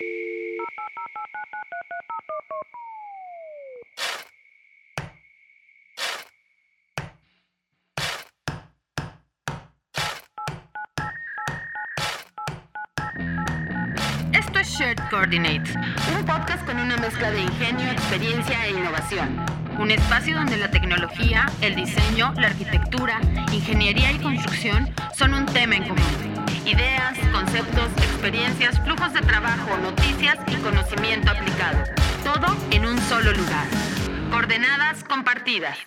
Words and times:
Esto 0.00 0.10
es 14.60 14.68
Shared 14.68 14.98
Coordinates, 15.10 15.74
un 16.16 16.24
podcast 16.24 16.64
con 16.64 16.78
una 16.78 16.96
mezcla 16.96 17.32
de 17.32 17.42
ingenio, 17.42 17.90
experiencia 17.90 18.66
e 18.66 18.70
innovación. 18.70 19.44
Un 19.80 19.90
espacio 19.90 20.36
donde 20.36 20.58
la 20.58 20.70
tecnología, 20.70 21.50
el 21.60 21.74
diseño, 21.74 22.32
la 22.34 22.46
arquitectura, 22.48 23.20
ingeniería 23.52 24.12
y 24.12 24.18
construcción 24.18 24.88
son 25.16 25.34
un 25.34 25.46
tema 25.46 25.74
en 25.76 25.88
común. 25.88 26.37
Ideas, 26.68 27.16
conceptos, 27.32 27.88
experiencias, 27.96 28.78
flujos 28.80 29.14
de 29.14 29.22
trabajo, 29.22 29.74
noticias 29.78 30.36
y 30.48 30.56
conocimiento 30.56 31.30
aplicado. 31.30 31.82
Todo 32.22 32.54
en 32.70 32.84
un 32.84 32.98
solo 33.08 33.32
lugar. 33.32 33.66
Coordenadas 34.30 35.02
compartidas. 35.02 35.78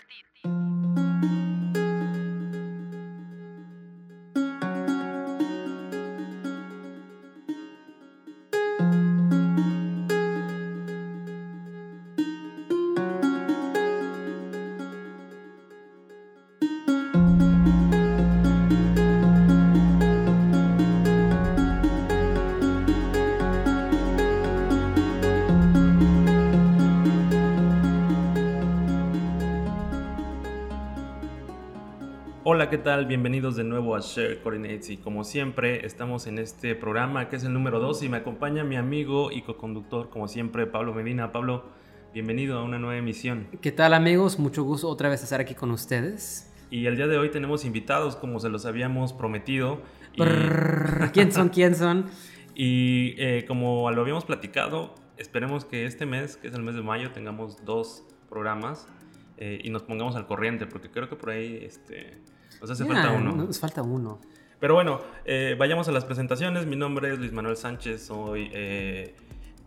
¿Qué 32.71 32.77
tal? 32.77 33.05
Bienvenidos 33.05 33.57
de 33.57 33.65
nuevo 33.65 33.97
a 33.97 33.99
Share 33.99 34.41
Coordinates 34.41 34.91
y 34.91 34.95
como 34.95 35.25
siempre 35.25 35.85
estamos 35.85 36.25
en 36.25 36.39
este 36.39 36.73
programa 36.73 37.27
que 37.27 37.35
es 37.35 37.43
el 37.43 37.51
número 37.51 37.81
2 37.81 38.03
y 38.03 38.07
me 38.07 38.15
acompaña 38.15 38.63
mi 38.63 38.77
amigo 38.77 39.29
y 39.29 39.41
co-conductor 39.41 40.09
como 40.09 40.29
siempre 40.29 40.65
Pablo 40.67 40.93
Medina. 40.93 41.33
Pablo, 41.33 41.65
bienvenido 42.13 42.57
a 42.57 42.63
una 42.63 42.79
nueva 42.79 42.95
emisión. 42.95 43.49
¿Qué 43.59 43.73
tal 43.73 43.93
amigos? 43.93 44.39
Mucho 44.39 44.63
gusto 44.63 44.87
otra 44.87 45.09
vez 45.09 45.21
estar 45.21 45.41
aquí 45.41 45.53
con 45.53 45.69
ustedes. 45.71 46.49
Y 46.69 46.85
el 46.85 46.95
día 46.95 47.07
de 47.07 47.17
hoy 47.17 47.29
tenemos 47.29 47.65
invitados 47.65 48.15
como 48.15 48.39
se 48.39 48.47
los 48.47 48.65
habíamos 48.65 49.11
prometido. 49.11 49.81
Y, 50.13 50.21
Brrr, 50.21 51.11
¿Quién 51.11 51.33
son? 51.33 51.49
¿Quién 51.49 51.75
son? 51.75 52.05
y, 52.55 53.15
eh, 53.17 53.43
como 53.49 53.91
lo 53.91 53.99
habíamos 53.99 54.23
platicado, 54.23 54.95
esperemos 55.17 55.65
que 55.65 55.85
este 55.85 56.05
mes, 56.05 56.37
que 56.37 56.47
es 56.47 56.53
el 56.53 56.61
mes 56.61 56.75
de 56.75 56.83
mayo, 56.83 57.11
tengamos 57.11 57.65
dos 57.65 58.05
programas 58.29 58.87
eh, 59.35 59.59
y 59.61 59.71
nos 59.71 59.83
pongamos 59.83 60.15
al 60.15 60.25
corriente 60.25 60.67
porque 60.67 60.89
creo 60.89 61.09
que 61.09 61.17
por 61.17 61.31
ahí 61.31 61.59
este, 61.63 62.21
nos 62.61 62.69
hace 62.69 62.85
Ya, 62.85 62.93
falta 62.93 63.11
uno. 63.11 63.31
Nos 63.33 63.59
falta 63.59 63.81
uno. 63.81 64.19
Pero 64.59 64.75
bueno, 64.75 65.01
eh, 65.25 65.55
vayamos 65.57 65.87
a 65.87 65.91
las 65.91 66.05
presentaciones. 66.05 66.67
Mi 66.67 66.75
nombre 66.75 67.11
es 67.11 67.17
Luis 67.17 67.31
Manuel 67.31 67.57
Sánchez, 67.57 68.05
soy 68.05 68.51
eh, 68.53 69.15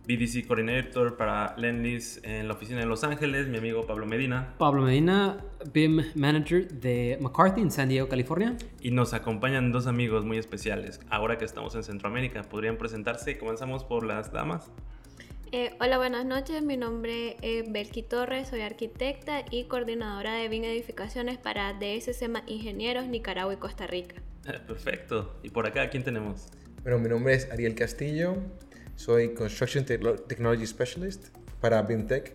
BDC 0.07 0.47
Coordinator 0.47 1.17
para 1.17 1.53
Lendlease 1.57 2.21
en 2.23 2.47
la 2.47 2.53
oficina 2.53 2.79
de 2.79 2.85
Los 2.85 3.03
Ángeles. 3.03 3.49
Mi 3.49 3.57
amigo 3.57 3.85
Pablo 3.85 4.05
Medina. 4.05 4.53
Pablo 4.57 4.83
Medina, 4.83 5.43
BIM 5.73 6.01
Manager 6.15 6.69
de 6.69 7.17
McCarthy 7.19 7.59
en 7.59 7.71
San 7.71 7.89
Diego, 7.89 8.07
California. 8.07 8.55
Y 8.79 8.91
nos 8.91 9.13
acompañan 9.13 9.73
dos 9.73 9.87
amigos 9.87 10.23
muy 10.23 10.37
especiales. 10.37 11.01
Ahora 11.09 11.37
que 11.37 11.43
estamos 11.43 11.75
en 11.75 11.83
Centroamérica, 11.83 12.43
¿podrían 12.43 12.77
presentarse? 12.77 13.37
Comenzamos 13.37 13.83
por 13.83 14.05
las 14.05 14.31
damas. 14.31 14.71
Eh, 15.51 15.75
hola, 15.79 15.97
buenas 15.97 16.25
noches. 16.25 16.61
Mi 16.63 16.75
nombre 16.75 17.37
es 17.41 17.71
Belki 17.71 18.03
Torres, 18.03 18.49
soy 18.49 18.61
arquitecta 18.61 19.45
y 19.51 19.65
coordinadora 19.65 20.33
de 20.33 20.49
BIM 20.49 20.63
Edificaciones 20.65 21.37
para 21.37 21.73
DSC 21.73 22.27
Ingenieros 22.47 23.05
Nicaragua 23.07 23.53
y 23.53 23.57
Costa 23.57 23.87
Rica. 23.87 24.15
Eh, 24.47 24.59
Perfecto. 24.67 25.39
Y 25.43 25.49
por 25.49 25.65
acá, 25.65 25.89
¿quién 25.89 26.03
tenemos? 26.03 26.47
Bueno, 26.83 26.99
mi 26.99 27.09
nombre 27.09 27.33
es 27.33 27.49
Ariel 27.51 27.73
Castillo, 27.75 28.37
soy 28.95 29.33
Construction 29.33 29.85
Techno- 29.85 30.15
Technology 30.15 30.65
Specialist 30.67 31.27
para 31.61 31.81
BIMTech 31.81 32.33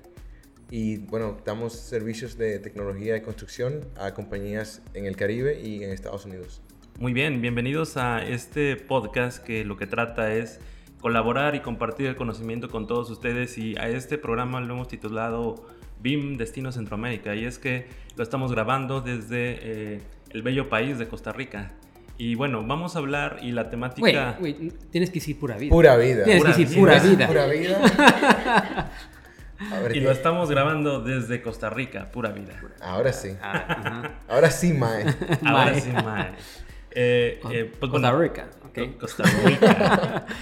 y 0.71 0.99
bueno, 0.99 1.39
damos 1.45 1.75
servicios 1.75 2.37
de 2.39 2.59
tecnología 2.59 3.13
de 3.15 3.23
construcción 3.23 3.84
a 3.97 4.15
compañías 4.15 4.83
en 4.95 5.07
el 5.07 5.17
Caribe 5.17 5.61
y 5.61 5.83
en 5.84 5.91
Estados 5.91 6.25
Unidos. 6.25 6.63
Muy 6.99 7.13
bien, 7.13 7.41
bienvenidos 7.41 7.97
a 7.97 8.23
este 8.25 8.77
podcast 8.77 9.43
que 9.43 9.65
lo 9.65 9.77
que 9.77 9.87
trata 9.87 10.34
es 10.34 10.59
colaborar 11.00 11.55
y 11.55 11.61
compartir 11.61 12.06
el 12.06 12.16
conocimiento 12.16 12.69
con 12.69 12.87
todos 12.87 13.11
ustedes 13.11 13.56
y 13.59 13.77
a 13.78 13.88
este 13.88 14.19
programa 14.19 14.61
lo 14.61 14.75
hemos 14.75 14.88
titulado 14.88 15.66
BIM 16.00 16.37
Destino 16.37 16.72
Centroamérica 16.72 17.34
y 17.34 17.44
es 17.44 17.59
que 17.59 17.88
lo 18.16 18.22
estamos 18.22 18.53
grabando 18.53 19.00
desde 19.00 19.59
eh, 19.94 20.00
el 20.31 20.43
bello 20.43 20.69
país 20.69 20.99
de 20.99 21.09
Costa 21.09 21.33
Rica. 21.33 21.72
Y 22.19 22.34
bueno, 22.34 22.62
vamos 22.66 22.97
a 22.97 22.99
hablar 22.99 23.39
y 23.41 23.53
la 23.53 23.71
temática... 23.71 24.37
wait, 24.41 24.75
tienes 24.91 25.09
que 25.09 25.21
decir 25.21 25.39
pura 25.39 25.56
vida. 25.56 25.71
Pura 25.71 25.97
vida. 25.97 26.25
Tienes 26.25 26.43
Pura 26.43 26.55
que 26.55 26.60
decir 26.65 26.77
vida. 26.77 26.78
pura 26.87 27.00
vida. 27.00 27.27
Pura 27.27 27.47
vida. 27.47 28.91
A 29.72 29.81
ver 29.81 29.91
Y 29.93 29.94
qué- 29.94 30.00
lo 30.03 30.10
estamos 30.10 30.50
grabando 30.50 31.00
desde 31.00 31.41
Costa 31.41 31.71
Rica, 31.71 32.10
pura 32.10 32.31
vida. 32.31 32.60
Ahora 32.83 33.12
sí. 33.15 33.31
Ah. 33.43 34.10
Ahora 34.28 34.50
sí, 34.50 34.72
Mae. 34.75 35.05
Ahora 35.47 35.75
sí, 35.81 35.91
mae. 35.93 36.28
Eh, 36.91 37.41
eh, 37.50 37.72
pues 37.78 37.91
Costa 37.91 38.12
Rica, 38.12 38.49
ok. 38.69 38.99
Costa 38.99 39.22
Rica. 39.44 40.27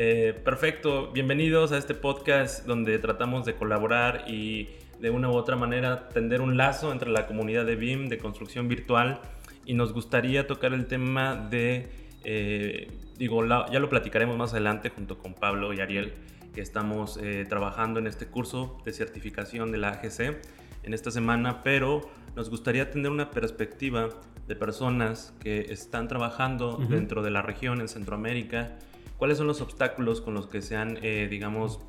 Eh, 0.00 0.32
perfecto, 0.44 1.10
bienvenidos 1.10 1.72
a 1.72 1.78
este 1.78 1.92
podcast 1.92 2.64
donde 2.66 3.00
tratamos 3.00 3.44
de 3.44 3.54
colaborar 3.56 4.26
y 4.28 4.68
de 5.00 5.10
una 5.10 5.28
u 5.28 5.32
otra 5.34 5.56
manera 5.56 6.08
tender 6.10 6.40
un 6.40 6.56
lazo 6.56 6.92
entre 6.92 7.10
la 7.10 7.26
comunidad 7.26 7.66
de 7.66 7.74
BIM, 7.74 8.08
de 8.08 8.16
construcción 8.18 8.68
virtual, 8.68 9.20
y 9.66 9.74
nos 9.74 9.92
gustaría 9.92 10.46
tocar 10.46 10.72
el 10.72 10.86
tema 10.86 11.34
de, 11.34 11.88
eh, 12.22 12.92
digo, 13.16 13.42
la- 13.42 13.66
ya 13.72 13.80
lo 13.80 13.88
platicaremos 13.88 14.36
más 14.36 14.52
adelante 14.52 14.90
junto 14.90 15.18
con 15.18 15.34
Pablo 15.34 15.72
y 15.72 15.80
Ariel, 15.80 16.12
que 16.54 16.60
estamos 16.60 17.18
eh, 17.20 17.44
trabajando 17.48 17.98
en 17.98 18.06
este 18.06 18.26
curso 18.26 18.80
de 18.84 18.92
certificación 18.92 19.72
de 19.72 19.78
la 19.78 19.88
AGC 19.88 20.36
en 20.84 20.94
esta 20.94 21.10
semana, 21.10 21.60
pero 21.64 22.08
nos 22.36 22.50
gustaría 22.50 22.88
tener 22.92 23.10
una 23.10 23.32
perspectiva 23.32 24.10
de 24.46 24.54
personas 24.54 25.34
que 25.40 25.72
están 25.72 26.06
trabajando 26.06 26.76
dentro 26.88 27.20
de 27.24 27.32
la 27.32 27.42
región 27.42 27.80
en 27.80 27.88
Centroamérica, 27.88 28.78
cuáles 29.18 29.36
son 29.38 29.46
los 29.46 29.60
obstáculos 29.60 30.20
con 30.22 30.32
los 30.34 30.46
que 30.46 30.62
se 30.62 30.76
han, 30.76 30.98
eh, 31.02 31.28
digamos, 31.30 31.80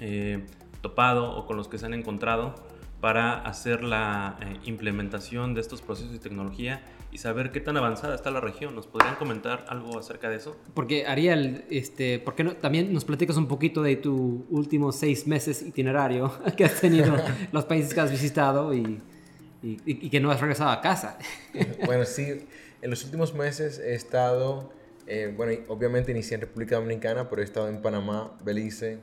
eh, 0.00 0.46
topado 0.82 1.36
o 1.36 1.46
con 1.46 1.56
los 1.56 1.66
que 1.68 1.78
se 1.78 1.86
han 1.86 1.94
encontrado 1.94 2.54
para 3.00 3.34
hacer 3.42 3.82
la 3.84 4.38
eh, 4.40 4.56
implementación 4.64 5.54
de 5.54 5.60
estos 5.60 5.82
procesos 5.82 6.14
y 6.14 6.18
tecnología 6.18 6.82
y 7.10 7.18
saber 7.18 7.52
qué 7.52 7.60
tan 7.60 7.76
avanzada 7.76 8.14
está 8.14 8.30
la 8.30 8.40
región. 8.40 8.74
¿Nos 8.74 8.86
podrían 8.86 9.14
comentar 9.16 9.64
algo 9.68 9.98
acerca 9.98 10.28
de 10.28 10.36
eso? 10.36 10.56
Porque 10.74 11.06
Ariel, 11.06 11.64
este, 11.70 12.18
¿por 12.18 12.34
qué 12.34 12.44
no? 12.44 12.52
También 12.54 12.92
nos 12.92 13.04
platicas 13.04 13.36
un 13.36 13.46
poquito 13.48 13.82
de 13.82 13.96
tu 13.96 14.44
últimos 14.50 14.96
seis 14.96 15.26
meses 15.26 15.62
itinerario 15.62 16.32
que 16.56 16.64
has 16.64 16.80
tenido, 16.80 17.16
los 17.52 17.64
países 17.64 17.94
que 17.94 18.00
has 18.00 18.10
visitado 18.10 18.74
y, 18.74 19.00
y- 19.62 19.78
y 19.86 20.10
que 20.10 20.20
no 20.20 20.30
has 20.30 20.40
regresado 20.40 20.70
a 20.70 20.80
casa. 20.80 21.18
Bueno, 21.86 22.04
sí, 22.04 22.46
en 22.82 22.90
los 22.90 23.04
últimos 23.04 23.32
meses 23.32 23.78
he 23.78 23.94
estado, 23.94 24.72
eh, 25.10 25.32
bueno, 25.34 25.58
obviamente 25.68 26.10
inicié 26.10 26.34
en 26.34 26.42
República 26.42 26.76
Dominicana, 26.76 27.30
pero 27.30 27.40
he 27.40 27.44
estado 27.44 27.68
en 27.68 27.80
Panamá, 27.80 28.36
Belice, 28.44 28.98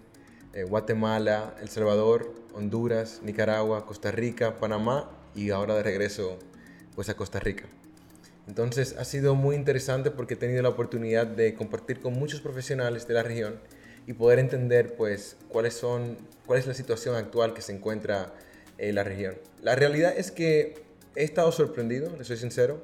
eh, 0.54 0.64
Guatemala, 0.64 1.56
El 1.60 1.68
Salvador, 1.70 2.32
Honduras, 2.54 3.22
Nicaragua, 3.24 3.88
Costa 3.88 4.12
Rica, 4.12 4.58
Panamá 4.58 5.10
y 5.34 5.50
ahora 5.50 5.76
de 5.76 5.82
regreso 5.82 6.38
pues 6.94 7.10
a 7.10 7.16
Costa 7.16 7.40
Rica. 7.40 7.66
Entonces 8.48 8.96
ha 9.00 9.04
sido 9.04 9.34
muy 9.34 9.56
interesante 9.56 10.12
porque 10.12 10.36
he 10.36 10.38
tenido 10.38 10.62
la 10.62 10.70
oportunidad 10.70 11.26
de 11.26 11.56
compartir 11.56 12.00
con 12.00 12.14
muchos 12.14 12.40
profesionales 12.40 13.08
de 13.08 13.16
la 13.16 13.24
región 13.24 13.60
y 14.06 14.14
poder 14.14 14.38
entender 14.38 14.96
pues 14.96 15.38
cuál 15.50 15.66
es 15.66 16.68
la 16.68 16.74
situación 16.76 17.16
actual 17.16 17.56
que 17.56 17.64
se 17.64 17.74
encuentra 17.74 18.32
en 18.78 18.94
la 18.94 19.04
región. 19.04 19.36
La 19.64 19.74
realidad 19.76 20.14
es 20.16 20.30
que 20.30 20.84
he 21.16 21.24
estado 21.24 21.52
sorprendido, 21.52 22.16
les 22.16 22.28
soy 22.28 22.38
sincero, 22.38 22.82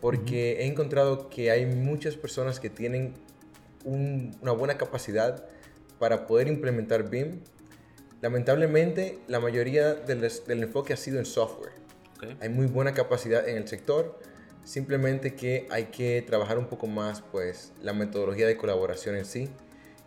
porque 0.00 0.60
he 0.62 0.66
encontrado 0.66 1.28
que 1.28 1.50
hay 1.50 1.66
muchas 1.66 2.16
personas 2.16 2.60
que 2.60 2.70
tienen 2.70 3.14
un- 3.84 4.36
una 4.40 4.52
buena 4.52 4.76
capacidad 4.78 5.44
para 5.98 6.26
poder 6.26 6.48
implementar 6.48 7.08
BIM. 7.10 7.40
Lamentablemente, 8.20 9.18
la 9.28 9.40
mayoría 9.40 9.94
del, 9.94 10.20
del 10.20 10.62
enfoque 10.62 10.92
ha 10.92 10.96
sido 10.96 11.18
en 11.18 11.24
software. 11.26 11.72
Ok. 12.16 12.36
Hay 12.40 12.48
muy 12.48 12.66
buena 12.66 12.92
capacidad 12.94 13.48
en 13.48 13.56
el 13.56 13.68
sector, 13.68 14.18
simplemente 14.64 15.34
que 15.34 15.66
hay 15.70 15.84
que 15.86 16.22
trabajar 16.26 16.58
un 16.58 16.66
poco 16.66 16.86
más 16.86 17.22
pues 17.22 17.72
la 17.80 17.92
metodología 17.92 18.46
de 18.46 18.56
colaboración 18.56 19.14
en 19.16 19.24
sí 19.24 19.48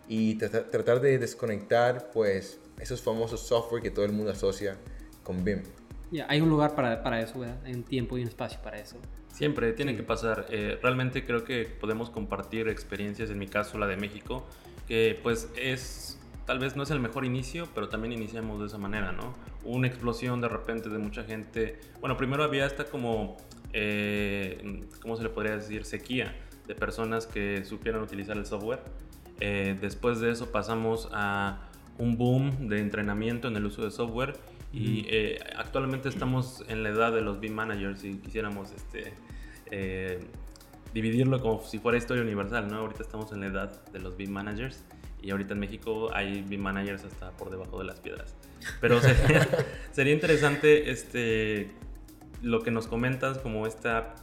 y 0.08 0.36
trata- 0.36 0.70
tratar 0.70 1.00
de 1.00 1.18
desconectar 1.20 2.12
pues 2.12 2.60
esos 2.80 3.02
famosos 3.02 3.42
software 3.48 3.82
que 3.82 3.92
todo 3.92 4.04
el 4.06 4.12
mundo 4.12 4.32
asocia 4.32 4.76
con 5.24 5.44
BIM. 5.44 5.64
Ya, 6.12 6.26
hay 6.28 6.42
un 6.42 6.50
lugar 6.50 6.76
para, 6.76 7.02
para 7.04 7.22
eso, 7.22 7.40
¿verdad? 7.40 7.58
Hay 7.64 7.74
un 7.74 7.84
tiempo 7.84 8.18
y 8.18 8.22
un 8.24 8.28
espacio 8.28 8.60
para 8.62 8.78
eso. 8.80 8.98
Siempre 9.32 9.74
tiene 9.74 9.96
que 9.96 10.04
pasar. 10.04 10.48
Eh, 10.50 10.78
realmente 10.82 11.26
creo 11.26 11.44
que 11.44 11.66
podemos 11.66 12.10
compartir 12.10 12.68
experiencias, 12.68 13.30
en 13.30 13.40
mi 13.40 13.48
caso 13.48 13.78
la 13.78 13.88
de 13.88 13.98
México, 13.98 14.46
que 14.88 15.20
pues 15.24 15.50
es, 15.56 16.20
tal 16.46 16.60
vez 16.60 16.76
no 16.76 16.84
es 16.84 16.92
el 16.92 17.00
mejor 17.00 17.26
inicio, 17.26 17.68
pero 17.74 17.90
también 17.90 18.14
iniciamos 18.14 18.60
de 18.60 18.68
esa 18.68 18.78
manera, 18.78 19.12
¿no? 19.12 19.34
Una 19.64 19.88
explosión 19.88 20.42
de 20.42 20.50
repente 20.50 20.90
de 20.90 20.98
mucha 20.98 21.24
gente. 21.24 21.80
Bueno, 22.02 22.18
primero 22.18 22.44
había 22.44 22.66
esta 22.66 22.86
como, 22.86 23.38
eh, 23.74 24.82
¿cómo 25.02 25.16
se 25.16 25.24
le 25.24 25.30
podría 25.30 25.56
decir? 25.56 25.86
Sequía 25.86 26.36
de 26.68 26.76
personas 26.76 27.26
que 27.26 27.64
supieran 27.66 28.02
utilizar 28.02 28.38
el 28.38 28.46
software. 28.46 28.82
Eh, 29.40 29.76
después 29.80 30.20
de 30.20 30.32
eso 30.32 30.52
pasamos 30.52 31.10
a 31.12 31.70
un 31.98 32.18
boom 32.18 32.68
de 32.68 32.80
entrenamiento 32.80 33.48
en 33.48 33.56
el 33.56 33.66
uso 33.66 33.84
de 33.84 33.92
software 33.92 34.36
y 34.74 35.06
eh, 35.10 35.40
actualmente 35.58 36.08
estamos 36.08 36.64
en 36.70 36.84
la 36.84 36.90
edad 36.90 37.12
de 37.12 37.22
los 37.22 37.40
BIM 37.40 37.54
managers 37.54 38.00
si 38.00 38.16
quisiéramos 38.16 38.72
este, 38.72 39.14
eh, 39.70 40.20
dividirlo 40.94 41.42
como 41.42 41.62
si 41.64 41.80
fuera 41.80 41.98
historia 41.98 42.24
universal, 42.24 42.70
¿no? 42.70 42.78
Ahorita 42.78 43.04
estamos 43.04 43.32
en 43.34 43.42
la 43.42 43.48
edad 43.48 43.86
de 43.92 44.00
los 44.00 44.16
BIM 44.16 44.32
managers 44.32 44.86
y 45.22 45.32
ahorita 45.32 45.54
en 45.54 45.60
México 45.60 46.10
hay 46.14 46.42
BIM 46.42 46.62
managers 46.62 47.04
hasta 47.04 47.32
por 47.32 47.50
debajo 47.50 47.80
de 47.80 47.86
las 47.86 48.00
piedras. 48.00 48.36
Pero 48.80 49.02
sería, 49.02 49.48
sería 49.92 50.14
interesante 50.14 50.90
este, 50.90 51.72
lo 52.42 52.62
que 52.62 52.72
nos 52.72 52.88
comentas 52.88 53.40
como 53.40 53.68
esta 53.68 54.16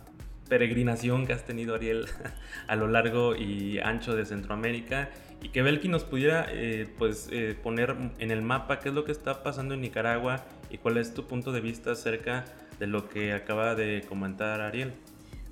peregrinación 0.48 1.26
que 1.26 1.32
has 1.32 1.44
tenido, 1.44 1.74
Ariel, 1.74 2.06
a 2.66 2.76
lo 2.76 2.88
largo 2.88 3.36
y 3.36 3.78
ancho 3.78 4.16
de 4.16 4.24
Centroamérica 4.26 5.10
y 5.42 5.50
que 5.50 5.62
Belki 5.62 5.88
nos 5.88 6.04
pudiera 6.04 6.46
eh, 6.50 6.88
pues, 6.98 7.28
eh, 7.30 7.56
poner 7.62 7.94
en 8.18 8.30
el 8.30 8.42
mapa 8.42 8.80
qué 8.80 8.88
es 8.88 8.94
lo 8.94 9.04
que 9.04 9.12
está 9.12 9.42
pasando 9.42 9.74
en 9.74 9.80
Nicaragua 9.80 10.44
y 10.70 10.78
cuál 10.78 10.96
es 10.96 11.14
tu 11.14 11.26
punto 11.26 11.52
de 11.52 11.60
vista 11.60 11.92
acerca 11.92 12.44
de 12.78 12.86
lo 12.86 13.08
que 13.08 13.32
acaba 13.32 13.74
de 13.74 14.04
comentar 14.08 14.60
Ariel. 14.60 14.92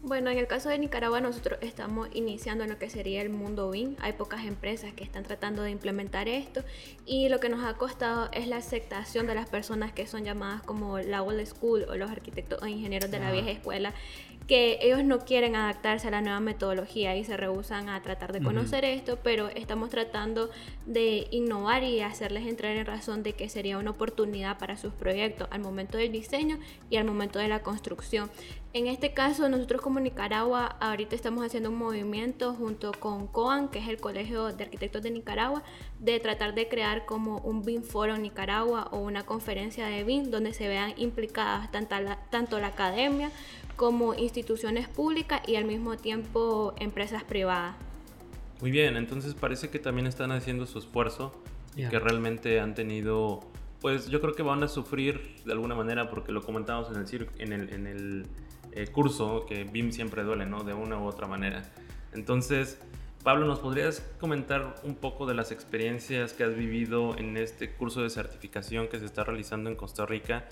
Bueno, 0.03 0.31
en 0.31 0.39
el 0.39 0.47
caso 0.47 0.69
de 0.69 0.79
Nicaragua 0.79 1.21
nosotros 1.21 1.59
estamos 1.63 2.09
iniciando 2.13 2.63
en 2.63 2.71
lo 2.71 2.79
que 2.79 2.89
sería 2.89 3.23
el 3.23 3.31
mundo 3.31 3.71
BIM. 3.71 3.97
Hay 4.01 4.13
pocas 4.13 4.45
empresas 4.45 4.93
que 4.93 5.03
están 5.03 5.25
tratando 5.25 5.63
de 5.63 5.73
implementar 5.73 6.29
esto 6.29 6.63
y 7.07 7.29
lo 7.29 7.41
que 7.41 7.49
nos 7.49 7.65
ha 7.65 7.75
costado 7.75 8.29
es 8.33 8.47
la 8.47 8.59
aceptación 8.59 9.27
de 9.27 9.35
las 9.35 9.49
personas 9.49 9.93
que 9.93 10.07
son 10.07 10.23
llamadas 10.23 10.63
como 10.63 11.01
la 11.01 11.23
old 11.23 11.45
school 11.45 11.87
o 11.89 11.97
los 11.97 12.09
arquitectos 12.09 12.63
o 12.63 12.67
ingenieros 12.67 13.11
de 13.11 13.19
la 13.19 13.33
vieja 13.33 13.51
escuela 13.51 13.95
que 14.47 14.79
ellos 14.81 15.03
no 15.03 15.19
quieren 15.21 15.57
adaptarse 15.57 16.07
a 16.07 16.11
la 16.11 16.21
nueva 16.21 16.39
metodología 16.39 17.17
y 17.17 17.25
se 17.25 17.37
rehusan 17.37 17.89
a 17.89 18.01
tratar 18.03 18.33
de 18.33 18.41
conocer 18.41 18.85
esto, 18.85 19.19
pero 19.23 19.49
estamos 19.49 19.91
tratando 19.91 20.51
de 20.87 21.27
innovar 21.33 21.83
y 21.83 22.01
hacerles 22.01 22.47
entrar 22.47 22.77
en 22.77 22.87
razón 22.87 23.25
de 23.25 23.33
que 23.33 23.49
sería 23.49 23.77
una 23.77 23.91
oportunidad 23.91 24.59
para 24.59 24.77
sus 24.77 24.93
proyectos 24.93 25.49
al 25.51 25.63
momento 25.63 25.99
del 25.99 26.13
diseño 26.13 26.59
y 26.91 26.97
al 26.97 27.05
momento 27.05 27.41
de 27.41 27.49
la 27.49 27.63
construcción. 27.63 28.31
En 28.77 28.89
este 28.89 29.15
caso, 29.15 29.49
nosotros 29.49 29.81
como 29.81 30.01
Nicaragua, 30.01 30.77
ahorita 30.81 31.17
estamos 31.17 31.43
haciendo 31.47 31.71
un 31.71 31.79
movimiento 31.79 32.53
junto 32.53 32.93
con 32.93 33.27
COAN, 33.27 33.71
que 33.71 33.79
es 33.79 33.89
el 33.89 33.97
Colegio 33.97 34.53
de 34.53 34.65
Arquitectos 34.65 35.03
de 35.03 35.11
Nicaragua, 35.11 35.63
de 35.99 36.21
tratar 36.21 36.55
de 36.55 36.69
crear 36.69 37.07
como 37.07 37.39
un 37.39 37.65
BIM 37.65 37.83
Foro 37.83 38.17
en 38.17 38.21
Nicaragua 38.21 38.89
o 38.93 38.99
una 38.99 39.25
conferencia 39.25 39.87
de 39.87 40.05
BIM 40.05 40.31
donde 40.31 40.53
se 40.53 40.69
vean 40.69 40.93
implicadas 40.99 41.73
tanto 41.73 41.99
la, 41.99 42.17
tanto 42.29 42.61
la 42.61 42.67
academia 42.67 43.31
como 43.77 44.13
instituciones 44.13 44.89
públicas 44.89 45.41
y 45.49 45.57
al 45.57 45.65
mismo 45.65 45.97
tiempo 45.97 46.75
empresas 46.79 47.25
privadas. 47.25 47.77
Muy 48.61 48.71
bien, 48.71 48.99
entonces 48.99 49.33
parece 49.33 49.71
que 49.71 49.79
también 49.79 50.07
están 50.07 50.33
haciendo 50.33 50.67
su 50.67 50.81
esfuerzo 50.81 51.33
y 51.77 51.89
que 51.89 51.99
realmente 51.99 52.61
han 52.61 52.75
tenido, 52.75 53.41
pues 53.81 54.09
yo 54.09 54.21
creo 54.21 54.35
que 54.35 54.43
van 54.43 54.63
a 54.63 54.69
sufrir 54.69 55.37
de 55.47 55.53
alguna 55.53 55.75
manera 55.75 56.11
porque 56.11 56.31
lo 56.31 56.43
comentamos 56.43 56.91
en 56.91 56.97
el, 56.97 57.31
en 57.39 57.53
el, 57.55 57.73
en 57.73 57.87
el 57.87 58.27
eh, 58.77 58.87
curso, 58.87 59.45
que 59.47 59.65
BIM 59.65 59.91
siempre 59.91 60.23
duele, 60.23 60.47
¿no? 60.47 60.63
De 60.63 60.75
una 60.75 60.99
u 61.01 61.05
otra 61.07 61.27
manera. 61.27 61.65
Entonces, 62.13 62.79
Pablo, 63.25 63.47
¿nos 63.47 63.59
podrías 63.59 64.01
comentar 64.21 64.77
un 64.85 64.95
poco 64.95 65.27
de 65.27 65.35
las 65.35 65.51
experiencias 65.51 66.33
que 66.33 66.45
has 66.45 66.55
vivido 66.55 67.19
en 67.19 67.37
este 67.37 67.73
curso 67.73 68.03
de 68.03 68.11
certificación 68.11 68.87
que 68.87 69.01
se 69.01 69.05
está 69.05 69.25
realizando 69.25 69.69
en 69.69 69.77
Costa 69.77 70.07
Rica 70.07 70.45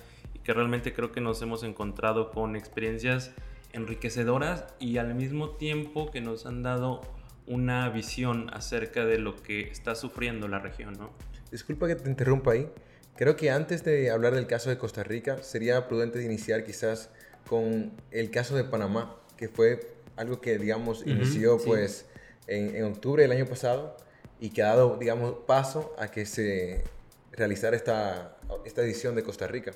que 0.45 0.53
realmente 0.53 0.93
creo 0.93 1.11
que 1.11 1.21
nos 1.21 1.41
hemos 1.43 1.65
encontrado 1.65 2.31
con 2.31 2.55
experiencias 2.55 3.33
enriquecedoras 3.73 4.65
y 4.79 4.99
al 4.99 5.15
mismo 5.15 5.51
tiempo 5.51 6.11
que 6.11 6.21
nos 6.21 6.47
han 6.47 6.63
dado 6.63 7.01
una 7.47 7.89
visión 7.89 8.51
acerca 8.53 9.05
de 9.05 9.19
lo 9.19 9.43
que 9.43 9.63
está 9.63 9.95
sufriendo 9.95 10.47
la 10.47 10.59
región, 10.59 10.95
¿no? 10.99 11.11
Disculpa 11.51 11.87
que 11.87 11.97
te 11.97 12.09
interrumpa 12.09 12.53
ahí. 12.53 12.69
Creo 13.17 13.37
que 13.37 13.51
antes 13.51 13.85
de 13.85 14.11
hablar 14.11 14.35
del 14.35 14.47
caso 14.47 14.71
de 14.71 14.79
Costa 14.79 15.03
Rica, 15.03 15.43
sería 15.43 15.89
prudente 15.89 16.23
iniciar 16.23 16.65
quizás 16.65 17.11
con 17.49 17.93
el 18.11 18.31
caso 18.31 18.57
de 18.57 18.65
Panamá, 18.65 19.17
que 19.37 19.49
fue 19.49 19.95
algo 20.17 20.41
que, 20.41 20.59
digamos, 20.59 21.07
inició 21.07 21.59
pues 21.59 22.07
en, 22.47 22.75
en, 22.77 22.85
octubre 22.85 23.23
del 23.23 23.33
año 23.33 23.47
pasado 23.47 23.97
y 24.41 24.51
que 24.51 24.63
ha 24.63 24.69
dado, 24.69 24.97
digamos, 24.97 25.35
paso 25.47 25.95
a 25.99 26.09
que 26.09 26.27
se 26.27 26.85
realizara 27.33 27.77
esta, 27.77 28.37
esta 28.65 28.83
edición 28.83 29.15
de 29.15 29.23
Costa 29.23 29.47
Rica. 29.47 29.73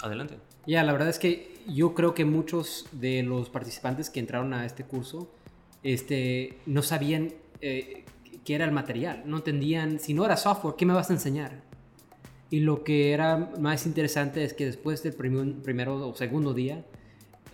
Adelante. 0.00 0.36
Ya, 0.66 0.82
la 0.84 0.92
verdad 0.92 1.08
es 1.08 1.18
que 1.18 1.56
yo 1.66 1.94
creo 1.94 2.14
que 2.14 2.24
muchos 2.24 2.86
de 2.92 3.22
los 3.22 3.48
participantes 3.50 4.10
que 4.10 4.20
entraron 4.20 4.52
a 4.52 4.66
este 4.66 4.84
curso 4.84 5.30
este, 5.82 6.58
no 6.66 6.82
sabían 6.82 7.32
eh, 7.60 8.04
qué 8.44 8.54
era 8.54 8.64
el 8.64 8.72
material, 8.72 9.22
no 9.26 9.38
entendían, 9.38 9.98
si 9.98 10.14
no 10.14 10.24
era 10.24 10.36
software, 10.36 10.74
¿qué 10.76 10.86
me 10.86 10.94
vas 10.94 11.10
a 11.10 11.14
enseñar? 11.14 11.62
Y 12.50 12.60
lo 12.60 12.84
que 12.84 13.12
era 13.12 13.50
más 13.58 13.86
interesante 13.86 14.44
es 14.44 14.54
que 14.54 14.66
después 14.66 15.02
del 15.02 15.14
primero 15.14 16.08
o 16.08 16.14
segundo 16.14 16.54
día, 16.54 16.84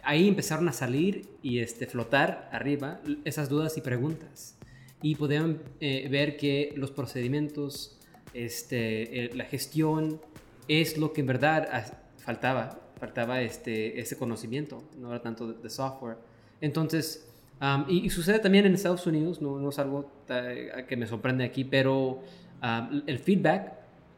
ahí 0.05 0.29
empezaron 0.29 0.69
a 0.69 0.73
salir 0.73 1.29
y 1.43 1.59
este, 1.59 1.87
flotar 1.87 2.49
arriba 2.53 3.01
esas 3.25 3.49
dudas 3.49 3.77
y 3.77 3.81
preguntas. 3.81 4.57
Y 5.03 5.17
podían 5.17 5.61
eh, 5.81 6.09
ver 6.11 6.37
que 6.37 6.73
los 6.77 6.91
procedimientos, 6.91 7.99
este, 8.33 9.25
eh, 9.25 9.31
la 9.35 9.45
gestión, 9.45 10.21
es 10.69 10.97
lo 10.97 11.13
que 11.13 11.21
en 11.21 11.27
verdad 11.27 11.69
faltaba, 12.19 12.81
faltaba 12.99 13.43
este, 13.43 14.01
ese 14.01 14.17
conocimiento, 14.17 14.83
no 14.99 15.11
era 15.11 15.21
tanto 15.21 15.53
de, 15.53 15.71
software. 15.71 16.17
Entonces, 16.61 17.29
y, 17.89 18.09
sucede 18.11 18.39
también 18.39 18.65
en 18.65 18.75
Estados 18.75 19.07
Unidos, 19.07 19.43
no, 19.43 19.59
no 19.59 19.69
es 19.69 19.79
algo 19.79 20.11
que 20.89 20.97
me 20.97 21.07
sorprende 21.07 21.45
aquí, 21.45 21.65
pero 21.65 22.23
el 23.07 23.19
feedback, 23.19 23.73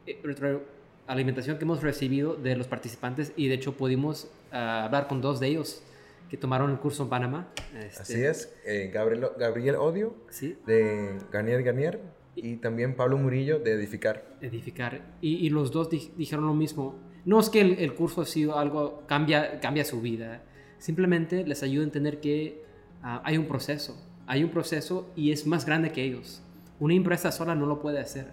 eh, 0.05 0.59
alimentación 1.07 1.57
que 1.57 1.63
hemos 1.63 1.81
recibido 1.81 2.35
de 2.35 2.55
los 2.55 2.67
participantes 2.67 3.33
y 3.35 3.47
de 3.47 3.55
hecho 3.55 3.73
pudimos 3.73 4.27
ah, 4.51 4.85
hablar 4.85 5.07
con 5.07 5.21
dos 5.21 5.39
de 5.39 5.47
ellos 5.47 5.83
que 6.29 6.37
tomaron 6.37 6.71
el 6.71 6.77
curso 6.77 7.03
en 7.03 7.09
Panamá. 7.09 7.47
Este, 7.77 8.01
Así 8.01 8.23
es, 8.23 8.53
eh, 8.65 8.91
Gabriel, 8.93 9.29
Gabriel 9.39 9.75
Odio 9.75 10.15
¿Sí? 10.29 10.57
de 10.65 11.17
Garnier 11.31 11.63
Garnier 11.63 12.01
y 12.35 12.57
también 12.57 12.95
Pablo 12.95 13.17
Murillo 13.17 13.59
de 13.59 13.73
Edificar. 13.73 14.25
Edificar. 14.41 15.01
Y, 15.21 15.49
los 15.49 15.71
dos 15.71 15.89
dijeron 15.89 16.45
lo 16.45 16.53
mismo. 16.53 16.95
No 17.25 17.39
es 17.39 17.49
que 17.49 17.61
el, 17.61 17.93
curso 17.95 18.21
ha 18.21 18.25
sido 18.25 18.57
algo, 18.57 19.03
cambia, 19.07 19.59
cambia 19.59 19.83
su 19.83 20.01
vida. 20.01 20.43
Simplemente 20.77 21.45
les 21.45 21.63
ayuda 21.63 21.81
a 21.81 21.85
entender 21.85 22.19
que 22.19 22.63
ah, 23.01 23.21
hay 23.25 23.37
un 23.37 23.47
proceso. 23.47 23.97
Hay 24.27 24.43
un 24.43 24.51
proceso 24.51 25.09
y 25.15 25.31
es 25.31 25.47
más 25.47 25.65
grande 25.65 25.91
que 25.91 26.03
ellos. 26.03 26.41
Una 26.79 26.93
empresa 26.93 27.31
sola 27.31 27.55
no 27.55 27.65
lo 27.65 27.81
puede 27.81 27.99
hacer. 27.99 28.27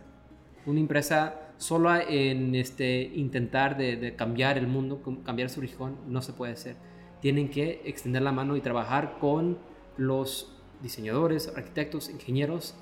Una 0.66 0.80
empresa 0.80 1.44
sola 1.56 2.02
en 2.02 2.54
este, 2.54 3.02
intentar 3.14 3.76
de, 3.76 4.14
cambiar 4.16 4.58
el 4.58 4.66
mundo, 4.66 5.00
cambiar 5.25 5.50
su 5.50 5.61
región, 5.61 5.96
no 6.06 6.23
se 6.23 6.32
puede 6.32 6.52
hacer. 6.52 6.76
Tienen 7.20 7.49
que 7.50 7.82
extender 7.84 8.23
la 8.23 8.32
mano 8.32 8.56
y 8.56 8.61
trabajar 8.61 9.18
con 9.18 9.58
los 9.96 10.52
diseñadores, 10.82 11.52
arquitectos, 11.56 12.11
ingenieros 12.11 12.75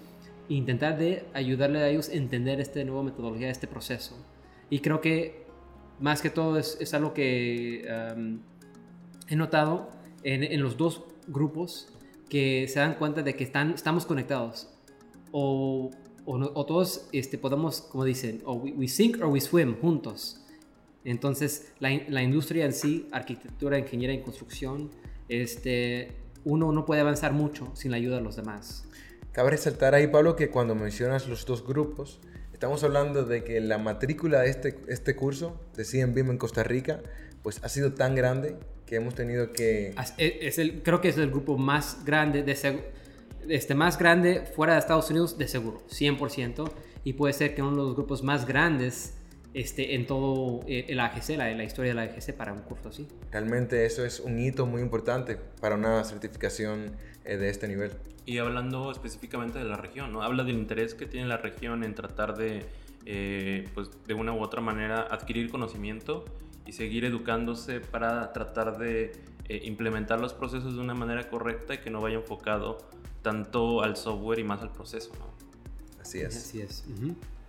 e 0.48 0.54
intentar 0.54 0.98
de 0.98 1.24
ayudarle 1.34 1.80
a 1.80 1.88
ellos 1.88 2.08
a 2.08 2.14
entender 2.14 2.60
esta 2.60 2.82
nueva 2.84 3.02
metodología, 3.02 3.50
este 3.50 3.66
proceso. 3.66 4.16
Y 4.70 4.80
creo 4.80 5.00
que 5.00 5.46
más 6.00 6.22
que 6.22 6.30
todo 6.30 6.58
es, 6.58 6.78
es 6.80 6.94
algo 6.94 7.14
que 7.14 7.86
he 9.28 9.36
notado 9.36 9.90
en, 10.24 10.42
en, 10.42 10.60
los 10.62 10.76
dos 10.76 11.04
grupos 11.28 11.88
que 12.28 12.66
se 12.68 12.80
dan 12.80 12.94
cuenta 12.94 13.22
de 13.22 13.36
que 13.36 13.44
están, 13.44 13.72
estamos 13.72 14.06
conectados. 14.06 14.68
O, 15.30 15.90
o, 16.24 16.66
todos 16.66 17.08
este, 17.12 17.38
podemos, 17.38 17.80
como 17.82 18.04
dicen, 18.04 18.42
o 18.44 18.54
we, 18.54 18.88
sink 18.88 19.18
or 19.20 19.26
we 19.26 19.40
swim 19.40 19.76
juntos. 19.80 20.44
Entonces, 21.04 21.72
la, 21.80 21.90
la, 22.08 22.22
industria 22.22 22.64
en 22.64 22.72
sí, 22.72 23.08
arquitectura, 23.10 23.78
ingeniería 23.78 24.16
y 24.16 24.22
construcción, 24.22 24.90
este, 25.28 26.12
uno 26.44 26.70
no 26.72 26.84
puede 26.84 27.00
avanzar 27.00 27.32
mucho 27.32 27.70
sin 27.74 27.90
la 27.90 27.96
ayuda 27.96 28.16
de 28.16 28.22
los 28.22 28.36
demás. 28.36 28.84
Cabe 29.32 29.50
resaltar 29.50 29.94
ahí, 29.94 30.06
Pablo, 30.06 30.36
que 30.36 30.50
cuando 30.50 30.74
mencionas 30.74 31.26
los 31.26 31.44
dos 31.44 31.66
grupos, 31.66 32.20
Estamos 32.62 32.84
hablando 32.84 33.24
de 33.24 33.42
que 33.42 33.60
la 33.60 33.76
matrícula 33.76 34.42
de 34.42 34.50
este, 34.50 34.78
este 34.86 35.16
curso 35.16 35.60
de 35.74 35.84
CMBIM 35.84 36.30
en 36.30 36.38
Costa 36.38 36.62
Rica 36.62 37.00
pues 37.42 37.58
ha 37.64 37.68
sido 37.68 37.92
tan 37.94 38.14
grande 38.14 38.54
que 38.86 38.94
hemos 38.94 39.16
tenido 39.16 39.50
que... 39.50 39.96
E, 40.16 40.38
es 40.42 40.58
el, 40.58 40.80
creo 40.84 41.00
que 41.00 41.08
es 41.08 41.18
el 41.18 41.28
grupo 41.28 41.58
más 41.58 42.04
grande, 42.04 42.44
de 42.44 42.52
este, 43.48 43.74
más 43.74 43.98
grande 43.98 44.44
fuera 44.44 44.74
de 44.74 44.80
Estados 44.80 45.10
Unidos 45.10 45.38
de 45.38 45.48
seguro, 45.48 45.82
100%. 45.88 46.70
Y 47.04 47.14
puede 47.14 47.32
ser 47.32 47.54
que 47.54 47.62
uno 47.62 47.70
de 47.72 47.76
los 47.78 47.94
grupos 47.94 48.22
más 48.22 48.46
grandes 48.46 49.14
este, 49.54 49.94
en 49.94 50.06
todo 50.06 50.60
eh, 50.66 50.86
el 50.88 51.00
AGC, 51.00 51.36
la, 51.36 51.50
la 51.50 51.64
historia 51.64 51.90
de 51.90 51.94
la 51.94 52.02
AGC 52.02 52.34
para 52.34 52.52
un 52.52 52.60
curso 52.60 52.88
así. 52.88 53.06
Realmente 53.30 53.84
eso 53.84 54.04
es 54.04 54.20
un 54.20 54.38
hito 54.38 54.66
muy 54.66 54.80
importante 54.80 55.36
para 55.60 55.74
una 55.74 56.04
certificación 56.04 56.92
eh, 57.24 57.36
de 57.36 57.50
este 57.50 57.68
nivel. 57.68 57.92
Y 58.24 58.38
hablando 58.38 58.90
específicamente 58.90 59.58
de 59.58 59.64
la 59.64 59.76
región, 59.76 60.12
¿no? 60.12 60.22
Habla 60.22 60.44
del 60.44 60.56
interés 60.56 60.94
que 60.94 61.06
tiene 61.06 61.26
la 61.26 61.36
región 61.36 61.84
en 61.84 61.94
tratar 61.94 62.36
de, 62.36 62.64
eh, 63.04 63.68
pues, 63.74 63.90
de 64.06 64.14
una 64.14 64.32
u 64.32 64.40
otra 64.40 64.60
manera, 64.60 65.02
adquirir 65.10 65.50
conocimiento 65.50 66.24
y 66.64 66.72
seguir 66.72 67.04
educándose 67.04 67.80
para 67.80 68.32
tratar 68.32 68.78
de 68.78 69.12
implementar 69.48 70.18
los 70.18 70.32
procesos 70.32 70.76
de 70.76 70.80
una 70.80 70.94
manera 70.94 71.28
correcta 71.28 71.74
y 71.74 71.78
que 71.78 71.90
no 71.90 72.00
vaya 72.00 72.16
enfocado 72.16 72.78
tanto 73.22 73.82
al 73.82 73.96
software 73.96 74.40
y 74.40 74.44
más 74.44 74.62
al 74.62 74.72
proceso, 74.72 75.12
¿no? 75.18 75.32
Así 76.00 76.20
es. 76.20 76.36
Así 76.36 76.60
es. 76.60 76.84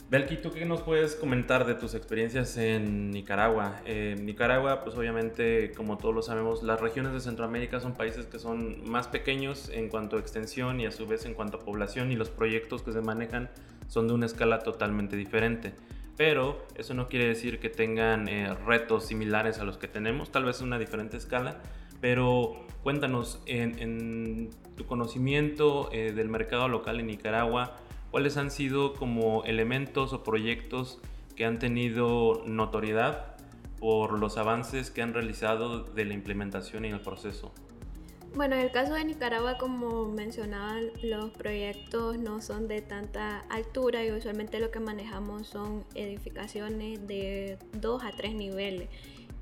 Belki, 0.10 0.38
¿tú 0.38 0.52
qué 0.52 0.64
nos 0.66 0.82
puedes 0.82 1.16
comentar 1.16 1.66
de 1.66 1.74
tus 1.74 1.96
experiencias 1.96 2.56
en 2.58 3.10
Nicaragua? 3.10 3.82
Eh, 3.86 4.16
Nicaragua, 4.20 4.84
pues 4.84 4.96
obviamente, 4.96 5.72
como 5.76 5.98
todos 5.98 6.14
lo 6.14 6.22
sabemos, 6.22 6.62
las 6.62 6.80
regiones 6.80 7.14
de 7.14 7.20
Centroamérica 7.20 7.80
son 7.80 7.96
países 7.96 8.28
que 8.28 8.38
son 8.38 8.88
más 8.88 9.08
pequeños 9.08 9.70
en 9.70 9.90
cuanto 9.90 10.18
a 10.18 10.20
extensión 10.20 10.80
y 10.80 10.86
a 10.86 10.92
su 10.92 11.08
vez 11.08 11.26
en 11.26 11.34
cuanto 11.34 11.58
a 11.58 11.60
población 11.62 12.12
y 12.12 12.16
los 12.16 12.30
proyectos 12.30 12.84
que 12.84 12.92
se 12.92 13.02
manejan 13.02 13.50
son 13.88 14.08
de 14.08 14.14
una 14.14 14.28
escala 14.28 14.60
totalmente 14.60 15.16
diferente. 15.16 15.74
Pero 16.16 16.64
eso 16.76 16.94
no 16.94 17.10
quiere 17.10 17.26
decir 17.26 17.60
que 17.60 17.70
tengan 17.70 18.28
eh, 18.28 18.54
retos 18.54 19.08
similares 19.08 19.58
a 19.58 19.64
los 19.64 19.78
que 19.80 19.88
tenemos, 19.88 20.32
tal 20.32 20.46
vez 20.46 20.62
una 20.62 20.78
diferente 20.78 21.18
escala, 21.18 21.60
pero 22.04 22.58
cuéntanos, 22.84 23.42
en, 23.46 24.50
tu 24.76 24.86
conocimiento 24.86 25.88
eh, 25.94 26.12
del 26.12 26.28
mercado 26.28 26.68
local 26.68 27.00
en 27.00 27.08
Nicaragua, 27.08 27.78
¿cuáles 28.12 28.36
han 28.36 28.52
sido 28.52 28.94
como 28.94 29.46
elementos 29.46 30.12
o 30.12 30.22
proyectos 30.22 31.00
que 31.38 31.46
han 31.46 31.60
tenido 31.60 32.44
notoriedad 32.46 33.38
por 33.80 34.20
los 34.20 34.36
avances 34.36 34.92
que 34.92 35.02
han 35.02 35.14
realizado 35.14 35.84
de 35.84 36.04
la 36.04 36.14
implementación 36.14 36.84
y 36.84 36.90
el 36.90 37.00
proceso? 37.00 37.54
Bueno, 38.36 38.56
en 38.56 38.64
el 38.64 38.72
caso 38.72 38.96
de 38.96 39.06
Nicaragua, 39.06 39.58
como 39.58 40.06
mencionaban, 40.10 40.88
los 41.04 41.30
proyectos 41.30 42.18
no 42.18 42.42
son 42.42 42.68
de 42.68 42.82
tanta 42.82 43.46
altura 43.50 44.04
y 44.04 44.12
usualmente 44.12 44.60
lo 44.60 44.72
que 44.72 44.82
manejamos 44.82 45.48
son 45.48 45.86
edificaciones 45.96 47.08
de 47.08 47.60
dos 47.80 48.04
a 48.04 48.12
tres 48.12 48.36
niveles. 48.36 48.90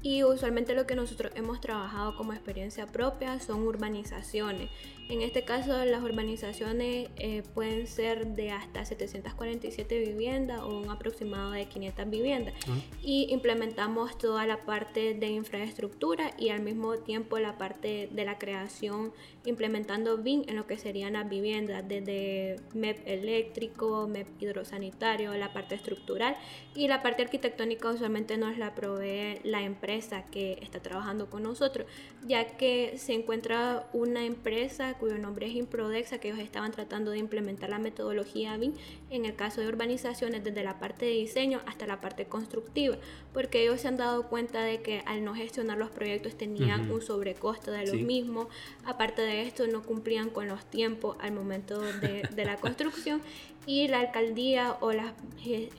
Y 0.03 0.24
usualmente 0.24 0.74
lo 0.74 0.88
que 0.88 0.96
nosotros 0.96 1.31
hemos 1.36 1.62
trabajado 1.62 2.15
como 2.15 2.34
experiencia 2.34 2.88
propia 2.88 3.39
son 3.39 3.67
urbanizaciones. 3.67 4.72
En 5.12 5.22
este 5.22 5.44
caso, 5.44 5.84
las 5.84 6.01
urbanizaciones 6.01 7.10
eh, 7.18 7.44
pueden 7.53 7.86
ser 7.86 8.27
de 8.27 8.51
hasta 8.51 8.86
747 8.86 10.00
viviendas 10.00 10.62
o 10.62 10.70
un 10.70 10.89
aproximado 10.89 11.51
de 11.51 11.65
500 11.65 12.10
viviendas. 12.10 12.53
Y 13.01 13.27
implementamos 13.30 14.18
toda 14.18 14.46
la 14.46 14.62
parte 14.62 15.13
de 15.13 15.27
infraestructura 15.27 16.32
y 16.38 16.48
al 16.48 16.62
mismo 16.62 16.96
tiempo 16.96 17.39
la 17.39 17.58
parte 17.58 18.08
de 18.10 18.24
la 18.24 18.38
creación, 18.38 19.12
implementando 19.44 20.18
BIM 20.18 20.44
en 20.48 20.56
lo 20.56 20.65
que 20.65 20.77
serían 20.77 21.12
las 21.12 21.27
viviendas, 21.27 21.86
desde 21.86 22.62
MEP 22.74 23.06
eléctrico, 23.06 24.08
MEP 24.08 24.41
hidrosanitario, 24.41 25.34
la 25.34 25.51
parte 25.51 25.75
estructural 25.75 26.38
y 26.74 26.88
la 26.88 27.03
parte 27.03 27.24
arquitectónica 27.24 27.89
usualmente 27.89 28.38
nos 28.38 28.58
la 28.58 28.75
provee 28.75 29.41
la 29.44 29.62
empresa 29.63 30.24
que 30.24 30.58
está 30.62 30.82
trabajando 30.82 31.30
con 31.30 31.44
nosotros, 31.44 31.86
ya 32.25 32.48
que 32.56 32.94
se 32.96 33.12
encuentra 33.12 33.89
una 33.91 34.24
empresa 34.24 34.96
cuyo 35.01 35.17
nombre 35.17 35.48
es 35.48 35.55
Improdexa, 35.55 36.20
que 36.20 36.29
ellos 36.29 36.39
estaban 36.39 36.72
tratando 36.72 37.10
de 37.10 37.17
implementar 37.17 37.72
la 37.72 37.79
metodología 37.79 38.55
BIM 38.55 38.75
en 39.10 39.25
el 39.25 39.36
caso 39.36 39.60
de 39.60 39.67
urbanizaciones 39.67 40.43
desde 40.43 40.63
la 40.63 40.77
parte 40.77 41.05
de 41.05 41.13
diseño 41.13 41.60
hasta 41.65 41.88
la 41.88 42.00
parte 42.00 42.25
constructiva, 42.25 42.98
porque 43.34 43.63
ellos 43.63 43.81
se 43.81 43.88
han 43.88 43.98
dado 43.98 44.27
cuenta 44.27 44.62
de 44.62 44.84
que 44.84 45.01
al 45.08 45.25
no 45.25 45.34
gestionar 45.34 45.79
los 45.79 45.89
proyectos 45.89 46.38
tenían 46.38 46.91
un 46.91 47.01
sobrecosto 47.01 47.72
de 47.72 47.88
los 47.88 47.96
mismos, 47.96 48.46
aparte 48.86 49.24
de 49.24 49.41
esto 49.41 49.65
no 49.65 49.81
cumplían 49.81 50.29
con 50.29 50.48
los 50.48 50.63
tiempos 50.65 51.17
al 51.20 51.31
momento 51.31 51.81
de, 51.81 52.22
de 52.22 52.46
la 52.46 52.58
construcción 52.58 53.24
y 53.65 53.88
la 53.88 54.00
alcaldía 54.00 54.77
o 54.81 54.91
las 54.91 55.13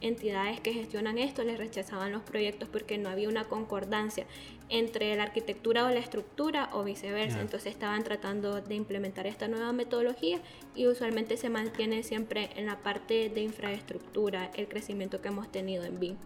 entidades 0.01 0.61
que 0.61 0.73
gestionan 0.73 1.19
esto 1.19 1.43
les 1.45 1.59
rechazaban 1.59 2.13
los 2.13 2.23
proyectos 2.23 2.69
porque 2.69 2.99
no 2.99 3.09
había 3.09 3.29
una 3.29 3.45
concordancia 3.45 4.27
entre 4.73 5.15
la 5.17 5.25
arquitectura 5.25 5.85
o 5.85 5.91
la 5.91 6.01
estructura 6.01 6.71
o 6.73 6.83
viceversa. 6.83 7.41
Entonces 7.41 7.73
estaban 7.73 8.03
tratando 8.03 8.61
de 8.61 8.75
implementar 8.75 9.27
esta 9.27 9.47
nueva 9.47 9.73
metodología 9.73 10.41
y 10.75 10.87
usualmente 10.87 11.37
se 11.37 11.51
mantiene 11.51 12.03
siempre 12.03 12.49
en 12.57 12.67
la 12.67 12.79
parte 12.79 13.29
de 13.29 13.43
infraestructura 13.43 14.51
el 14.57 14.69
crecimiento 14.69 15.21
que 15.21 15.29
hemos 15.29 15.53
tenido 15.53 15.85
en 15.85 16.01
BIM. 16.01 16.17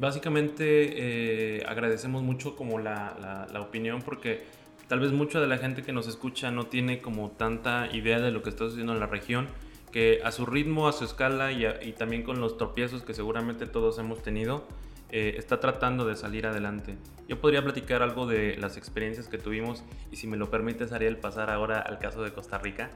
Básicamente 0.00 1.58
eh, 1.58 1.64
agradecemos 1.66 2.22
mucho 2.22 2.56
como 2.56 2.78
la, 2.78 3.46
la, 3.52 3.60
opinión 3.60 4.00
porque 4.00 4.44
tal 4.86 5.00
vez 5.00 5.12
mucha 5.12 5.40
de 5.40 5.46
la 5.46 5.58
gente 5.58 5.82
que 5.82 5.92
nos 5.92 6.06
escucha 6.06 6.50
no 6.50 6.66
tiene 6.66 7.00
como 7.00 7.30
tanta 7.32 7.88
idea 7.92 8.20
de 8.20 8.30
lo 8.30 8.42
que 8.42 8.50
está 8.50 8.64
sucediendo 8.64 8.94
en 8.94 9.00
la 9.00 9.06
región 9.06 9.48
que 9.92 10.20
a 10.24 10.30
su 10.32 10.46
ritmo, 10.46 10.88
a 10.88 10.92
su 10.92 11.04
escala 11.04 11.52
y, 11.52 11.66
y 11.66 11.92
también 11.92 12.22
con 12.22 12.40
los 12.40 12.56
tropiezos 12.56 13.02
que 13.02 13.12
seguramente 13.12 13.66
todos 13.66 13.98
hemos 13.98 14.22
tenido, 14.22 14.64
eh, 15.10 15.34
está 15.38 15.60
tratando 15.60 16.04
de 16.06 16.16
salir 16.16 16.46
adelante. 16.46 16.96
Yo 17.28 17.40
podría 17.40 17.62
platicar 17.62 18.02
algo 18.02 18.26
de 18.26 18.56
las 18.56 18.76
experiencias 18.76 19.28
que 19.28 19.38
tuvimos 19.38 19.84
y 20.10 20.16
si 20.16 20.26
me 20.26 20.36
lo 20.36 20.50
permites, 20.50 20.92
Ariel, 20.92 21.16
pasar 21.16 21.50
ahora 21.50 21.80
al 21.80 21.98
caso 21.98 22.22
de 22.22 22.32
Costa 22.32 22.58
Rica. 22.58 22.90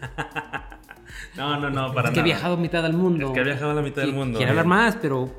no, 1.36 1.60
no, 1.60 1.70
no, 1.70 1.92
para 1.92 2.08
es 2.08 2.14
que 2.14 2.20
he 2.20 2.24
viajado 2.24 2.56
mitad 2.56 2.82
del 2.82 2.94
mundo. 2.94 3.28
Es 3.28 3.32
que 3.32 3.40
he 3.40 3.44
viajado 3.44 3.70
a 3.70 3.74
la 3.74 3.82
mitad 3.82 4.02
del 4.02 4.12
mundo. 4.12 4.38
Quiero 4.38 4.50
hablar 4.50 4.66
más, 4.66 4.96
pero 4.96 5.32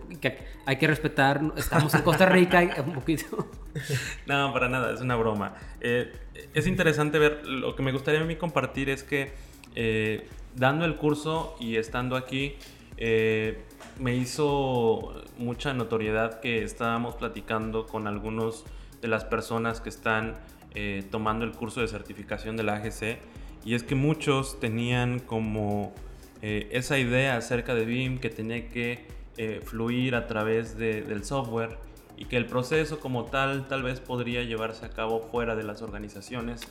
hay 0.66 0.76
que 0.78 0.88
respetar. 0.88 1.42
Estamos 1.56 1.94
en 1.94 2.02
Costa 2.02 2.26
Rica 2.26 2.68
un 2.86 2.94
poquito. 2.94 3.50
no, 4.26 4.54
para 4.54 4.70
nada, 4.70 4.94
es 4.94 5.02
una 5.02 5.16
broma. 5.16 5.54
Eh, 5.82 6.12
es 6.54 6.68
interesante 6.68 7.20
ver, 7.20 7.46
lo 7.46 7.76
que 7.76 7.84
me 7.84 7.92
gustaría 7.92 8.22
a 8.22 8.26
mí 8.26 8.36
compartir 8.36 8.90
es 8.90 9.04
que 9.04 9.32
eh, 9.76 10.28
dando 10.56 10.86
el 10.86 10.96
curso 10.96 11.56
y 11.60 11.78
estando 11.78 12.16
aquí, 12.16 12.56
eh, 12.98 13.64
me 14.00 14.16
hizo 14.16 15.14
mucha 15.38 15.74
notoriedad 15.74 16.40
que 16.40 16.64
estábamos 16.64 17.16
platicando 17.16 17.86
con 17.86 18.08
algunos 18.08 18.66
de 19.02 19.08
las 19.08 19.26
personas 19.26 19.82
que 19.82 19.90
están 19.90 20.36
eh, 20.74 21.04
tomando 21.10 21.46
el 21.46 21.54
curso 21.54 21.82
de 21.82 21.88
certificación 21.88 22.58
de 22.58 22.64
la 22.64 22.76
AGC 22.76 23.18
y 23.66 23.74
es 23.74 23.84
que 23.84 23.96
muchos 23.96 24.60
tenían 24.60 25.20
como 25.20 25.94
eh, 26.42 26.70
esa 26.72 27.00
idea 27.00 27.38
acerca 27.38 27.74
de 27.74 27.86
BIM 27.86 28.20
que 28.20 28.30
tenía 28.30 28.68
que 28.70 29.06
eh, 29.38 29.62
fluir 29.64 30.16
a 30.16 30.28
través 30.28 30.78
del 30.78 31.24
software 31.24 31.78
y 32.16 32.26
que 32.26 32.38
el 32.38 32.46
proceso 32.46 33.00
como 33.00 33.26
tal 33.26 33.68
tal 33.68 33.84
vez 33.84 34.00
podría 34.00 34.44
llevarse 34.44 34.86
a 34.86 34.90
cabo 34.90 35.22
fuera 35.32 35.56
de 35.56 35.64
las 35.64 35.82
organizaciones 35.82 36.62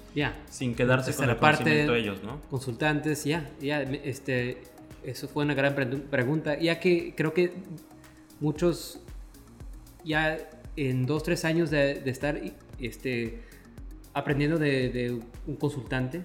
sin 0.50 0.74
quedarse 0.74 1.14
con 1.14 1.30
el 1.30 1.36
conocimiento 1.36 1.92
de 1.92 1.98
ellos, 1.98 2.22
¿no? 2.22 2.40
Consultantes, 2.50 3.24
ya, 3.24 3.48
ya, 3.60 3.82
este, 3.82 4.62
eso 5.06 5.28
fue 5.28 5.44
una 5.44 5.54
gran 5.54 5.74
pregunta, 5.74 6.58
ya 6.58 6.80
que 6.80 7.14
creo 7.16 7.32
que 7.32 7.52
muchos 8.40 9.00
ya 10.04 10.36
en 10.76 11.06
dos, 11.06 11.22
tres 11.22 11.44
años 11.44 11.70
de, 11.70 12.02
estar 12.06 12.40
este, 12.80 13.40
aprendiendo 14.12 14.58
de, 14.58 15.20
un 15.46 15.56
consultante 15.56 16.22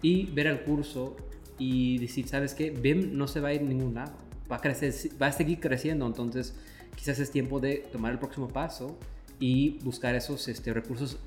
y 0.00 0.26
ver 0.26 0.46
el 0.46 0.62
curso 0.62 1.16
y 1.58 1.98
decir, 1.98 2.28
¿sabes 2.28 2.54
qué? 2.54 2.70
BIM 2.70 3.18
no 3.18 3.26
se 3.26 3.40
va 3.40 3.48
a 3.48 3.52
ir 3.52 3.62
a 3.62 3.64
ningún 3.64 3.94
lado, 3.94 4.12
va 4.50 4.56
a, 4.56 4.60
crecer, 4.60 4.94
va 5.20 5.26
a 5.26 5.32
seguir 5.32 5.60
creciendo, 5.60 6.06
entonces 6.06 6.56
quizás 6.96 7.18
es 7.18 7.30
tiempo 7.30 7.60
de 7.60 7.78
tomar 7.92 8.12
el 8.12 8.18
próximo 8.18 8.48
paso 8.48 8.96
y 9.38 9.78
buscar 9.82 10.14
esos 10.14 10.46
este, 10.48 10.72
recursos 10.72 11.18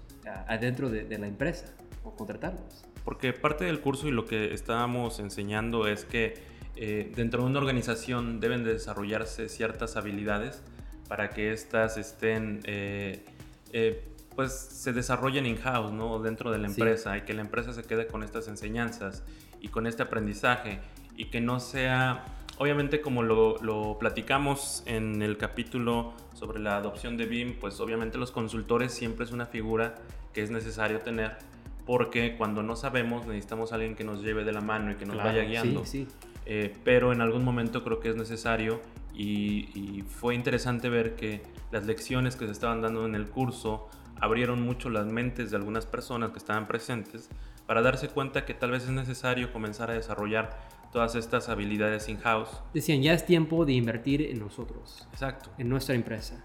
adentro 0.47 0.89
de, 0.89 1.03
de 1.03 1.17
la 1.17 1.27
empresa 1.27 1.65
o 2.03 2.15
contratarlos. 2.15 2.85
Porque 3.03 3.33
parte 3.33 3.65
del 3.65 3.81
curso 3.81 4.07
y 4.07 4.11
lo 4.11 4.25
que 4.25 4.53
estábamos 4.53 5.19
enseñando 5.19 5.87
es 5.87 6.05
que 6.05 6.52
eh, 6.75 7.11
dentro 7.15 7.43
de 7.43 7.49
una 7.49 7.59
organización 7.59 8.39
deben 8.39 8.63
de 8.63 8.73
desarrollarse 8.73 9.47
ciertas 9.49 9.95
habilidades 9.95 10.61
para 11.07 11.29
que 11.29 11.51
éstas 11.53 11.97
estén, 11.97 12.61
eh, 12.63 13.23
eh, 13.71 14.03
pues 14.35 14.53
se 14.53 14.93
desarrollen 14.93 15.45
in-house, 15.45 15.91
¿no? 15.91 16.19
Dentro 16.19 16.51
de 16.51 16.57
la 16.57 16.67
empresa 16.67 17.17
y 17.17 17.21
que 17.21 17.33
la 17.33 17.41
empresa 17.41 17.73
se 17.73 17.83
quede 17.83 18.07
con 18.07 18.23
estas 18.23 18.47
enseñanzas 18.47 19.23
y 19.61 19.67
con 19.67 19.85
este 19.85 20.01
aprendizaje 20.01 20.79
y 21.15 21.25
que 21.25 21.41
no 21.41 21.59
sea, 21.59 22.25
obviamente 22.57 23.01
como 23.01 23.21
lo, 23.21 23.61
lo 23.61 23.97
platicamos 23.99 24.81
en 24.87 25.21
el 25.21 25.37
capítulo 25.37 26.13
sobre 26.33 26.59
la 26.59 26.77
adopción 26.77 27.17
de 27.17 27.27
BIM, 27.27 27.59
pues 27.59 27.79
obviamente 27.79 28.17
los 28.17 28.31
consultores 28.31 28.91
siempre 28.91 29.25
es 29.25 29.31
una 29.31 29.45
figura 29.45 29.95
que 30.33 30.41
es 30.41 30.49
necesario 30.49 30.99
tener 31.01 31.37
porque 31.85 32.35
cuando 32.37 32.63
no 32.63 32.75
sabemos 32.75 33.27
necesitamos 33.27 33.71
a 33.71 33.75
alguien 33.75 33.95
que 33.95 34.03
nos 34.03 34.23
lleve 34.23 34.43
de 34.43 34.53
la 34.53 34.61
mano 34.61 34.91
y 34.91 34.95
que 34.95 35.05
nos 35.05 35.17
vaya 35.17 35.43
guiando. 35.43 35.85
Sí, 35.85 36.07
sí. 36.07 36.29
Eh, 36.45 36.75
pero 36.83 37.13
en 37.13 37.21
algún 37.21 37.43
momento 37.43 37.83
creo 37.83 37.99
que 37.99 38.09
es 38.09 38.15
necesario 38.15 38.81
y, 39.13 40.03
fue 40.07 40.35
interesante 40.35 40.89
ver 40.89 41.15
que 41.15 41.41
las 41.71 41.85
lecciones 41.85 42.35
que 42.35 42.45
se 42.45 42.51
estaban 42.51 42.81
dando 42.81 43.05
en 43.05 43.15
el 43.15 43.27
curso 43.27 43.89
abrieron 44.19 44.61
mucho 44.61 44.89
las 44.89 45.05
mentes 45.05 45.51
de 45.51 45.57
algunas 45.57 45.85
personas 45.85 46.31
que 46.31 46.37
estaban 46.37 46.67
presentes 46.67 47.29
para 47.65 47.81
darse 47.81 48.07
cuenta 48.09 48.45
que 48.45 48.53
tal 48.53 48.71
vez 48.71 48.83
es 48.83 48.91
necesario 48.91 49.51
comenzar 49.51 49.91
a 49.91 49.93
desarrollar 49.93 50.57
todas 50.91 51.15
estas 51.15 51.49
habilidades 51.49 52.07
in-house. 52.07 52.61
Decían, 52.73 53.01
ya 53.01 53.13
es 53.13 53.25
tiempo 53.25 53.65
de 53.65 53.73
invertir 53.73 54.21
en 54.21 54.39
nosotros, 54.39 55.07
Exacto. 55.11 55.49
en 55.57 55.69
nuestra 55.69 55.95
empresa. 55.95 56.41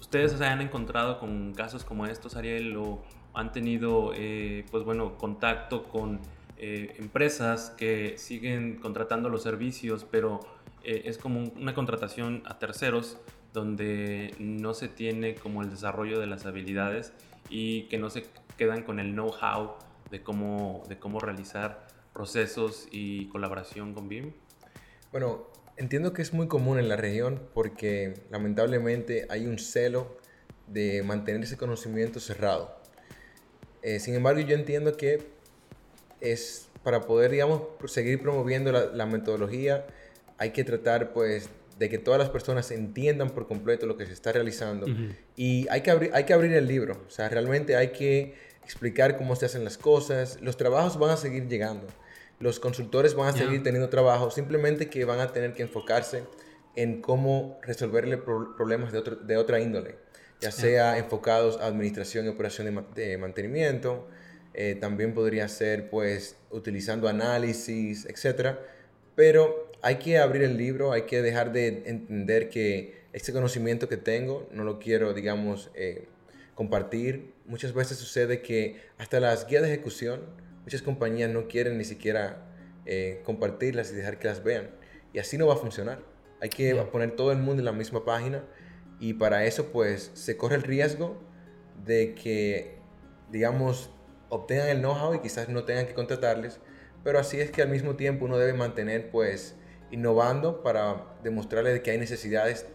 ¿Ustedes 0.00 0.32
se 0.32 0.44
han 0.44 0.60
encontrado 0.60 1.18
con 1.18 1.52
casos 1.54 1.84
como 1.84 2.06
estos, 2.06 2.36
Ariel, 2.36 2.76
o 2.76 3.02
han 3.34 3.52
tenido, 3.52 4.12
eh, 4.14 4.64
pues 4.70 4.84
bueno, 4.84 5.16
contacto 5.16 5.84
con 5.88 6.20
eh, 6.64 6.94
empresas 6.98 7.70
que 7.76 8.14
siguen 8.18 8.76
contratando 8.76 9.28
los 9.28 9.42
servicios, 9.42 10.06
pero 10.08 10.38
eh, 10.84 11.02
es 11.06 11.18
como 11.18 11.40
un- 11.40 11.52
una 11.56 11.74
contratación 11.74 12.42
a 12.46 12.60
terceros 12.60 13.18
donde 13.52 14.32
no 14.38 14.72
se 14.72 14.86
tiene 14.86 15.34
como 15.34 15.62
el 15.62 15.70
desarrollo 15.70 16.20
de 16.20 16.28
las 16.28 16.46
habilidades 16.46 17.12
y 17.50 17.88
que 17.88 17.98
no 17.98 18.10
se 18.10 18.24
quedan 18.56 18.84
con 18.84 19.00
el 19.00 19.12
know-how 19.12 19.72
de 20.12 20.22
cómo, 20.22 20.84
de 20.88 20.98
cómo 20.98 21.18
realizar 21.18 21.86
procesos 22.12 22.86
y 22.92 23.26
colaboración 23.26 23.92
con 23.92 24.08
BIM? 24.08 24.32
Bueno, 25.10 25.48
entiendo 25.76 26.12
que 26.12 26.22
es 26.22 26.32
muy 26.32 26.46
común 26.46 26.78
en 26.78 26.88
la 26.88 26.96
región 26.96 27.42
porque 27.54 28.14
lamentablemente 28.30 29.26
hay 29.30 29.46
un 29.46 29.58
celo 29.58 30.16
de 30.68 31.02
mantener 31.02 31.42
ese 31.42 31.56
conocimiento 31.56 32.20
cerrado. 32.20 32.80
Eh, 33.82 33.98
sin 33.98 34.14
embargo, 34.14 34.40
yo 34.40 34.54
entiendo 34.54 34.96
que 34.96 35.31
es 36.22 36.68
para 36.82 37.02
poder, 37.02 37.30
digamos, 37.30 37.62
seguir 37.86 38.20
promoviendo 38.22 38.72
la, 38.72 38.86
la 38.86 39.06
metodología, 39.06 39.86
hay 40.38 40.50
que 40.50 40.64
tratar, 40.64 41.12
pues, 41.12 41.48
de 41.78 41.88
que 41.88 41.98
todas 41.98 42.18
las 42.18 42.28
personas 42.30 42.70
entiendan 42.70 43.30
por 43.30 43.46
completo 43.48 43.86
lo 43.86 43.96
que 43.96 44.06
se 44.06 44.12
está 44.12 44.32
realizando. 44.32 44.86
Y 45.36 45.66
hay 45.70 45.80
que, 45.82 45.90
abrir, 45.90 46.10
hay 46.14 46.24
que 46.24 46.32
abrir 46.32 46.52
el 46.54 46.66
libro, 46.66 47.00
o 47.06 47.10
sea, 47.10 47.28
realmente 47.28 47.76
hay 47.76 47.88
que 47.88 48.34
explicar 48.64 49.16
cómo 49.16 49.34
se 49.36 49.46
hacen 49.46 49.64
las 49.64 49.78
cosas. 49.78 50.38
Los 50.40 50.56
trabajos 50.56 50.98
van 50.98 51.10
a 51.10 51.16
seguir 51.16 51.48
llegando. 51.48 51.86
Los 52.40 52.58
consultores 52.60 53.14
van 53.14 53.28
a 53.28 53.32
seguir 53.38 53.62
teniendo 53.62 53.88
trabajo, 53.88 54.30
simplemente 54.30 54.88
que 54.90 55.04
van 55.04 55.20
a 55.20 55.32
tener 55.32 55.52
que 55.54 55.62
enfocarse 55.62 56.24
en 56.74 57.00
cómo 57.00 57.58
resolverle 57.62 58.16
pro- 58.18 58.56
problemas 58.56 58.90
de, 58.92 58.98
otro- 58.98 59.16
de 59.16 59.36
otra 59.36 59.60
índole, 59.60 59.96
ya 60.40 60.50
sea 60.50 60.98
enfocados 60.98 61.58
a 61.60 61.66
administración 61.66 62.26
y 62.26 62.28
operación 62.28 62.64
de, 62.66 62.70
ma- 62.72 62.86
de 62.94 63.18
mantenimiento, 63.18 64.08
eh, 64.54 64.76
también 64.80 65.14
podría 65.14 65.48
ser 65.48 65.88
pues 65.88 66.36
utilizando 66.50 67.08
análisis, 67.08 68.06
etcétera, 68.06 68.60
pero 69.14 69.70
hay 69.82 69.96
que 69.96 70.18
abrir 70.18 70.42
el 70.42 70.56
libro, 70.56 70.92
hay 70.92 71.02
que 71.02 71.22
dejar 71.22 71.52
de 71.52 71.82
entender 71.86 72.48
que 72.48 73.02
este 73.12 73.32
conocimiento 73.32 73.88
que 73.88 73.96
tengo 73.96 74.48
no 74.52 74.64
lo 74.64 74.78
quiero, 74.78 75.12
digamos, 75.12 75.70
eh, 75.74 76.06
compartir. 76.54 77.32
Muchas 77.46 77.74
veces 77.74 77.98
sucede 77.98 78.42
que 78.42 78.80
hasta 78.98 79.20
las 79.20 79.46
guías 79.46 79.62
de 79.62 79.72
ejecución, 79.72 80.20
muchas 80.62 80.82
compañías 80.82 81.30
no 81.30 81.48
quieren 81.48 81.76
ni 81.78 81.84
siquiera 81.84 82.46
eh, 82.86 83.20
compartirlas 83.24 83.90
y 83.90 83.94
dejar 83.94 84.18
que 84.18 84.28
las 84.28 84.42
vean. 84.42 84.70
Y 85.12 85.18
así 85.18 85.36
no 85.36 85.46
va 85.46 85.54
a 85.54 85.58
funcionar. 85.58 86.00
Hay 86.40 86.48
que 86.48 86.74
poner 86.90 87.12
todo 87.12 87.32
el 87.32 87.38
mundo 87.38 87.60
en 87.60 87.66
la 87.66 87.72
misma 87.72 88.04
página 88.04 88.44
y 88.98 89.14
para 89.14 89.44
eso 89.44 89.72
pues 89.72 90.10
se 90.14 90.36
corre 90.36 90.56
el 90.56 90.62
riesgo 90.62 91.20
de 91.84 92.14
que, 92.14 92.76
digamos, 93.30 93.90
obtengan 94.36 94.68
el 94.68 94.78
know-how 94.78 95.14
y 95.14 95.20
quizás 95.20 95.48
no 95.50 95.64
tengan 95.64 95.86
que 95.86 95.92
contratarles, 95.94 96.58
pero 97.04 97.18
así 97.18 97.38
es 97.38 97.50
que 97.50 97.60
al 97.60 97.68
mismo 97.68 97.96
tiempo 97.96 98.24
uno 98.24 98.38
debe 98.38 98.54
mantener 98.54 99.10
pues 99.10 99.54
innovando 99.90 100.62
para 100.62 101.04
demostrarle 101.22 101.70
de 101.70 101.82
que 101.82 101.90
hay 101.90 101.98
necesidades 101.98 102.66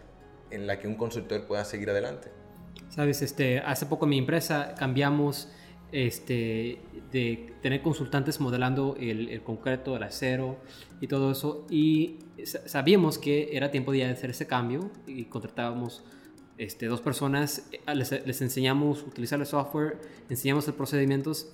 en 0.50 0.66
las 0.68 0.78
que 0.78 0.86
un 0.86 0.94
consultor 0.94 1.46
pueda 1.48 1.64
seguir 1.64 1.90
adelante. 1.90 2.28
Sabes, 2.90 3.22
este, 3.22 3.58
hace 3.58 3.86
poco 3.86 4.06
en 4.06 4.10
mi 4.10 4.18
empresa 4.18 4.74
cambiamos 4.78 5.48
este, 5.90 6.78
de 7.10 7.52
tener 7.60 7.82
consultantes 7.82 8.40
modelando 8.40 8.96
el, 9.00 9.28
el 9.30 9.42
concreto, 9.42 9.96
el 9.96 10.02
acero 10.04 10.58
y 11.00 11.08
todo 11.08 11.32
eso. 11.32 11.66
Y 11.70 12.18
sa- 12.44 12.66
sabíamos 12.68 13.18
que 13.18 13.56
era 13.56 13.70
tiempo 13.70 13.90
de 13.92 14.04
hacer 14.04 14.30
ese 14.30 14.46
cambio 14.46 14.90
y 15.06 15.24
contratábamos 15.24 16.04
este, 16.58 16.86
dos 16.86 17.00
personas, 17.00 17.68
eh, 17.72 17.94
les, 17.94 18.10
les 18.26 18.42
enseñamos 18.42 19.02
a 19.02 19.06
utilizar 19.06 19.40
el 19.40 19.46
software, 19.46 19.98
enseñamos 20.28 20.66
los 20.66 20.76
procedimientos 20.76 21.48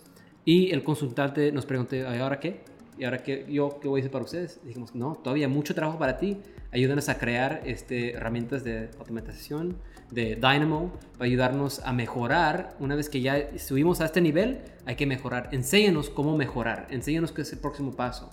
y 0.45 0.71
el 0.73 0.83
consultante 0.83 1.53
nos 1.53 1.67
preguntó, 1.67 1.97
¿y 1.97 2.01
ahora 2.01 2.41
qué? 2.41 2.61
¿Y 2.99 3.05
ahora 3.05 3.19
qué, 3.19 3.47
yo 3.51 3.81
qué 3.81 3.89
voy 3.89 4.01
a 4.01 4.03
hacer 4.03 4.13
para 4.13 4.25
ustedes? 4.25 4.61
Dijimos, 4.65 4.95
no, 4.95 5.15
todavía 5.15 5.49
mucho 5.49 5.75
trabajo 5.75 5.99
para 5.99 6.17
ti. 6.17 6.39
Ayúdanos 6.71 7.09
a 7.09 7.19
crear 7.19 7.63
este, 7.65 8.13
herramientas 8.13 8.63
de 8.63 8.91
automatización, 8.99 9.79
de 10.11 10.37
Dynamo, 10.37 10.93
para 11.15 11.25
ayudarnos 11.25 11.81
a 11.81 11.93
mejorar. 11.93 12.77
Una 12.79 12.95
vez 12.95 13.09
que 13.09 13.21
ya 13.21 13.59
subimos 13.59 14.01
a 14.01 14.05
este 14.05 14.21
nivel, 14.21 14.61
hay 14.87 14.95
que 14.95 15.07
mejorar. 15.07 15.49
Enséñanos 15.53 16.09
cómo 16.09 16.37
mejorar, 16.37 16.87
enséñanos 16.91 17.33
qué 17.33 17.43
es 17.43 17.53
el 17.53 17.59
próximo 17.59 17.93
paso. 17.93 18.31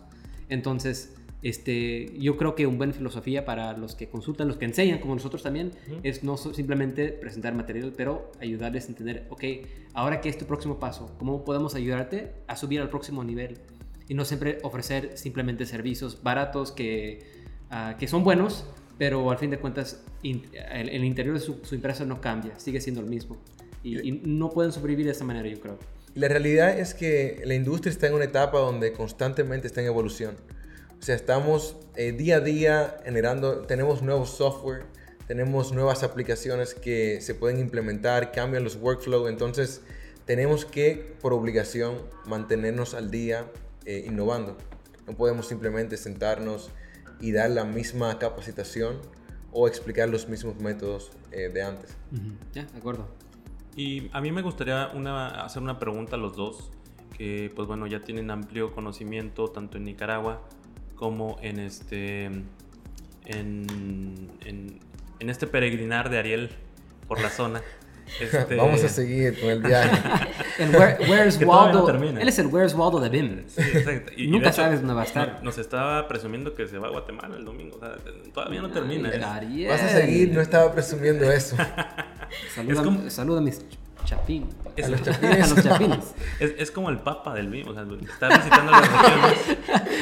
Entonces, 0.49 1.15
este, 1.41 2.13
yo 2.19 2.37
creo 2.37 2.55
que 2.55 2.67
una 2.67 2.77
buena 2.77 2.93
filosofía 2.93 3.45
para 3.45 3.75
los 3.77 3.95
que 3.95 4.07
consultan, 4.09 4.47
los 4.47 4.57
que 4.57 4.65
enseñan, 4.65 4.99
como 4.99 5.15
nosotros 5.15 5.41
también, 5.43 5.71
es 6.03 6.23
no 6.23 6.37
simplemente 6.37 7.09
presentar 7.09 7.53
material, 7.55 7.93
pero 7.95 8.31
ayudarles 8.39 8.85
a 8.85 8.87
entender, 8.89 9.25
ok, 9.29 9.43
ahora 9.93 10.21
qué 10.21 10.29
es 10.29 10.37
tu 10.37 10.45
próximo 10.45 10.79
paso, 10.79 11.15
cómo 11.17 11.43
podemos 11.43 11.75
ayudarte 11.75 12.31
a 12.47 12.55
subir 12.55 12.79
al 12.81 12.89
próximo 12.89 13.23
nivel 13.23 13.57
y 14.07 14.13
no 14.13 14.25
siempre 14.25 14.59
ofrecer 14.63 15.17
simplemente 15.17 15.65
servicios 15.65 16.21
baratos 16.21 16.71
que, 16.71 17.19
ah, 17.69 17.95
que 17.97 18.07
son 18.07 18.23
buenos, 18.23 18.65
pero 18.97 19.31
al 19.31 19.37
fin 19.37 19.49
de 19.49 19.57
cuentas 19.57 20.03
in- 20.21 20.43
el, 20.71 20.89
el 20.89 21.03
interior 21.03 21.33
de 21.33 21.39
su, 21.39 21.59
su 21.63 21.73
empresa 21.75 22.05
no 22.05 22.21
cambia, 22.21 22.59
sigue 22.59 22.79
siendo 22.81 23.01
el 23.01 23.07
mismo. 23.07 23.37
Y, 23.83 23.99
y 24.07 24.11
no 24.25 24.51
pueden 24.51 24.71
sobrevivir 24.71 25.07
de 25.07 25.13
esa 25.13 25.23
manera, 25.23 25.47
yo 25.47 25.59
creo. 25.59 25.79
La 26.13 26.27
realidad 26.27 26.77
es 26.77 26.93
que 26.93 27.41
la 27.45 27.55
industria 27.55 27.89
está 27.89 28.05
en 28.07 28.13
una 28.13 28.25
etapa 28.25 28.59
donde 28.59 28.91
constantemente 28.93 29.65
está 29.65 29.81
en 29.81 29.87
evolución. 29.87 30.35
O 31.01 31.03
sea, 31.03 31.15
estamos 31.15 31.77
eh, 31.95 32.11
día 32.11 32.35
a 32.35 32.39
día 32.41 32.97
generando, 33.03 33.61
tenemos 33.61 34.03
nuevos 34.03 34.29
software, 34.29 34.83
tenemos 35.25 35.71
nuevas 35.71 36.03
aplicaciones 36.03 36.75
que 36.75 37.21
se 37.21 37.33
pueden 37.33 37.57
implementar, 37.57 38.31
cambian 38.31 38.63
los 38.63 38.75
workflows, 38.75 39.27
entonces 39.27 39.81
tenemos 40.25 40.63
que, 40.63 41.15
por 41.19 41.33
obligación, 41.33 41.95
mantenernos 42.27 42.93
al 42.93 43.09
día 43.09 43.51
eh, 43.87 44.05
innovando. 44.07 44.59
No 45.07 45.13
podemos 45.13 45.47
simplemente 45.47 45.97
sentarnos 45.97 46.69
y 47.19 47.31
dar 47.31 47.49
la 47.49 47.65
misma 47.65 48.19
capacitación 48.19 48.99
o 49.51 49.67
explicar 49.67 50.07
los 50.07 50.29
mismos 50.29 50.57
métodos 50.57 51.13
eh, 51.31 51.49
de 51.49 51.63
antes. 51.63 51.97
Ya, 52.53 52.65
de 52.65 52.77
acuerdo. 52.77 53.07
Y 53.75 54.07
a 54.13 54.21
mí 54.21 54.31
me 54.31 54.43
gustaría 54.43 54.91
una, 54.93 55.43
hacer 55.43 55.63
una 55.63 55.79
pregunta 55.79 56.15
a 56.15 56.19
los 56.19 56.35
dos, 56.35 56.69
que 57.17 57.51
pues 57.55 57.67
bueno, 57.67 57.87
ya 57.87 58.01
tienen 58.01 58.29
amplio 58.29 58.71
conocimiento 58.71 59.47
tanto 59.47 59.77
en 59.77 59.85
Nicaragua 59.85 60.47
como 61.01 61.37
en 61.41 61.57
este, 61.59 62.25
en, 62.25 62.45
en, 64.45 64.79
en 65.19 65.29
este 65.31 65.47
peregrinar 65.47 66.11
de 66.11 66.19
Ariel 66.19 66.51
por 67.07 67.19
la 67.19 67.29
zona. 67.31 67.61
Este, 68.19 68.55
Vamos 68.57 68.83
a 68.83 68.89
seguir 68.89 69.39
con 69.39 69.49
el 69.51 69.61
viaje. 69.63 69.89
El 70.59 70.71
Where- 70.75 70.97
Where's 71.09 71.37
Que 71.37 71.45
todavía 71.45 71.71
no 71.71 71.79
Waldo. 71.79 71.85
termina. 71.85 72.21
él 72.21 72.27
es 72.27 72.39
el 72.39 72.47
Where's 72.47 72.73
Waldo 72.73 72.99
de 72.99 73.07
BIM. 73.07 73.43
Sí, 73.47 73.61
exacto. 73.61 74.11
Y- 74.17 74.23
y 74.23 74.25
de 74.25 74.31
Nunca 74.33 74.47
hecho, 74.49 74.57
sabes 74.57 74.79
dónde 74.81 74.93
va 74.95 75.01
a 75.03 75.05
estar. 75.05 75.35
no- 75.35 75.43
Nos 75.43 75.57
estaba 75.57 76.09
presumiendo 76.09 76.53
que 76.53 76.67
se 76.67 76.77
va 76.77 76.87
a 76.87 76.91
Guatemala 76.91 77.37
el 77.37 77.45
domingo. 77.45 77.77
o 77.77 77.79
sea, 77.79 77.95
todavía 78.33 78.61
no 78.61 78.69
termina. 78.69 79.09
Ay, 79.13 79.17
Es- 79.17 79.23
Ariel. 79.25 79.69
Vas 79.69 79.81
a 79.83 79.87
seguir, 79.89 80.33
no 80.33 80.41
estaba 80.41 80.73
presumiendo 80.73 81.31
eso. 81.31 81.55
Saluda, 82.53 82.73
Es 82.73 82.79
como- 82.81 83.09
saluda 83.09 83.37
a 83.39 83.41
mis 83.41 83.61
chapín. 84.05 84.49
Es- 84.75 84.85
a 84.87 84.89
los 84.89 85.01
chapines. 85.03 85.51
a 85.51 85.55
los 85.55 85.63
chapines. 85.63 86.13
Es, 86.39 86.53
es 86.57 86.71
como 86.71 86.89
el 86.89 86.99
papa 86.99 87.33
del 87.33 87.49
BIM. 87.49 87.67
O 87.67 87.73
sea, 87.73 87.83
está 87.83 88.29
visitando 88.29 88.71
las 88.71 88.91
regiones. 88.91 89.57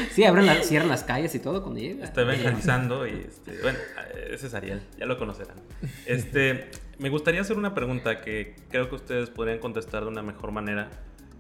Sí, 0.12 0.24
abren 0.26 0.46
la- 0.46 0.64
cierran 0.64 0.90
las 0.90 1.04
calles 1.04 1.34
y 1.36 1.40
todo 1.40 1.62
cuando 1.62 1.80
llega. 1.80 2.04
Está 2.04 2.22
evangelizando 2.22 3.08
y 3.08 3.12
este, 3.28 3.58
bueno, 3.62 3.78
ese 4.32 4.48
es 4.48 4.54
Ariel, 4.54 4.82
ya 4.98 5.06
lo 5.06 5.18
conocerán. 5.18 5.58
Este, 6.06 6.70
me 6.98 7.10
gustaría 7.10 7.42
hacer 7.42 7.58
una 7.58 7.74
pregunta 7.74 8.22
que 8.22 8.56
creo 8.70 8.90
que 8.90 8.96
ustedes 8.96 9.30
podrían 9.30 9.60
contestar 9.60 10.04
de 10.04 10.10
una 10.10 10.22
mejor 10.24 10.52
manera. 10.52 10.90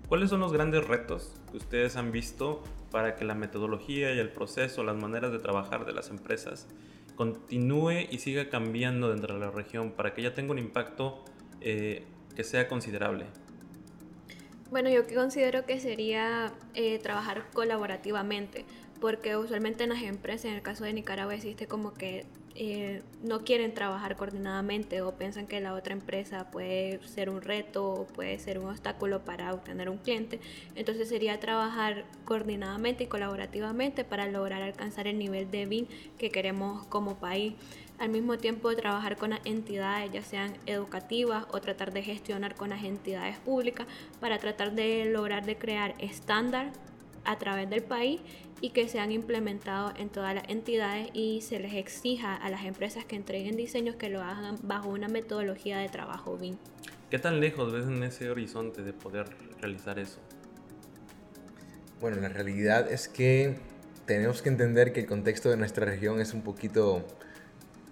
¿Cuáles 0.07 0.29
son 0.29 0.39
los 0.39 0.51
grandes 0.53 0.87
retos 0.87 1.33
que 1.51 1.57
ustedes 1.57 1.95
han 1.95 2.11
visto 2.11 2.63
para 2.91 3.15
que 3.15 3.25
la 3.25 3.35
metodología 3.35 4.13
y 4.13 4.19
el 4.19 4.29
proceso, 4.29 4.83
las 4.83 4.95
maneras 4.95 5.31
de 5.31 5.39
trabajar 5.39 5.85
de 5.85 5.93
las 5.93 6.09
empresas 6.09 6.67
continúe 7.15 8.07
y 8.09 8.19
siga 8.19 8.49
cambiando 8.49 9.09
dentro 9.09 9.33
de 9.35 9.41
la 9.41 9.51
región 9.51 9.91
para 9.91 10.13
que 10.13 10.21
ya 10.21 10.33
tenga 10.33 10.51
un 10.51 10.59
impacto 10.59 11.23
eh, 11.61 12.05
que 12.39 12.45
sea 12.45 12.69
considerable? 12.69 13.25
Bueno, 14.71 14.89
yo 14.89 15.01
considero 15.13 15.65
que 15.65 15.77
sería 15.81 16.53
eh, 16.73 16.97
trabajar 16.99 17.43
colaborativamente, 17.51 18.63
porque 19.01 19.35
usualmente 19.35 19.83
en 19.83 19.89
las 19.89 20.03
empresas, 20.03 20.45
en 20.45 20.53
el 20.53 20.61
caso 20.61 20.85
de 20.85 20.93
Nicaragua, 20.93 21.35
existe 21.35 21.67
como 21.67 21.93
que 21.93 22.25
eh, 22.55 23.01
no 23.23 23.43
quieren 23.43 23.73
trabajar 23.73 24.15
coordinadamente 24.15 25.01
o 25.01 25.15
piensan 25.15 25.47
que 25.47 25.59
la 25.59 25.73
otra 25.73 25.91
empresa 25.91 26.49
puede 26.49 27.05
ser 27.05 27.29
un 27.29 27.41
reto 27.41 27.85
o 27.91 28.07
puede 28.07 28.39
ser 28.39 28.59
un 28.59 28.69
obstáculo 28.69 29.25
para 29.25 29.53
obtener 29.53 29.89
un 29.89 29.97
cliente. 29.97 30.39
Entonces 30.75 31.09
sería 31.09 31.41
trabajar 31.41 32.05
coordinadamente 32.23 33.03
y 33.03 33.07
colaborativamente 33.07 34.05
para 34.05 34.27
lograr 34.27 34.61
alcanzar 34.61 35.07
el 35.07 35.19
nivel 35.19 35.51
de 35.51 35.65
BIM 35.65 35.87
que 36.17 36.29
queremos 36.29 36.87
como 36.87 37.17
país 37.17 37.55
al 37.99 38.09
mismo 38.09 38.37
tiempo 38.37 38.73
trabajar 38.75 39.17
con 39.17 39.31
las 39.31 39.41
entidades, 39.45 40.11
ya 40.11 40.23
sean 40.23 40.53
educativas 40.65 41.45
o 41.51 41.59
tratar 41.59 41.91
de 41.91 42.01
gestionar 42.01 42.55
con 42.55 42.69
las 42.69 42.83
entidades 42.83 43.37
públicas 43.37 43.87
para 44.19 44.39
tratar 44.39 44.73
de 44.73 45.05
lograr 45.05 45.45
de 45.45 45.57
crear 45.57 45.95
estándar 45.99 46.71
a 47.25 47.37
través 47.37 47.69
del 47.69 47.83
país 47.83 48.21
y 48.61 48.69
que 48.71 48.87
sean 48.87 49.11
implementados 49.11 49.93
en 49.97 50.09
todas 50.09 50.33
las 50.33 50.47
entidades 50.47 51.09
y 51.13 51.41
se 51.41 51.59
les 51.59 51.73
exija 51.73 52.35
a 52.35 52.49
las 52.49 52.63
empresas 52.63 53.05
que 53.05 53.15
entreguen 53.15 53.55
diseños 53.55 53.95
que 53.95 54.09
lo 54.09 54.21
hagan 54.21 54.57
bajo 54.63 54.89
una 54.89 55.07
metodología 55.07 55.77
de 55.77 55.89
trabajo 55.89 56.37
BIM. 56.37 56.57
¿Qué 57.09 57.19
tan 57.19 57.39
lejos 57.39 57.71
ves 57.71 57.85
en 57.85 58.03
ese 58.03 58.29
horizonte 58.29 58.81
de 58.81 58.93
poder 58.93 59.27
realizar 59.59 59.99
eso? 59.99 60.19
Bueno, 61.99 62.17
la 62.21 62.29
realidad 62.29 62.89
es 62.91 63.09
que 63.09 63.57
tenemos 64.05 64.41
que 64.41 64.49
entender 64.49 64.93
que 64.93 65.01
el 65.01 65.05
contexto 65.05 65.49
de 65.49 65.57
nuestra 65.57 65.85
región 65.85 66.21
es 66.21 66.33
un 66.33 66.41
poquito 66.41 67.05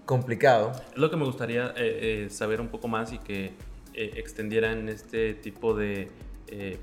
complicado. 0.07 0.71
Es 0.93 0.97
lo 0.97 1.11
que 1.11 1.17
me 1.17 1.25
gustaría 1.25 1.67
eh, 1.75 2.25
eh, 2.25 2.29
saber 2.31 2.59
un 2.61 2.69
poco 2.69 2.87
más 2.87 3.13
y 3.13 3.19
que 3.19 3.51
eh, 3.93 4.13
extendieran 4.15 4.89
este 4.89 5.35
tipo 5.35 5.75
de 5.75 6.09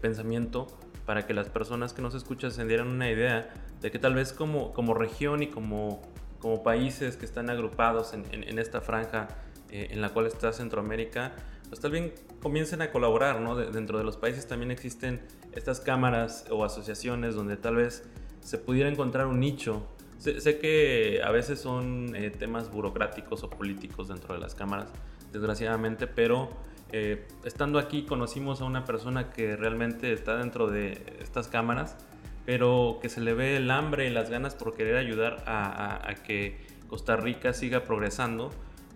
pensamiento 0.03 0.67
para 1.07 1.27
que 1.27 1.33
las 1.33 1.49
personas 1.49 1.95
que 1.95 2.03
nos 2.03 2.15
escuchan 2.15 2.53
se 2.53 2.67
dieran 2.67 2.87
una 2.89 3.11
idea 3.11 3.49
de 3.81 3.91
que 3.91 3.99
tal 3.99 4.13
vez 4.13 4.35
como, 4.35 4.75
como 4.75 4.93
región 4.93 5.43
y 5.43 5.47
como, 5.47 6.03
como 6.39 6.63
países 6.63 7.17
que 7.17 7.25
están 7.25 7.49
agrupados 7.49 8.13
en, 8.13 8.27
en, 8.31 8.59
esta 8.59 8.83
franja 8.83 9.29
en 9.71 10.03
la 10.03 10.11
cual 10.11 10.27
está 10.27 10.53
Centroamérica, 10.53 11.33
pues 11.71 11.81
tal 11.81 11.93
vez 11.93 12.13
comiencen 12.43 12.83
a 12.83 12.93
colaborar, 12.93 13.41
¿no? 13.41 13.57
dentro 13.57 13.97
de 13.97 14.05
los 14.05 14.19
países 14.19 14.47
también 14.47 14.71
existen 14.71 15.23
estas 15.53 15.81
cámaras 15.81 16.45
o 16.51 16.63
asociaciones 16.63 17.35
donde 17.35 17.57
tal 17.57 17.77
vez 17.77 18.05
se 18.43 18.59
pudiera 18.59 18.91
encontrar 18.91 19.27
un 19.27 19.41
nicho 19.41 19.83
Sé, 20.25 20.59
que 20.59 21.21
a 21.23 21.31
veces 21.31 21.61
son 21.61 22.17
eh, 22.17 22.31
temas 22.31 22.71
burocráticos 22.71 23.43
o 23.43 23.51
políticos 23.51 24.09
dentro 24.09 24.33
de 24.33 24.41
las 24.41 24.55
cámaras, 24.55 24.89
desgraciadamente, 25.33 26.07
pero 26.07 26.49
eh, 26.93 27.29
estando 27.45 27.79
aquí 27.79 28.07
conocimos 28.07 28.63
a 28.63 28.65
una 28.65 28.87
persona 28.87 29.29
que 29.29 29.55
realmente 29.55 30.15
está 30.15 30.39
dentro 30.39 30.69
de 30.69 30.99
estas 31.21 31.49
cámaras, 31.49 31.99
pero 32.47 33.01
que 33.03 33.11
se 33.11 33.21
le 33.21 33.35
ve 33.35 33.59
el 33.59 33.71
hambre 33.71 34.07
y 34.07 34.11
las 34.11 34.31
ganas 34.31 34.55
por 34.55 34.73
querer 34.73 34.97
ayudar 34.97 35.45
a, 35.47 36.15
que 36.27 36.59
Costa 36.89 37.17
Rica 37.17 37.53
siga 37.53 37.85
progresando, 37.85 38.51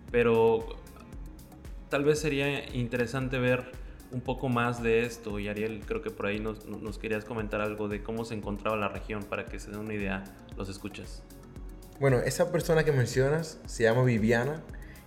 pero 0.09 0.65
tal 1.89 2.05
vez 2.05 2.19
sería 2.19 2.75
interesante 2.75 3.37
ver 3.37 3.71
un 4.11 4.21
poco 4.21 4.49
más 4.49 4.81
de 4.81 5.03
esto 5.03 5.39
y 5.39 5.47
Ariel 5.47 5.83
creo 5.85 6.01
que 6.01 6.09
por 6.09 6.25
ahí 6.25 6.39
nos, 6.39 6.97
querías 6.97 7.25
comentar 7.25 7.61
algo 7.61 7.87
de 7.87 8.01
cómo 8.01 8.25
se 8.25 8.33
encontraba 8.33 8.75
la 8.75 8.87
región 8.87 9.23
para 9.23 9.45
que 9.45 9.59
se 9.59 9.69
den 9.71 9.79
una 9.79 9.93
idea 9.93 10.23
los 10.57 10.69
escuchas. 10.69 11.23
Bueno, 11.99 12.19
esa 12.19 12.51
persona 12.51 12.83
que 12.83 12.91
mencionas 12.91 13.59
se 13.65 13.83
llama 13.83 14.03
Viviana 14.03 14.63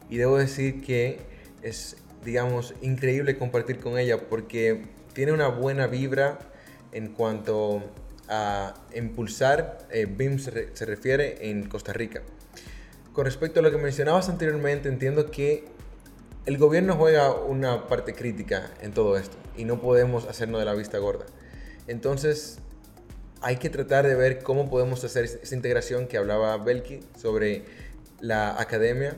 y 0.09 0.19
debo 0.19 0.37
decir 0.37 0.83
que 0.83 1.21
es, 1.63 1.97
digamos, 2.25 2.75
increíble 2.83 3.39
compartir 3.39 3.81
con 3.81 3.99
ella 3.99 4.29
porque 4.29 4.85
tiene 5.15 5.33
una 5.33 5.49
buena 5.49 5.87
vibra 5.87 6.39
en 6.93 7.09
cuanto 7.09 7.83
a 8.29 8.75
impulsar 8.95 9.79
eh, 9.91 10.07
BIM 10.07 10.39
se, 10.39 10.75
se 10.77 10.85
refiere 10.85 11.51
en 11.51 11.69
Costa 11.69 11.93
Rica. 11.93 12.23
Con 13.13 13.25
respecto 13.25 13.61
a 13.61 13.63
lo 13.63 13.71
que 13.71 13.79
mencionabas 13.79 14.29
anteriormente, 14.29 14.89
entiendo 14.89 15.31
que 15.31 15.65
el 16.47 16.59
gobierno 16.59 16.97
juega 16.97 17.35
una 17.35 17.87
parte 17.87 18.15
crítica 18.15 18.71
en 18.81 18.93
todo 18.93 19.17
esto 19.17 19.37
y 19.57 19.65
no 19.65 19.81
podemos 19.81 20.27
hacernos 20.27 20.61
de 20.61 20.65
la 20.65 20.75
vista 20.75 20.99
gorda. 20.99 21.27
Entonces, 21.87 22.59
hay 23.41 23.57
que 23.57 23.71
tratar 23.71 24.07
de 24.07 24.15
ver 24.15 24.43
cómo 24.43 24.69
podemos 24.69 25.05
hacer 25.05 25.25
esa 25.25 25.55
integración 25.55 26.07
que 26.07 26.17
hablaba 26.17 26.57
Belki 26.59 27.01
sobre 27.21 27.65
la 28.21 28.61
academia, 28.61 29.17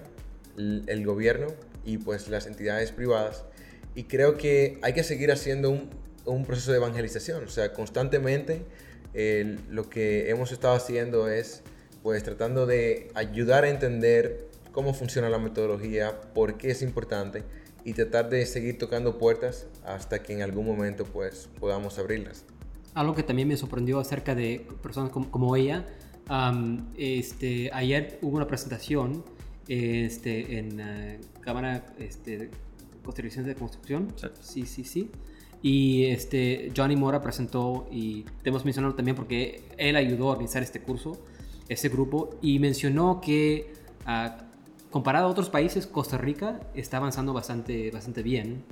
el 0.57 1.05
gobierno 1.07 1.49
y 1.85 1.99
pues 1.99 2.29
las 2.29 2.47
entidades 2.47 2.93
privadas. 2.93 3.45
Y 3.95 4.05
creo 4.05 4.37
que 4.37 4.79
hay 4.83 4.93
que 4.93 5.05
seguir 5.05 5.31
haciendo 5.31 5.71
un, 5.71 6.45
proceso 6.45 6.73
de 6.73 6.79
evangelización. 6.79 7.45
O 7.45 7.49
sea, 7.49 7.73
constantemente 7.73 8.65
lo 9.71 9.89
que 9.89 10.31
hemos 10.31 10.53
estado 10.53 10.75
haciendo 10.75 11.29
es 11.29 11.63
pues 12.03 12.23
tratando 12.23 12.67
de 12.67 13.11
ayudar 13.15 13.65
a 13.65 13.71
entender 13.71 14.49
cómo 14.75 14.93
funciona 14.93 15.31
la 15.31 15.39
metodología, 15.39 16.21
por 16.35 16.59
qué 16.59 16.73
es 16.73 16.83
importante 16.83 17.45
y 17.83 17.95
tratar 17.95 18.29
de 18.29 18.45
seguir 18.45 18.77
tocando 18.77 19.17
puertas 19.17 19.67
hasta 19.87 20.23
que 20.23 20.35
en 20.35 20.43
algún 20.43 20.67
momento 20.67 21.05
pues 21.05 21.49
podamos 21.59 21.99
abrirlas 21.99 22.45
algo 22.95 23.15
que 23.15 23.23
también 23.23 23.49
me 23.49 23.57
sorprendió 23.57 23.99
acerca 23.99 24.35
de 24.35 24.67
personas 24.83 25.11
como, 25.11 25.57
ella, 25.57 25.85
este, 26.97 27.71
ayer 27.73 28.19
hubo 28.23 28.37
una 28.37 28.47
presentación 28.47 29.25
este, 29.69 30.59
en 30.59 30.81
uh, 30.81 31.41
Cámara 31.41 31.85
este, 31.99 32.51
Construcción 33.03 33.45
de 33.45 33.55
Construcción. 33.55 34.13
Sí, 34.41 34.65
sí, 34.65 34.85
sí. 34.85 35.11
Y 35.61 36.05
este, 36.05 36.73
Johnny 36.77 36.95
Mora 36.95 37.21
presentó, 37.21 37.89
y 37.91 38.25
hemos 38.45 38.65
mencionado 38.65 38.95
también 38.95 39.17
porque 39.17 39.65
él 39.77 39.97
ayudó 39.97 40.29
a 40.29 40.33
organizar 40.33 40.63
este 40.63 40.81
curso, 40.81 41.19
este 41.69 41.89
grupo, 41.89 42.39
y 42.43 42.59
mencionó 42.59 43.21
que 43.21 43.73
uh, 44.07 44.44
comparado 44.95 45.27
a 45.27 45.29
otros 45.29 45.51
países, 45.51 45.89
Costa 45.89 46.17
Rica 46.19 46.61
está 46.73 46.99
avanzando 46.99 47.33
bastante, 47.33 47.91
bastante 47.91 48.23
bien 48.23 48.63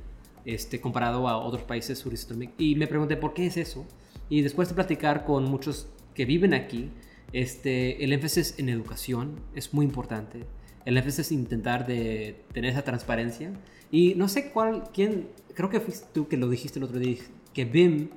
este, 0.45 0.81
comparado 0.81 1.27
a 1.27 1.37
otros 1.37 1.65
países 1.65 1.99
suristas. 1.99 2.39
Y 2.59 2.77
me 2.77 2.87
pregunté, 2.87 3.17
¿por 3.17 3.35
qué 3.35 3.47
es 3.47 3.57
eso? 3.57 3.85
Y 4.29 4.43
después 4.43 4.69
de 4.69 4.77
platicar 4.77 5.25
con 5.25 5.43
muchos 5.47 5.89
que 6.15 6.25
viven 6.25 6.55
aquí, 6.55 6.93
este, 7.33 8.05
el 8.05 8.13
énfasis 8.13 8.55
en 8.61 8.69
educación 8.69 9.41
es 9.57 9.75
muy 9.75 9.85
importante. 9.85 10.45
El 10.85 10.97
énfasis 10.97 11.33
en 11.33 11.41
intentar 11.41 11.89
de 11.89 12.45
tener 12.53 12.71
esa 12.71 12.83
transparencia. 12.83 13.51
Y 13.91 14.15
no 14.15 14.29
sé 14.29 14.53
cuál, 14.53 14.85
quién, 14.95 15.29
creo 15.55 15.71
que 15.71 15.81
fuiste 15.81 16.07
tú 16.15 16.29
que 16.29 16.37
lo 16.37 16.49
dijiste 16.49 16.79
el 16.79 16.85
otro 16.85 17.01
día, 17.01 17.21
que 17.53 17.65
BIM 17.65 18.11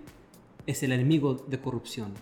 es 0.67 0.83
el 0.83 0.91
enemigo 0.91 1.43
de 1.47 1.59
corrupción. 1.59 2.13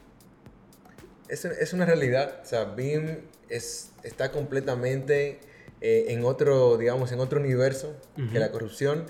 Es, 1.27 1.43
es 1.43 1.73
una 1.73 1.85
realidad, 1.85 2.39
o 2.41 2.45
sea, 2.45 2.63
BIM 2.63 3.17
es, 3.49 3.91
está 4.03 4.31
completamente 4.31 5.51
eh, 5.83 6.05
en 6.13 6.25
otro, 6.25 6.77
digamos, 6.77 7.11
en 7.11 7.19
otro 7.19 7.39
universo 7.39 7.93
que 8.31 8.39
la 8.39 8.51
corrupción 8.51 9.05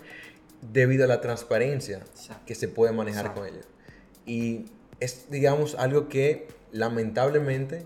debido 0.72 1.06
a 1.06 1.08
la 1.08 1.22
transparencia 1.22 2.04
que 2.46 2.56
se 2.56 2.68
puede 2.68 2.92
manejar 2.92 3.34
con 3.34 3.46
ella. 3.46 3.62
Y 4.26 4.66
es, 5.00 5.28
digamos, 5.30 5.76
algo 5.76 6.10
que 6.10 6.48
lamentablemente 6.72 7.86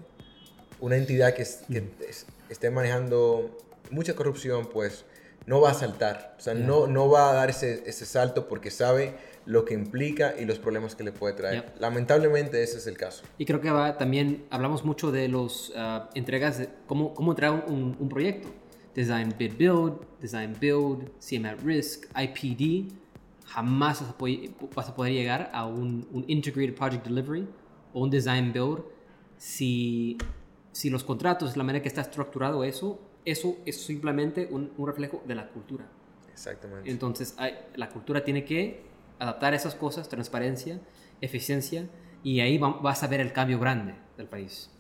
una 0.80 0.96
entidad 0.96 1.34
que, 1.34 1.42
esté 1.42 2.72
manejando 2.72 3.58
mucha 3.92 4.16
corrupción, 4.16 4.68
pues 4.68 5.06
no 5.46 5.60
va 5.60 5.72
a 5.72 5.74
saltar. 5.74 6.36
O 6.38 6.42
sea, 6.42 6.54
no, 6.54 6.88
no 6.88 7.10
va 7.10 7.32
a 7.32 7.34
dar 7.34 7.50
ese, 7.50 7.84
ese, 7.88 8.06
salto 8.06 8.48
porque 8.48 8.72
sabe 8.72 9.16
lo 9.46 9.66
que 9.66 9.74
implica 9.74 10.36
y 10.40 10.46
los 10.46 10.60
problemas 10.60 10.96
que 10.96 11.04
le 11.04 11.12
puede 11.12 11.34
traer. 11.34 11.74
Lamentablemente 11.80 12.64
ese 12.64 12.78
es 12.78 12.88
el 12.88 12.98
caso. 12.98 13.24
Y 13.38 13.46
creo 13.46 13.60
que 13.60 13.72
va, 13.72 13.98
también 13.98 14.46
hablamos 14.50 14.86
mucho 14.86 15.12
de 15.12 15.28
los 15.28 15.72
uh, 15.72 16.08
entregas, 16.16 16.60
de 16.60 16.70
cómo, 16.86 17.14
cómo 17.14 17.32
entregar 17.32 17.66
un, 17.68 17.98
un, 18.00 18.10
proyecto. 18.10 18.50
Design, 18.98 19.32
bid, 19.38 19.54
build, 19.58 19.94
design, 20.20 20.56
build, 20.60 21.12
CM 21.20 21.46
at 21.46 21.60
risk, 21.64 22.08
IPD 22.16 22.92
jamás 23.46 24.02
vas 24.76 24.90
a 24.90 24.96
poder, 24.96 25.14
llegar 25.14 25.52
a 25.54 25.68
un, 25.68 26.08
un, 26.12 26.26
Integrated 26.28 26.74
Project 26.74 27.06
Delivery 27.06 27.48
o 27.94 28.02
un 28.02 28.10
Design 28.10 28.52
Build 28.52 28.84
si, 29.38 30.18
si 30.72 30.90
los 30.90 31.04
contratos, 31.04 31.56
la 31.56 31.64
manera 31.64 31.84
que 31.84 31.90
está 31.90 32.02
estructurado 32.02 32.64
eso, 32.64 33.00
eso 33.24 33.58
es 33.68 33.80
simplemente 33.80 34.48
un, 34.50 34.72
un 34.76 34.88
reflejo 34.88 35.22
de 35.28 35.36
la 35.36 35.48
cultura. 35.50 35.88
Exactamente. 36.32 36.90
Entonces, 36.90 37.36
hay, 37.38 37.54
la 37.76 37.90
cultura 37.90 38.24
tiene 38.24 38.46
que 38.46 38.82
adaptar 39.20 39.54
esas 39.54 39.76
cosas, 39.76 40.10
transparencia, 40.10 40.82
eficiencia, 41.22 41.88
y 42.24 42.40
ahí 42.40 42.58
vas 42.58 43.04
a 43.04 43.08
ver 43.08 43.22
el 43.22 43.32
cambio 43.32 43.60
grande 43.60 43.94
del 44.18 44.26
país. 44.26 44.72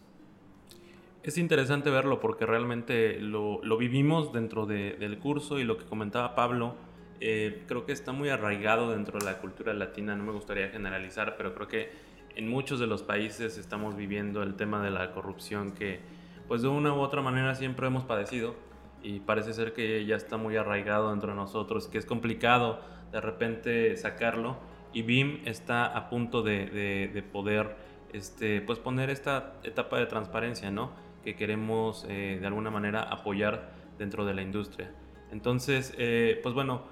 Es 1.27 1.37
interesante 1.37 1.89
verlo 1.89 2.21
porque 2.21 2.45
realmente 2.45 3.19
lo, 3.19 3.59
lo 3.61 3.75
vivimos 3.75 4.31
dentro 4.31 4.65
de, 4.65 4.93
del 4.93 5.19
curso 5.19 5.59
y 5.59 5.65
lo 5.65 5.77
que 5.77 5.83
comentaba 5.83 6.35
Pablo 6.35 6.75
eh, 7.19 7.65
creo 7.67 7.85
que 7.85 7.91
está 7.91 8.13
muy 8.13 8.29
arraigado 8.29 8.91
dentro 8.91 9.19
de 9.19 9.25
la 9.25 9.39
cultura 9.39 9.73
latina, 9.73 10.15
no 10.15 10.23
me 10.23 10.31
gustaría 10.31 10.69
generalizar, 10.69 11.35
pero 11.35 11.53
creo 11.53 11.67
que 11.67 11.91
en 12.37 12.47
muchos 12.47 12.79
de 12.79 12.87
los 12.87 13.03
países 13.03 13.57
estamos 13.57 13.97
viviendo 13.97 14.41
el 14.41 14.55
tema 14.55 14.81
de 14.81 14.89
la 14.89 15.11
corrupción 15.11 15.73
que 15.73 15.99
pues 16.47 16.61
de 16.61 16.69
una 16.69 16.93
u 16.93 16.99
otra 16.99 17.21
manera 17.21 17.55
siempre 17.55 17.87
hemos 17.87 18.05
padecido 18.05 18.55
y 19.03 19.19
parece 19.19 19.51
ser 19.51 19.73
que 19.73 20.05
ya 20.05 20.15
está 20.15 20.37
muy 20.37 20.55
arraigado 20.55 21.09
dentro 21.09 21.31
de 21.31 21.35
nosotros, 21.35 21.89
que 21.89 21.97
es 21.97 22.05
complicado 22.05 22.79
de 23.11 23.19
repente 23.19 23.97
sacarlo 23.97 24.55
y 24.93 25.01
BIM 25.01 25.41
está 25.43 25.87
a 25.87 26.07
punto 26.09 26.41
de, 26.41 27.09
de, 27.13 27.21
poder 27.21 27.75
este, 28.13 28.61
pues 28.61 28.79
poner 28.79 29.09
esta 29.09 29.55
etapa 29.63 29.99
de 29.99 30.05
transparencia, 30.05 30.71
¿no? 30.71 31.05
Que 31.23 31.35
queremos 31.35 32.05
eh, 32.09 32.37
de 32.39 32.47
alguna 32.47 32.69
manera 32.69 33.01
apoyar 33.01 33.71
dentro 33.97 34.25
de 34.25 34.33
la 34.33 34.41
industria. 34.41 34.91
Entonces, 35.31 35.93
eh, 35.97 36.39
pues 36.41 36.55
bueno, 36.55 36.83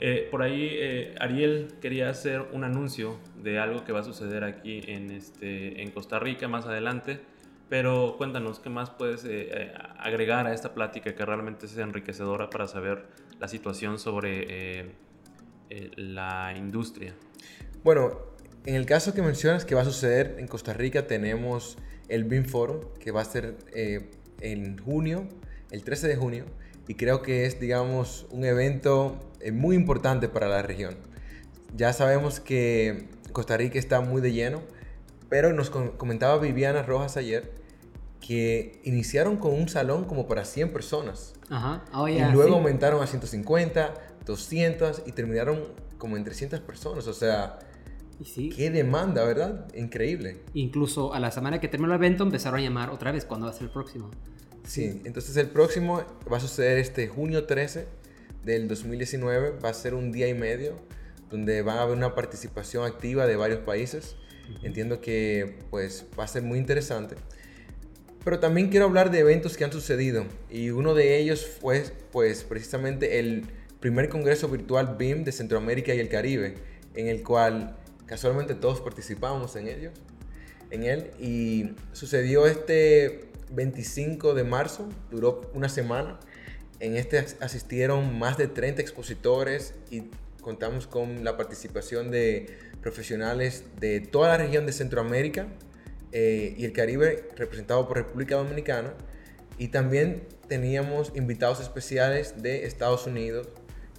eh, 0.00 0.28
por 0.30 0.42
ahí 0.42 1.14
Ariel 1.20 1.74
quería 1.80 2.10
hacer 2.10 2.42
un 2.52 2.64
anuncio 2.64 3.18
de 3.42 3.58
algo 3.58 3.84
que 3.84 3.92
va 3.92 4.00
a 4.00 4.04
suceder 4.04 4.44
aquí 4.44 4.82
en, 4.86 5.10
este, 5.10 5.80
en 5.82 5.90
Costa 5.92 6.18
Rica 6.18 6.48
más 6.48 6.66
adelante, 6.66 7.20
pero 7.68 8.16
cuéntanos 8.18 8.58
qué 8.58 8.70
más 8.70 8.90
puedes 8.90 9.24
agregar 9.98 10.46
a 10.46 10.52
esta 10.52 10.74
plática 10.74 11.14
que 11.14 11.24
realmente 11.24 11.66
es 11.66 11.78
enriquecedora 11.78 12.50
para 12.50 12.66
saber 12.66 13.06
la 13.38 13.48
situación 13.48 13.98
sobre 13.98 14.92
la 15.96 16.52
industria. 16.56 17.14
Bueno, 17.82 18.34
en 18.66 18.76
el 18.76 18.86
caso 18.86 19.12
que 19.12 19.20
mencionas 19.20 19.66
que 19.66 19.74
va 19.74 19.82
a 19.82 19.84
suceder 19.84 20.36
en 20.38 20.48
Costa 20.48 20.72
Rica, 20.72 21.06
tenemos 21.06 21.76
el 22.08 22.24
BIM 22.24 22.44
Forum, 22.44 22.80
que 22.98 23.10
va 23.10 23.22
a 23.22 23.24
ser 23.24 23.56
eh, 23.72 24.10
en 24.40 24.78
junio, 24.78 25.28
el 25.70 25.84
13 25.84 26.08
de 26.08 26.16
junio, 26.16 26.44
y 26.88 26.94
creo 26.94 27.22
que 27.22 27.46
es, 27.46 27.60
digamos, 27.60 28.26
un 28.30 28.44
evento 28.44 29.18
eh, 29.40 29.52
muy 29.52 29.76
importante 29.76 30.28
para 30.28 30.48
la 30.48 30.62
región. 30.62 30.96
Ya 31.76 31.92
sabemos 31.92 32.40
que 32.40 33.08
Costa 33.32 33.56
Rica 33.56 33.78
está 33.78 34.00
muy 34.00 34.20
de 34.20 34.32
lleno, 34.32 34.62
pero 35.28 35.52
nos 35.52 35.70
comentaba 35.70 36.38
Viviana 36.38 36.82
Rojas 36.82 37.16
ayer 37.16 37.52
que 38.20 38.80
iniciaron 38.84 39.36
con 39.36 39.52
un 39.52 39.68
salón 39.68 40.04
como 40.04 40.26
para 40.26 40.44
100 40.44 40.72
personas. 40.72 41.34
Ajá. 41.50 41.84
Oh, 41.92 42.08
y 42.08 42.18
luego 42.20 42.56
aumentaron 42.56 43.02
a 43.02 43.06
150, 43.06 43.94
200 44.24 45.02
y 45.06 45.12
terminaron 45.12 45.64
como 45.98 46.16
en 46.16 46.24
300 46.24 46.60
personas. 46.60 47.06
O 47.06 47.12
sea, 47.12 47.58
sí. 48.24 48.50
qué 48.50 48.70
demanda, 48.70 49.24
¿verdad? 49.24 49.66
Increíble. 49.74 50.42
Incluso 50.54 51.14
a 51.14 51.20
la 51.20 51.30
semana 51.30 51.60
que 51.60 51.68
terminó 51.68 51.92
el 51.92 51.98
evento 51.98 52.24
empezaron 52.24 52.60
a 52.60 52.62
llamar 52.62 52.90
otra 52.90 53.12
vez 53.12 53.24
cuándo 53.24 53.46
va 53.46 53.52
a 53.52 53.54
ser 53.54 53.64
el 53.64 53.70
próximo. 53.70 54.10
Sí, 54.66 55.02
entonces 55.04 55.36
el 55.36 55.48
próximo 55.48 56.02
va 56.30 56.38
a 56.38 56.40
suceder 56.40 56.78
este 56.78 57.08
junio 57.08 57.44
13 57.44 57.86
del 58.44 58.68
2019. 58.68 59.58
Va 59.62 59.70
a 59.70 59.74
ser 59.74 59.94
un 59.94 60.12
día 60.12 60.28
y 60.28 60.34
medio 60.34 60.76
donde 61.30 61.62
va 61.62 61.74
a 61.74 61.82
haber 61.82 61.96
una 61.96 62.14
participación 62.14 62.84
activa 62.84 63.26
de 63.26 63.36
varios 63.36 63.60
países. 63.60 64.16
Entiendo 64.62 65.00
que 65.00 65.58
pues 65.70 66.06
va 66.18 66.24
a 66.24 66.28
ser 66.28 66.42
muy 66.42 66.58
interesante. 66.58 67.16
Pero 68.24 68.40
también 68.40 68.70
quiero 68.70 68.86
hablar 68.86 69.10
de 69.10 69.18
eventos 69.18 69.56
que 69.56 69.64
han 69.64 69.72
sucedido 69.72 70.24
y 70.50 70.70
uno 70.70 70.94
de 70.94 71.18
ellos 71.18 71.46
fue 71.60 71.84
pues 72.10 72.42
precisamente 72.42 73.18
el 73.18 73.46
primer 73.80 74.08
congreso 74.08 74.48
virtual 74.48 74.96
BIM 74.98 75.24
de 75.24 75.32
Centroamérica 75.32 75.94
y 75.94 76.00
el 76.00 76.08
Caribe, 76.08 76.54
en 76.94 77.08
el 77.08 77.22
cual 77.22 77.76
casualmente 78.06 78.54
todos 78.54 78.80
participamos 78.80 79.56
en 79.56 79.68
ellos, 79.68 79.92
en 80.70 80.84
él 80.84 81.10
y 81.18 81.74
sucedió 81.92 82.46
este 82.46 83.28
25 83.50 84.34
de 84.34 84.44
marzo, 84.44 84.88
duró 85.10 85.50
una 85.54 85.68
semana. 85.68 86.18
En 86.80 86.96
este 86.96 87.18
asistieron 87.40 88.18
más 88.18 88.36
de 88.36 88.48
30 88.48 88.82
expositores 88.82 89.74
y 89.90 90.04
contamos 90.40 90.86
con 90.86 91.24
la 91.24 91.36
participación 91.36 92.10
de 92.10 92.58
profesionales 92.82 93.64
de 93.80 94.00
toda 94.00 94.28
la 94.28 94.36
región 94.38 94.66
de 94.66 94.72
Centroamérica 94.72 95.46
eh, 96.12 96.54
y 96.58 96.64
el 96.64 96.72
Caribe 96.72 97.28
representado 97.36 97.86
por 97.88 97.96
República 97.96 98.36
Dominicana. 98.36 98.94
Y 99.56 99.68
también 99.68 100.24
teníamos 100.48 101.12
invitados 101.14 101.60
especiales 101.60 102.42
de 102.42 102.66
Estados 102.66 103.06
Unidos, 103.06 103.48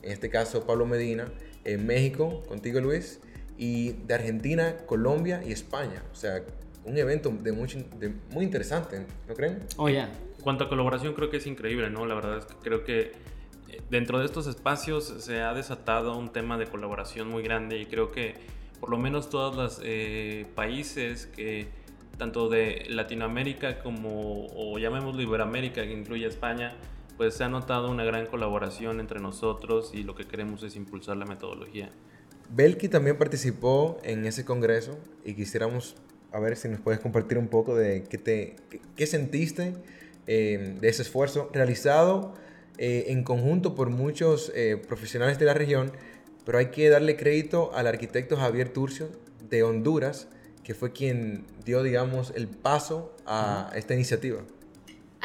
en 0.03 0.11
este 0.11 0.29
caso 0.29 0.65
Pablo 0.65 0.85
Medina, 0.85 1.31
en 1.63 1.87
México, 1.87 2.43
contigo 2.47 2.79
Luis, 2.81 3.19
y 3.57 3.93
de 3.93 4.13
Argentina, 4.13 4.77
Colombia 4.85 5.41
y 5.45 5.51
España. 5.51 6.03
O 6.11 6.15
sea, 6.15 6.41
un 6.83 6.97
evento 6.97 7.29
de, 7.29 7.51
mucho, 7.51 7.79
de 7.97 8.13
muy 8.31 8.45
interesante, 8.45 9.05
¿no 9.27 9.33
creen? 9.33 9.63
Oh, 9.77 9.89
ya. 9.89 10.09
Cuanto 10.43 10.65
a 10.65 10.69
colaboración, 10.69 11.13
creo 11.13 11.29
que 11.29 11.37
es 11.37 11.47
increíble, 11.47 11.89
¿no? 11.89 12.05
La 12.05 12.15
verdad 12.15 12.37
es 12.37 12.45
que 12.45 12.55
creo 12.55 12.83
que 12.83 13.13
eh, 13.69 13.81
dentro 13.89 14.19
de 14.19 14.25
estos 14.25 14.47
espacios 14.47 15.05
se 15.19 15.41
ha 15.41 15.53
desatado 15.53 16.17
un 16.17 16.31
tema 16.31 16.57
de 16.57 16.67
colaboración 16.67 17.27
muy 17.27 17.41
grande 17.41 17.79
y 17.79 17.85
creo 17.85 18.11
que 18.11 18.35
por 18.79 18.89
lo 18.89 18.97
menos 18.97 19.29
todos 19.29 19.55
los 19.55 19.81
eh, 19.83 20.45
países 20.53 21.25
que 21.27 21.67
tanto 22.17 22.49
de 22.49 22.85
Latinoamérica 22.89 23.79
como, 23.79 24.47
o 24.55 24.77
llamémoslo 24.77 25.21
Iberoamérica, 25.21 25.83
que 25.83 25.91
incluye 25.91 26.25
España, 26.27 26.75
pues 27.17 27.35
se 27.35 27.43
ha 27.43 27.49
notado 27.49 27.89
una 27.89 28.03
gran 28.03 28.25
colaboración 28.27 28.99
entre 28.99 29.19
nosotros 29.19 29.91
y 29.93 30.03
lo 30.03 30.15
que 30.15 30.25
queremos 30.25 30.63
es 30.63 30.75
impulsar 30.75 31.17
la 31.17 31.25
metodología. 31.25 31.89
Belki 32.49 32.89
también 32.89 33.17
participó 33.17 33.97
en 34.03 34.25
ese 34.25 34.45
congreso 34.45 34.97
y 35.23 35.33
quisiéramos 35.33 35.95
a 36.31 36.39
ver 36.39 36.57
si 36.57 36.67
nos 36.67 36.81
puedes 36.81 36.99
compartir 36.99 37.37
un 37.37 37.47
poco 37.47 37.75
de 37.75 38.03
qué, 38.03 38.17
te, 38.17 38.55
qué, 38.95 39.07
sentiste 39.07 39.73
eh, 40.27 40.75
de 40.79 40.87
ese 40.89 41.01
esfuerzo 41.01 41.49
realizado 41.53 42.33
eh, 42.77 43.05
en 43.07 43.23
conjunto 43.23 43.73
por 43.73 43.89
muchos 43.89 44.51
eh, 44.53 44.75
profesionales 44.75 45.39
de 45.39 45.45
la 45.45 45.53
región, 45.53 45.93
pero 46.45 46.57
hay 46.57 46.67
que 46.67 46.89
darle 46.89 47.15
crédito 47.15 47.71
al 47.73 47.87
arquitecto 47.87 48.35
Javier 48.35 48.69
Turcio 48.69 49.09
de 49.49 49.63
Honduras, 49.63 50.27
que 50.63 50.73
fue 50.73 50.91
quien 50.91 51.45
dio, 51.63 51.83
digamos, 51.83 52.33
el 52.35 52.47
paso 52.47 53.15
a 53.25 53.71
esta 53.75 53.93
iniciativa. 53.93 54.41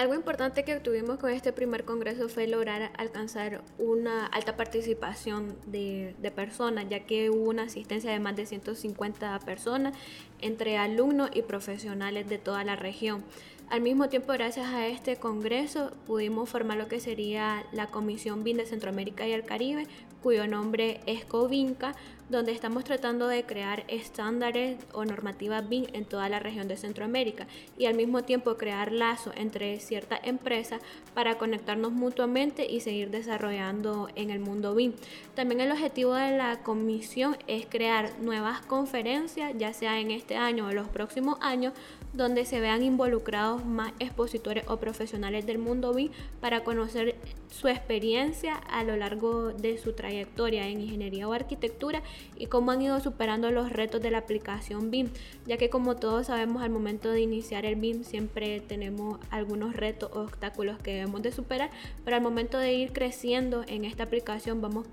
Algo 0.01 0.15
importante 0.15 0.65
que 0.65 0.81
tuvimos 0.81 1.19
con 1.19 1.29
este 1.29 1.53
primer 1.53 1.85
congreso 1.85 2.31
fue 2.31 2.47
lograr 2.47 2.91
alcanzar 2.97 3.61
una 3.77 4.25
alta 4.25 4.57
participación 4.57 5.55
de, 5.67 6.15
personas, 6.35 6.87
ya 6.89 7.01
que 7.01 7.29
hubo 7.29 7.51
una 7.51 7.65
asistencia 7.65 8.11
de 8.11 8.19
más 8.19 8.35
de 8.35 8.47
150 8.47 9.39
personas 9.41 9.95
entre 10.41 10.79
alumnos 10.79 11.29
y 11.35 11.43
profesionales 11.43 12.31
de 12.31 12.39
toda 12.39 12.65
la 12.65 12.77
región. 12.77 13.23
Al 13.69 13.83
mismo 13.83 14.09
tiempo, 14.09 14.33
gracias 14.33 14.69
a 14.69 14.87
este 14.87 15.17
congreso, 15.17 15.93
pudimos 16.07 16.49
formar 16.49 16.79
lo 16.79 16.89
que 16.89 16.99
sería 16.99 17.67
la 17.71 17.89
Comisión 17.89 18.43
BIN 18.43 18.57
de 18.57 18.65
Centroamérica 18.65 19.29
y 19.29 19.33
el 19.33 19.45
Caribe, 19.45 19.87
cuyo 20.23 20.47
nombre 20.47 21.01
es 21.07 21.25
COVINCA, 21.25 21.95
donde 22.31 22.53
estamos 22.53 22.85
tratando 22.85 23.27
de 23.27 23.43
crear 23.43 23.85
estándares 23.89 24.79
o 24.93 25.05
normativas 25.05 25.69
BIM 25.69 25.87
en 25.93 26.05
toda 26.05 26.29
la 26.29 26.39
región 26.39 26.69
de 26.69 26.77
Centroamérica 26.77 27.49
y 27.77 27.87
al 27.87 27.95
mismo 27.95 28.23
tiempo 28.23 28.57
crear 28.57 28.93
lazos 28.93 29.35
entre 29.37 29.81
ciertas 29.81 30.21
empresas 30.23 30.81
para 31.13 31.39
conectarnos 31.39 31.91
mutuamente 31.91 32.71
y 32.71 32.81
seguir 32.81 33.11
desarrollando 33.11 34.09
en 34.15 34.31
el 34.31 34.39
mundo 34.39 34.77
BIM. 34.77 34.93
También 35.35 35.61
el 35.61 35.73
objetivo 35.73 36.15
de 36.15 36.37
la 36.37 36.63
comisión 36.63 37.37
es 37.49 37.67
crear 37.67 38.13
nuevas 38.21 38.61
conferencias, 38.61 39.53
ya 39.59 39.73
sea 39.73 39.99
en 39.99 40.13
este 40.13 40.37
año 40.37 40.69
o 40.69 40.73
los 40.73 40.89
próximos 40.89 41.37
años, 41.41 41.73
donde 42.12 42.44
se 42.44 42.61
vean 42.61 42.83
involucrados 42.83 43.64
más 43.64 43.92
expositores 43.99 44.64
o 44.68 44.79
profesionales 44.79 45.46
del 45.46 45.59
mundo 45.59 45.94
BIM 45.94 46.11
para 46.40 46.64
conocer 46.64 47.16
su 47.49 47.68
experiencia 47.68 48.55
a 48.55 48.85
lo 48.85 48.96
largo 48.96 49.53
de 49.53 49.79
su 49.79 49.92
trayectoria 49.92 50.66
en 50.68 50.81
ingeniería 50.81 51.29
o 51.29 51.33
arquitectura 51.33 52.03
y 52.37 52.46
cómo 52.46 52.70
han 52.70 52.83
ido 52.83 52.99
superando 53.01 53.51
los 53.51 53.70
retos 53.70 54.03
de 54.03 54.11
la 54.11 54.18
aplicación 54.18 54.90
BIM, 54.90 55.09
ya 55.46 55.57
que 55.57 55.70
como 55.70 55.96
todos 55.96 56.27
sabemos 56.27 56.62
al 56.62 56.70
momento 56.70 57.11
de 57.11 57.20
iniciar 57.20 57.64
el 57.64 57.77
BIM 57.77 58.05
siempre 58.05 58.61
tenemos 58.61 59.18
algunos 59.31 59.75
retos 59.75 60.11
o 60.12 60.23
obstáculos 60.23 60.79
que 60.79 60.94
debemos 60.94 61.23
de 61.23 61.33
superar, 61.33 61.70
pero 62.05 62.16
al 62.16 62.23
momento 62.23 62.59
de 62.59 62.73
ir 62.73 62.92
creciendo 62.92 63.64
en 63.66 63.85
esta 63.85 64.05
aplicación 64.05 64.61
vamos 64.61 64.87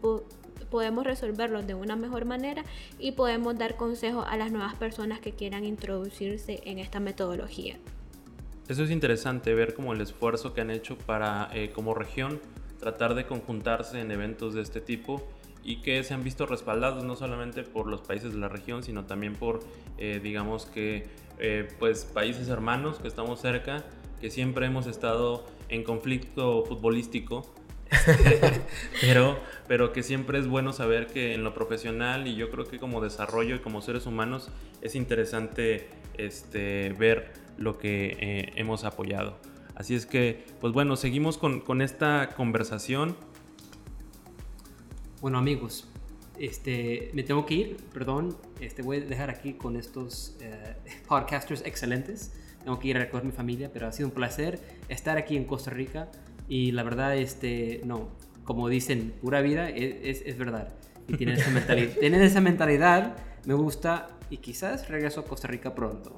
podemos 0.69 1.05
resolverlos 1.05 1.67
de 1.67 1.73
una 1.73 1.95
mejor 1.95 2.25
manera 2.25 2.63
y 2.99 3.13
podemos 3.13 3.57
dar 3.57 3.75
consejos 3.75 4.25
a 4.27 4.37
las 4.37 4.51
nuevas 4.51 4.75
personas 4.75 5.19
que 5.19 5.31
quieran 5.31 5.65
introducirse 5.65 6.61
en 6.65 6.79
esta 6.79 6.99
metodología. 6.99 7.77
Eso 8.67 8.83
es 8.83 8.91
interesante 8.91 9.53
ver 9.53 9.73
como 9.73 9.93
el 9.93 10.01
esfuerzo 10.01 10.53
que 10.53 10.61
han 10.61 10.71
hecho 10.71 10.97
para 10.97 11.49
eh, 11.53 11.71
como 11.73 11.93
región 11.93 12.41
tratar 12.79 13.15
de 13.15 13.25
conjuntarse 13.25 13.99
en 13.99 14.11
eventos 14.11 14.53
de 14.53 14.61
este 14.61 14.81
tipo 14.81 15.23
y 15.63 15.81
que 15.81 16.03
se 16.03 16.13
han 16.13 16.23
visto 16.23 16.45
respaldados 16.45 17.03
no 17.03 17.15
solamente 17.15 17.63
por 17.63 17.87
los 17.87 18.01
países 18.01 18.33
de 18.33 18.39
la 18.39 18.47
región, 18.47 18.83
sino 18.83 19.05
también 19.05 19.33
por, 19.35 19.59
eh, 19.97 20.19
digamos 20.21 20.65
que, 20.65 21.07
eh, 21.39 21.67
pues 21.79 22.05
países 22.05 22.47
hermanos 22.47 22.99
que 22.99 23.07
estamos 23.07 23.41
cerca, 23.41 23.83
que 24.21 24.29
siempre 24.29 24.65
hemos 24.65 24.87
estado 24.87 25.45
en 25.69 25.83
conflicto 25.83 26.63
futbolístico 26.65 27.45
pero, 29.01 29.39
pero 29.67 29.93
que 29.93 30.03
siempre 30.03 30.39
es 30.39 30.47
bueno 30.47 30.73
saber 30.73 31.07
que 31.07 31.33
en 31.33 31.43
lo 31.43 31.53
profesional 31.53 32.27
y 32.27 32.35
yo 32.35 32.49
creo 32.49 32.65
que 32.65 32.79
como 32.79 33.01
desarrollo 33.01 33.55
y 33.55 33.59
como 33.59 33.81
seres 33.81 34.05
humanos 34.05 34.49
es 34.81 34.95
interesante 34.95 35.89
este, 36.17 36.93
ver 36.97 37.33
lo 37.57 37.77
que 37.77 38.17
eh, 38.19 38.53
hemos 38.55 38.83
apoyado. 38.83 39.37
Así 39.75 39.93
es 39.93 40.05
que, 40.05 40.43
pues 40.59 40.73
bueno, 40.73 40.95
seguimos 40.95 41.37
con, 41.37 41.61
con, 41.61 41.81
esta 41.81 42.29
conversación. 42.35 43.15
Bueno 45.21 45.37
amigos, 45.37 45.87
este, 46.39 47.11
me 47.13 47.23
tengo 47.23 47.45
que 47.45 47.53
ir, 47.53 47.77
perdón, 47.93 48.37
este, 48.59 48.81
voy 48.81 48.97
a 48.97 49.01
dejar 49.01 49.29
aquí 49.29 49.53
con 49.53 49.75
estos 49.75 50.35
eh, 50.41 50.75
podcasters 51.07 51.63
excelentes. 51.65 52.33
Tengo 52.63 52.79
que 52.79 52.89
ir 52.89 52.97
a 52.97 52.99
recoger 52.99 53.23
mi 53.23 53.31
familia, 53.31 53.71
pero 53.71 53.87
ha 53.87 53.91
sido 53.91 54.09
un 54.09 54.13
placer 54.13 54.59
estar 54.89 55.17
aquí 55.17 55.37
en 55.37 55.45
Costa 55.45 55.71
Rica 55.71 56.09
y 56.47 56.71
la 56.71 56.83
verdad, 56.83 57.17
este, 57.17 57.81
no, 57.83 58.09
como 58.43 58.69
dicen, 58.69 59.13
pura 59.21 59.41
vida 59.41 59.69
es, 59.69 60.21
es, 60.25 60.37
verdad. 60.37 60.69
Y 61.07 61.17
tienen 61.17 61.37
esa, 61.37 61.51
mentalidad, 61.51 61.93
tienen 61.99 62.21
esa 62.21 62.41
mentalidad, 62.41 63.17
me 63.45 63.53
gusta 63.53 64.07
y 64.29 64.37
quizás 64.37 64.87
regreso 64.89 65.21
a 65.21 65.25
Costa 65.25 65.47
Rica 65.47 65.75
pronto. 65.75 66.15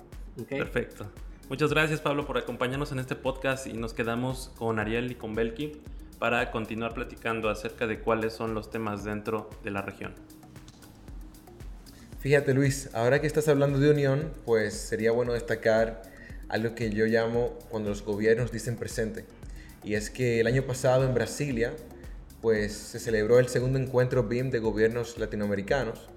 Perfecto. 0.48 1.12
Muchas 1.50 1.72
gracias 1.72 2.00
Pablo 2.00 2.28
por 2.28 2.38
acompañarnos 2.38 2.92
en 2.92 3.00
este 3.00 3.16
podcast 3.16 3.66
y 3.66 3.74
nos 3.74 3.94
quedamos 3.94 4.52
con 4.58 4.78
Ariel 4.78 5.12
y 5.12 5.16
con 5.16 5.34
Belki 5.34 5.82
para 6.20 6.52
continuar 6.52 6.94
platicando 6.94 7.50
acerca 7.50 7.88
de 7.88 8.00
cuáles 8.00 8.34
son 8.34 8.54
los 8.54 8.70
temas 8.70 9.04
dentro 9.04 9.50
de 9.64 9.72
la 9.72 9.82
región. 9.82 10.14
Fíjate 12.20 12.54
Luis, 12.54 12.90
ahora 12.94 13.20
que 13.20 13.28
estás 13.28 13.48
hablando 13.48 13.80
de 13.80 13.90
unión, 13.90 14.32
pues 14.46 14.76
sería 14.76 15.12
bueno 15.12 15.34
destacar 15.34 16.04
algo 16.50 16.76
que 16.76 16.92
yo 16.92 17.06
llamo 17.06 17.58
cuando 17.70 17.90
los 17.90 18.04
gobiernos 18.04 18.52
dicen 18.52 18.76
presente. 18.76 19.26
Y 19.84 19.96
es 19.96 20.10
que 20.10 20.40
el 20.40 20.48
año 20.48 20.64
pasado 20.64 21.06
en 21.06 21.14
Brasilia, 21.14 21.74
pues 22.42 22.74
se 22.74 23.00
celebró 23.00 23.40
el 23.40 23.48
segundo 23.48 23.80
encuentro 23.80 24.24
BIM 24.24 24.50
de 24.52 24.60
gobiernos 24.60 25.18
latinoamericanos 25.18 26.10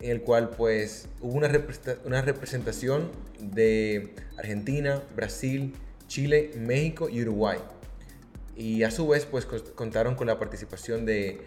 en 0.00 0.10
el 0.10 0.22
cual 0.22 0.50
pues 0.50 1.08
hubo 1.20 1.34
una, 1.34 1.50
una 2.04 2.22
representación 2.22 3.10
de 3.40 4.14
Argentina, 4.36 5.02
Brasil, 5.14 5.74
Chile, 6.06 6.50
México 6.56 7.08
y 7.08 7.22
Uruguay. 7.22 7.58
Y 8.56 8.82
a 8.82 8.90
su 8.90 9.08
vez 9.08 9.26
pues 9.26 9.46
contaron 9.46 10.14
con 10.14 10.26
la 10.26 10.38
participación 10.38 11.06
de 11.06 11.40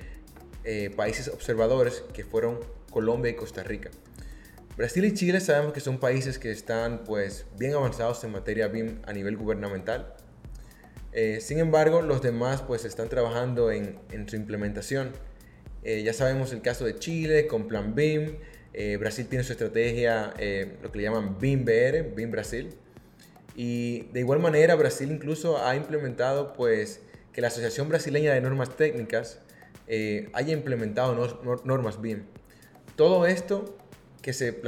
eh, 0.63 0.91
países 0.95 1.27
observadores 1.27 2.03
que 2.13 2.23
fueron 2.23 2.59
Colombia 2.91 3.31
y 3.31 3.35
Costa 3.35 3.63
Rica. 3.63 3.89
Brasil 4.77 5.03
y 5.05 5.13
Chile 5.13 5.41
sabemos 5.41 5.73
que 5.73 5.79
son 5.79 5.97
países 5.97 6.39
que 6.39 6.51
están 6.51 7.03
pues 7.03 7.45
bien 7.57 7.73
avanzados 7.73 8.23
en 8.23 8.31
materia 8.31 8.67
BIM 8.67 9.01
a 9.05 9.13
nivel 9.13 9.37
gubernamental. 9.37 10.13
Eh, 11.19 11.41
sin 11.41 11.59
embargo, 11.59 12.01
los 12.01 12.21
demás 12.21 12.61
pues 12.61 12.85
están 12.85 13.09
trabajando 13.09 13.71
en, 13.71 13.99
en 14.11 14.29
su 14.29 14.35
implementación 14.37 15.11
eh, 15.83 16.03
ya 16.03 16.13
sabemos 16.13 16.51
el 16.51 16.61
caso 16.61 16.85
de 16.85 16.95
Chile 16.95 17.47
con 17.47 17.67
Plan 17.67 17.95
BIM. 17.95 18.35
Eh, 18.73 18.97
Brasil 18.97 19.27
tiene 19.27 19.43
su 19.43 19.53
estrategia, 19.53 20.33
eh, 20.37 20.77
lo 20.81 20.91
que 20.91 20.97
le 20.99 21.03
llaman 21.05 21.37
BIM-BR, 21.39 22.13
BIM 22.15 22.31
Brasil. 22.31 22.69
Y 23.55 24.01
de 24.11 24.19
igual 24.19 24.39
manera, 24.39 24.75
Brasil 24.75 25.11
incluso 25.11 25.63
ha 25.63 25.75
implementado 25.75 26.53
pues, 26.53 27.01
que 27.33 27.41
la 27.41 27.47
Asociación 27.47 27.89
Brasileña 27.89 28.33
de 28.33 28.41
Normas 28.41 28.75
Técnicas 28.75 29.39
haya 30.33 30.53
implementado 30.53 31.15
normas 31.63 31.99
BIM. 31.99 32.21
Todo 32.95 33.25
esto 33.25 33.75
que 34.21 34.33
se, 34.33 34.61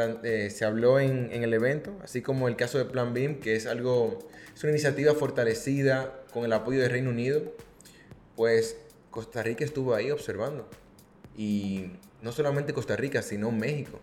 se 0.50 0.66
habló 0.66 1.00
en, 1.00 1.32
en, 1.32 1.44
el 1.44 1.54
evento, 1.54 1.96
así 2.04 2.24
como 2.24 2.48
el 2.48 2.56
caso 2.56 2.80
de 2.80 2.86
Plan 2.86 3.14
BIM, 3.14 3.40
que 3.40 3.56
es 3.56 3.68
algo, 3.68 4.18
es 4.56 4.64
una 4.64 4.72
iniciativa 4.72 5.14
fortalecida 5.14 6.21
con 6.32 6.46
el 6.46 6.54
apoyo 6.54 6.82
del 6.82 6.92
Reino 6.92 7.10
Unido, 7.10 7.42
pues 8.36 8.78
Costa 9.10 9.44
Rica 9.44 9.64
estuvo 9.64 9.94
ahí 9.94 10.12
observando. 10.12 10.68
Y 11.38 11.92
no 12.22 12.32
solamente 12.32 12.74
Costa 12.74 12.96
Rica, 12.96 13.22
sino 13.22 13.52
México. 13.52 14.00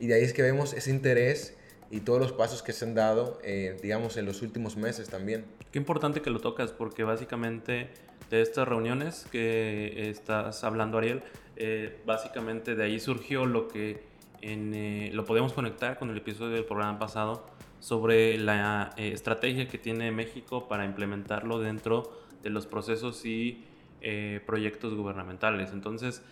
Y 0.00 0.06
de 0.06 0.14
ahí 0.14 0.22
es 0.22 0.32
que 0.32 0.42
vemos 0.42 0.72
ese 0.72 0.90
interés 0.90 1.56
y 1.90 2.00
todos 2.00 2.20
los 2.20 2.32
pasos 2.32 2.62
que 2.62 2.72
se 2.72 2.84
han 2.84 2.94
dado, 2.94 3.38
eh, 3.42 3.76
digamos, 3.82 4.16
en 4.16 4.26
los 4.26 4.42
últimos 4.42 4.76
meses 4.76 5.08
también. 5.08 5.44
Qué 5.72 5.78
importante 5.78 6.22
que 6.22 6.30
lo 6.30 6.40
tocas, 6.40 6.72
porque 6.72 7.02
básicamente 7.02 7.88
de 8.30 8.42
estas 8.42 8.68
reuniones 8.68 9.26
que 9.30 10.10
estás 10.10 10.64
hablando, 10.64 10.98
Ariel, 10.98 11.22
eh, 11.56 12.00
básicamente 12.06 12.74
de 12.74 12.84
ahí 12.84 13.00
surgió 13.00 13.46
lo 13.46 13.68
que 13.68 14.02
eh, 14.40 15.10
lo 15.12 15.24
podemos 15.24 15.52
conectar 15.52 15.98
con 15.98 16.10
el 16.10 16.18
episodio 16.18 16.54
del 16.54 16.64
programa 16.64 16.98
pasado 16.98 17.44
sobre 17.80 18.38
la 18.38 18.92
estrategia 18.96 19.68
que 19.68 19.78
tiene 19.78 20.10
México 20.10 20.68
para 20.68 20.84
implementarlo 20.84 21.58
dentro 21.58 22.10
de 22.42 22.50
los 22.50 22.66
procesos 22.66 23.24
y 23.24 23.64
eh, 24.00 24.40
proyectos 24.46 24.94
gubernamentales. 24.94 25.72
Entonces, 25.72 26.22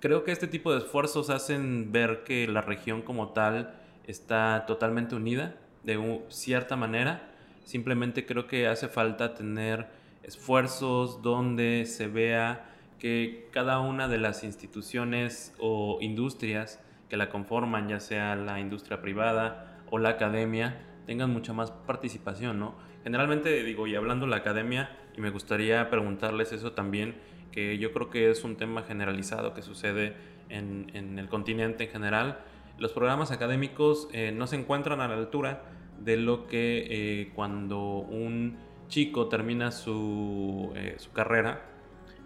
creo 0.00 0.24
que 0.24 0.32
este 0.32 0.46
tipo 0.46 0.72
de 0.72 0.78
esfuerzos 0.78 1.30
hacen 1.30 1.92
ver 1.92 2.24
que 2.24 2.46
la 2.46 2.60
región 2.60 3.02
como 3.02 3.28
tal 3.32 3.80
está 4.06 4.64
totalmente 4.66 5.14
unida 5.14 5.56
de 5.82 6.22
cierta 6.28 6.76
manera. 6.76 7.30
Simplemente 7.64 8.26
creo 8.26 8.46
que 8.46 8.66
hace 8.66 8.88
falta 8.88 9.34
tener 9.34 9.88
esfuerzos 10.22 11.22
donde 11.22 11.84
se 11.86 12.08
vea 12.08 12.70
que 12.98 13.48
cada 13.52 13.80
una 13.80 14.08
de 14.08 14.18
las 14.18 14.44
instituciones 14.44 15.54
o 15.58 15.98
industrias 16.00 16.80
que 17.08 17.16
la 17.16 17.28
conforman, 17.28 17.88
ya 17.88 18.00
sea 18.00 18.36
la 18.36 18.60
industria 18.60 19.00
privada 19.00 19.78
o 19.90 19.98
la 19.98 20.10
academia, 20.10 20.80
tengan 21.06 21.30
mucha 21.30 21.52
más 21.52 21.70
participación, 21.70 22.58
¿no? 22.58 22.74
Generalmente 23.02 23.62
digo, 23.62 23.86
y 23.86 23.94
hablando 23.94 24.26
de 24.26 24.30
la 24.30 24.36
academia, 24.36 24.90
y 25.16 25.20
me 25.20 25.30
gustaría 25.30 25.90
preguntarles 25.90 26.52
eso 26.52 26.72
también, 26.72 27.16
que 27.52 27.78
yo 27.78 27.92
creo 27.92 28.10
que 28.10 28.30
es 28.30 28.42
un 28.44 28.56
tema 28.56 28.82
generalizado 28.82 29.54
que 29.54 29.62
sucede 29.62 30.16
en, 30.48 30.90
en 30.94 31.18
el 31.18 31.28
continente 31.28 31.84
en 31.84 31.90
general. 31.90 32.38
Los 32.78 32.92
programas 32.92 33.30
académicos 33.30 34.08
eh, 34.12 34.32
no 34.32 34.46
se 34.46 34.56
encuentran 34.56 35.00
a 35.00 35.08
la 35.08 35.14
altura 35.14 35.62
de 36.00 36.16
lo 36.16 36.46
que 36.46 36.86
eh, 36.88 37.32
cuando 37.34 37.98
un 37.98 38.56
chico 38.88 39.28
termina 39.28 39.70
su, 39.70 40.72
eh, 40.74 40.96
su 40.98 41.12
carrera 41.12 41.62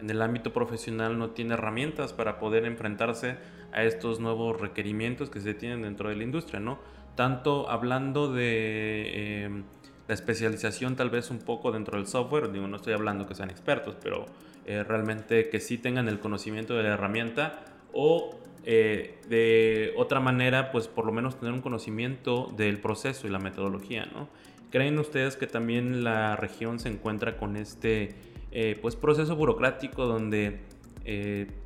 en 0.00 0.10
el 0.10 0.22
ámbito 0.22 0.52
profesional 0.52 1.18
no 1.18 1.30
tiene 1.30 1.54
herramientas 1.54 2.12
para 2.12 2.38
poder 2.38 2.64
enfrentarse 2.64 3.36
a 3.72 3.84
estos 3.84 4.20
nuevos 4.20 4.60
requerimientos 4.60 5.30
que 5.30 5.40
se 5.40 5.54
tienen 5.54 5.82
dentro 5.82 6.08
de 6.08 6.16
la 6.16 6.24
industria, 6.24 6.60
¿no? 6.60 6.78
Tanto 7.14 7.68
hablando 7.68 8.32
de 8.32 9.64
la 10.08 10.14
especialización 10.14 10.96
tal 10.96 11.10
vez 11.10 11.30
un 11.30 11.38
poco 11.38 11.70
dentro 11.70 11.98
del 11.98 12.06
software, 12.06 12.50
digo, 12.50 12.66
no 12.66 12.76
estoy 12.76 12.94
hablando 12.94 13.26
que 13.26 13.34
sean 13.34 13.50
expertos, 13.50 13.94
pero 14.02 14.24
eh, 14.64 14.82
realmente 14.82 15.50
que 15.50 15.60
sí 15.60 15.78
tengan 15.78 16.08
el 16.08 16.18
conocimiento 16.18 16.74
de 16.74 16.82
la 16.82 16.90
herramienta 16.90 17.60
o 17.92 18.38
eh, 18.64 19.18
de 19.28 19.92
otra 19.96 20.20
manera, 20.20 20.72
pues 20.72 20.88
por 20.88 21.04
lo 21.04 21.12
menos 21.12 21.38
tener 21.38 21.52
un 21.52 21.60
conocimiento 21.60 22.52
del 22.56 22.80
proceso 22.80 23.26
y 23.26 23.30
la 23.30 23.38
metodología, 23.38 24.06
¿no? 24.06 24.28
¿Creen 24.70 24.98
ustedes 24.98 25.36
que 25.36 25.46
también 25.46 26.04
la 26.04 26.36
región 26.36 26.78
se 26.78 26.88
encuentra 26.88 27.36
con 27.36 27.56
este 27.56 28.14
eh, 28.50 28.78
pues 28.80 28.96
proceso 28.96 29.36
burocrático 29.36 30.06
donde 30.06 30.60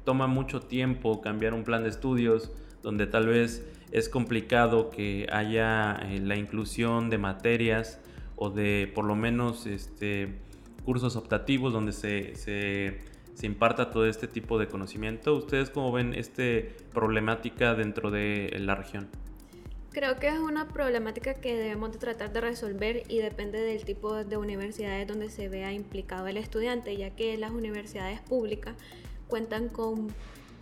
toma 0.05 0.26
mucho 0.26 0.61
tiempo 0.61 1.20
cambiar 1.20 1.55
un 1.55 1.64
plan 1.64 1.83
de 1.83 1.88
estudios, 1.88 2.50
donde 2.83 3.07
tal 3.07 3.26
vez 3.26 3.66
es 3.92 4.09
complicado 4.09 4.90
que 4.90 5.26
haya 5.31 6.00
la 6.20 6.37
inclusión 6.37 7.11
de 7.11 7.18
materias 7.18 8.00
o 8.37 8.50
de 8.50 8.90
por 8.94 9.05
lo 9.05 9.14
menos 9.14 9.66
este, 9.66 10.40
cursos 10.85 11.16
optativos 11.16 11.72
donde 11.72 11.92
se, 11.92 12.35
se, 12.35 13.46
imparta 13.46 13.90
todo 13.90 14.07
este 14.07 14.28
tipo 14.28 14.59
de 14.59 14.68
conocimiento. 14.68 15.35
¿Ustedes 15.35 15.70
cómo 15.70 15.92
ven 15.92 16.14
esta 16.14 16.42
problemática 16.92 17.74
dentro 17.74 18.11
de 18.11 18.57
la 18.61 18.74
región? 18.74 19.09
Creo 19.90 20.18
que 20.18 20.28
es 20.28 20.38
una 20.38 20.68
problemática 20.68 21.35
que 21.35 21.55
debemos 21.55 21.92
de 21.92 21.98
tratar 21.98 22.33
de 22.33 22.40
resolver 22.40 23.02
y 23.09 23.18
depende 23.18 23.61
del 23.61 23.85
tipo 23.85 24.24
de 24.24 24.37
universidades 24.37 25.07
donde 25.07 25.28
se 25.28 25.48
vea 25.48 25.72
implicado 25.72 26.28
el 26.28 26.38
estudiante, 26.38 26.96
ya 26.96 27.11
que 27.11 27.37
las 27.37 27.50
universidades 27.50 28.20
públicas 28.20 28.74
cuentan 29.33 29.71
con 29.71 30.09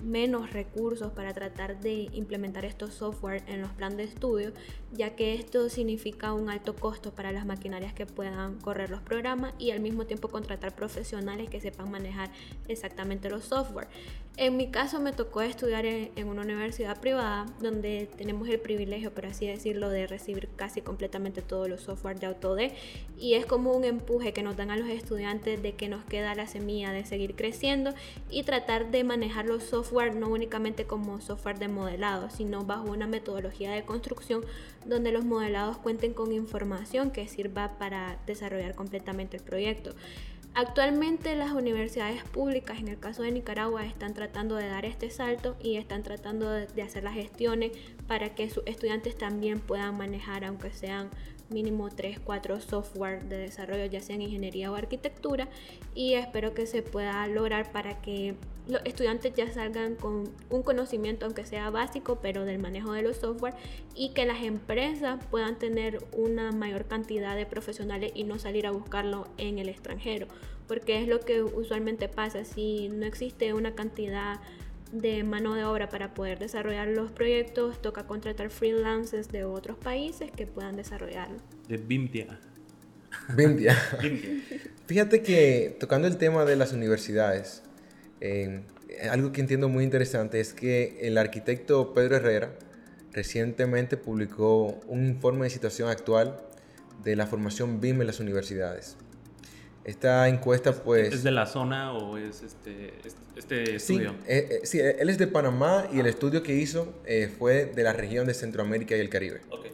menos 0.03 0.53
recursos 0.53 1.13
para 1.13 1.33
tratar 1.33 1.81
de 1.81 2.09
implementar 2.13 2.65
estos 2.65 2.95
software 2.95 3.43
en 3.47 3.61
los 3.61 3.71
planes 3.73 3.97
de 3.99 4.05
estudio, 4.05 4.53
ya 4.93 5.15
que 5.15 5.35
esto 5.35 5.69
significa 5.69 6.33
un 6.33 6.51
alto 6.51 6.75
costo 6.75 7.13
para 7.13 7.33
las 7.33 7.47
maquinarias 7.47 7.93
que 7.93 8.07
puedan 8.07 8.59
correr 8.61 8.91
los 8.91 9.01
programas 9.01 9.53
y 9.59 9.71
al 9.71 9.81
mismo 9.81 10.07
tiempo 10.07 10.29
contratar 10.29 10.75
profesionales 10.75 11.49
que 11.49 11.61
sepan 11.61 11.91
manejar 11.91 12.31
exactamente 12.69 13.31
los 13.31 13.45
software. 13.45 13.89
En 14.37 14.57
mi 14.57 14.71
caso 14.71 15.01
me 15.01 15.13
tocó 15.13 15.43
estudiar 15.43 15.85
en, 15.85 16.29
una 16.29 16.43
universidad 16.43 16.99
privada 16.99 17.47
donde 17.61 18.09
tenemos 18.17 18.49
el 18.49 18.59
privilegio, 18.59 19.13
por 19.13 19.27
así 19.27 19.47
decirlo, 19.47 19.91
de 19.91 20.07
recibir 20.07 20.49
casi 20.57 20.81
completamente 20.81 21.43
todos 21.43 21.69
los 21.69 21.83
software 21.83 22.19
de 22.19 22.27
Autodesk 22.27 22.75
y 23.19 23.35
es 23.35 23.45
como 23.45 23.73
un 23.73 23.85
empuje 23.85 24.33
que 24.33 24.43
nos 24.43 24.57
dan 24.57 24.71
a 24.71 24.77
los 24.77 24.89
estudiantes 24.89 25.63
de 25.63 25.73
que 25.73 25.89
nos 25.89 26.05
queda 26.05 26.35
la 26.35 26.47
semilla 26.47 26.91
de 26.91 27.05
seguir 27.05 27.35
creciendo 27.35 27.93
y 28.31 28.45
tratar 28.45 28.91
de 28.91 29.05
manejar 29.05 29.45
los 29.45 29.65
software 29.65 29.90
no 30.15 30.29
únicamente 30.29 30.85
como 30.87 31.21
software 31.21 31.59
de 31.59 31.69
modelado, 31.69 32.31
sino 32.31 32.65
bajo 32.65 32.91
una 32.91 33.07
metodología 33.07 33.73
de 33.73 33.85
construcción 33.85 34.45
donde 34.87 35.13
los 35.13 35.25
modelados 35.25 35.79
cuenten 35.79 36.15
con 36.15 36.33
información 36.33 37.11
que 37.11 37.27
sirva 37.27 37.79
para 37.79 38.19
desarrollar 38.27 38.75
completamente 38.75 39.37
el 39.37 39.43
proyecto. 39.43 39.95
Actualmente 40.55 41.37
las 41.37 41.53
universidades 41.53 42.25
públicas, 42.25 42.79
en 42.79 42.89
el 42.89 42.99
caso 42.99 43.23
de 43.23 43.31
Nicaragua, 43.31 43.85
están 43.85 44.15
tratando 44.15 44.57
de 44.57 44.69
dar 44.69 44.85
este 44.85 45.11
salto 45.11 45.57
y 45.63 45.77
están 45.77 46.03
tratando 46.03 46.51
de 46.51 46.83
hacer 46.83 47.05
las 47.05 47.15
gestiones 47.15 47.73
para 48.09 48.35
que 48.35 48.51
sus 48.51 48.65
estudiantes 48.67 49.17
también 49.17 49.61
puedan 49.61 49.97
manejar, 49.97 50.45
aunque 50.45 50.73
sean 50.73 51.11
mínimo 51.51 51.91
3, 51.91 52.21
4 52.21 52.61
software 52.61 53.25
de 53.25 53.39
desarrollo, 53.39 53.85
ya 53.87 54.01
sea 54.01 54.17
en 54.17 54.23
ingeniería 54.23 54.71
o 54.71 54.75
arquitectura, 54.75 55.49
y 55.95 56.15
espero 56.15 56.55
que 56.55 56.67
se 56.67 56.83
pueda 56.83 57.27
lograr 57.27 57.71
para 57.73 58.01
que 58.01 58.35
los 58.69 58.81
estudiantes 58.85 59.35
ya 59.35 59.51
salgan 59.53 59.97
con 59.97 60.31
un 60.49 60.63
conocimiento, 60.63 61.27
aunque 61.27 61.45
sea 61.45 61.71
básico, 61.71 62.21
pero 62.23 62.45
del 62.45 62.59
manejo 62.59 62.93
de 62.93 63.03
los 63.03 63.17
software, 63.17 63.55
y 63.95 64.11
que 64.11 64.25
las 64.27 64.43
empresas 64.43 65.25
puedan 65.31 65.59
tener 65.59 65.99
una 66.13 66.53
mayor 66.53 66.87
cantidad 66.87 67.37
de 67.37 67.47
profesionales 67.47 68.13
y 68.15 68.25
no 68.25 68.39
salir 68.39 68.67
a 68.67 68.71
buscarlo 68.71 69.27
en 69.39 69.59
el 69.59 69.69
extranjero, 69.69 70.29
porque 70.69 71.03
es 71.03 71.09
lo 71.09 71.21
que 71.21 71.43
usualmente 71.43 72.09
pasa, 72.09 72.45
si 72.45 72.89
no 72.89 73.07
existe 73.07 73.53
una 73.55 73.75
cantidad 73.75 74.39
de 74.93 75.23
mano 75.25 75.55
de 75.55 75.65
obra 75.65 75.89
para 75.89 76.15
poder 76.15 76.39
desarrollar 76.39 76.89
los 76.89 77.11
proyectos, 77.13 77.81
toca 77.81 78.07
contratar 78.07 78.51
freelancers 78.51 79.29
de 79.29 79.45
otros 79.45 79.77
países 79.79 80.31
que 80.31 80.47
puedan 80.47 80.77
desarrollarlo. 80.77 81.39
De 81.69 81.77
BIMTIA. 81.77 82.39
BIMTIA. 83.37 83.77
Fíjate 84.87 85.23
que 85.23 85.77
tocando 85.79 86.09
el 86.09 86.17
tema 86.17 86.45
de 86.45 86.57
las 86.57 86.73
universidades, 86.73 87.63
eh, 88.21 88.63
algo 89.11 89.33
que 89.33 89.41
entiendo 89.41 89.69
muy 89.69 89.85
interesante 89.85 90.41
es 90.41 90.53
que 90.53 90.99
el 91.03 91.17
arquitecto 91.19 91.95
Pedro 91.95 92.17
Herrera 92.17 92.53
recientemente 93.13 93.97
publicó 93.97 94.81
un 94.87 95.07
informe 95.07 95.45
de 95.45 95.51
situación 95.51 95.89
actual 95.89 96.41
de 97.03 97.17
la 97.17 97.27
formación 97.27 97.81
BIM 97.81 98.01
en 98.01 98.07
las 98.07 98.21
universidades. 98.21 98.97
Esta 99.85 100.29
encuesta, 100.29 100.75
pues... 100.75 101.13
¿Es 101.15 101.23
de 101.23 101.31
la 101.31 101.47
zona 101.47 101.93
o 101.93 102.19
es 102.19 102.43
este, 102.43 102.93
este 103.35 103.77
estudio? 103.77 104.11
Eh, 104.27 104.49
eh, 104.51 104.61
sí, 104.65 104.79
él 104.79 105.09
es 105.09 105.17
de 105.17 105.27
Panamá 105.27 105.89
y 105.93 106.01
el 106.01 106.07
estudio 106.07 106.43
que 106.43 106.55
hizo 106.55 106.93
eh, 107.07 107.33
fue 107.39 107.65
de 107.65 107.83
la 107.83 107.95
región 107.95 108.27
de 108.27 108.35
Centroamérica 108.35 108.95
y 108.97 109.01
el 109.01 109.09
Caribe. 109.09 109.41
Okay. 109.49 109.71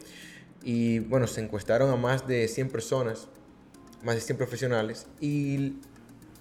Y 0.63 0.99
bueno, 0.99 1.27
se 1.27 1.41
encuestaron 1.41 1.89
a 1.91 1.97
más 1.97 2.25
de 2.25 2.47
100 2.47 2.69
personas, 2.69 3.27
más 4.01 4.15
de 4.15 4.21
100 4.21 4.37
profesionales. 4.37 5.07
Y 5.19 5.73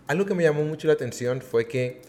algo 0.07 0.27
que 0.27 0.35
me 0.35 0.45
llamó 0.45 0.65
mucho 0.65 0.87
la 0.87 0.95
atención 0.95 1.41
fue 1.41 1.67
que 1.67 2.03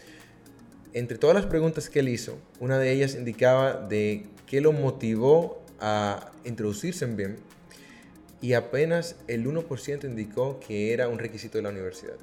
entre 0.93 1.17
todas 1.17 1.35
las 1.35 1.47
preguntas 1.47 1.89
que 1.89 1.99
él 1.99 2.09
hizo, 2.09 2.37
una 2.59 2.77
de 2.77 2.91
ellas 2.91 3.15
indicaba 3.15 3.73
de 3.73 4.27
qué 4.45 4.61
lo 4.61 4.73
motivó 4.73 5.63
a 5.79 6.31
introducirse 6.45 7.05
en 7.05 7.17
BIM 7.17 7.35
y 8.41 8.53
apenas 8.53 9.15
el 9.27 9.45
1% 9.45 10.03
indicó 10.05 10.59
que 10.59 10.93
era 10.93 11.07
un 11.07 11.19
requisito 11.19 11.57
de 11.57 11.63
la 11.63 11.69
universidad. 11.69 12.17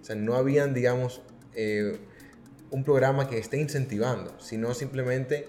O 0.00 0.04
sea, 0.04 0.16
no 0.16 0.34
habían, 0.34 0.74
digamos, 0.74 1.22
eh, 1.54 1.98
un 2.70 2.84
programa 2.84 3.28
que 3.28 3.38
esté 3.38 3.58
incentivando, 3.58 4.34
sino 4.40 4.72
simplemente 4.74 5.46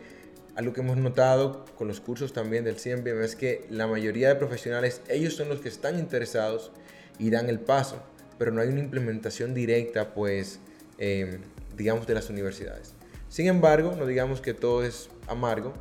algo 0.56 0.74
que 0.74 0.82
hemos 0.82 0.98
notado 0.98 1.66
con 1.78 1.88
los 1.88 2.02
cursos 2.02 2.34
también 2.34 2.64
del 2.64 2.76
CMBM 2.76 3.24
es 3.24 3.36
que 3.36 3.66
la 3.70 3.88
mayoría 3.88 4.30
de 4.30 4.36
profesionales, 4.36 5.02
ellos 5.08 5.36
son 5.36 5.50
los 5.50 5.62
que 5.62 5.70
están 5.70 5.98
interesados 5.98 6.72
y 7.20 7.30
dan 7.30 7.48
el 7.50 7.60
paso, 7.60 8.02
pero 8.38 8.52
no 8.52 8.62
hay 8.62 8.68
una 8.68 8.80
implementación 8.80 9.54
directa, 9.54 10.14
pues, 10.14 10.60
eh, 10.98 11.40
digamos, 11.78 12.08
de 12.08 12.16
las 12.16 12.30
universidades. 12.30 12.94
Sin 13.30 13.48
embargo, 13.48 13.96
no 13.98 14.06
digamos 14.06 14.42
que 14.42 14.54
todo 14.54 14.84
es 14.84 15.10
amargo. 15.28 15.74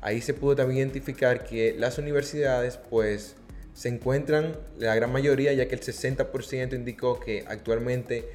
Ahí 0.00 0.22
se 0.22 0.32
pudo 0.32 0.56
también 0.56 0.78
identificar 0.78 1.44
que 1.44 1.74
las 1.76 1.98
universidades, 1.98 2.78
pues, 2.88 3.34
se 3.78 3.88
encuentran, 3.88 4.56
la 4.76 4.92
gran 4.96 5.12
mayoría, 5.12 5.52
ya 5.52 5.68
que 5.68 5.76
el 5.76 5.80
60% 5.80 6.74
indicó 6.74 7.20
que 7.20 7.44
actualmente 7.46 8.28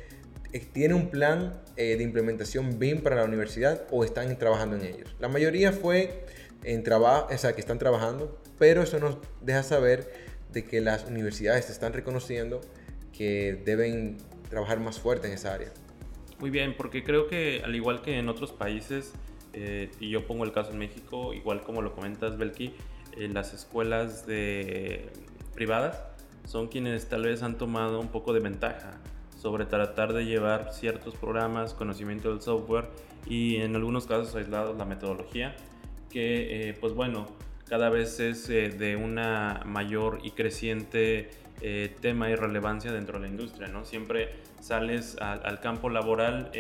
eh, 0.54 0.66
tiene 0.72 0.94
un 0.94 1.10
plan 1.10 1.62
eh, 1.76 1.98
de 1.98 2.04
implementación 2.06 2.80
BIM 2.80 3.02
para 3.02 3.18
la 3.18 3.26
universidad 3.26 3.86
o 3.92 4.06
están 4.06 4.38
trabajando 4.40 4.78
en 4.78 4.86
ellos. 4.86 5.14
La 5.20 5.28
mayoría 5.28 5.74
fue 5.74 6.24
en 6.64 6.82
trabajo, 6.84 7.28
o 7.30 7.38
sea, 7.38 7.52
que 7.52 7.60
están 7.60 7.78
trabajando, 7.78 8.42
pero 8.58 8.84
eso 8.84 9.00
nos 9.00 9.18
deja 9.42 9.64
saber 9.64 10.14
de 10.54 10.64
que 10.64 10.80
las 10.80 11.08
universidades 11.08 11.70
están 11.70 11.92
reconociendo 11.92 12.62
que 13.12 13.62
deben 13.66 14.20
trabajar 14.50 14.80
más 14.80 14.98
fuerte 14.98 15.28
en 15.28 15.34
esa 15.34 15.56
área. 15.56 15.74
Muy 16.40 16.52
bien, 16.52 16.74
porque 16.78 17.04
creo 17.04 17.28
que 17.28 17.64
al 17.66 17.76
igual 17.76 18.02
que 18.02 18.18
en 18.18 18.30
otros 18.30 18.54
países, 18.54 19.12
eh, 19.52 19.92
y 20.00 20.10
yo 20.10 20.26
pongo 20.26 20.46
el 20.46 20.54
caso 20.54 20.72
en 20.72 20.78
México, 20.78 21.34
igual 21.34 21.64
como 21.64 21.82
lo 21.82 21.94
comentas, 21.94 22.38
Belki, 22.38 22.74
las 23.16 23.54
escuelas 23.54 24.26
de 24.26 25.12
privadas 25.54 26.02
son 26.46 26.68
quienes 26.68 27.08
tal 27.08 27.24
vez 27.24 27.44
han 27.44 27.58
tomado 27.58 28.00
un 28.00 28.10
poco 28.10 28.34
de 28.34 28.40
ventaja 28.40 29.00
sobre 29.44 29.66
tratar 29.66 30.14
de 30.14 30.26
llevar 30.26 30.74
ciertos 30.74 31.16
programas, 31.16 31.74
conocimiento 31.74 32.30
del 32.30 32.42
software 32.42 32.86
y 33.28 33.58
en 33.58 33.76
algunos 33.76 34.06
casos 34.06 34.34
aislados 34.36 34.78
la 34.78 34.86
metodología, 34.86 35.56
que 36.10 36.70
eh, 36.70 36.74
pues 36.80 36.94
bueno, 36.94 37.28
cada 37.68 37.90
vez 37.90 38.22
es 38.22 38.50
eh, 38.50 38.70
de 38.70 38.96
una 38.96 39.62
mayor 39.66 40.20
y 40.24 40.32
creciente 40.32 41.30
eh, 41.62 41.94
tema 42.02 42.30
y 42.30 42.36
relevancia 42.36 42.92
dentro 42.92 43.20
de 43.20 43.26
la 43.26 43.32
industria, 43.32 43.68
¿no? 43.68 43.84
Siempre 43.84 44.30
sales 44.62 45.18
al 45.20 45.60
campo 45.60 45.90
laboral 45.90 46.52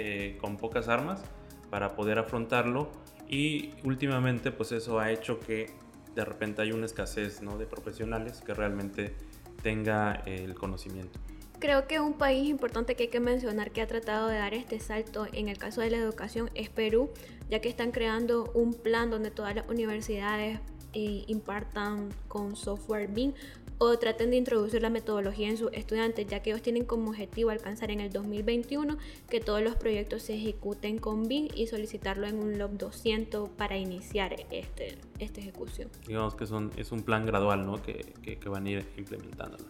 con 0.42 0.58
pocas 0.58 0.90
armas 0.90 1.24
para 1.70 1.96
poder 1.96 2.20
afrontarlo 2.20 2.92
y 3.30 3.72
últimamente 3.86 4.52
pues 4.52 4.74
eso 4.74 5.00
ha 5.00 5.10
hecho 5.12 5.40
que 5.40 5.68
de 6.16 6.26
repente 6.26 6.62
hay 6.62 6.72
una 6.72 6.86
escasez 6.86 7.42
¿no? 7.42 7.58
de 7.58 7.66
profesionales 7.66 8.42
que 8.46 8.54
realmente 8.54 9.16
tenga 9.62 10.24
el 10.26 10.56
conocimiento. 10.56 11.20
Creo 11.60 11.88
que 11.88 12.00
un 12.00 12.14
país 12.14 12.50
importante 12.50 12.96
que 12.96 13.04
hay 13.04 13.10
que 13.10 13.22
mencionar 13.22 13.72
que 13.72 13.82
ha 13.82 13.88
tratado 13.88 14.28
de 14.28 14.38
dar 14.38 14.54
este 14.54 14.80
salto 14.80 15.28
en 15.32 15.48
el 15.48 15.58
caso 15.58 15.80
de 15.80 15.90
la 15.90 15.98
educación 15.98 16.50
es 16.56 16.70
Perú, 16.70 17.10
ya 17.50 17.62
que 17.62 17.70
están 17.70 17.92
creando 17.92 18.52
un 18.54 18.74
plan 18.74 19.10
donde 19.10 19.32
todas 19.32 19.56
las 19.56 19.70
universidades 19.70 20.60
eh, 20.92 21.24
impartan 21.28 22.10
con 22.28 22.56
software 22.56 23.08
BIM 23.08 23.34
o 23.78 23.98
traten 23.98 24.32
de 24.32 24.38
introducir 24.38 24.82
la 24.82 24.90
metodología 24.90 25.50
en 25.50 25.58
sus 25.58 25.72
estudiantes, 25.74 26.28
ya 26.28 26.42
que 26.42 26.52
ellos 26.52 26.62
tienen 26.62 26.86
como 26.86 27.10
objetivo 27.10 27.50
alcanzar 27.50 27.92
en 27.92 28.00
el 28.00 28.12
2021 28.12 28.98
que 29.30 29.40
todos 29.40 29.62
los 29.62 29.76
proyectos 29.76 30.24
se 30.24 30.36
ejecuten 30.36 30.98
con 30.98 31.28
BIM 31.28 31.48
y 31.56 31.68
solicitarlo 31.68 32.28
en 32.28 32.40
un 32.40 32.58
log 32.58 32.78
200 32.78 33.50
para 33.50 33.78
iniciar 33.78 34.36
este, 34.52 34.98
esta 35.20 35.40
ejecución. 35.42 35.90
Digamos 36.08 36.36
que 36.36 36.46
son, 36.46 36.72
es 36.78 36.92
un 36.92 37.04
plan 37.04 37.26
gradual 37.26 37.66
¿no? 37.66 37.82
que, 37.82 38.14
que, 38.22 38.50
van 38.50 38.66
a 38.66 38.70
ir 38.70 38.86
implementándolo. 38.98 39.66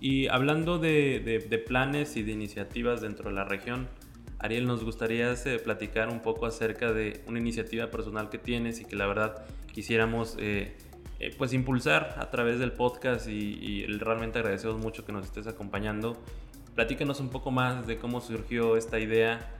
Y 0.00 0.28
hablando 0.28 0.78
de, 0.78 1.46
de, 1.48 1.58
planes 1.58 2.16
y 2.16 2.22
de 2.22 2.32
iniciativas 2.32 3.00
dentro 3.00 3.30
de 3.30 3.34
la 3.34 3.44
región, 3.44 3.88
Ariel, 4.38 4.66
nos 4.66 4.84
gustaría 4.84 5.32
eh, 5.32 5.58
platicar 5.58 6.10
un 6.10 6.20
poco 6.20 6.44
acerca 6.44 6.92
de 6.92 7.22
una 7.26 7.38
iniciativa 7.38 7.90
personal 7.90 8.28
que 8.28 8.38
tienes 8.38 8.80
y 8.80 8.84
que 8.84 8.96
la 8.96 9.06
verdad 9.06 9.46
quisiéramos... 9.72 10.36
Eh, 10.38 10.76
eh, 11.18 11.34
pues 11.36 11.54
impulsar 11.54 12.14
a 12.18 12.30
través 12.30 12.58
del 12.58 12.72
podcast 12.72 13.26
y, 13.26 13.86
realmente 13.86 14.38
agradecemos 14.38 14.78
mucho 14.78 15.04
que 15.06 15.12
nos 15.12 15.24
estés 15.24 15.46
acompañando. 15.46 16.16
Platícanos 16.74 17.20
un 17.20 17.30
poco 17.30 17.50
más 17.50 17.86
de 17.86 17.96
cómo 17.96 18.20
surgió 18.20 18.76
esta 18.76 18.98
idea, 18.98 19.50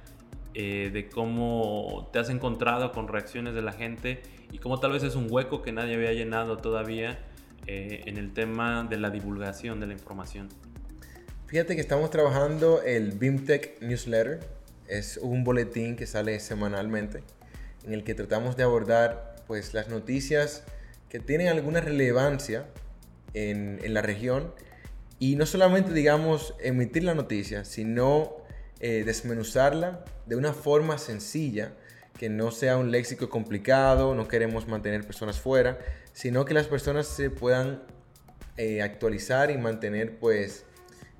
eh, 0.53 0.91
de 0.93 1.09
cómo 1.09 2.11
te 2.13 2.19
has 2.19 2.29
encontrado 2.29 2.93
con 2.93 3.09
reacciones 3.09 3.55
de 3.55 3.63
la 3.63 3.73
gente 3.73 4.23
y 4.53 4.59
cómo 4.59 4.81
tal 4.81 4.93
vez 4.93 5.03
es 5.03 5.15
un 5.15 5.29
hueco 5.31 5.63
que 5.63 5.73
nadie 5.73 5.95
había 5.95 6.13
llenado 6.13 6.59
todavía 6.59 7.19
eh, 7.67 8.03
en 8.05 8.19
el 8.19 8.35
tema 8.35 8.85
de 8.85 8.99
la 8.99 9.09
divulgación 9.09 9.81
de 9.81 9.87
la 9.87 9.95
información. 9.95 10.51
Fíjate 11.47 11.75
que 11.75 11.81
estamos 11.81 12.11
trabajando 12.11 12.83
el 12.83 13.13
BIMTech 13.13 13.81
Newsletter. 13.81 14.41
Es 14.89 15.17
un 15.17 15.43
boletín 15.43 15.97
que 15.97 16.07
sale 16.07 16.39
semanalmente 16.39 17.23
en 17.85 17.95
el 17.95 18.05
que 18.05 18.15
tratamos 18.15 18.57
de 18.57 18.65
abordar 18.65 19.37
pues 19.47 19.73
las 19.73 19.89
noticias 19.89 20.65
tienen 21.21 21.49
alguna 21.49 21.81
relevancia 21.81 22.67
en, 23.35 23.81
en 23.83 23.95
la 23.95 24.03
región 24.03 24.53
y 25.19 25.37
no 25.37 25.47
solamente, 25.47 25.93
digamos, 25.93 26.55
emitir 26.61 27.05
la 27.05 27.15
noticia, 27.15 27.65
sino 27.65 28.45
eh, 28.81 29.05
desmenuzarla 29.05 30.05
de 30.27 30.37
una 30.37 30.53
forma 30.53 30.99
sencilla, 30.99 31.73
que 32.19 32.29
no 32.29 32.51
sea 32.51 32.77
un 32.77 32.91
léxico 32.91 33.31
complicado, 33.31 34.15
no 34.15 34.29
queremos 34.29 34.69
mantener 34.69 35.05
personas 35.05 35.41
fuera, 35.41 35.79
sino 36.13 36.45
que 36.45 36.53
las 36.53 36.67
personas 36.67 37.07
se 37.07 37.31
puedan 37.31 37.83
eh, 38.59 38.83
actualizar 38.83 39.51
y 39.51 39.57
mantener, 39.57 40.19
pues, 40.19 40.65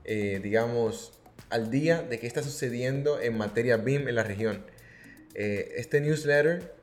eh, 0.05 0.41
digamos, 0.43 1.19
al 1.49 1.71
día 1.71 2.03
de 2.03 2.19
qué 2.19 2.27
está 2.27 2.43
sucediendo 2.43 3.21
en 3.21 3.39
materia 3.39 3.79
BIM 3.79 4.09
en 4.09 4.15
la 4.15 4.23
región. 4.23 4.67
este 5.35 6.01
newsletter, 6.01 6.75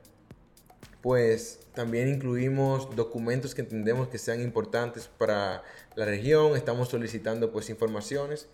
pues, 1.02 1.60
también 1.74 2.08
incluimos 2.08 2.94
documentos 2.94 3.54
que 3.54 3.62
entendemos 3.62 4.08
que 4.08 4.18
sean 4.18 4.40
importantes 4.40 5.08
para 5.18 5.64
la 5.96 6.04
región. 6.04 6.56
Estamos 6.56 6.88
solicitando 6.88 7.50
pues 7.50 7.68
informaciones 7.68 8.48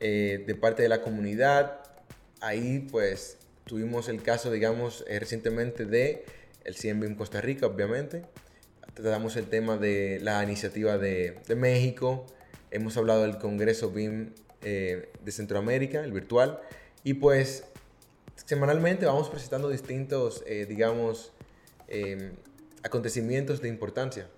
eh, 0.00 0.42
de 0.44 0.54
parte 0.56 0.82
de 0.82 0.88
la 0.88 1.00
comunidad. 1.00 1.80
Ahí 2.40 2.86
pues 2.90 3.38
tuvimos 3.64 4.08
el 4.08 4.22
caso, 4.22 4.50
digamos, 4.50 5.04
eh, 5.06 5.20
recientemente 5.20 5.84
de 5.84 6.24
el 6.64 6.74
CIEM 6.74 7.14
Costa 7.14 7.40
Rica, 7.40 7.66
obviamente. 7.66 8.24
Tratamos 8.94 9.36
el 9.36 9.46
tema 9.46 9.76
de 9.76 10.18
la 10.20 10.42
iniciativa 10.42 10.98
de, 10.98 11.38
de 11.46 11.54
México. 11.54 12.26
Hemos 12.72 12.96
hablado 12.96 13.22
del 13.22 13.38
Congreso 13.38 13.92
BIM 13.92 14.34
eh, 14.62 15.10
de 15.24 15.32
Centroamérica, 15.32 16.02
el 16.02 16.10
virtual. 16.10 16.60
Y 17.04 17.14
pues 17.14 17.62
semanalmente 18.34 19.06
vamos 19.06 19.28
presentando 19.28 19.68
distintos, 19.68 20.44
digamos, 20.68 21.32
acontecimientos 22.84 23.60
de 23.60 23.68
importancia. 23.68 24.28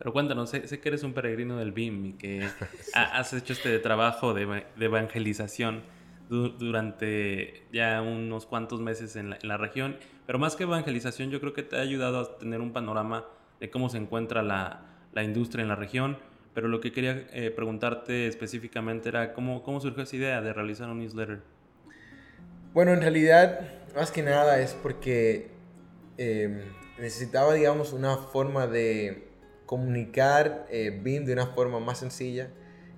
Pero 0.00 0.14
cuéntanos, 0.14 0.48
sé, 0.48 0.62
que 0.62 0.88
eres 0.88 1.02
un 1.02 1.12
peregrino 1.12 1.58
del 1.58 1.72
BIM 1.72 2.06
y 2.06 2.12
que 2.14 2.48
has 2.94 3.34
hecho 3.34 3.52
este 3.52 3.78
trabajo 3.80 4.32
de, 4.32 4.64
evangelización 4.78 5.82
durante 6.30 7.64
ya 7.72 8.00
unos 8.00 8.46
cuantos 8.46 8.80
meses 8.80 9.16
en 9.16 9.36
la, 9.42 9.56
región, 9.58 9.98
pero 10.26 10.38
más 10.38 10.56
que 10.56 10.62
evangelización 10.62 11.30
yo 11.30 11.40
creo 11.40 11.52
que 11.52 11.64
te 11.64 11.76
ha 11.76 11.80
ayudado 11.80 12.20
a 12.20 12.38
tener 12.38 12.60
un 12.60 12.72
panorama 12.72 13.26
de 13.58 13.68
cómo 13.68 13.90
se 13.90 13.98
encuentra 13.98 14.42
la, 14.42 14.86
industria 15.22 15.62
en 15.62 15.68
la 15.68 15.76
región, 15.76 16.16
pero 16.54 16.68
lo 16.68 16.80
que 16.80 16.92
quería 16.92 17.26
eh, 17.32 17.50
preguntarte 17.50 18.26
específicamente 18.26 19.10
era 19.10 19.34
cómo, 19.34 19.62
cómo 19.62 19.80
surgió 19.80 20.04
esa 20.04 20.16
idea 20.16 20.40
de 20.40 20.52
realizar 20.54 20.88
un 20.88 21.00
newsletter. 21.00 21.40
Bueno, 22.72 22.94
en 22.94 23.00
realidad, 23.02 23.68
más 23.94 24.10
que 24.10 24.22
nada 24.22 24.60
es 24.60 24.72
porque... 24.74 25.50
Em, 26.16 26.79
necesitaba, 27.00 27.54
digamos, 27.54 27.92
una 27.92 28.16
forma 28.16 28.66
de 28.66 29.28
comunicar 29.66 30.66
eh, 30.70 30.90
BIM 31.02 31.24
de 31.24 31.32
una 31.32 31.46
forma 31.46 31.80
más 31.80 31.98
sencilla 31.98 32.50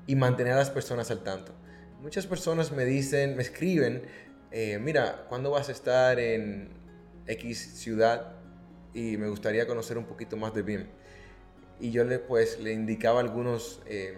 y 0.06 0.16
mantener 0.16 0.54
a 0.54 0.56
las 0.56 0.70
personas 0.70 1.10
al 1.10 1.22
tanto. 1.22 1.52
Muchas 2.00 2.26
personas 2.26 2.72
me 2.72 2.84
dicen, 2.84 3.36
me 3.36 3.42
escriben, 3.42 4.02
eh, 4.50 4.78
mira, 4.78 5.26
¿cuándo 5.28 5.50
vas 5.50 5.68
a 5.68 5.72
estar 5.72 6.18
en 6.18 6.70
X 7.26 7.74
ciudad? 7.76 8.34
Y 8.92 9.16
me 9.16 9.28
gustaría 9.28 9.66
conocer 9.66 9.96
un 9.98 10.04
poquito 10.04 10.36
más 10.36 10.52
de 10.54 10.62
BIM. 10.62 10.86
Y 11.80 11.90
yo 11.90 12.04
le, 12.04 12.18
pues, 12.18 12.58
le 12.60 12.72
indicaba 12.72 13.20
algunos, 13.20 13.80
eh, 13.86 14.14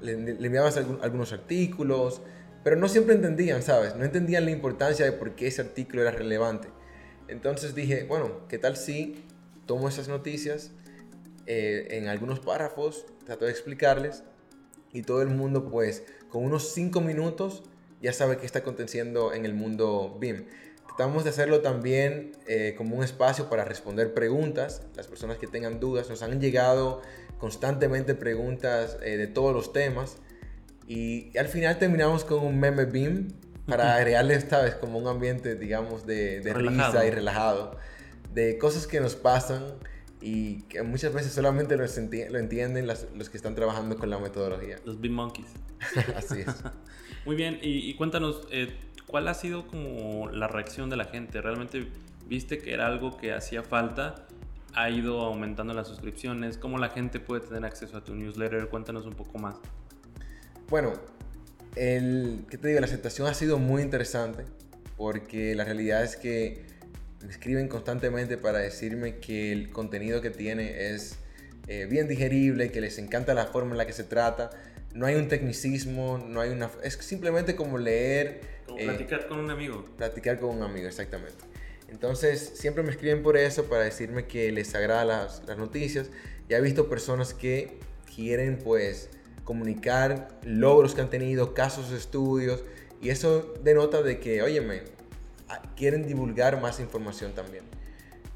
le, 0.00 0.12
enviabas 0.12 0.76
algunos 0.76 1.32
artículos, 1.32 2.22
pero 2.64 2.76
no 2.76 2.88
siempre 2.88 3.14
entendían, 3.14 3.62
¿sabes? 3.62 3.96
No 3.96 4.04
entendían 4.04 4.44
la 4.44 4.50
importancia 4.50 5.04
de 5.04 5.12
por 5.12 5.34
qué 5.34 5.46
ese 5.46 5.62
artículo 5.62 6.02
era 6.02 6.10
relevante. 6.10 6.68
Entonces 7.32 7.74
dije, 7.74 8.04
bueno, 8.04 8.46
¿qué 8.48 8.58
tal 8.58 8.76
si 8.76 9.24
tomo 9.66 9.88
esas 9.88 10.08
noticias 10.08 10.70
eh, 11.46 11.88
en 11.90 12.08
algunos 12.08 12.40
párrafos, 12.40 13.06
trato 13.24 13.46
de 13.46 13.50
explicarles 13.50 14.22
y 14.92 15.02
todo 15.02 15.22
el 15.22 15.28
mundo 15.28 15.70
pues 15.70 16.04
con 16.28 16.44
unos 16.44 16.72
5 16.72 17.00
minutos 17.00 17.62
ya 18.02 18.12
sabe 18.12 18.36
qué 18.36 18.46
está 18.46 18.60
aconteciendo 18.60 19.32
en 19.32 19.46
el 19.46 19.54
mundo 19.54 20.16
BIM. 20.20 20.46
Tratamos 20.86 21.24
de 21.24 21.30
hacerlo 21.30 21.62
también 21.62 22.32
eh, 22.46 22.74
como 22.76 22.96
un 22.96 23.04
espacio 23.04 23.48
para 23.48 23.64
responder 23.64 24.12
preguntas. 24.12 24.82
Las 24.94 25.06
personas 25.06 25.38
que 25.38 25.46
tengan 25.46 25.80
dudas 25.80 26.10
nos 26.10 26.22
han 26.22 26.38
llegado 26.38 27.00
constantemente 27.38 28.14
preguntas 28.14 28.98
eh, 29.02 29.16
de 29.16 29.26
todos 29.26 29.54
los 29.54 29.72
temas. 29.72 30.18
Y, 30.86 31.36
al 31.38 31.48
final 31.48 31.78
terminamos 31.78 32.24
con 32.24 32.44
un 32.44 32.60
meme 32.60 32.84
BIM 32.84 33.28
para 33.66 33.94
agregarle 33.94 34.34
esta 34.34 34.60
vez 34.62 34.74
como 34.74 34.98
un 34.98 35.06
ambiente, 35.06 35.54
digamos, 35.54 36.06
de, 36.06 36.40
de 36.40 36.52
risa 36.52 37.04
y 37.06 37.10
relajado. 37.10 37.76
De 38.32 38.58
cosas 38.58 38.86
que 38.86 39.00
nos 39.00 39.14
pasan 39.14 39.62
y 40.22 40.62
que 40.62 40.82
muchas 40.82 41.12
veces 41.12 41.32
solamente 41.32 41.76
lo, 41.76 41.84
lo 41.84 42.38
entienden 42.38 42.86
los 42.86 43.30
que 43.30 43.36
están 43.36 43.54
trabajando 43.54 43.96
con 43.96 44.08
la 44.08 44.18
metodología. 44.18 44.76
Los 44.84 45.00
BIM 45.00 45.12
Monkeys. 45.12 45.52
Así 46.16 46.40
es. 46.40 46.62
Muy 47.26 47.36
bien, 47.36 47.58
y, 47.62 47.94
cuéntanos, 47.94 48.46
eh, 48.50 48.74
¿cuál 49.06 49.28
ha 49.28 49.34
sido 49.34 49.66
como 49.66 50.28
la 50.30 50.48
reacción 50.48 50.90
de 50.90 50.96
la 50.96 51.04
gente? 51.04 51.40
¿Realmente 51.40 51.88
viste 52.26 52.58
que 52.58 52.72
era 52.72 52.86
algo 52.86 53.16
que 53.16 53.32
hacía 53.32 53.62
falta? 53.62 54.26
¿Ha 54.74 54.90
ido 54.90 55.20
aumentando 55.20 55.74
las 55.74 55.86
suscripciones? 55.86 56.56
¿Cómo 56.56 56.78
la 56.78 56.88
gente 56.88 57.20
puede 57.20 57.42
tener 57.42 57.64
acceso 57.64 57.96
a 57.96 58.02
tu 58.02 58.14
newsletter? 58.14 58.68
Cuéntanos 58.68 59.06
un 59.06 59.12
poco 59.12 59.38
más. 59.38 59.56
Bueno, 60.68 60.94
el, 61.76 62.44
¿qué 62.50 62.58
te 62.58 62.68
digo? 62.68 62.80
La 62.80 62.86
aceptación 62.86 63.26
ha 63.28 63.34
sido 63.34 63.58
muy 63.58 63.82
interesante 63.82 64.44
porque 64.96 65.54
la 65.54 65.64
realidad 65.64 66.04
es 66.04 66.16
que 66.16 66.62
me 67.22 67.30
escriben 67.30 67.68
constantemente 67.68 68.36
para 68.36 68.58
decirme 68.58 69.16
que 69.16 69.52
el 69.52 69.70
contenido 69.70 70.20
que 70.20 70.30
tiene 70.30 70.92
es 70.94 71.16
eh, 71.68 71.86
bien 71.88 72.08
digerible, 72.08 72.70
que 72.70 72.80
les 72.80 72.98
encanta 72.98 73.34
la 73.34 73.46
forma 73.46 73.72
en 73.72 73.78
la 73.78 73.86
que 73.86 73.92
se 73.92 74.04
trata 74.04 74.50
no 74.94 75.06
hay 75.06 75.14
un 75.14 75.28
tecnicismo, 75.28 76.18
no 76.18 76.40
hay 76.40 76.50
una... 76.50 76.70
Es 76.82 76.94
simplemente 76.94 77.56
como 77.56 77.78
leer... 77.78 78.40
Como 78.66 78.78
eh, 78.78 78.84
platicar 78.84 79.26
con 79.26 79.38
un 79.38 79.50
amigo. 79.50 79.84
Platicar 79.96 80.38
con 80.38 80.56
un 80.56 80.62
amigo, 80.62 80.86
exactamente. 80.86 81.44
Entonces, 81.88 82.52
siempre 82.54 82.82
me 82.82 82.90
escriben 82.90 83.22
por 83.22 83.36
eso, 83.36 83.64
para 83.66 83.84
decirme 83.84 84.26
que 84.26 84.50
les 84.52 84.74
agrada 84.74 85.04
las, 85.04 85.42
las 85.46 85.58
noticias. 85.58 86.10
Ya 86.48 86.58
he 86.58 86.60
visto 86.60 86.88
personas 86.88 87.34
que 87.34 87.78
quieren, 88.14 88.58
pues, 88.58 89.08
comunicar 89.44 90.28
logros 90.44 90.94
que 90.94 91.00
han 91.00 91.10
tenido, 91.10 91.54
casos 91.54 91.90
estudios, 91.92 92.62
y 93.00 93.10
eso 93.10 93.54
denota 93.62 94.02
de 94.02 94.18
que, 94.20 94.42
óyeme, 94.42 94.82
ah, 95.48 95.62
quieren 95.76 96.06
divulgar 96.06 96.60
más 96.60 96.80
información 96.80 97.32
también. 97.32 97.64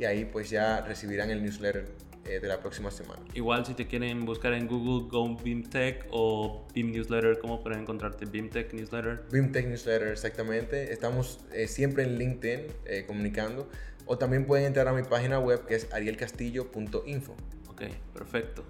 y 0.00 0.06
ahí 0.06 0.24
pues 0.24 0.50
ya 0.50 0.80
recibirán 0.80 1.30
el 1.30 1.42
newsletter 1.42 1.84
eh, 2.24 2.40
de 2.40 2.48
la 2.48 2.60
próxima 2.60 2.90
semana. 2.90 3.20
Igual 3.34 3.66
si 3.66 3.74
te 3.74 3.86
quieren 3.86 4.24
buscar 4.24 4.52
en 4.52 4.66
Google 4.66 5.08
Go 5.08 5.36
BIMTech 5.36 6.06
o 6.10 6.66
BIM 6.74 6.92
Newsletter, 6.92 7.38
¿cómo 7.38 7.62
pueden 7.62 7.80
encontrarte 7.80 8.26
BIMTech 8.26 8.72
Newsletter? 8.74 9.22
BIMTech 9.30 9.66
Newsletter, 9.66 10.08
exactamente. 10.08 10.92
Estamos 10.92 11.40
eh, 11.52 11.66
siempre 11.66 12.04
en 12.04 12.18
LinkedIn 12.18 12.66
eh, 12.84 13.04
comunicando. 13.06 13.68
O 14.06 14.18
también 14.18 14.44
pueden 14.44 14.66
entrar 14.66 14.88
a 14.88 14.92
mi 14.92 15.02
página 15.02 15.38
web 15.38 15.66
que 15.66 15.76
es 15.76 15.92
arielcastillo.info. 15.92 17.36
Ok, 17.68 17.82
perfecto. 18.12 18.64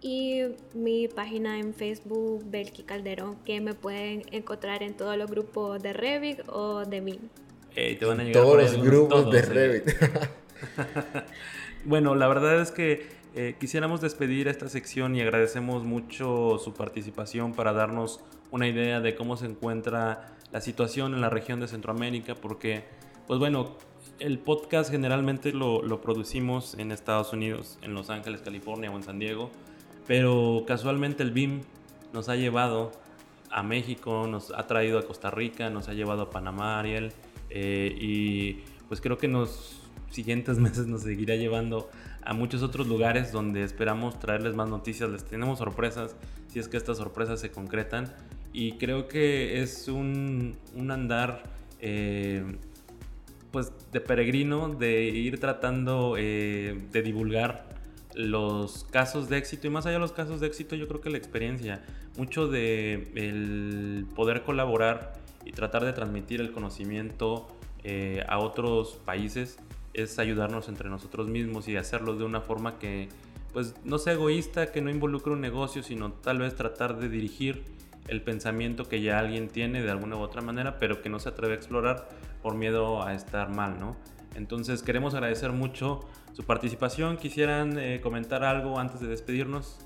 y 0.00 0.42
mi 0.74 1.08
página 1.08 1.58
en 1.58 1.74
Facebook, 1.74 2.44
Belki 2.46 2.84
Calderón, 2.84 3.36
que 3.44 3.60
me 3.60 3.74
pueden 3.74 4.22
encontrar 4.30 4.82
en 4.82 4.96
todos 4.96 5.16
los 5.16 5.30
grupos 5.30 5.82
de 5.82 5.92
Revit 5.92 6.40
o 6.48 6.84
de 6.84 7.00
MIN. 7.00 7.30
te 7.74 8.04
van 8.04 8.20
a 8.20 8.24
llegar 8.24 8.42
todos 8.42 8.62
los 8.62 8.82
grupos 8.82 9.30
de 9.30 9.42
Revit. 9.42 9.84
bueno, 11.84 12.14
la 12.14 12.28
verdad 12.28 12.60
es 12.60 12.70
que 12.70 13.06
eh, 13.34 13.56
quisiéramos 13.58 14.00
despedir 14.00 14.46
esta 14.46 14.68
sección 14.68 15.16
y 15.16 15.20
agradecemos 15.20 15.84
mucho 15.84 16.58
su 16.58 16.74
participación 16.74 17.52
para 17.52 17.72
darnos 17.72 18.20
una 18.50 18.68
idea 18.68 19.00
de 19.00 19.16
cómo 19.16 19.36
se 19.36 19.46
encuentra 19.46 20.36
la 20.52 20.60
situación 20.60 21.12
en 21.12 21.20
la 21.20 21.28
región 21.28 21.60
de 21.60 21.68
Centroamérica, 21.68 22.36
porque, 22.36 22.84
pues 23.26 23.40
bueno, 23.40 23.76
el 24.20 24.38
podcast 24.38 24.90
generalmente 24.90 25.52
lo, 25.52 25.82
lo 25.82 26.00
producimos 26.00 26.74
en 26.78 26.92
Estados 26.92 27.32
Unidos, 27.32 27.78
en 27.82 27.94
Los 27.94 28.10
Ángeles, 28.10 28.40
California 28.42 28.90
o 28.90 28.96
en 28.96 29.02
San 29.02 29.18
Diego 29.18 29.50
pero 30.08 30.64
casualmente 30.66 31.22
el 31.22 31.30
BIM 31.30 31.60
nos 32.14 32.30
ha 32.30 32.34
llevado 32.34 32.90
a 33.50 33.62
México, 33.62 34.26
nos 34.26 34.50
ha 34.50 34.66
traído 34.66 34.98
a 34.98 35.06
Costa 35.06 35.30
Rica, 35.30 35.68
nos 35.68 35.88
ha 35.88 35.92
llevado 35.92 36.22
a 36.22 36.30
Panamá, 36.30 36.80
Ariel, 36.80 37.12
eh, 37.50 37.94
y 38.00 38.64
pues 38.88 39.02
creo 39.02 39.18
que 39.18 39.26
en 39.26 39.34
los 39.34 39.82
siguientes 40.10 40.58
meses 40.58 40.86
nos 40.86 41.02
seguirá 41.02 41.36
llevando 41.36 41.90
a 42.22 42.32
muchos 42.32 42.62
otros 42.62 42.88
lugares 42.88 43.32
donde 43.32 43.62
esperamos 43.62 44.18
traerles 44.18 44.54
más 44.54 44.70
noticias, 44.70 45.10
les 45.10 45.24
tenemos 45.24 45.58
sorpresas, 45.58 46.16
si 46.48 46.58
es 46.58 46.68
que 46.68 46.78
estas 46.78 46.96
sorpresas 46.96 47.38
se 47.38 47.50
concretan, 47.50 48.10
y 48.54 48.72
creo 48.72 49.08
que 49.08 49.60
es 49.60 49.88
un, 49.88 50.56
andar 50.90 51.42
eh, 51.80 52.56
pues 53.50 53.72
de 53.92 54.00
peregrino, 54.00 54.70
de 54.70 55.02
ir 55.02 55.38
tratando 55.38 56.14
eh, 56.16 56.80
de 56.92 57.02
divulgar 57.02 57.67
los 58.18 58.82
casos 58.90 59.28
de 59.28 59.38
éxito 59.38 59.68
y 59.68 59.70
más 59.70 59.86
allá 59.86 59.94
de 59.94 60.00
los 60.00 60.10
casos 60.10 60.40
de 60.40 60.48
éxito 60.48 60.74
yo 60.74 60.88
creo 60.88 61.00
que 61.00 61.08
la 61.08 61.18
experiencia, 61.18 61.84
mucho 62.16 62.48
de 62.48 63.12
el 63.14 64.06
poder 64.16 64.42
colaborar 64.42 65.12
y 65.44 65.52
tratar 65.52 65.84
de 65.84 65.92
transmitir 65.92 66.40
el 66.40 66.50
conocimiento 66.50 67.46
eh, 67.84 68.24
a 68.28 68.40
otros 68.40 68.98
países 69.04 69.60
es 69.94 70.18
ayudarnos 70.18 70.68
entre 70.68 70.90
nosotros 70.90 71.28
mismos 71.28 71.68
y 71.68 71.76
hacerlo 71.76 72.16
de 72.16 72.24
una 72.24 72.40
forma 72.40 72.80
que 72.80 73.08
pues 73.52 73.76
no 73.84 73.98
sea 73.98 74.14
egoísta, 74.14 74.72
que 74.72 74.80
no 74.80 74.90
involucre 74.90 75.32
un 75.32 75.40
negocio, 75.40 75.84
sino 75.84 76.10
tal 76.10 76.38
vez 76.38 76.56
tratar 76.56 76.98
de 76.98 77.08
dirigir 77.08 77.62
el 78.08 78.20
pensamiento 78.22 78.88
que 78.88 79.00
ya 79.00 79.20
alguien 79.20 79.46
tiene 79.46 79.80
de 79.80 79.92
alguna 79.92 80.16
u 80.16 80.20
otra 80.20 80.42
manera, 80.42 80.80
pero 80.80 81.02
que 81.02 81.08
no 81.08 81.20
se 81.20 81.28
atreve 81.28 81.54
a 81.54 81.56
explorar 81.56 82.08
por 82.42 82.56
miedo 82.56 83.00
a 83.00 83.14
estar 83.14 83.48
mal, 83.48 83.78
¿no? 83.78 83.96
Entonces 84.38 84.82
queremos 84.82 85.14
agradecer 85.14 85.50
mucho 85.50 86.00
su 86.32 86.44
participación. 86.44 87.16
¿Quisieran 87.16 87.76
eh, 87.76 88.00
comentar 88.00 88.44
algo 88.44 88.78
antes 88.78 89.00
de 89.00 89.08
despedirnos? 89.08 89.78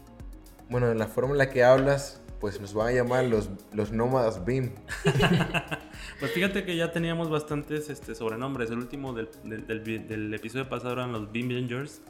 Bueno, 0.68 0.92
la 0.92 1.06
forma 1.06 1.32
en 1.32 1.38
la 1.38 1.48
que 1.48 1.64
hablas, 1.64 2.20
pues 2.38 2.60
nos 2.60 2.74
van 2.74 2.88
a 2.88 2.92
llamar 2.92 3.24
los, 3.24 3.48
los 3.72 3.92
nómadas 3.92 4.44
BIM. 4.44 4.72
pues 6.20 6.32
fíjate 6.32 6.64
que 6.64 6.76
ya 6.76 6.92
teníamos 6.92 7.30
bastantes 7.30 7.88
este, 7.88 8.14
sobrenombres. 8.14 8.70
El 8.70 8.78
último 8.78 9.14
del, 9.14 9.30
del, 9.42 10.34
episodio 10.34 10.68
pasado 10.68 10.92
eran 10.92 11.12
los 11.12 11.32
BIM 11.32 11.50
Avengers. 11.50 12.02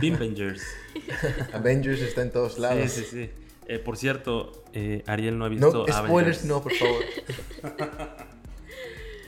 BIM 0.00 0.14
Avengers. 0.14 0.62
Avengers 1.52 2.00
está 2.02 2.22
en 2.22 2.30
todos 2.30 2.58
lados. 2.60 2.88
Sí, 2.88 3.02
sí, 3.02 3.06
sí. 3.10 3.30
Eh, 3.66 3.80
por 3.80 3.96
cierto, 3.96 4.64
eh, 4.72 5.02
Ariel 5.06 5.36
no 5.38 5.44
ha 5.44 5.48
visto. 5.48 5.86
No, 5.86 5.92
spoilers, 5.92 6.44
no, 6.44 6.62
por 6.62 6.72
favor. 6.72 7.02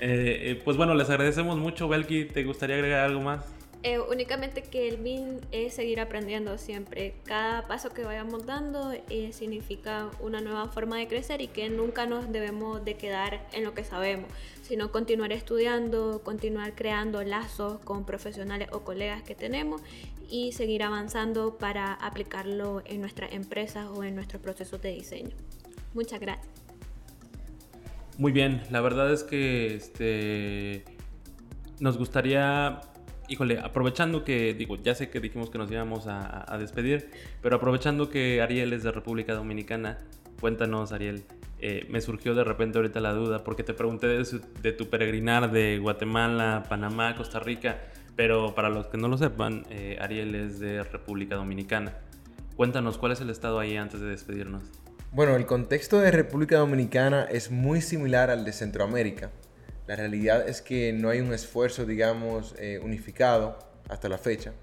Eh, 0.05 0.51
eh, 0.51 0.61
pues 0.65 0.77
bueno, 0.77 0.97
les 0.97 1.09
agradecemos 1.11 1.57
mucho, 1.59 1.87
Belki. 1.87 2.25
¿Te 2.25 2.43
gustaría 2.43 2.75
agregar 2.75 3.05
algo 3.05 3.21
más? 3.21 3.45
Eh, 3.85 4.01
únicamente 4.01 4.63
que 4.63 4.89
el 4.89 4.97
BIM 4.97 5.39
es 5.53 5.75
seguir 5.75 6.01
aprendiendo 6.01 6.59
siempre. 6.59 7.15
Cada 7.25 7.69
paso 7.69 7.91
que 7.91 8.03
vayamos 8.03 8.45
dando 8.45 8.93
significa 9.31 10.11
una 10.19 10.41
nueva 10.41 10.67
forma 10.69 10.99
de 10.99 11.07
crecer 11.07 11.41
y 11.41 11.47
que 11.47 11.71
nunca 11.71 12.05
nos 12.07 12.33
debemos 12.33 12.85
de 12.85 12.95
quedar 12.95 13.47
en 13.53 13.63
lo 13.63 13.75
que 13.75 13.85
sabemos, 13.85 14.29
sino 14.63 14.91
continuar 14.91 15.31
estudiando, 15.31 16.21
continuar 16.25 16.75
creando 16.75 17.23
lazos 17.23 17.79
con 17.85 18.05
profesionales 18.05 18.71
o 18.73 18.81
colegas 18.81 19.23
que 19.23 19.37
tenemos 19.37 19.83
y 20.29 20.51
seguir 20.51 20.83
avanzando 20.83 21.59
para 21.59 21.95
aplicarlo 21.95 22.83
en 22.87 23.01
nuestras 23.01 23.33
empresas 23.33 23.87
o 23.87 24.03
en 24.03 24.17
nuestros 24.17 24.43
procesos 24.43 24.83
de 24.83 24.95
diseño. 24.95 25.37
Muchas 25.95 26.19
gracias. 26.19 26.62
Muy 28.19 28.33
bien, 28.33 28.63
la 28.71 28.81
verdad 28.81 29.13
es 29.13 29.23
que 29.25 29.75
este, 29.75 30.85
nos 31.81 31.99
gustaría 31.99 32.81
híjole, 33.33 33.59
aprovechando 33.59 34.25
que, 34.25 34.55
digo, 34.55 34.77
ya 34.77 34.95
sé 34.95 35.11
que 35.11 35.21
dijimos 35.21 35.51
que 35.51 35.59
nos 35.59 35.71
íbamos 35.71 36.07
a, 36.07 36.57
despedir, 36.59 37.11
pero 37.41 37.57
aprovechando 37.57 38.11
que 38.11 38.43
Ariel 38.43 38.73
es 38.73 38.83
de 38.83 38.93
República 38.93 39.35
Dominicana, 39.35 39.99
cuéntanos, 40.41 40.93
Ariel, 40.93 41.25
eh, 41.59 41.87
me 41.89 42.01
surgió 42.01 42.35
de 42.35 42.45
repente 42.45 42.79
ahorita 42.79 43.01
la 43.01 43.13
duda, 43.13 43.43
porque 43.43 43.63
te 43.63 43.73
pregunté 43.75 44.07
de, 44.07 44.73
tu 44.73 44.91
peregrinar 44.91 45.51
de 45.51 45.79
Guatemala, 45.79 46.65
Panamá, 46.69 47.17
Costa 47.17 47.41
Rica, 47.41 47.81
pero 48.17 48.55
para 48.55 48.69
los 48.69 48.87
que 48.89 48.99
no 48.99 49.09
lo 49.09 49.17
sepan, 49.17 49.65
eh, 49.71 49.97
Ariel 50.01 50.35
es 50.35 50.61
de 50.61 50.83
República 50.85 51.37
Dominicana. 51.37 51.97
Cuéntanos, 52.57 52.99
¿cuál 52.99 53.13
es 53.13 53.21
el 53.23 53.31
estado 53.31 53.59
ahí 53.59 53.77
antes 53.77 54.01
de 54.01 54.07
despedirnos? 54.09 54.63
Bueno, 55.15 55.37
el 55.37 55.45
contexto 55.45 56.01
de 56.01 56.11
República 56.11 56.57
Dominicana 56.57 57.29
es 57.31 57.51
muy 57.51 57.83
similar 57.83 58.31
al 58.31 58.47
de 58.47 58.53
Centroamérica. 58.55 59.31
La 59.87 59.95
realidad 59.95 60.49
es 60.49 60.63
que 60.63 60.95
no 60.95 61.11
hay 61.11 61.21
un 61.21 61.35
esfuerzo, 61.35 61.85
digamos, 61.85 62.55
eh, 62.59 62.81
unificado 62.83 63.59
hasta 63.91 64.09
la 64.09 64.17
fecha. 64.17 64.55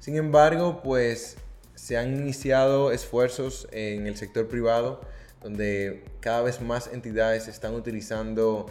Sin 0.00 0.16
embargo, 0.16 0.82
pues 0.82 1.36
se 1.76 1.98
han 1.98 2.16
iniciado 2.16 2.90
esfuerzos 2.90 3.68
en 3.70 4.08
el 4.08 4.16
sector 4.16 4.48
privado 4.48 5.02
donde 5.40 6.02
cada 6.18 6.42
vez 6.42 6.60
más 6.60 6.88
entidades 6.92 7.46
están 7.46 7.72
utilizando 7.74 8.66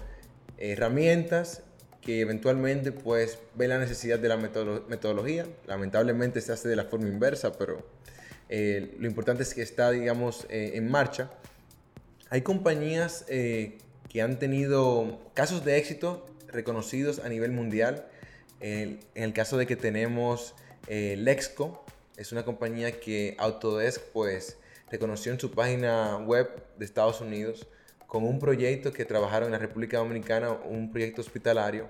herramientas 0.57 1.63
que 2.01 2.19
eventualmente 2.19 2.91
pues 2.91 3.39
ven 3.55 3.69
la 3.69 3.79
necesidad 3.79 4.19
de 4.19 4.27
la 4.27 4.35
metodología. 4.35 5.45
Lamentablemente 5.65 6.41
se 6.41 6.51
hace 6.51 6.67
de 6.67 6.75
la 6.75 6.83
forma 6.83 7.07
inversa, 7.07 7.53
pero 7.53 7.85
eh, 8.51 8.95
lo 8.99 9.07
importante 9.07 9.43
es 9.43 9.53
que 9.53 9.61
está, 9.61 9.91
digamos, 9.91 10.45
eh, 10.49 10.73
en 10.75 10.91
marcha. 10.91 11.31
Hay 12.29 12.41
compañías 12.41 13.25
que 13.27 14.21
han 14.21 14.39
tenido 14.39 15.19
casos 15.33 15.63
de 15.63 15.77
éxito 15.77 16.25
reconocidos 16.49 17.19
a 17.19 17.29
nivel 17.29 17.51
mundial. 17.51 18.05
En, 18.59 18.99
el 19.15 19.33
caso 19.33 19.57
de 19.57 19.65
que 19.65 19.77
tenemos 19.77 20.53
eh, 20.87 21.15
Lexco, 21.17 21.83
es 22.17 22.33
una 22.33 22.43
compañía 22.43 22.99
que 22.99 23.35
Autodesk 23.39 24.01
pues 24.11 24.57
reconoció 24.89 25.31
en 25.31 25.39
su 25.39 25.51
página 25.51 26.17
web 26.17 26.49
de 26.77 26.83
Estados 26.83 27.21
Unidos 27.21 27.67
con 28.05 28.25
un 28.25 28.39
proyecto 28.39 28.91
que 28.91 29.05
trabajaron 29.05 29.47
en 29.47 29.53
la 29.53 29.59
República 29.59 29.97
Dominicana, 29.97 30.51
un 30.51 30.91
proyecto 30.91 31.21
hospitalario 31.21 31.89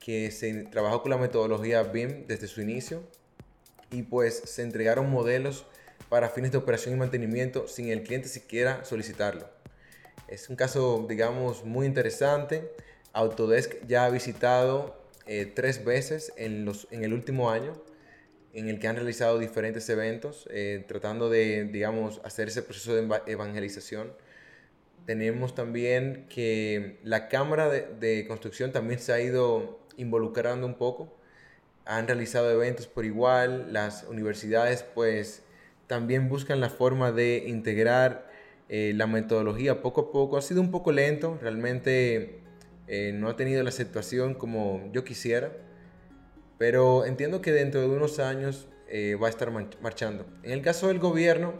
que 0.00 0.32
se 0.32 0.64
trabajó 0.64 1.02
con 1.02 1.12
la 1.12 1.18
metodología 1.18 1.84
BIM 1.84 2.26
desde 2.26 2.48
su 2.48 2.60
inicio 2.60 3.04
y 3.92 4.02
pues 4.02 4.42
se 4.44 4.62
entregaron 4.62 5.08
modelos 5.08 5.66
para 6.14 6.28
fines 6.28 6.52
de 6.52 6.58
operación 6.58 6.94
y 6.94 6.96
mantenimiento 6.96 7.66
sin 7.66 7.88
el 7.88 8.04
cliente 8.04 8.28
siquiera 8.28 8.84
solicitarlo. 8.84 9.48
Es 10.28 10.48
un 10.48 10.54
caso, 10.54 11.06
digamos, 11.08 11.64
muy 11.64 11.86
interesante. 11.86 12.70
Autodesk 13.12 13.84
ya 13.88 14.04
ha 14.04 14.10
visitado 14.10 14.96
eh, 15.26 15.50
tres 15.52 15.84
veces 15.84 16.32
en, 16.36 16.64
los, 16.64 16.86
en 16.92 17.02
el 17.02 17.12
último 17.12 17.50
año, 17.50 17.72
en 18.52 18.68
el 18.68 18.78
que 18.78 18.86
han 18.86 18.94
realizado 18.94 19.40
diferentes 19.40 19.88
eventos, 19.88 20.46
eh, 20.52 20.84
tratando 20.86 21.30
de, 21.30 21.64
digamos, 21.64 22.20
hacer 22.22 22.46
ese 22.46 22.62
proceso 22.62 22.94
de 22.94 23.20
evangelización. 23.26 24.12
Tenemos 25.06 25.56
también 25.56 26.26
que 26.28 27.00
la 27.02 27.26
Cámara 27.26 27.68
de, 27.68 27.88
de 27.98 28.24
Construcción 28.28 28.70
también 28.70 29.00
se 29.00 29.12
ha 29.12 29.20
ido 29.20 29.80
involucrando 29.96 30.64
un 30.64 30.74
poco. 30.74 31.12
Han 31.86 32.06
realizado 32.06 32.52
eventos 32.52 32.86
por 32.86 33.04
igual. 33.04 33.72
Las 33.72 34.04
universidades, 34.04 34.84
pues, 34.84 35.42
también 35.86 36.28
buscan 36.28 36.60
la 36.60 36.70
forma 36.70 37.12
de 37.12 37.44
integrar 37.46 38.26
eh, 38.68 38.92
la 38.94 39.06
metodología 39.06 39.82
poco 39.82 40.00
a 40.00 40.12
poco 40.12 40.36
ha 40.38 40.42
sido 40.42 40.60
un 40.60 40.70
poco 40.70 40.90
lento, 40.90 41.38
realmente 41.40 42.40
eh, 42.86 43.12
no 43.14 43.28
ha 43.28 43.36
tenido 43.36 43.62
la 43.62 43.68
aceptación 43.68 44.34
como 44.34 44.90
yo 44.92 45.04
quisiera, 45.04 45.52
pero 46.58 47.04
entiendo 47.04 47.42
que 47.42 47.52
dentro 47.52 47.82
de 47.82 47.88
unos 47.88 48.18
años 48.18 48.68
eh, 48.88 49.16
va 49.16 49.26
a 49.26 49.30
estar 49.30 49.50
marchando. 49.50 50.26
En 50.42 50.52
el 50.52 50.62
caso 50.62 50.88
del 50.88 50.98
gobierno, 50.98 51.54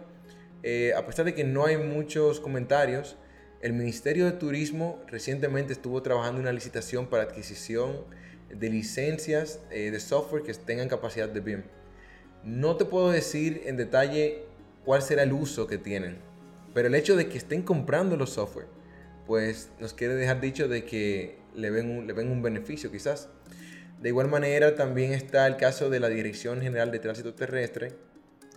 a 0.97 1.05
pesar 1.05 1.27
de 1.27 1.35
que 1.35 1.45
no 1.45 1.66
hay 1.66 1.77
muchos 1.77 2.41
comentarios, 2.41 3.16
el 3.61 3.75
Ministerio 3.75 4.25
de 4.25 4.33
Turismo 4.33 5.03
recientemente 5.09 5.75
estuvo 5.75 6.01
trabajando 6.01 6.41
una 6.41 6.53
licitación 6.53 7.07
para 7.07 7.25
adquisición 7.25 8.05
de 8.49 8.70
licencias 8.70 9.61
de 9.68 10.01
software 10.01 10.43
que 10.43 10.55
tengan 10.55 10.89
capacidad 10.89 11.29
de 11.29 11.41
BIM. 11.41 11.64
No 12.45 12.76
te 12.76 12.84
puedo 12.84 13.11
decir 13.11 13.62
en 13.64 13.76
detalle 13.78 14.45
cuál 14.84 15.01
será 15.01 15.22
el 15.22 15.32
uso 15.32 15.66
que 15.66 15.78
tienen, 15.78 16.18
pero 16.74 16.88
el 16.88 16.95
hecho 16.95 17.16
de 17.16 17.28
que 17.28 17.38
estén 17.38 17.62
comprando 17.62 18.16
los 18.16 18.30
software, 18.30 18.66
pues 19.26 19.70
nos 19.80 19.95
quiere 19.95 20.14
dejar 20.14 20.42
dicho 20.42 20.68
de 20.68 20.84
que 20.84 21.38
le 21.55 21.70
ven 21.70 21.88
un, 21.90 22.07
le 22.07 22.12
ven 22.12 22.30
un 22.30 22.42
beneficio 22.42 22.92
quizás. 22.92 23.28
De 24.03 24.11
igual 24.11 24.28
manera 24.28 24.74
también 24.74 25.12
está 25.12 25.47
el 25.47 25.57
caso 25.57 25.88
de 25.88 26.01
la 26.01 26.11
Dirección 26.11 26.61
General 26.61 26.90
de 26.90 26.99
Tránsito 26.99 27.32
Terrestre. 27.32 27.92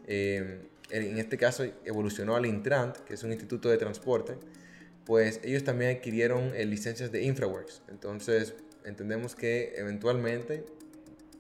Eh, 0.08 0.60
en 0.90 1.18
este 1.18 1.38
caso 1.38 1.66
evolucionó 1.86 2.36
al 2.36 2.46
Intrant, 2.46 2.98
que 2.98 3.14
es 3.14 3.24
un 3.24 3.32
instituto 3.32 3.70
de 3.70 3.78
transporte. 3.78 4.36
Pues 5.06 5.40
ellos 5.44 5.64
también 5.64 5.96
adquirieron 5.96 6.52
eh, 6.54 6.66
licencias 6.66 7.14
de 7.14 7.24
InfraWorks. 7.24 7.84
Entonces 7.88 8.56
entendemos 8.84 9.36
que 9.36 9.76
eventualmente 9.78 10.66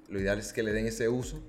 lo 0.07 0.21
ideal 0.21 0.39
es 0.39 0.53
que 0.53 0.63
le 0.63 0.71
den 0.71 0.87
ese 0.87 1.09
uso 1.09 1.43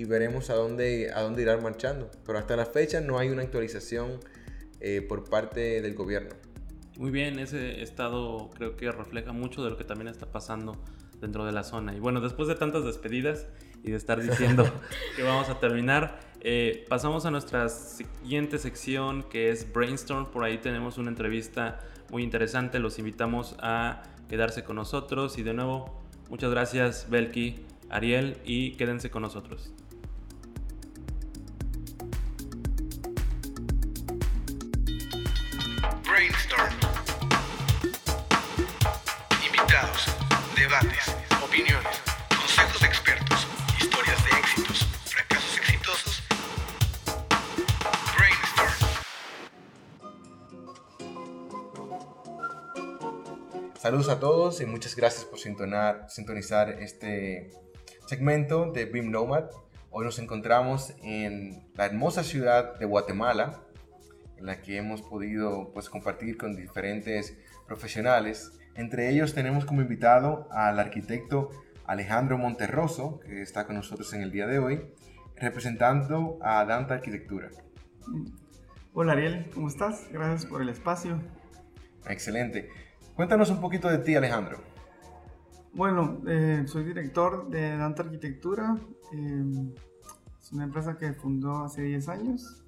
y 0.00 0.04
veremos 0.04 0.48
a 0.48 0.54
dónde, 0.54 1.10
a 1.14 1.20
dónde 1.20 1.42
irán 1.42 1.62
marchando. 1.62 2.10
Pero 2.24 2.38
hasta 2.38 2.56
la 2.56 2.64
fecha 2.64 3.02
no 3.02 3.18
hay 3.18 3.28
una 3.28 3.42
actualización 3.42 4.18
eh, 4.80 5.04
por 5.06 5.28
parte 5.28 5.82
del 5.82 5.94
gobierno. 5.94 6.30
Muy 6.96 7.10
bien, 7.10 7.38
ese 7.38 7.82
estado 7.82 8.48
creo 8.56 8.78
que 8.78 8.90
refleja 8.90 9.32
mucho 9.32 9.62
de 9.62 9.68
lo 9.68 9.76
que 9.76 9.84
también 9.84 10.08
está 10.08 10.24
pasando 10.32 10.82
dentro 11.20 11.44
de 11.44 11.52
la 11.52 11.64
zona. 11.64 11.94
Y 11.94 12.00
bueno, 12.00 12.22
después 12.22 12.48
de 12.48 12.54
tantas 12.54 12.82
despedidas 12.82 13.46
y 13.84 13.90
de 13.90 13.98
estar 13.98 14.22
diciendo 14.22 14.64
que 15.16 15.22
vamos 15.22 15.50
a 15.50 15.60
terminar, 15.60 16.18
eh, 16.40 16.86
pasamos 16.88 17.26
a 17.26 17.30
nuestra 17.30 17.68
siguiente 17.68 18.56
sección 18.56 19.24
que 19.24 19.50
es 19.50 19.70
Brainstorm. 19.70 20.30
Por 20.30 20.44
ahí 20.44 20.56
tenemos 20.56 20.96
una 20.96 21.10
entrevista 21.10 21.78
muy 22.10 22.22
interesante. 22.22 22.78
Los 22.78 22.98
invitamos 22.98 23.54
a 23.58 24.02
quedarse 24.30 24.64
con 24.64 24.76
nosotros. 24.76 25.36
Y 25.36 25.42
de 25.42 25.52
nuevo, 25.52 26.02
muchas 26.30 26.50
gracias 26.50 27.06
Belki, 27.10 27.66
Ariel 27.90 28.38
y 28.44 28.72
quédense 28.72 29.10
con 29.10 29.22
nosotros. 29.22 29.72
debates, 40.70 41.16
opiniones, 41.42 42.00
consejos 42.28 42.80
de 42.80 42.86
expertos, 42.86 43.46
historias 43.80 44.24
de 44.24 44.30
éxitos, 44.38 44.84
fracasos 45.06 45.58
exitosos. 45.58 46.22
Brainstorm. 48.16 48.74
Saludos 53.78 54.08
a 54.10 54.20
todos 54.20 54.60
y 54.60 54.66
muchas 54.66 54.94
gracias 54.94 55.24
por 55.24 55.40
sintonizar 55.40 56.70
este 56.70 57.50
segmento 58.10 58.72
de 58.72 58.86
BIM 58.86 59.12
Nomad. 59.12 59.44
Hoy 59.92 60.04
nos 60.04 60.18
encontramos 60.18 60.96
en 61.00 61.62
la 61.76 61.86
hermosa 61.86 62.24
ciudad 62.24 62.76
de 62.76 62.84
Guatemala, 62.84 63.60
en 64.36 64.46
la 64.46 64.60
que 64.62 64.78
hemos 64.78 65.00
podido 65.00 65.70
pues, 65.72 65.88
compartir 65.88 66.36
con 66.36 66.56
diferentes 66.56 67.38
profesionales 67.68 68.50
entre 68.74 69.10
ellos 69.10 69.32
tenemos 69.32 69.64
como 69.64 69.80
invitado 69.80 70.48
al 70.50 70.80
arquitecto 70.80 71.50
Alejandro 71.86 72.36
Monterroso, 72.36 73.20
que 73.20 73.42
está 73.42 73.64
con 73.64 73.76
nosotros 73.76 74.12
en 74.12 74.22
el 74.22 74.32
día 74.32 74.48
de 74.48 74.58
hoy, 74.58 74.92
representando 75.36 76.36
a 76.42 76.64
Danta 76.64 76.94
Arquitectura. 76.94 77.50
Hola 78.92 79.12
Ariel, 79.12 79.50
¿cómo 79.54 79.68
estás? 79.68 80.08
Gracias 80.10 80.46
por 80.46 80.62
el 80.62 80.68
espacio. 80.68 81.20
Excelente. 82.08 82.70
Cuéntanos 83.14 83.50
un 83.50 83.60
poquito 83.60 83.88
de 83.88 83.98
ti, 83.98 84.16
Alejandro. 84.16 84.69
Bueno, 85.72 86.20
eh, 86.26 86.64
soy 86.66 86.84
director 86.84 87.48
de 87.48 87.76
Danta 87.76 88.02
Arquitectura. 88.02 88.76
Eh, 89.12 89.72
es 90.40 90.52
una 90.52 90.64
empresa 90.64 90.98
que 90.98 91.12
fundó 91.12 91.58
hace 91.58 91.82
10 91.82 92.08
años 92.08 92.64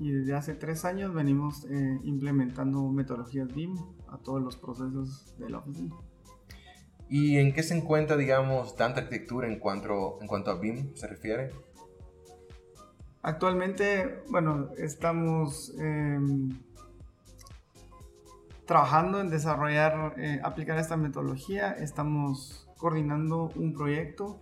y 0.00 0.10
desde 0.10 0.34
hace 0.34 0.54
3 0.54 0.84
años 0.84 1.14
venimos 1.14 1.64
eh, 1.70 2.00
implementando 2.02 2.88
metodologías 2.88 3.54
BIM 3.54 3.76
a 4.08 4.18
todos 4.18 4.42
los 4.42 4.56
procesos 4.56 5.36
de 5.38 5.50
la 5.50 5.58
oficina. 5.58 5.94
¿Y 7.08 7.36
en 7.36 7.52
qué 7.52 7.62
se 7.62 7.76
encuentra, 7.76 8.16
digamos, 8.16 8.74
tanta 8.74 9.02
arquitectura 9.02 9.46
en 9.46 9.60
cuanto, 9.60 10.18
en 10.20 10.26
cuanto 10.26 10.50
a 10.50 10.58
BIM 10.58 10.96
se 10.96 11.06
refiere? 11.06 11.50
Actualmente, 13.22 14.24
bueno, 14.30 14.70
estamos 14.78 15.72
trabajando 18.72 19.20
en 19.20 19.28
desarrollar, 19.28 20.14
eh, 20.16 20.40
aplicar 20.42 20.78
esta 20.78 20.96
metodología. 20.96 21.72
Estamos 21.72 22.66
coordinando 22.78 23.50
un 23.54 23.74
proyecto 23.74 24.40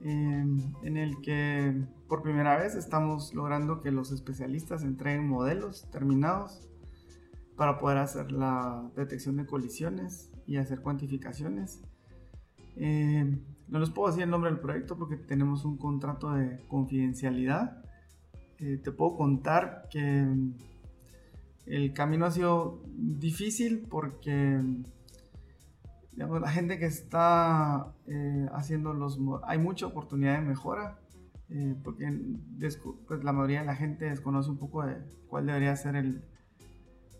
em, 0.00 0.74
en 0.82 0.96
el 0.96 1.20
que 1.20 1.72
por 2.08 2.20
primera 2.22 2.58
vez 2.58 2.74
estamos 2.74 3.32
logrando 3.32 3.80
que 3.80 3.92
los 3.92 4.10
especialistas 4.10 4.82
entreguen 4.82 5.28
modelos 5.28 5.88
terminados 5.92 6.68
para 7.56 7.78
poder 7.78 7.98
hacer 7.98 8.32
la 8.32 8.90
detección 8.96 9.36
de 9.36 9.46
colisiones 9.46 10.32
y 10.48 10.56
hacer 10.56 10.80
cuantificaciones. 10.80 11.80
Em, 12.74 13.38
no 13.68 13.78
les 13.78 13.90
puedo 13.90 14.08
decir 14.08 14.24
el 14.24 14.30
nombre 14.30 14.50
del 14.50 14.58
proyecto 14.58 14.98
porque 14.98 15.16
tenemos 15.16 15.64
un 15.64 15.76
contrato 15.76 16.32
de 16.32 16.58
confidencialidad. 16.66 17.84
Eh, 18.58 18.80
te 18.82 18.90
puedo 18.90 19.16
contar 19.16 19.86
que 19.92 20.26
el 21.66 21.92
camino 21.92 22.26
ha 22.26 22.30
sido 22.30 22.82
difícil 22.96 23.86
porque 23.88 24.60
la 26.16 26.50
gente 26.50 26.78
que 26.78 26.86
está 26.86 27.94
eh, 28.06 28.46
haciendo 28.52 28.92
los... 28.92 29.18
Hay 29.44 29.58
mucha 29.58 29.86
oportunidad 29.86 30.34
de 30.40 30.46
mejora 30.46 30.98
eh, 31.50 31.76
porque 31.82 32.10
pues, 33.06 33.24
la 33.24 33.32
mayoría 33.32 33.60
de 33.60 33.66
la 33.66 33.76
gente 33.76 34.06
desconoce 34.06 34.50
un 34.50 34.58
poco 34.58 34.84
de 34.84 34.96
cuál 35.28 35.46
debería 35.46 35.74
ser 35.76 35.96
el, 35.96 36.24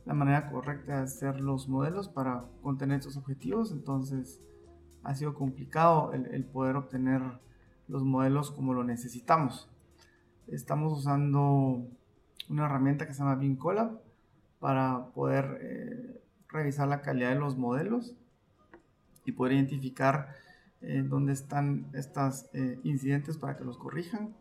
la 0.04 0.14
manera 0.14 0.50
correcta 0.50 0.96
de 0.96 1.02
hacer 1.02 1.40
los 1.40 1.68
modelos 1.68 2.08
para 2.08 2.44
contener 2.62 2.98
estos 2.98 3.16
objetivos. 3.16 3.72
Entonces 3.72 4.40
ha 5.02 5.14
sido 5.14 5.34
complicado 5.34 6.12
el, 6.12 6.44
poder 6.44 6.76
obtener 6.76 7.20
los 7.88 8.04
modelos 8.04 8.50
como 8.50 8.74
lo 8.74 8.84
necesitamos. 8.84 9.70
Estamos 10.46 10.98
usando 10.98 11.86
una 12.48 12.66
herramienta 12.66 13.06
que 13.06 13.14
se 13.14 13.20
llama 13.20 13.36
BeamCollab 13.36 14.03
para 14.64 15.08
poder 15.12 15.58
eh, 15.60 16.22
revisar 16.48 16.88
la 16.88 17.02
calidad 17.02 17.28
de 17.28 17.34
los 17.34 17.58
modelos 17.58 18.14
y 19.26 19.32
poder 19.32 19.52
identificar 19.52 20.28
eh, 20.80 21.02
dónde 21.04 21.34
están 21.34 21.90
estos 21.92 22.46
eh, 22.54 22.78
incidentes 22.82 23.36
para 23.36 23.58
que 23.58 23.64
los 23.64 23.76
corrijan. 23.76 24.34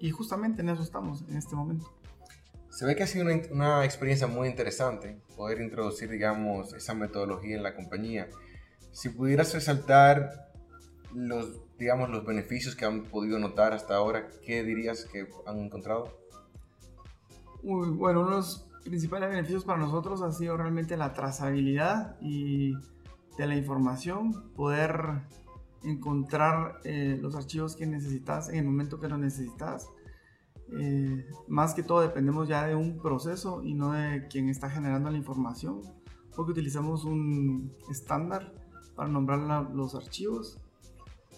y 0.00 0.10
justamente 0.12 0.62
en 0.62 0.68
eso 0.68 0.84
estamos 0.84 1.24
en 1.28 1.36
este 1.36 1.56
momento. 1.56 1.92
Se 2.70 2.86
ve 2.86 2.94
que 2.94 3.02
ha 3.02 3.08
sido 3.08 3.24
una, 3.24 3.40
una, 3.50 3.84
experiencia 3.84 4.28
muy 4.28 4.46
interesante 4.46 5.20
poder 5.36 5.60
introducir, 5.60 6.08
digamos, 6.08 6.72
esa 6.74 6.94
metodología 6.94 7.56
en 7.56 7.64
la 7.64 7.74
compañía. 7.74 8.28
Si 8.92 9.08
pudieras 9.08 9.52
resaltar 9.52 10.52
los, 11.12 11.60
digamos, 11.76 12.08
los 12.10 12.24
beneficios 12.24 12.76
que 12.76 12.84
han 12.84 13.02
podido 13.02 13.40
notar 13.40 13.72
hasta 13.72 13.96
ahora, 13.96 14.28
¿qué 14.44 14.62
dirías 14.62 15.06
que 15.06 15.26
han 15.44 15.58
encontrado? 15.58 16.27
Bueno, 17.62 18.20
uno 18.20 18.30
de 18.30 18.36
los 18.36 18.68
principales 18.84 19.28
beneficios 19.28 19.64
para 19.64 19.78
nosotros 19.78 20.22
ha 20.22 20.32
sido 20.32 20.56
realmente 20.56 20.96
la 20.96 21.12
trazabilidad 21.12 22.16
y 22.20 22.74
de 23.36 23.46
la 23.46 23.56
información, 23.56 24.50
poder 24.54 25.22
encontrar 25.84 26.80
eh, 26.84 27.18
los 27.20 27.36
archivos 27.36 27.76
que 27.76 27.86
necesitas 27.86 28.48
en 28.48 28.56
el 28.56 28.64
momento 28.64 28.98
que 28.98 29.08
lo 29.08 29.16
necesitas. 29.16 29.88
Eh, 30.72 31.24
más 31.46 31.72
que 31.72 31.82
todo 31.82 32.00
dependemos 32.00 32.48
ya 32.48 32.66
de 32.66 32.74
un 32.74 32.98
proceso 32.98 33.62
y 33.62 33.74
no 33.74 33.92
de 33.92 34.26
quien 34.28 34.48
está 34.48 34.68
generando 34.68 35.08
la 35.10 35.16
información, 35.16 35.80
porque 36.34 36.52
utilizamos 36.52 37.04
un 37.04 37.72
estándar 37.90 38.52
para 38.94 39.08
nombrar 39.08 39.70
los 39.70 39.94
archivos. 39.94 40.58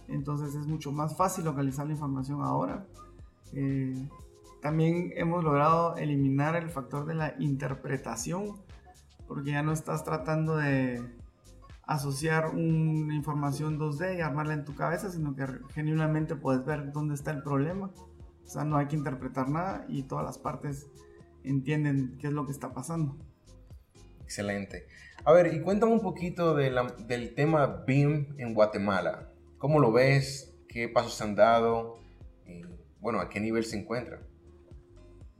Entonces 0.08 0.54
es 0.54 0.66
mucho 0.66 0.90
más 0.90 1.16
fácil 1.16 1.44
localizar 1.44 1.86
la 1.86 1.92
información 1.92 2.42
ahora. 2.42 2.86
Eh, 3.52 3.94
también 4.60 5.12
hemos 5.16 5.42
logrado 5.42 5.96
eliminar 5.96 6.56
el 6.56 6.68
factor 6.68 7.06
de 7.06 7.14
la 7.14 7.34
interpretación, 7.38 8.62
porque 9.26 9.52
ya 9.52 9.62
no 9.62 9.72
estás 9.72 10.04
tratando 10.04 10.56
de 10.56 11.02
asociar 11.84 12.50
una 12.50 13.14
información 13.14 13.78
2D 13.78 14.18
y 14.18 14.20
armarla 14.20 14.54
en 14.54 14.64
tu 14.64 14.74
cabeza, 14.74 15.10
sino 15.10 15.34
que 15.34 15.46
genuinamente 15.74 16.36
puedes 16.36 16.64
ver 16.64 16.92
dónde 16.92 17.14
está 17.14 17.30
el 17.30 17.42
problema. 17.42 17.90
O 18.44 18.48
sea, 18.48 18.64
no 18.64 18.76
hay 18.76 18.86
que 18.86 18.96
interpretar 18.96 19.48
nada 19.48 19.84
y 19.88 20.02
todas 20.04 20.24
las 20.24 20.38
partes 20.38 20.88
entienden 21.42 22.16
qué 22.18 22.28
es 22.28 22.32
lo 22.32 22.46
que 22.46 22.52
está 22.52 22.72
pasando. 22.72 23.16
Excelente. 24.22 24.86
A 25.24 25.32
ver, 25.32 25.52
y 25.52 25.60
cuéntame 25.60 25.92
un 25.92 26.00
poquito 26.00 26.54
del 26.54 27.34
tema 27.34 27.84
BIM 27.86 28.34
en 28.38 28.54
Guatemala. 28.54 29.32
¿Cómo 29.58 29.80
lo 29.80 29.92
ves? 29.92 30.56
¿Qué 30.68 30.88
pasos 30.88 31.14
se 31.14 31.24
han 31.24 31.34
dado? 31.34 31.98
Y, 32.46 32.62
bueno, 33.00 33.20
¿a 33.20 33.28
qué 33.28 33.40
nivel 33.40 33.64
se 33.64 33.78
encuentra? 33.78 34.20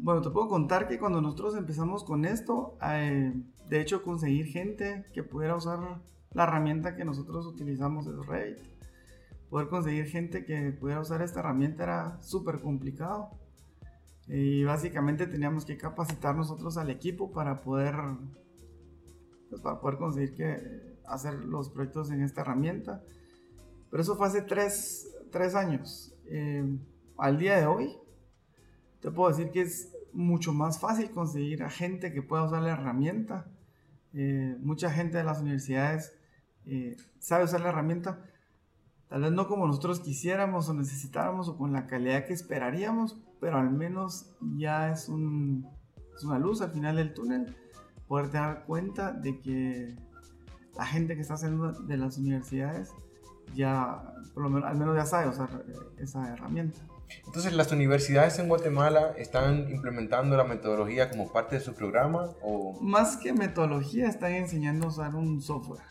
Bueno, 0.03 0.23
te 0.23 0.31
puedo 0.31 0.49
contar 0.49 0.89
que 0.89 0.99
cuando 0.99 1.21
nosotros 1.21 1.55
empezamos 1.57 2.05
con 2.05 2.25
esto, 2.25 2.79
eh, 2.83 3.35
de 3.69 3.81
hecho 3.83 4.03
conseguir 4.03 4.47
gente 4.47 5.05
que 5.13 5.23
pudiera 5.23 5.55
usar 5.55 6.01
la 6.33 6.45
herramienta 6.45 6.97
que 6.97 7.05
nosotros 7.05 7.45
utilizamos 7.45 8.07
es 8.07 8.27
Revit. 8.27 8.59
Poder 9.51 9.69
conseguir 9.69 10.07
gente 10.07 10.47
que 10.47 10.73
pudiera 10.73 11.03
usar 11.03 11.21
esta 11.21 11.41
herramienta 11.41 11.83
era 11.83 12.23
súper 12.23 12.61
complicado. 12.61 13.29
Y 14.27 14.65
básicamente 14.65 15.27
teníamos 15.27 15.67
que 15.67 15.77
capacitar 15.77 16.35
nosotros 16.35 16.79
al 16.79 16.89
equipo 16.89 17.31
para 17.31 17.61
poder, 17.61 17.95
pues, 19.51 19.61
para 19.61 19.81
poder 19.81 19.99
conseguir 19.99 20.35
que, 20.35 20.97
hacer 21.05 21.35
los 21.45 21.69
proyectos 21.69 22.11
en 22.11 22.23
esta 22.23 22.41
herramienta. 22.41 23.03
Pero 23.91 24.03
eso 24.03 24.17
fue 24.17 24.29
hace 24.29 24.41
tres, 24.41 25.15
tres 25.31 25.55
años. 25.55 26.15
Eh, 26.25 26.65
al 27.19 27.39
día 27.39 27.59
de 27.59 27.67
hoy, 27.67 27.99
te 29.01 29.11
puedo 29.11 29.31
decir 29.31 29.51
que 29.51 29.63
es 29.63 29.97
mucho 30.13 30.53
más 30.53 30.79
fácil 30.79 31.11
conseguir 31.11 31.63
a 31.63 31.71
gente 31.71 32.13
que 32.13 32.23
pueda 32.23 32.45
usar 32.45 32.63
la 32.63 32.73
herramienta. 32.73 33.47
Eh, 34.13 34.57
mucha 34.61 34.91
gente 34.91 35.19
de 35.19 35.25
las 35.25 35.41
universidades 35.41 36.13
eh, 36.67 36.97
sabe 37.19 37.45
usar 37.45 37.61
la 37.61 37.71
herramienta, 37.71 38.19
tal 39.09 39.23
vez 39.23 39.33
no 39.33 39.47
como 39.47 39.67
nosotros 39.67 40.01
quisiéramos 40.01 40.69
o 40.69 40.75
necesitáramos 40.75 41.49
o 41.49 41.57
con 41.57 41.73
la 41.73 41.87
calidad 41.87 42.27
que 42.27 42.33
esperaríamos, 42.33 43.19
pero 43.41 43.57
al 43.59 43.71
menos 43.71 44.37
ya 44.57 44.91
es, 44.91 45.09
un, 45.09 45.67
es 46.17 46.25
una 46.25 46.39
luz 46.39 46.61
al 46.61 46.71
final 46.71 46.97
del 46.97 47.15
túnel 47.15 47.57
poder 48.07 48.31
dar 48.31 48.65
cuenta 48.67 49.13
de 49.13 49.41
que 49.41 49.97
la 50.77 50.85
gente 50.85 51.15
que 51.15 51.23
está 51.23 51.35
haciendo 51.35 51.73
de 51.73 51.97
las 51.97 52.19
universidades 52.19 52.93
ya, 53.55 54.15
al 54.37 54.79
menos 54.79 54.97
ya 54.97 55.07
sabe 55.07 55.29
usar 55.29 55.65
eh, 55.67 55.73
esa 55.99 56.33
herramienta. 56.33 56.81
Entonces, 57.27 57.53
¿las 57.53 57.73
universidades 57.73 58.39
en 58.39 58.49
Guatemala 58.49 59.15
están 59.17 59.71
implementando 59.71 60.37
la 60.37 60.45
metodología 60.45 61.11
como 61.11 61.33
parte 61.33 61.57
de 61.57 61.61
su 61.61 61.75
programa? 61.75 62.31
O... 62.43 62.79
Más 62.81 63.17
que 63.17 63.33
metodología, 63.33 64.09
están 64.09 64.33
enseñando 64.33 64.87
a 64.87 64.89
usar 64.91 65.15
un 65.15 65.41
software. 65.41 65.83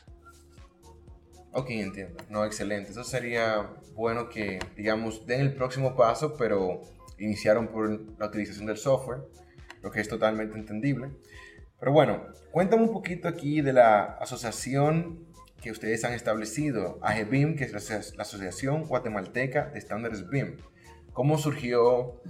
Ok, 1.51 1.72
entiendo. 1.72 2.24
No, 2.30 2.45
excelente. 2.45 2.91
Eso 2.91 3.03
sería 3.03 3.70
bueno 3.95 4.30
que, 4.30 4.59
digamos, 4.76 5.26
den 5.26 5.41
el 5.41 5.55
próximo 5.55 5.95
paso, 5.95 6.36
pero 6.38 6.82
iniciaron 7.17 7.67
por 7.67 7.89
la 8.20 8.28
utilización 8.28 8.65
del 8.65 8.78
software, 8.78 9.22
lo 9.82 9.91
que 9.91 9.99
es 9.99 10.07
totalmente 10.07 10.57
entendible. 10.57 11.11
Pero 11.80 11.91
bueno, 11.91 12.24
cuéntame 12.51 12.84
un 12.84 12.91
poquito 12.91 13.28
aquí 13.28 13.61
de 13.61 13.74
la 13.74 14.03
asociación 14.20 15.28
que 15.61 15.72
ustedes 15.72 16.03
han 16.05 16.13
establecido, 16.13 16.99
AGBIM, 17.01 17.55
que 17.55 17.65
es 17.65 17.74
la 18.15 18.22
Asociación 18.22 18.86
Guatemalteca 18.86 19.67
de 19.67 19.80
Estándares 19.80 20.30
BIM. 20.30 20.57
¿Cómo 21.14 21.38
surgió? 21.38 22.22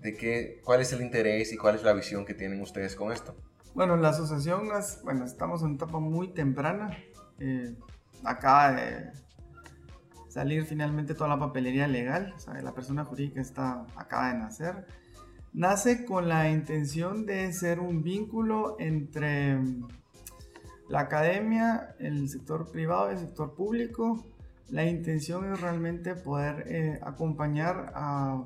¿De 0.00 0.16
qué, 0.16 0.60
¿Cuál 0.64 0.80
es 0.80 0.92
el 0.92 1.02
interés 1.02 1.52
y 1.52 1.56
cuál 1.56 1.74
es 1.74 1.82
la 1.82 1.92
visión 1.92 2.24
que 2.24 2.34
tienen 2.34 2.60
ustedes 2.60 2.94
con 2.94 3.12
esto? 3.12 3.34
Bueno, 3.74 3.96
la 3.96 4.10
asociación, 4.10 4.70
es, 4.78 5.00
bueno, 5.04 5.24
estamos 5.24 5.60
en 5.60 5.68
una 5.68 5.76
etapa 5.76 5.98
muy 5.98 6.28
temprana. 6.28 6.96
Eh, 7.38 7.74
acaba 8.24 8.72
de 8.72 9.10
salir 10.28 10.64
finalmente 10.64 11.14
toda 11.14 11.28
la 11.28 11.38
papelería 11.38 11.88
legal. 11.88 12.32
O 12.36 12.38
sea, 12.38 12.54
la 12.54 12.74
persona 12.74 13.04
jurídica 13.04 13.40
está, 13.40 13.86
acaba 13.96 14.32
de 14.32 14.38
nacer. 14.38 14.86
Nace 15.52 16.04
con 16.04 16.28
la 16.28 16.50
intención 16.50 17.26
de 17.26 17.52
ser 17.52 17.80
un 17.80 18.02
vínculo 18.02 18.76
entre 18.78 19.58
la 20.88 21.00
academia, 21.00 21.94
el 21.98 22.28
sector 22.28 22.70
privado 22.70 23.10
y 23.10 23.14
el 23.14 23.18
sector 23.18 23.54
público 23.54 24.24
la 24.70 24.84
intención 24.84 25.50
es 25.52 25.60
realmente 25.60 26.14
poder 26.14 26.64
eh, 26.68 26.98
acompañar 27.02 27.92
a 27.94 28.44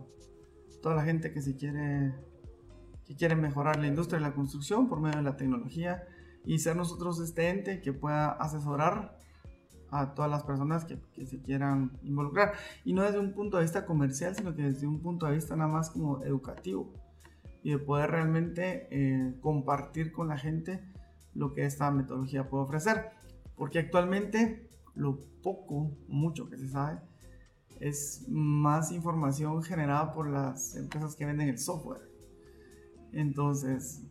toda 0.82 0.94
la 0.94 1.04
gente 1.04 1.32
que 1.32 1.42
se 1.42 1.56
quiere 1.56 2.14
que 3.06 3.16
quiere 3.16 3.34
mejorar 3.34 3.78
la 3.80 3.88
industria 3.88 4.18
de 4.18 4.26
la 4.26 4.34
construcción 4.34 4.88
por 4.88 5.00
medio 5.00 5.16
de 5.16 5.24
la 5.24 5.36
tecnología 5.36 6.04
y 6.44 6.58
ser 6.58 6.76
nosotros 6.76 7.20
este 7.20 7.48
ente 7.48 7.80
que 7.80 7.92
pueda 7.92 8.30
asesorar 8.30 9.18
a 9.90 10.14
todas 10.14 10.30
las 10.30 10.42
personas 10.42 10.84
que, 10.84 10.98
que, 11.12 11.26
se 11.26 11.42
quieran 11.42 11.98
involucrar. 12.02 12.54
Y 12.84 12.94
no 12.94 13.02
desde 13.02 13.18
un 13.18 13.34
punto 13.34 13.58
de 13.58 13.64
vista 13.64 13.84
comercial, 13.84 14.34
sino 14.34 14.54
que 14.54 14.62
desde 14.62 14.86
un 14.86 15.00
punto 15.00 15.26
de 15.26 15.34
vista 15.34 15.54
nada 15.54 15.70
más 15.70 15.90
como 15.90 16.22
educativo. 16.24 16.94
Y 17.62 17.72
de 17.72 17.78
poder 17.78 18.10
realmente 18.10 18.88
eh, 18.90 19.34
compartir 19.40 20.10
con 20.10 20.28
la 20.28 20.38
gente 20.38 20.82
lo 21.34 21.52
que 21.52 21.66
esta 21.66 21.90
metodología 21.90 22.48
puede 22.48 22.64
ofrecer. 22.64 23.10
Porque 23.54 23.80
actualmente 23.80 24.71
lo 24.94 25.18
poco, 25.42 25.96
mucho 26.08 26.48
que 26.48 26.56
se 26.58 26.68
sabe, 26.68 27.00
es 27.80 28.26
más 28.28 28.92
información 28.92 29.62
generada 29.62 30.12
por 30.12 30.28
las 30.28 30.76
empresas 30.76 31.16
que 31.16 31.26
venden 31.26 31.48
el 31.48 31.58
software. 31.58 32.08
Entonces, 33.12 34.02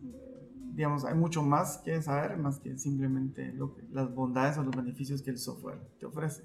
digamos, 0.73 1.05
hay 1.05 1.15
mucho 1.15 1.41
más 1.43 1.77
que 1.79 2.01
saber, 2.01 2.37
más 2.37 2.59
que 2.59 2.77
simplemente 2.77 3.51
lo 3.53 3.73
que, 3.73 3.83
las 3.91 4.13
bondades 4.13 4.57
o 4.57 4.63
los 4.63 4.75
beneficios 4.75 5.21
que 5.21 5.31
el 5.31 5.37
software 5.37 5.79
te 5.99 6.05
ofrece. 6.05 6.43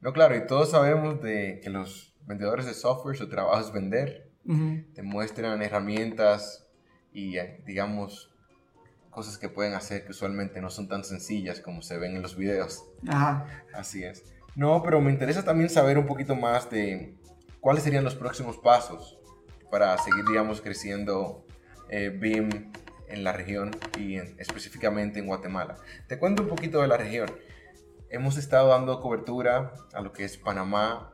No, 0.00 0.12
claro, 0.12 0.36
y 0.36 0.46
todos 0.46 0.70
sabemos 0.70 1.20
de 1.20 1.60
que 1.62 1.70
los 1.70 2.14
vendedores 2.26 2.66
de 2.66 2.74
software, 2.74 3.16
su 3.16 3.28
trabajo 3.28 3.60
es 3.60 3.72
vender, 3.72 4.30
te 4.94 5.02
muestran 5.02 5.62
herramientas 5.62 6.66
y, 7.12 7.36
eh, 7.36 7.62
digamos, 7.66 8.29
cosas 9.10 9.38
que 9.38 9.48
pueden 9.48 9.74
hacer 9.74 10.04
que 10.04 10.12
usualmente 10.12 10.60
no 10.60 10.70
son 10.70 10.88
tan 10.88 11.04
sencillas 11.04 11.60
como 11.60 11.82
se 11.82 11.98
ven 11.98 12.16
en 12.16 12.22
los 12.22 12.36
videos. 12.36 12.84
Ajá. 13.08 13.46
Así 13.74 14.04
es. 14.04 14.24
No, 14.54 14.82
pero 14.82 15.00
me 15.00 15.10
interesa 15.10 15.44
también 15.44 15.70
saber 15.70 15.98
un 15.98 16.06
poquito 16.06 16.34
más 16.34 16.70
de 16.70 17.14
cuáles 17.60 17.82
serían 17.82 18.04
los 18.04 18.14
próximos 18.14 18.58
pasos 18.58 19.18
para 19.70 19.96
seguir, 19.98 20.24
digamos, 20.26 20.60
creciendo 20.60 21.44
eh, 21.88 22.08
BIM 22.08 22.72
en 23.08 23.24
la 23.24 23.32
región 23.32 23.70
y 23.98 24.16
específicamente 24.16 25.18
en 25.18 25.26
Guatemala. 25.26 25.76
Te 26.08 26.18
cuento 26.18 26.42
un 26.42 26.48
poquito 26.48 26.80
de 26.80 26.88
la 26.88 26.96
región. 26.96 27.30
Hemos 28.08 28.36
estado 28.36 28.68
dando 28.68 29.00
cobertura 29.00 29.72
a 29.92 30.00
lo 30.00 30.12
que 30.12 30.24
es 30.24 30.36
Panamá, 30.36 31.12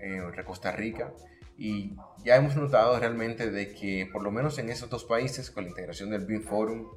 eh, 0.00 0.20
Costa 0.44 0.72
Rica, 0.72 1.12
y 1.56 1.96
ya 2.24 2.36
hemos 2.36 2.56
notado 2.56 2.98
realmente 2.98 3.50
de 3.50 3.72
que 3.74 4.08
por 4.12 4.22
lo 4.22 4.30
menos 4.30 4.58
en 4.58 4.70
esos 4.70 4.90
dos 4.90 5.04
países, 5.04 5.50
con 5.50 5.64
la 5.64 5.70
integración 5.70 6.10
del 6.10 6.24
BIM 6.24 6.42
Forum 6.42 6.88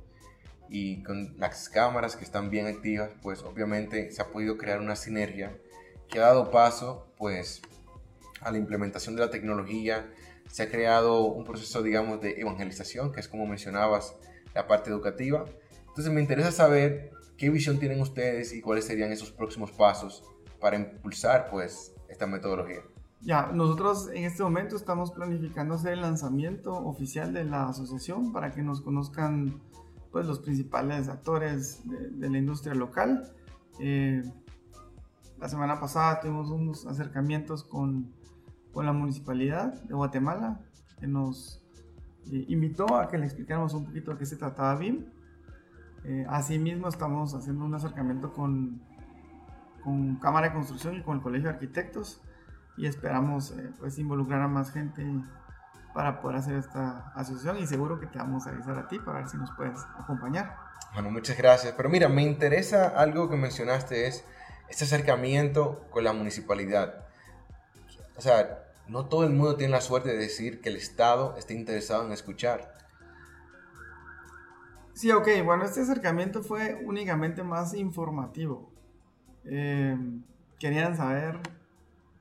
y 0.70 1.03
con 1.03 1.36
las 1.38 1.70
cámaras 1.70 2.16
que 2.16 2.24
están 2.24 2.49
bien 2.49 2.68
activas, 2.68 3.12
pues 3.22 3.43
obviamente 3.43 4.12
se 4.12 4.22
ha 4.22 4.28
podido 4.28 4.58
crear 4.58 4.80
una 4.80 4.95
sinergia 4.95 5.56
que 6.08 6.20
ha 6.20 6.24
dado 6.24 6.51
paso 6.51 7.14
pues 7.18 7.62
a 8.41 8.51
la 8.51 8.58
implementación 8.58 9.16
de 9.16 9.22
la 9.22 9.30
tecnología, 9.30 10.12
se 10.49 10.64
ha 10.64 10.70
creado 10.70 11.26
un 11.26 11.43
proceso 11.43 11.82
digamos 11.82 12.22
de 12.22 12.39
evangelización, 12.39 13.12
que 13.12 13.20
es 13.20 13.28
como 13.28 13.45
mencionabas 13.45 14.16
la 14.53 14.68
parte 14.68 14.89
educativa. 14.89 15.45
Entonces 15.88 16.14
me 16.14 16.22
interesa 16.22 16.51
saber 16.51 17.12
qué 17.38 17.49
visión 17.49 17.80
tienen 17.80 18.01
ustedes 18.01 18.53
y 18.53 18.62
cuáles 18.62 18.86
serían 18.86 19.12
esos 19.12 19.32
próximos 19.32 19.72
pasos 19.72 20.24
para 20.60 20.78
impulsar 20.78 21.49
pues 21.49 21.93
esta 22.10 22.28
metodología. 22.28 22.82
Ya, 23.26 23.48
nosotros 23.52 24.12
en 24.14 24.26
este 24.26 24.44
momento 24.44 24.76
estamos 24.76 25.12
planificando 25.12 25.74
hacer 25.74 25.94
el 25.94 26.02
lanzamiento 26.02 26.76
oficial 26.76 27.34
de 27.34 27.44
la 27.44 27.70
asociación 27.70 28.32
para 28.32 28.52
que 28.52 28.62
nos 28.62 28.82
conozcan 28.82 29.60
pues, 30.12 30.28
los 30.28 30.38
principales 30.38 31.10
actores 31.10 31.82
de, 31.90 32.30
la 32.30 32.38
industria 32.38 32.76
local. 32.76 33.34
Eh, 33.80 34.22
la 35.40 35.50
semana 35.50 35.80
pasada 35.80 36.20
tuvimos 36.20 36.52
unos 36.52 36.86
acercamientos 36.86 37.64
con, 37.64 38.14
con 38.72 38.86
la 38.86 38.94
municipalidad 38.94 39.74
de 39.74 39.96
Guatemala 39.96 40.62
que 41.00 41.08
nos 41.08 41.64
eh, 42.32 42.46
invitó 42.48 42.96
a 42.96 43.08
que 43.08 43.18
le 43.18 43.26
explicáramos 43.26 43.74
un 43.74 43.86
poquito 43.86 44.12
de 44.12 44.20
qué 44.20 44.28
se 44.28 44.36
trataba 44.36 44.76
BIM. 44.76 45.04
Eh, 46.04 46.28
asimismo 46.30 46.90
estamos 46.90 47.34
haciendo 47.34 47.66
un 47.66 47.74
acercamiento 47.74 48.32
con, 48.34 48.84
con 49.84 50.18
Cámara 50.18 50.50
de 50.50 50.54
Construcción 50.54 50.96
y 50.98 51.02
con 51.02 51.18
el 51.18 51.24
Colegio 51.24 51.50
de 51.50 51.56
Arquitectos 51.56 52.22
y 52.78 52.88
esperamos 52.88 53.52
eh, 53.52 53.72
pues 53.80 53.98
involucrar 54.00 54.42
a 54.42 54.48
más 54.48 54.72
gente 54.72 55.04
para 55.94 56.22
poder 56.22 56.38
hacer 56.38 56.56
esta 56.56 57.12
asociación 57.16 57.58
y 57.58 57.68
seguro 57.68 58.00
que 58.00 58.08
te 58.08 58.18
vamos 58.18 58.46
a 58.46 58.50
avisar 58.50 58.78
a 58.78 58.88
ti 58.88 59.00
para 59.00 59.20
ver 59.20 59.30
si 59.30 59.38
nos 59.38 59.50
puedes 59.52 59.80
acompañar. 59.98 60.58
Bueno, 60.94 61.10
muchas 61.10 61.38
gracias. 61.38 61.74
Pero 61.76 61.90
mira, 61.90 62.10
me 62.10 62.24
interesa 62.24 62.88
algo 62.88 63.30
que 63.30 63.38
mencionaste 63.38 64.08
es 64.08 64.26
este 64.68 64.84
acercamiento 64.84 65.86
con 65.90 66.04
la 66.04 66.12
municipalidad. 66.12 67.06
O 68.18 68.22
sea, 68.22 68.66
no 68.88 69.06
todo 69.06 69.24
el 69.24 69.32
mundo 69.32 69.56
tiene 69.56 69.72
la 69.72 69.82
suerte 69.82 70.10
de 70.10 70.18
decir 70.18 70.62
que 70.62 70.70
el 70.70 70.76
Estado 70.76 71.36
esté 71.38 71.54
interesado 71.54 72.06
en 72.06 72.12
escuchar. 72.12 72.76
Sí, 74.94 75.12
ok, 75.12 75.28
bueno, 75.44 75.66
este 75.66 75.82
acercamiento 75.82 76.44
fue 76.44 76.82
únicamente 76.86 77.44
más 77.44 77.74
informativo. 77.74 78.72
Eh, 79.44 79.98
querían 80.60 80.96
saber 80.96 81.40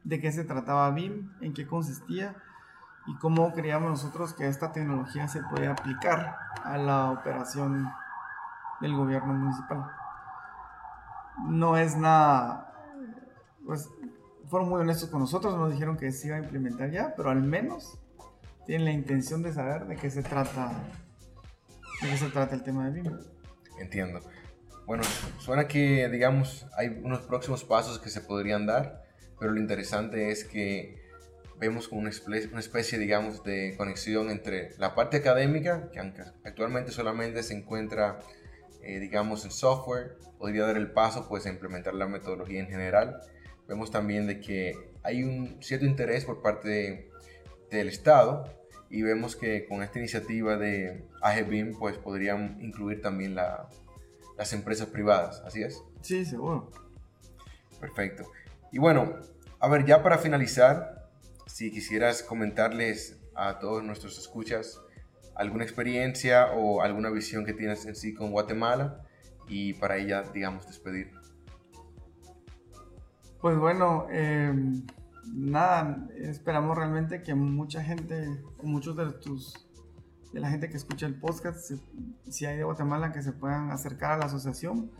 de 0.04 0.20
qué 0.20 0.30
se 0.30 0.44
trataba 0.44 0.90
BIM, 0.90 1.32
en 1.40 1.54
qué 1.54 1.66
consistía 1.66 2.36
y 3.06 3.16
cómo 3.16 3.52
creíamos 3.52 3.90
nosotros 3.90 4.34
que 4.34 4.46
esta 4.46 4.72
tecnología 4.72 5.28
se 5.28 5.42
podía 5.42 5.72
aplicar 5.72 6.36
a 6.62 6.78
la 6.78 7.10
operación 7.10 7.90
del 8.80 8.94
gobierno 8.94 9.34
municipal. 9.34 9.86
No 11.46 11.76
es 11.76 11.96
nada, 11.96 12.72
pues 13.66 13.90
fueron 14.48 14.68
muy 14.68 14.80
honestos 14.80 15.08
con 15.08 15.20
nosotros, 15.20 15.56
nos 15.56 15.72
dijeron 15.72 15.96
que 15.96 16.12
se 16.12 16.28
iba 16.28 16.36
a 16.36 16.40
implementar 16.40 16.90
ya, 16.90 17.14
pero 17.16 17.30
al 17.30 17.42
menos 17.42 17.98
tienen 18.66 18.84
la 18.84 18.92
intención 18.92 19.42
de 19.42 19.52
saber 19.52 19.86
de 19.86 19.96
qué 19.96 20.10
se 20.10 20.22
trata, 20.22 20.70
de 22.02 22.08
qué 22.08 22.16
se 22.16 22.28
trata 22.30 22.54
el 22.54 22.62
tema 22.62 22.88
de 22.88 23.00
BIM. 23.00 23.18
Entiendo. 23.80 24.20
Bueno, 24.86 25.02
suena 25.38 25.66
que, 25.66 26.08
digamos, 26.10 26.66
hay 26.76 27.00
unos 27.02 27.20
próximos 27.22 27.64
pasos 27.64 27.98
que 27.98 28.10
se 28.10 28.20
podrían 28.20 28.66
dar 28.66 29.03
pero 29.38 29.52
lo 29.52 29.60
interesante 29.60 30.30
es 30.30 30.44
que 30.44 31.02
vemos 31.58 31.88
como 31.88 32.02
una 32.02 32.10
especie, 32.10 32.48
una 32.50 32.60
especie, 32.60 32.98
digamos, 32.98 33.42
de 33.44 33.74
conexión 33.76 34.30
entre 34.30 34.70
la 34.78 34.94
parte 34.94 35.18
académica, 35.18 35.90
que 35.92 36.00
actualmente 36.44 36.92
solamente 36.92 37.42
se 37.42 37.54
encuentra, 37.54 38.20
eh, 38.82 38.98
digamos, 38.98 39.44
en 39.44 39.50
software, 39.50 40.16
podría 40.38 40.66
dar 40.66 40.76
el 40.76 40.90
paso 40.90 41.28
pues 41.28 41.46
a 41.46 41.50
implementar 41.50 41.94
la 41.94 42.06
metodología 42.06 42.60
en 42.60 42.68
general. 42.68 43.20
Vemos 43.68 43.90
también 43.90 44.26
de 44.26 44.40
que 44.40 44.76
hay 45.02 45.22
un 45.22 45.56
cierto 45.62 45.86
interés 45.86 46.24
por 46.24 46.42
parte 46.42 47.08
del 47.70 47.88
Estado 47.88 48.44
y 48.90 49.02
vemos 49.02 49.36
que 49.36 49.66
con 49.66 49.82
esta 49.82 49.98
iniciativa 49.98 50.56
de 50.56 51.04
AGBIM 51.22 51.78
pues 51.78 51.96
podrían 51.96 52.58
incluir 52.60 53.00
también 53.00 53.34
la, 53.34 53.68
las 54.36 54.52
empresas 54.52 54.88
privadas, 54.88 55.42
¿así 55.46 55.62
es? 55.62 55.82
Sí, 56.02 56.24
seguro. 56.24 56.70
Perfecto. 57.80 58.30
Y 58.74 58.78
bueno, 58.78 59.14
a 59.60 59.68
ver, 59.68 59.86
ya 59.86 60.02
para 60.02 60.18
finalizar, 60.18 61.08
si 61.46 61.70
quisieras 61.70 62.24
comentarles 62.24 63.22
a 63.36 63.60
todos 63.60 63.84
nuestros 63.84 64.18
escuchas 64.18 64.80
alguna 65.36 65.62
experiencia 65.62 66.50
o 66.50 66.82
alguna 66.82 67.08
visión 67.10 67.44
que 67.44 67.52
tienes 67.52 67.86
en 67.86 67.94
sí 67.94 68.14
con 68.14 68.32
Guatemala 68.32 69.06
y 69.46 69.74
para 69.74 69.96
ella, 69.98 70.24
digamos, 70.34 70.66
despedir. 70.66 71.12
Pues 73.40 73.56
bueno, 73.58 74.08
em, 74.10 74.84
nada, 75.24 76.08
esperamos 76.16 76.76
realmente 76.76 77.22
que 77.22 77.36
mucha 77.36 77.80
gente, 77.80 78.26
muchos 78.60 78.96
de 78.96 79.12
tus 79.12 79.68
de 80.32 80.40
la 80.40 80.50
gente 80.50 80.68
que 80.68 80.78
escucha 80.78 81.06
el 81.06 81.14
podcast, 81.14 81.74
si 82.28 82.44
hay 82.44 82.56
de 82.56 82.64
Guatemala, 82.64 83.12
que 83.12 83.22
se 83.22 83.30
puedan 83.30 83.70
acercar 83.70 84.10
a 84.10 84.16
la 84.16 84.24
asociación 84.24 84.90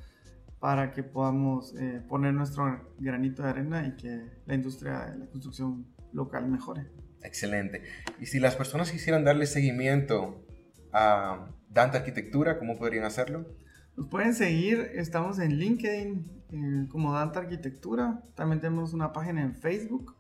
para 0.65 0.93
que 0.93 1.03
podamos 1.03 1.75
eh, 1.79 2.01
poner 2.09 2.33
nuestro 2.33 2.81
granito 2.99 3.43
de 3.43 3.51
arena 3.51 3.87
y 3.87 3.97
que 4.01 4.31
la 4.47 4.55
industria 4.55 5.11
de 5.11 5.19
la 5.19 5.27
construcción 5.27 5.87
local 6.15 6.49
mejore. 6.49 6.87
Excelente. 7.23 7.83
Y 8.19 8.25
si 8.25 8.41
las 8.41 8.57
personas 8.57 8.91
quisieran 8.91 9.25
darle 9.25 9.45
seguimiento 9.45 10.43
a 10.91 11.51
Dante 11.69 11.99
Arquitectura, 11.99 12.59
¿cómo 12.59 12.79
podrían 12.79 13.05
hacerlo? 13.05 13.47
Nos 13.95 14.09
pueden 14.09 14.33
seguir, 14.33 14.91
estamos 14.95 15.39
en 15.39 15.59
LinkedIn 15.59 16.33
eh, 16.53 16.89
como 16.89 17.13
Dante 17.13 17.41
Arquitectura, 17.41 18.23
también 18.35 18.63
tenemos 18.63 18.95
una 18.95 19.13
página 19.13 19.43
en 19.43 19.55
Facebook, 19.57 20.17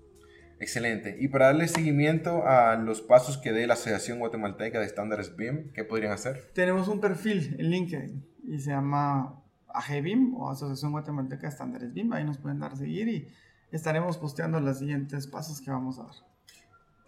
Excelente. 0.60 1.16
Y 1.20 1.28
para 1.28 1.46
darle 1.46 1.68
seguimiento 1.68 2.46
a 2.46 2.76
los 2.76 3.02
pasos 3.02 3.38
que 3.38 3.52
dé 3.52 3.66
la 3.66 3.74
Asociación 3.74 4.18
Guatemalteca 4.18 4.78
de 4.78 4.86
Estándares 4.86 5.36
BIM, 5.36 5.72
¿qué 5.72 5.84
podrían 5.84 6.12
hacer? 6.12 6.50
Tenemos 6.54 6.88
un 6.88 7.00
perfil 7.00 7.56
en 7.58 7.70
LinkedIn 7.70 8.24
y 8.44 8.58
se 8.60 8.70
llama 8.70 9.42
AGBIM 9.68 10.34
o 10.36 10.50
Asociación 10.50 10.92
Guatemalteca 10.92 11.42
de 11.42 11.48
Estándares 11.48 11.92
BIM. 11.92 12.12
Ahí 12.12 12.24
nos 12.24 12.38
pueden 12.38 12.60
dar 12.60 12.72
a 12.72 12.76
seguir 12.76 13.08
y 13.08 13.28
estaremos 13.72 14.16
posteando 14.16 14.60
los 14.60 14.78
siguientes 14.78 15.26
pasos 15.26 15.60
que 15.60 15.70
vamos 15.70 15.98
a 15.98 16.04
dar. 16.04 16.14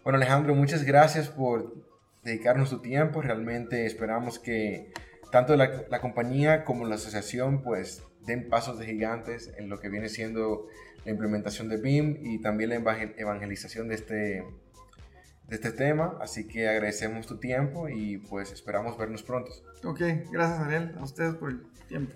Bueno, 0.03 0.17
Alejandro, 0.17 0.53
muchas 0.53 0.83
gracias 0.83 1.29
por 1.29 1.73
dedicarnos 2.23 2.69
tu 2.69 2.81
tiempo. 2.81 3.21
Realmente 3.21 3.85
esperamos 3.85 4.39
que 4.39 4.91
tanto 5.31 5.55
la, 5.55 5.83
la 5.89 6.01
compañía 6.01 6.63
como 6.63 6.85
la 6.85 6.95
asociación 6.95 7.63
pues 7.63 8.03
den 8.27 8.49
pasos 8.49 8.77
de 8.77 8.85
gigantes 8.85 9.51
en 9.57 9.69
lo 9.69 9.79
que 9.79 9.89
viene 9.89 10.09
siendo 10.09 10.67
la 11.05 11.11
implementación 11.11 11.69
de 11.69 11.77
BIM 11.77 12.17
y 12.21 12.41
también 12.41 12.69
la 12.69 12.75
evangelización 12.75 13.87
de 13.87 13.95
este, 13.95 14.15
de 15.47 15.55
este 15.55 15.71
tema. 15.71 16.17
Así 16.21 16.47
que 16.47 16.67
agradecemos 16.67 17.25
tu 17.25 17.39
tiempo 17.39 17.89
y 17.89 18.17
pues 18.17 18.51
esperamos 18.51 18.97
vernos 18.97 19.23
pronto. 19.23 19.51
Ok, 19.83 20.01
gracias 20.31 20.59
Daniel, 20.59 20.95
a 20.99 21.03
ustedes 21.03 21.35
por 21.35 21.49
el 21.49 21.63
tiempo. 21.87 22.13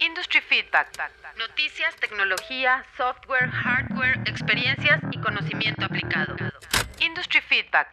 Industry 0.00 0.40
Feedback. 0.40 0.88
Noticias, 1.38 1.94
tecnología, 2.00 2.84
software, 2.96 3.48
hardware, 3.48 4.18
experiencias 4.26 5.00
y 5.12 5.20
conocimiento 5.20 5.86
aplicado. 5.86 6.36
Industry 6.98 7.40
Feedback. 7.40 7.88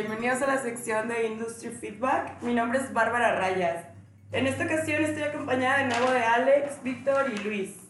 Bienvenidos 0.00 0.40
a 0.42 0.46
la 0.46 0.62
sección 0.62 1.08
de 1.08 1.26
Industry 1.26 1.70
Feedback. 1.70 2.40
Mi 2.42 2.54
nombre 2.54 2.78
es 2.78 2.92
Bárbara 2.92 3.34
Rayas. 3.36 3.84
En 4.30 4.46
esta 4.46 4.64
ocasión 4.64 5.02
estoy 5.02 5.24
acompañada 5.24 5.78
de 5.78 5.86
nuevo 5.88 6.12
de 6.12 6.20
Alex, 6.20 6.80
Víctor 6.84 7.26
y 7.34 7.38
Luis. 7.42 7.80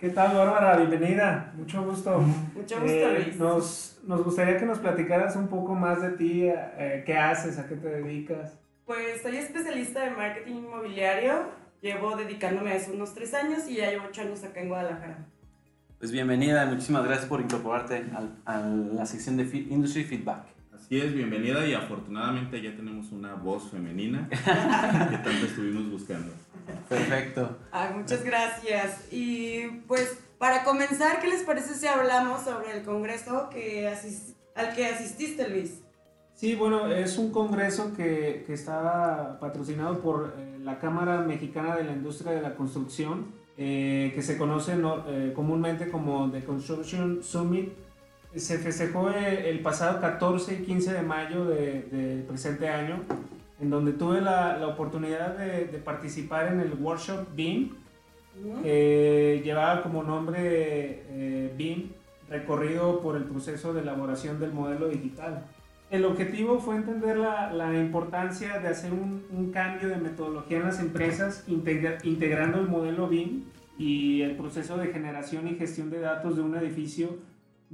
¿Qué 0.00 0.08
tal, 0.10 0.36
Bárbara? 0.36 0.76
Bienvenida. 0.78 1.52
Mucho 1.56 1.84
gusto. 1.84 2.18
Mucho 2.18 2.80
gusto, 2.80 2.88
Eh, 2.88 3.20
Luis. 3.24 3.36
Nos, 3.36 4.00
nos 4.04 4.24
gustaría 4.24 4.56
que 4.58 4.66
nos 4.66 4.80
platicaras 4.80 5.36
un 5.36 5.46
poco 5.46 5.76
más 5.76 6.02
de 6.02 6.10
ti, 6.10 6.42
eh, 6.48 7.04
qué 7.06 7.16
haces, 7.16 7.56
a 7.60 7.68
qué 7.68 7.76
te 7.76 7.88
dedicas. 7.88 8.58
Pues 8.84 9.22
soy 9.22 9.36
especialista 9.36 10.04
en 10.08 10.16
marketing 10.16 10.56
inmobiliario. 10.56 11.50
Llevo 11.80 12.16
dedicándome 12.16 12.72
a 12.72 12.74
eso 12.74 12.92
unos 12.92 13.14
tres 13.14 13.32
años 13.32 13.68
y 13.68 13.76
ya 13.76 13.90
llevo 13.90 14.06
ocho 14.08 14.22
años 14.22 14.42
acá 14.42 14.60
en 14.60 14.70
Guadalajara. 14.70 15.18
Pues 16.00 16.10
bienvenida, 16.10 16.66
muchísimas 16.66 17.04
gracias 17.04 17.26
por 17.28 17.40
incorporarte 17.40 18.04
al- 18.16 18.38
a 18.44 18.58
la 18.58 19.06
sección 19.06 19.36
de 19.36 19.44
Industry 19.44 20.02
Feedback. 20.02 20.46
Así 20.84 20.98
es, 21.00 21.14
bienvenida 21.14 21.66
y 21.66 21.72
afortunadamente 21.72 22.60
ya 22.60 22.76
tenemos 22.76 23.10
una 23.10 23.34
voz 23.34 23.70
femenina 23.70 24.28
que 24.30 25.16
tanto 25.18 25.46
estuvimos 25.46 25.90
buscando. 25.90 26.30
Perfecto. 26.88 27.56
Muchas 27.96 28.22
gracias. 28.22 29.08
Y 29.10 29.66
pues 29.88 30.18
para 30.38 30.62
comenzar, 30.62 31.20
¿qué 31.20 31.28
les 31.28 31.42
parece 31.42 31.74
si 31.74 31.86
hablamos 31.86 32.42
sobre 32.42 32.76
el 32.76 32.84
congreso 32.84 33.48
que 33.50 33.88
al 34.54 34.74
que 34.74 34.86
asististe, 34.86 35.48
Luis? 35.48 35.80
Sí, 36.34 36.54
bueno, 36.54 36.88
es 36.92 37.16
un 37.16 37.30
congreso 37.32 37.94
que, 37.96 38.44
que 38.46 38.52
está 38.52 39.38
patrocinado 39.40 40.00
por 40.00 40.34
eh, 40.36 40.58
la 40.62 40.78
Cámara 40.80 41.20
Mexicana 41.22 41.76
de 41.76 41.84
la 41.84 41.92
Industria 41.92 42.32
de 42.32 42.42
la 42.42 42.56
Construcción, 42.56 43.26
eh, 43.56 44.12
que 44.14 44.20
se 44.22 44.36
conoce 44.36 44.76
no- 44.76 45.04
eh, 45.08 45.32
comúnmente 45.34 45.88
como 45.88 46.30
The 46.30 46.44
Construction 46.44 47.22
Summit. 47.22 47.72
Se 48.36 48.58
festejó 48.58 49.10
eh, 49.10 49.48
el 49.50 49.60
pasado 49.60 50.00
14 50.00 50.54
y 50.54 50.64
15 50.64 50.92
de 50.92 51.02
mayo 51.02 51.44
de- 51.44 51.82
del 51.82 52.22
presente 52.22 52.68
año, 52.68 53.00
en 53.60 53.70
donde 53.70 53.92
tuve 53.92 54.20
la, 54.20 54.56
la 54.58 54.66
oportunidad 54.68 55.36
de, 55.38 55.66
de 55.66 55.78
participar 55.78 56.48
en 56.52 56.60
el 56.60 56.72
workshop 56.74 57.28
BIM, 57.36 57.70
que 58.62 59.40
llevaba 59.44 59.82
como 59.82 60.02
nombre 60.02 60.38
eh, 60.42 61.54
BIM, 61.56 61.90
recorrido 62.28 63.00
por 63.00 63.16
el 63.16 63.24
proceso 63.24 63.72
de 63.72 63.82
elaboración 63.82 64.40
del 64.40 64.52
modelo 64.52 64.88
digital. 64.88 65.44
El 65.90 66.04
objetivo 66.04 66.58
fue 66.58 66.74
entender 66.76 67.16
la, 67.18 67.52
la 67.52 67.72
importancia 67.78 68.58
de 68.58 68.66
hacer 68.68 68.92
un, 68.92 69.24
un 69.30 69.52
cambio 69.52 69.88
de 69.88 69.96
metodología 69.96 70.56
en 70.56 70.64
las 70.64 70.80
empresas, 70.80 71.44
integra- 71.46 71.98
integrando 72.02 72.58
el 72.58 72.66
modelo 72.66 73.06
BIM 73.08 73.44
y 73.78 74.22
el 74.22 74.36
proceso 74.36 74.76
de 74.76 74.88
generación 74.88 75.46
y 75.46 75.54
gestión 75.54 75.90
de 75.90 76.00
datos 76.00 76.34
de 76.36 76.42
un 76.42 76.56
edificio 76.56 77.10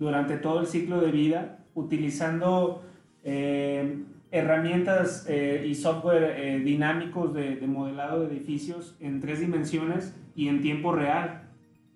durante 0.00 0.36
todo 0.38 0.60
el 0.60 0.66
ciclo 0.66 1.00
de 1.00 1.12
vida, 1.12 1.58
utilizando 1.74 2.82
eh, 3.22 4.02
herramientas 4.32 5.26
eh, 5.28 5.64
y 5.68 5.76
software 5.76 6.34
eh, 6.36 6.58
dinámicos 6.58 7.32
de, 7.32 7.54
de 7.54 7.66
modelado 7.68 8.26
de 8.26 8.34
edificios 8.34 8.96
en 8.98 9.20
tres 9.20 9.38
dimensiones 9.38 10.16
y 10.34 10.48
en 10.48 10.60
tiempo 10.60 10.90
real. 10.90 11.50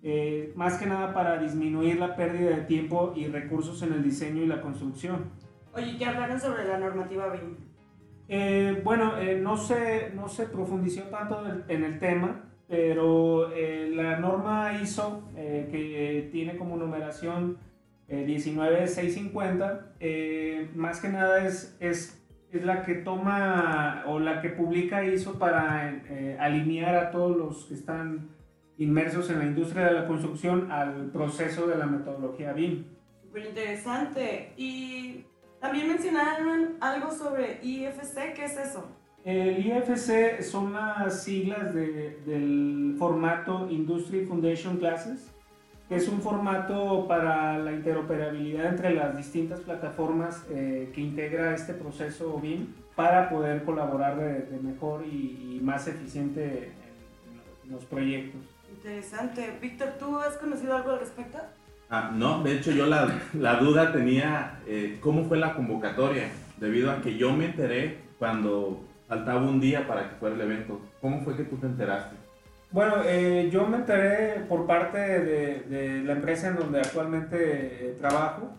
Eh, 0.07 0.53
más 0.55 0.77
que 0.77 0.85
nada 0.85 1.15
para 1.15 1.39
disminuir 1.39 1.99
la 1.99 2.15
pérdida 2.15 2.51
de 2.51 2.61
tiempo 2.65 3.13
y 3.15 3.25
recursos 3.25 3.81
en 3.81 3.91
el 3.91 4.03
diseño 4.03 4.43
y 4.43 4.45
la 4.45 4.61
construcción. 4.61 5.31
Oye, 5.73 5.97
¿qué 5.97 6.05
hablaron 6.05 6.39
sobre 6.39 6.63
la 6.67 6.77
normativa 6.77 7.29
BIM? 7.29 7.57
Eh, 8.27 8.81
bueno, 8.83 9.17
eh, 9.17 9.39
no, 9.41 9.57
se, 9.57 10.11
no 10.13 10.29
se 10.29 10.45
profundizó 10.45 11.01
tanto 11.05 11.43
en 11.67 11.83
el, 11.83 11.97
tema, 11.97 12.43
pero 12.67 13.49
la 13.49 14.19
norma 14.19 14.79
ISO, 14.79 15.23
que 15.33 16.29
tiene 16.31 16.55
como 16.55 16.77
numeración 16.77 17.57
eh, 18.07 18.23
19650, 18.25 19.93
eh, 19.99 20.69
más 20.75 20.99
que 20.99 21.09
nada 21.09 21.45
es, 21.45 21.75
es, 21.79 22.21
es 22.51 22.63
la 22.65 22.83
que 22.83 22.95
toma 22.95 24.03
o 24.07 24.19
la 24.19 24.41
que 24.41 24.49
publica 24.49 25.03
ISO 25.05 25.37
para 25.39 25.89
eh, 26.09 26.37
alinear 26.39 26.95
a 26.95 27.11
todos 27.11 27.35
los 27.35 27.65
que 27.65 27.73
están 27.73 28.29
inmersos 28.77 29.29
en 29.29 29.39
la 29.39 29.45
industria 29.45 29.85
de 29.85 29.93
la 29.93 30.07
construcción 30.07 30.71
al 30.71 31.09
proceso 31.11 31.65
de 31.67 31.77
la 31.77 31.85
metodología 31.85 32.53
BIM. 32.53 32.83
Súper 33.23 33.45
interesante. 33.47 34.53
Y 34.57 35.23
también 35.59 35.87
mencionaron 35.87 36.75
algo 36.81 37.09
sobre 37.11 37.59
IFC, 37.63 38.33
¿qué 38.35 38.45
es 38.45 38.57
eso? 38.57 38.87
El 39.23 39.65
IFC 39.65 40.43
son 40.43 40.73
las 40.73 41.23
siglas 41.23 41.73
de- 41.73 42.19
del 42.27 42.95
formato 42.99 43.67
Industry 43.71 44.23
Foundation 44.25 44.77
Classes, 44.77 45.34
es 45.89 46.07
un 46.07 46.21
formato 46.21 47.07
para 47.07 47.57
la 47.59 47.71
interoperabilidad 47.71 48.67
entre 48.67 48.93
las 48.93 49.15
distintas 49.15 49.59
plataformas 49.59 50.43
eh, 50.49 50.91
que 50.93 51.01
integra 51.01 51.53
este 51.53 51.73
proceso 51.73 52.39
BIM 52.39 52.67
para 52.95 53.29
poder 53.29 53.63
colaborar 53.63 54.17
de, 54.17 54.41
de 54.43 54.59
mejor 54.59 55.05
y, 55.05 55.57
y 55.57 55.59
más 55.63 55.87
eficiente 55.87 56.71
en, 57.63 57.67
en 57.67 57.71
los 57.71 57.85
proyectos. 57.85 58.41
Interesante. 58.71 59.57
Víctor, 59.61 59.89
¿tú 59.99 60.17
has 60.17 60.37
conocido 60.37 60.75
algo 60.75 60.91
al 60.91 60.99
respecto? 60.99 61.37
Ah, 61.89 62.11
no, 62.13 62.41
de 62.41 62.53
hecho 62.53 62.71
yo 62.71 62.87
la, 62.87 63.21
la 63.33 63.57
duda 63.57 63.91
tenía 63.91 64.59
eh, 64.65 64.97
cómo 65.01 65.25
fue 65.25 65.37
la 65.37 65.53
convocatoria, 65.53 66.29
debido 66.57 66.89
a 66.91 67.01
que 67.01 67.15
yo 67.15 67.31
me 67.33 67.45
enteré 67.45 67.99
cuando 68.17 68.83
faltaba 69.07 69.41
un 69.41 69.59
día 69.59 69.85
para 69.87 70.09
que 70.09 70.15
fuera 70.15 70.35
el 70.35 70.41
evento. 70.41 70.81
¿Cómo 70.99 71.21
fue 71.21 71.37
que 71.37 71.43
tú 71.43 71.57
te 71.57 71.67
enteraste? 71.67 72.15
Bueno, 72.75 73.03
eh, 73.05 73.47
yo 73.49 73.65
me 73.67 73.77
enteré 73.77 74.41
por 74.49 74.67
parte 74.67 74.97
de, 74.97 76.03
la 76.03 76.11
empresa 76.11 76.49
en 76.49 76.57
donde 76.57 76.81
actualmente 76.81 77.37
eh, 77.39 77.95
trabajo, 77.97 78.53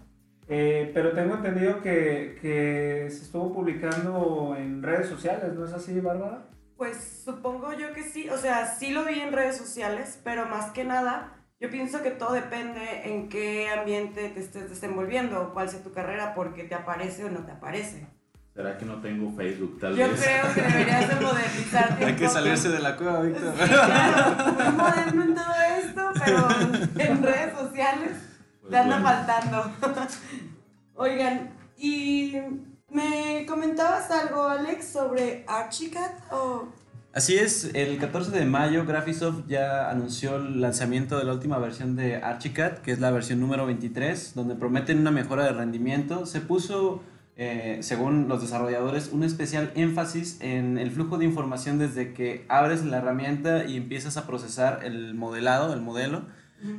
eh, 0.49 0.91
pero 0.95 1.13
tengo 1.13 1.35
entendido 1.35 1.83
que, 1.83 2.39
se 2.41 3.25
estuvo 3.25 3.53
publicando 3.53 4.57
en 4.59 4.83
redes 4.83 5.11
sociales, 5.11 5.53
¿no 5.53 5.67
es 5.67 5.73
así, 5.75 6.01
Bárbara? 6.01 6.49
Pues 6.79 7.23
supongo 7.27 7.75
yo 7.75 7.93
que 7.93 8.05
sí, 8.05 8.31
o 8.31 8.39
sea, 8.39 8.65
sí 8.65 8.91
lo 8.91 9.05
vi 9.05 9.21
en 9.21 9.35
redes 9.35 9.59
sociales, 9.59 10.19
pero 10.25 10.47
más 10.47 10.71
que 10.71 10.85
nada, 10.85 11.35
yo 11.61 11.69
pienso 11.69 12.03
que 12.03 12.11
todo 12.11 12.33
depende 12.33 13.03
en 13.05 13.29
qué 13.29 13.69
ambiente 13.69 14.31
te 14.31 14.41
estés 14.41 14.71
desenvolviendo 14.71 15.53
cuál 15.53 15.69
sea 15.69 15.83
tu 15.83 15.93
carrera, 15.93 16.35
porque 16.35 16.65
te 16.65 16.75
aparece 16.75 17.27
o 17.27 17.31
no 17.31 17.45
te 17.45 17.53
aparece. 17.53 18.07
¿Será 18.57 18.79
que 18.79 18.87
no 18.87 18.95
tengo 19.03 19.31
Facebook 19.37 19.79
tal 19.79 19.95
Yo 19.95 20.09
vez? 20.09 20.19
creo 20.25 20.55
que 20.55 20.63
deberías 20.63 21.09
de 21.11 21.15
modernizarte 21.27 22.05
Hay 22.07 22.17
que 22.17 22.25
poco. 22.25 22.35
salirse 22.39 22.69
de 22.71 22.79
la 22.81 22.97
cueva, 22.97 23.21
Víctor. 23.21 23.55
Sí, 23.59 23.69
claro, 23.69 24.53
muy 24.55 24.73
moderno 24.73 25.23
en 25.25 25.35
todo 25.35 25.55
esto, 25.79 26.13
pero 26.25 26.49
en 26.99 27.23
redes 27.23 27.53
sociales 27.59 28.11
Pues 28.63 28.71
te 28.71 28.77
anda 28.79 28.99
bueno. 29.01 29.09
faltando. 29.27 29.73
Oigan, 30.95 31.51
y 31.77 32.33
me 32.91 33.45
comentabas 33.47 34.11
algo, 34.11 34.49
Alex, 34.49 34.89
sobre 34.89 35.45
Archicad 35.47 36.13
o... 36.31 36.69
Así 37.13 37.37
es, 37.37 37.71
el 37.75 37.99
14 37.99 38.31
de 38.31 38.45
mayo 38.45 38.85
Graphisoft 38.85 39.47
ya 39.49 39.91
anunció 39.91 40.37
el 40.37 40.61
lanzamiento 40.61 41.19
de 41.19 41.25
la 41.25 41.33
última 41.33 41.59
versión 41.59 41.97
de 41.97 42.17
Archicad, 42.17 42.79
que 42.79 42.93
es 42.93 43.01
la 43.01 43.11
versión 43.11 43.41
número 43.41 43.65
23, 43.67 44.35
donde 44.35 44.55
prometen 44.55 44.99
una 44.99 45.11
mejora 45.11 45.45
de 45.45 45.53
rendimiento. 45.53 46.27
Se 46.27 46.43
puso, 46.43 47.03
eh, 47.39 47.79
según 47.83 48.29
los 48.29 48.41
desarrolladores, 48.41 49.11
un 49.13 49.23
especial 49.23 49.71
énfasis 49.75 50.39
en 50.41 50.79
el 50.79 50.91
flujo 50.91 51.19
de 51.19 51.27
información 51.27 51.79
desde 51.79 52.15
que 52.15 52.47
abres 52.49 52.83
la 52.85 52.97
herramienta 52.97 53.67
y 53.67 53.77
empiezas 53.77 54.17
a 54.17 54.27
procesar 54.27 54.81
el 54.85 55.15
modelado, 55.15 55.75
el 55.75 55.83
modelo. 55.83 56.23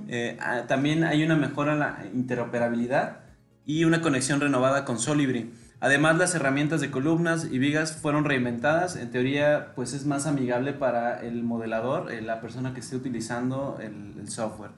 Eh, 0.07 0.35
ah, 0.41 0.63
también 0.67 1.03
hay 1.03 1.23
una 1.23 1.35
mejora 1.35 1.73
en 1.73 1.79
la 1.79 2.05
interoperabilidad 2.11 3.19
y 3.67 3.83
una 3.83 4.01
conexión 4.01 4.41
renovada 4.41 4.83
con 4.83 4.97
Solibri. 4.97 5.51
Además, 5.79 6.17
las 6.17 6.33
herramientas 6.33 6.81
de 6.81 6.89
columnas 6.89 7.47
y 7.51 7.59
vigas 7.59 7.95
fueron 7.95 8.25
reinventadas. 8.25 8.95
En 8.95 9.11
teoría, 9.11 9.73
pues 9.75 9.93
es 9.93 10.07
más 10.07 10.25
amigable 10.25 10.73
para 10.73 11.21
el 11.21 11.43
modelador, 11.43 12.11
eh, 12.11 12.23
la 12.23 12.41
persona 12.41 12.73
que 12.73 12.79
esté 12.79 12.95
utilizando 12.95 13.77
el, 13.79 14.15
el 14.19 14.27
software. 14.27 14.71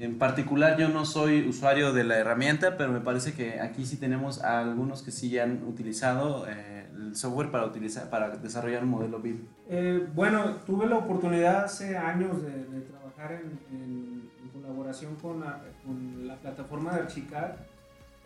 En 0.00 0.16
particular, 0.16 0.78
yo 0.78 0.88
no 0.88 1.04
soy 1.04 1.46
usuario 1.46 1.92
de 1.92 2.04
la 2.04 2.16
herramienta, 2.16 2.78
pero 2.78 2.90
me 2.90 3.00
parece 3.00 3.34
que 3.34 3.60
aquí 3.60 3.84
sí 3.84 3.98
tenemos 3.98 4.42
a 4.42 4.60
algunos 4.60 5.02
que 5.02 5.10
sí 5.10 5.38
han 5.38 5.62
utilizado 5.64 6.46
eh, 6.48 6.88
el 6.96 7.14
software 7.14 7.50
para, 7.50 7.66
utilizar, 7.66 8.08
para 8.08 8.30
desarrollar 8.30 8.82
un 8.82 8.88
modelo 8.88 9.20
BIM. 9.20 9.46
Eh, 9.68 10.08
bueno, 10.14 10.56
tuve 10.64 10.86
la 10.86 10.96
oportunidad 10.96 11.64
hace 11.64 11.98
años 11.98 12.42
de, 12.42 12.80
trabajar 12.80 13.42
en, 13.70 14.30
colaboración 14.54 15.16
con 15.16 15.40
la, 15.40 15.60
con 15.84 16.26
la 16.26 16.36
plataforma 16.36 16.94
de 16.94 17.00
Archicad. 17.00 17.50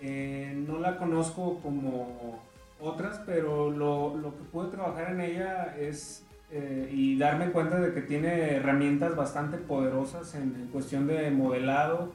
Eh, 0.01 0.55
no 0.55 0.79
la 0.79 0.97
conozco 0.97 1.59
como, 1.59 2.41
otras, 2.81 3.21
pero 3.27 3.73
lo, 3.73 4.17
lo 4.17 4.37
que 4.37 4.45
pude 4.45 4.71
trabajar 4.71 5.11
en 5.11 5.23
ella 5.23 5.75
es 5.77 6.25
eh, 6.57 6.89
y 6.93 7.19
darme 7.19 7.51
cuenta 7.51 7.81
de 7.81 7.93
que 7.93 8.01
tiene 8.01 8.53
herramientas 8.53 9.17
bastante 9.17 9.57
poderosas 9.57 10.37
en, 10.37 10.55
en 10.55 10.69
cuestión 10.69 11.09
de 11.09 11.29
modelado, 11.33 12.13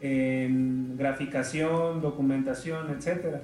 en 0.00 0.98
graficación, 0.98 2.02
documentación, 2.02 2.90
etcétera. 2.90 3.40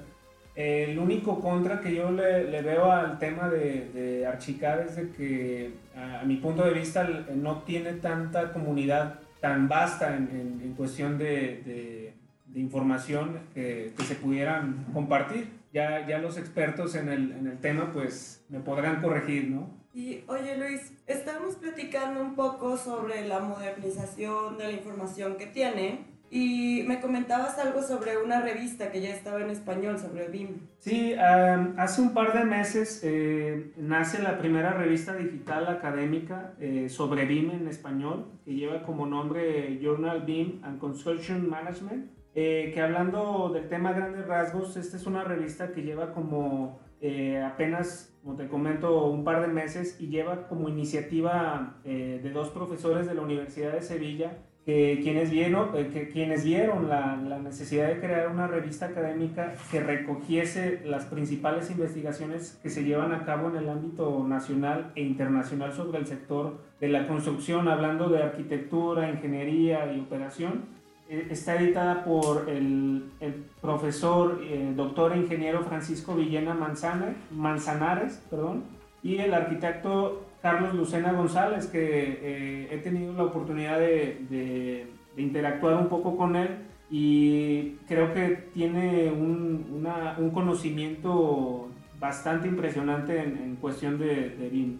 El 0.53 0.99
único 0.99 1.39
contra 1.39 1.81
que 1.81 1.95
yo 1.95 2.11
le, 2.11 2.43
le 2.51 2.61
veo 2.61 2.91
al 2.91 3.17
tema 3.17 3.49
de, 3.49 3.89
de 3.91 4.27
Archicad 4.27 4.81
es 4.81 4.95
de 4.97 5.09
que, 5.09 5.73
a, 5.95 6.23
mi 6.23 6.35
punto 6.35 6.63
de 6.63 6.73
vista, 6.73 7.09
no 7.33 7.63
tiene 7.63 7.93
tanta 7.93 8.51
comunidad 8.51 9.19
tan 9.41 9.67
vasta 9.67 10.15
en, 10.15 10.29
en, 10.29 10.61
en 10.63 10.73
cuestión 10.73 11.17
de, 11.17 11.63
de, 11.65 12.13
de 12.45 12.59
información 12.59 13.39
que, 13.55 13.91
que, 13.97 14.03
se 14.03 14.13
pudieran 14.13 14.85
compartir. 14.93 15.47
Ya, 15.73 16.05
ya 16.07 16.19
los 16.19 16.37
expertos 16.37 16.93
en 16.93 17.09
el, 17.09 17.31
en 17.31 17.47
el 17.47 17.57
tema 17.57 17.91
pues 17.91 18.45
me 18.49 18.59
podrán 18.59 19.01
corregir, 19.01 19.49
¿no? 19.49 19.76
Y 19.97 20.23
oye 20.27 20.55
Luis, 20.59 20.93
estamos 21.07 21.55
platicando 21.55 22.21
un 22.21 22.35
poco 22.35 22.77
sobre 22.77 23.27
la 23.27 23.39
modernización 23.39 24.59
de 24.59 24.65
la 24.65 24.71
información 24.73 25.37
que 25.37 25.47
tiene 25.47 26.05
y 26.29 26.83
me 26.87 27.01
comentabas 27.01 27.57
algo 27.57 27.81
sobre 27.81 28.19
una 28.19 28.41
revista 28.41 28.91
que 28.91 29.01
ya 29.01 29.09
estaba 29.09 29.41
en 29.41 29.49
español, 29.49 29.97
sobre 29.97 30.27
BIM. 30.27 30.67
Sí, 30.77 31.13
um, 31.15 31.73
hace 31.79 32.01
un 32.03 32.13
par 32.13 32.37
de 32.37 32.45
meses 32.45 33.01
eh, 33.03 33.73
nace 33.75 34.21
la 34.21 34.37
primera 34.37 34.71
revista 34.73 35.15
digital 35.15 35.67
académica 35.67 36.53
eh, 36.59 36.89
sobre 36.89 37.25
BIM 37.25 37.49
en 37.49 37.67
español, 37.67 38.27
que 38.45 38.53
lleva 38.53 38.83
como 38.83 39.07
nombre 39.07 39.79
Journal 39.81 40.21
BIM 40.21 40.59
and 40.63 40.77
Construction 40.77 41.49
Management, 41.49 42.11
eh, 42.35 42.69
que 42.71 42.81
hablando 42.81 43.49
del 43.51 43.67
tema 43.67 43.93
grandes 43.93 44.27
rasgos, 44.27 44.77
esta 44.77 44.95
es 44.95 45.07
una 45.07 45.23
revista 45.23 45.71
que 45.71 45.81
lleva 45.81 46.13
como 46.13 46.85
eh, 47.01 47.43
apenas, 47.43 48.13
como 48.23 48.35
te 48.35 48.47
comento, 48.47 49.05
un 49.05 49.23
par 49.23 49.41
de 49.41 49.47
meses 49.47 49.97
y 49.99 50.07
lleva 50.07 50.47
como 50.47 50.69
iniciativa 50.69 51.77
eh, 51.85 52.19
de 52.21 52.29
dos 52.31 52.49
profesores 52.49 53.05
de 53.07 53.13
la 53.13 53.21
Universidad 53.21 53.73
de 53.73 53.81
Sevilla 53.81 54.37
que 54.67 54.99
quienes 55.01 55.31
vieron, 55.31 55.69
eh, 55.77 55.89
que, 55.93 56.09
quienes 56.09 56.43
vieron 56.43 56.89
la, 56.89 57.15
la, 57.15 57.39
necesidad 57.39 57.87
de 57.87 58.01
crear 58.01 58.27
una 58.27 58.47
revista 58.47 58.87
académica 58.87 59.53
que 59.71 59.79
recogiese 59.79 60.81
las 60.83 61.05
principales 61.05 61.71
investigaciones 61.71 62.59
que 62.61 62.69
se 62.69 62.83
llevan 62.83 63.13
a 63.13 63.23
cabo 63.23 63.47
en 63.47 63.55
el 63.55 63.69
ámbito 63.69 64.25
nacional 64.27 64.91
e 64.95 65.03
internacional 65.03 65.71
sobre 65.71 65.99
el 65.99 66.05
sector 66.05 66.57
de 66.81 66.89
la 66.89 67.07
construcción, 67.07 67.69
hablando 67.69 68.09
de 68.09 68.21
arquitectura, 68.21 69.09
ingeniería 69.09 69.89
y 69.93 70.01
operación. 70.01 70.65
Eh, 71.09 71.27
está 71.29 71.55
editada 71.55 72.03
por 72.03 72.49
el, 72.49 73.11
el 73.21 73.33
profesor, 73.61 74.41
eh, 74.43 74.73
doctor 74.75 75.13
e 75.13 75.17
ingeniero 75.17 75.63
Francisco 75.63 76.15
Villena 76.15 76.53
Manzana, 76.53 77.15
Manzanares 77.31 78.21
perdón, 78.29 78.65
y 79.01 79.17
el 79.17 79.33
arquitecto 79.33 80.25
Carlos 80.41 80.73
Lucena 80.73 81.13
González, 81.13 81.67
que 81.67 82.19
eh, 82.21 82.67
he 82.71 82.77
tenido 82.79 83.13
la 83.13 83.23
oportunidad 83.23 83.79
de, 83.79 84.25
de, 84.29 84.87
de, 85.15 85.21
interactuar 85.21 85.75
un 85.75 85.87
poco 85.87 86.17
con 86.17 86.35
él 86.35 86.49
y 86.89 87.77
creo 87.87 88.13
que 88.13 88.49
tiene 88.53 89.09
un, 89.09 89.65
una, 89.71 90.15
un 90.17 90.31
conocimiento 90.31 91.69
bastante 91.99 92.49
impresionante 92.49 93.17
en, 93.17 93.37
en 93.37 93.55
cuestión 93.55 93.97
de, 93.97 94.31
de 94.31 94.49
BIM. 94.49 94.77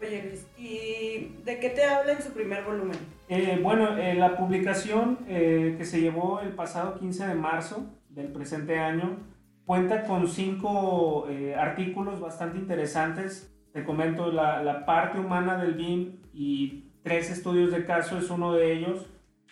Oye 0.00 0.24
Luis, 0.24 0.46
¿y 0.56 1.42
de 1.44 1.60
qué 1.60 1.68
te 1.68 1.84
habla 1.84 2.12
en 2.12 2.22
su 2.22 2.30
primer 2.30 2.64
volumen? 2.64 3.15
Eh, 3.28 3.58
bueno, 3.62 3.96
eh, 3.98 4.14
la 4.14 4.36
publicación 4.36 5.18
eh, 5.26 5.74
que 5.76 5.84
se 5.84 6.00
llevó 6.00 6.40
el 6.40 6.50
pasado 6.50 6.98
15 6.98 7.26
de 7.26 7.34
marzo 7.34 7.86
del 8.08 8.28
presente 8.28 8.78
año 8.78 9.18
cuenta 9.66 10.04
con 10.04 10.28
cinco 10.28 11.26
eh, 11.28 11.54
artículos 11.54 12.20
bastante 12.20 12.58
interesantes. 12.58 13.52
Te 13.72 13.84
comento, 13.84 14.32
la, 14.32 14.62
la, 14.62 14.86
parte 14.86 15.18
humana 15.18 15.58
del 15.58 15.74
BIM 15.74 16.20
y 16.32 16.84
tres 17.02 17.30
estudios 17.30 17.72
de 17.72 17.84
caso 17.84 18.16
es 18.16 18.30
uno 18.30 18.52
de 18.52 18.72
ellos, 18.72 19.06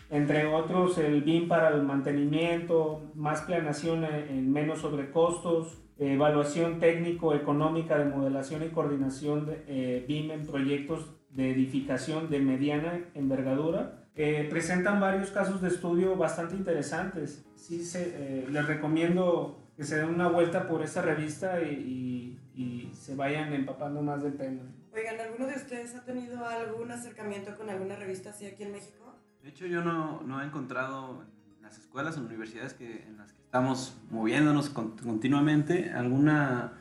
entre 0.09 0.47
otros 0.47 0.97
el 0.97 1.23
BIM 1.23 1.49
para 1.49 1.69
el 1.69 1.83
mantenimiento, 1.83 3.03
más 3.15 3.43
planeación 3.43 4.05
en, 4.05 4.15
en 4.15 4.53
menos 4.53 4.79
sobrecostos, 4.79 5.83
evaluación 5.99 6.79
técnico-económica 6.79 7.99
de 7.99 8.07
modelación 8.07 8.63
y 8.65 8.69
coordinación 8.69 9.47
de 9.47 9.65
eh, 9.67 10.05
BIM 10.07 10.31
en 10.31 10.47
proyectos 10.47 11.11
de 11.35 11.51
edificación 11.51 12.31
de 12.31 12.41
mediana 12.41 13.01
envergadura. 13.15 14.07
Eh, 14.15 14.47
presentan 14.49 15.01
varios 15.01 15.31
casos 15.31 15.61
de 15.61 15.69
estudio 15.69 16.17
bastante 16.17 16.55
interesantes. 16.55 17.45
Sí, 17.57 17.85
se, 17.85 18.13
eh, 18.15 18.47
les 18.49 18.67
recomiendo 18.67 19.61
que 19.77 19.83
se 19.83 19.97
den 19.97 20.09
una 20.09 20.29
vuelta 20.29 20.69
por 20.69 20.83
esta 20.83 21.03
revista 21.03 21.61
y, 21.61 22.39
y, 22.55 22.61
y, 22.63 22.95
se 22.95 23.17
vayan 23.17 23.53
empapando 23.53 24.01
más 24.03 24.23
del 24.23 24.37
tema. 24.37 24.63
Oigan, 24.95 25.21
¿alguno 25.21 25.47
de 25.49 25.57
ustedes 25.57 25.97
ha 25.97 26.05
tenido 26.05 26.47
algún 26.47 26.93
acercamiento 26.93 27.57
con 27.57 27.69
alguna 27.69 27.97
revista 27.97 28.31
así 28.31 28.47
aquí 28.47 28.63
en 28.63 28.73
México? 28.73 29.17
De 29.43 29.49
hecho, 29.49 29.67
yo 29.67 29.83
no, 29.83 30.23
no 30.23 30.41
he 30.41 30.45
encontrado 30.45 31.25
en 31.57 31.63
las 31.63 31.77
escuelas 31.79 32.17
o 32.17 32.21
universidades 32.21 32.75
que, 32.75 33.03
en 33.03 33.17
las 33.19 33.33
que 33.33 33.43
estamos 33.43 33.99
moviéndonos 34.11 34.71
continuamente 34.71 35.91
alguna 35.91 36.75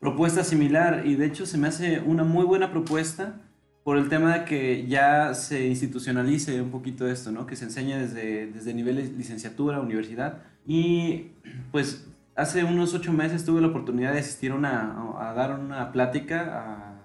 propuesta 0.00 0.44
similar 0.44 1.06
y 1.06 1.16
de 1.16 1.26
hecho 1.26 1.44
se 1.44 1.58
me 1.58 1.68
hace 1.68 2.00
una 2.00 2.24
muy 2.24 2.44
buena 2.44 2.70
propuesta 2.70 3.40
por 3.88 3.96
el 3.96 4.10
tema 4.10 4.34
de 4.34 4.44
que 4.44 4.86
ya 4.86 5.32
se 5.32 5.66
institucionalice 5.66 6.60
un 6.60 6.70
poquito 6.70 7.08
esto, 7.08 7.32
¿no? 7.32 7.46
que 7.46 7.56
se 7.56 7.64
enseñe 7.64 7.96
desde, 7.96 8.48
desde 8.48 8.74
nivel 8.74 8.96
de 8.96 9.04
licenciatura, 9.16 9.80
universidad 9.80 10.42
y 10.66 11.28
pues 11.72 12.06
hace 12.36 12.64
unos 12.64 12.92
ocho 12.92 13.14
meses 13.14 13.46
tuve 13.46 13.62
la 13.62 13.68
oportunidad 13.68 14.12
de 14.12 14.18
asistir 14.18 14.52
una, 14.52 14.94
a 15.18 15.32
dar 15.32 15.58
una 15.58 15.90
plática 15.90 16.98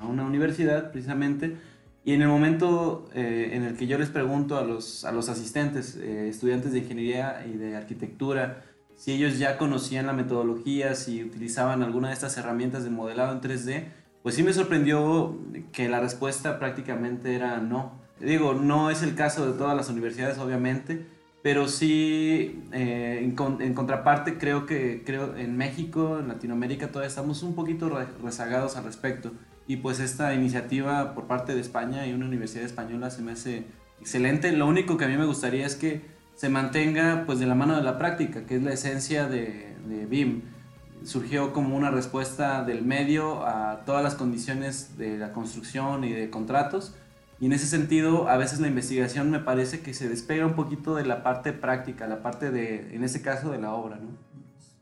a, 0.00 0.02
a, 0.02 0.08
una 0.08 0.24
universidad 0.24 0.90
precisamente 0.90 1.56
y 2.04 2.14
en 2.14 2.22
el 2.22 2.28
momento 2.28 3.08
eh, 3.14 3.50
en 3.52 3.62
el 3.62 3.76
que 3.76 3.86
yo 3.86 3.96
les 3.96 4.08
pregunto 4.08 4.58
a 4.58 4.64
los, 4.64 5.04
a 5.04 5.12
los 5.12 5.28
asistentes, 5.28 5.94
eh, 5.94 6.28
estudiantes 6.28 6.72
de 6.72 6.80
ingeniería 6.80 7.46
y 7.46 7.56
de 7.56 7.76
arquitectura, 7.76 8.64
si 8.96 9.12
ellos 9.12 9.38
ya 9.38 9.56
conocían 9.56 10.06
la 10.06 10.14
metodología, 10.14 10.96
si 10.96 11.22
utilizaban 11.22 11.84
alguna 11.84 12.08
de 12.08 12.14
estas 12.14 12.36
herramientas 12.38 12.82
de 12.82 12.90
modelado 12.90 13.32
en 13.32 13.40
3D, 13.40 13.84
pues 14.28 14.36
sí 14.36 14.42
me 14.42 14.52
sorprendió 14.52 15.38
que 15.72 15.88
la 15.88 16.00
respuesta 16.00 16.58
prácticamente 16.58 17.34
era 17.34 17.62
no. 17.62 17.98
Digo, 18.20 18.52
no 18.52 18.90
es 18.90 19.02
el 19.02 19.14
caso 19.14 19.50
de 19.50 19.56
todas 19.56 19.74
las 19.74 19.88
universidades, 19.88 20.36
obviamente, 20.36 21.06
pero 21.42 21.66
sí, 21.66 22.62
eh, 22.72 23.20
en, 23.22 23.34
con, 23.34 23.62
en, 23.62 23.72
contraparte, 23.72 24.36
creo 24.36 24.66
que 24.66 25.02
creo 25.02 25.34
en 25.34 25.56
México, 25.56 26.18
en 26.18 26.28
Latinoamérica, 26.28 26.88
todavía 26.88 27.08
estamos 27.08 27.42
un 27.42 27.54
poquito 27.54 27.88
re, 27.88 28.04
rezagados 28.22 28.76
al 28.76 28.84
respecto. 28.84 29.32
Y 29.66 29.76
pues 29.76 29.98
esta 29.98 30.34
iniciativa 30.34 31.14
por 31.14 31.26
parte 31.26 31.54
de 31.54 31.62
España 31.62 32.06
y 32.06 32.12
una 32.12 32.26
universidad 32.26 32.66
española 32.66 33.08
se 33.08 33.22
me 33.22 33.32
hace 33.32 33.64
excelente. 33.98 34.52
Lo 34.52 34.66
único 34.66 34.98
que 34.98 35.06
a 35.06 35.08
mí 35.08 35.16
me 35.16 35.24
gustaría 35.24 35.64
es 35.64 35.74
que 35.74 36.02
se 36.34 36.50
mantenga 36.50 37.22
pues 37.24 37.38
de 37.38 37.46
la 37.46 37.54
mano 37.54 37.76
de 37.76 37.82
la 37.82 37.96
práctica, 37.96 38.44
que 38.44 38.56
es 38.56 38.62
la 38.62 38.74
esencia 38.74 39.26
de 39.26 39.74
BIM. 40.06 40.57
Surgió 41.04 41.52
como 41.52 41.76
una 41.76 41.90
respuesta 41.90 42.64
del 42.64 42.82
medio 42.82 43.46
a 43.46 43.84
todas 43.86 44.02
las 44.02 44.14
condiciones 44.14 44.98
de 44.98 45.18
la 45.18 45.32
construcción 45.32 46.04
y 46.04 46.12
de 46.12 46.30
contratos 46.30 46.94
y 47.40 47.46
en 47.46 47.52
ese 47.52 47.66
sentido, 47.66 48.28
a 48.28 48.36
veces 48.36 48.58
la 48.58 48.66
investigación 48.66 49.30
me 49.30 49.38
parece 49.38 49.80
que 49.80 49.94
se 49.94 50.08
despega 50.08 50.44
un 50.44 50.54
poquito 50.54 50.96
de 50.96 51.06
la 51.06 51.22
parte 51.22 51.52
práctica, 51.52 52.08
la 52.08 52.20
parte 52.20 52.50
de, 52.50 52.94
en 52.94 53.04
este 53.04 53.22
caso, 53.22 53.50
de 53.50 53.58
la 53.58 53.74
obra, 53.74 53.96
¿no? 53.96 54.08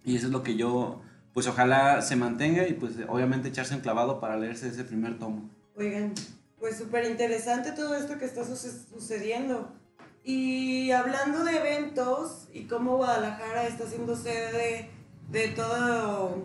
Y 0.05 0.17
eso 0.17 0.27
es 0.27 0.33
lo 0.33 0.43
que 0.43 0.57
yo, 0.57 1.03
pues 1.35 1.47
ojalá 1.49 2.01
se 2.01 2.17
mantenga 2.17 2.67
y 2.67 2.73
pues 2.73 2.93
obviamente 3.09 3.49
echarse 3.49 3.75
un 3.75 3.81
clavado 3.81 4.21
para 4.21 4.39
leerse 4.39 4.69
ese 4.69 4.85
primer 4.85 5.19
tomo. 5.19 5.51
Oigan, 5.77 6.15
pues 6.59 6.79
súper 6.79 7.05
interesante 7.11 7.73
todo 7.73 7.95
esto 7.95 8.17
que 8.19 8.25
está 8.25 8.43
sucediendo. 8.45 9.73
Y 10.25 10.93
hablando 10.93 11.45
de 11.45 11.59
eventos 11.59 12.49
y 12.55 12.65
cómo 12.65 12.97
Guadalajara 12.97 13.67
está 13.67 13.87
siendo 13.87 14.17
sede 14.17 14.53
de, 14.53 14.91
de 15.31 15.49
todo, 15.49 16.45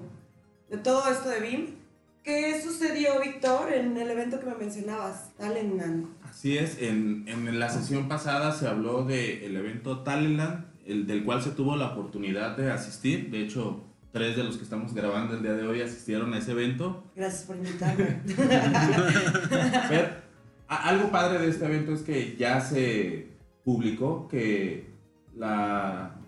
de 0.70 0.78
todo 0.78 1.12
esto 1.12 1.30
de 1.30 1.40
BIM, 1.40 1.82
¿Qué 2.24 2.62
sucedió, 2.62 3.20
Víctor, 3.20 3.74
en 3.74 3.98
el 3.98 4.12
evento 4.12 4.40
que 4.40 4.46
me 4.46 4.54
mencionabas, 4.54 5.32
Talentland? 5.38 6.06
Así 6.24 6.56
es, 6.56 6.80
en, 6.80 7.28
en 7.28 7.60
la 7.60 7.70
sesión 7.70 8.08
pasada 8.08 8.52
se 8.52 8.68
habló 8.68 9.04
del 9.04 9.42
el 9.42 9.58
evento 9.58 10.02
Talentland, 10.02 10.66
el 10.86 11.08
del 11.08 11.24
cual 11.24 11.42
se 11.42 11.50
tuvo 11.50 11.76
la 11.76 11.88
oportunidad 11.88 12.56
de 12.58 12.72
asistir. 12.72 13.32
De 13.32 13.42
hecho, 13.42 13.84
tres 14.12 14.36
de 14.36 14.44
los 14.44 14.58
que 14.58 14.64
estamos 14.64 14.94
grabando 14.94 15.36
el 15.36 15.42
día 15.42 15.54
de 15.54 15.66
hoy 15.66 15.82
asistieron 15.82 16.32
a 16.36 16.38
ese 16.38 16.52
evento. 16.52 17.04
Gracias 17.16 17.44
por 17.44 17.56
invitarme. 17.56 18.22
Pero, 19.90 20.08
algo 20.68 21.10
padre 21.10 21.40
de 21.40 21.50
este 21.50 21.66
evento 21.66 21.92
es 21.92 22.04
que 22.04 22.36
ya 22.38 22.62
se 22.62 23.30
publicó 23.64 24.28
que 24.28 24.92
la, 25.36 26.20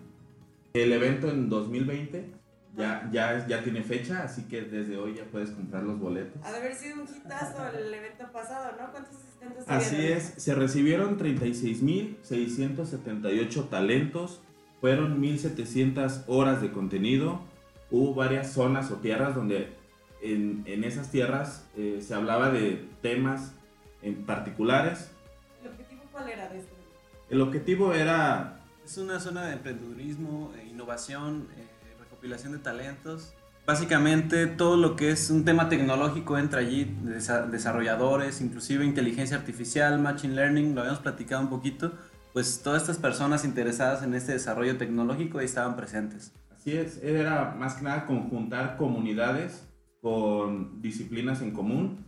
el 0.72 0.92
evento 0.92 1.30
en 1.30 1.48
2020 1.48 2.33
ya, 2.76 3.08
ya, 3.12 3.46
ya 3.46 3.62
tiene 3.62 3.82
fecha, 3.82 4.22
así 4.24 4.42
que 4.48 4.62
desde 4.62 4.96
hoy 4.96 5.14
ya 5.14 5.24
puedes 5.24 5.50
comprar 5.50 5.82
los 5.84 5.98
boletos. 5.98 6.42
Ha 6.44 6.50
de 6.52 6.58
haber 6.58 6.74
sido 6.74 7.02
un 7.02 7.08
hitazo 7.08 7.68
el 7.68 7.92
evento 7.94 8.24
pasado, 8.32 8.72
¿no? 8.80 8.90
¿Cuántos 8.90 9.14
asistentes 9.14 9.64
Así 9.68 9.94
tuvieron? 9.96 10.18
es, 10.18 10.24
se 10.36 10.54
recibieron 10.54 11.18
36.678 11.18 13.68
talentos, 13.68 14.40
fueron 14.80 15.20
1.700 15.22 16.24
horas 16.26 16.60
de 16.60 16.72
contenido, 16.72 17.40
hubo 17.90 18.14
varias 18.14 18.52
zonas 18.52 18.90
o 18.90 18.96
tierras 18.96 19.34
donde 19.34 19.72
en, 20.22 20.62
en 20.66 20.84
esas 20.84 21.10
tierras 21.10 21.66
eh, 21.76 22.00
se 22.02 22.14
hablaba 22.14 22.50
de 22.50 22.86
temas 23.02 23.52
en 24.02 24.24
particulares. 24.24 25.10
¿El 25.62 25.70
objetivo 25.70 26.02
cuál 26.12 26.28
era 26.28 26.48
de 26.48 26.58
esto? 26.58 26.74
El 27.30 27.40
objetivo 27.40 27.94
era 27.94 28.60
Es 28.84 28.98
una 28.98 29.18
zona 29.20 29.46
de 29.46 29.54
emprendedurismo, 29.54 30.52
eh, 30.56 30.66
innovación, 30.70 31.48
eh, 31.56 31.63
recopilación 32.24 32.52
de 32.52 32.58
talentos. 32.58 33.34
Básicamente 33.66 34.46
todo 34.46 34.76
lo 34.76 34.96
que 34.96 35.10
es 35.10 35.30
un 35.30 35.44
tema 35.44 35.68
tecnológico 35.68 36.38
entra 36.38 36.60
allí, 36.60 36.84
desa- 37.04 37.46
desarrolladores, 37.48 38.40
inclusive 38.40 38.84
inteligencia 38.84 39.36
artificial, 39.36 39.98
machine 39.98 40.34
learning, 40.34 40.74
lo 40.74 40.80
habíamos 40.82 41.00
platicado 41.00 41.42
un 41.42 41.48
poquito, 41.50 41.92
pues 42.32 42.62
todas 42.62 42.82
estas 42.82 42.98
personas 42.98 43.44
interesadas 43.44 44.02
en 44.02 44.14
este 44.14 44.32
desarrollo 44.32 44.76
tecnológico 44.76 45.38
ahí 45.38 45.44
estaban 45.46 45.76
presentes. 45.76 46.32
Así 46.54 46.72
es, 46.72 47.02
era 47.02 47.54
más 47.58 47.74
que 47.74 47.84
nada 47.84 48.06
conjuntar 48.06 48.76
comunidades 48.76 49.66
con 50.02 50.80
disciplinas 50.82 51.40
en 51.40 51.52
común, 51.52 52.04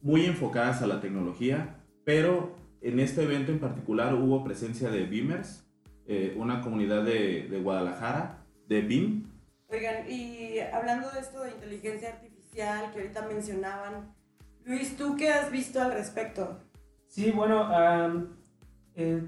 muy 0.00 0.24
enfocadas 0.24 0.82
a 0.82 0.86
la 0.86 1.00
tecnología, 1.00 1.82
pero 2.04 2.56
en 2.80 3.00
este 3.00 3.22
evento 3.22 3.52
en 3.52 3.58
particular 3.58 4.14
hubo 4.14 4.44
presencia 4.44 4.90
de 4.90 5.04
Beamers, 5.04 5.66
eh, 6.06 6.34
una 6.38 6.60
comunidad 6.62 7.02
de, 7.04 7.48
de 7.50 7.60
Guadalajara, 7.60 8.44
de 8.68 8.80
BIM. 8.80 9.24
Oigan, 9.76 10.10
y 10.10 10.58
hablando 10.72 11.10
de 11.10 11.20
esto 11.20 11.42
de 11.42 11.50
inteligencia 11.50 12.08
artificial 12.14 12.90
que 12.94 13.00
ahorita 13.00 13.26
mencionaban, 13.28 14.14
Luis, 14.64 14.96
¿tú 14.96 15.16
qué 15.16 15.28
has 15.30 15.50
visto 15.50 15.82
al 15.82 15.92
respecto? 15.92 16.60
Sí, 17.08 17.30
bueno, 17.30 17.68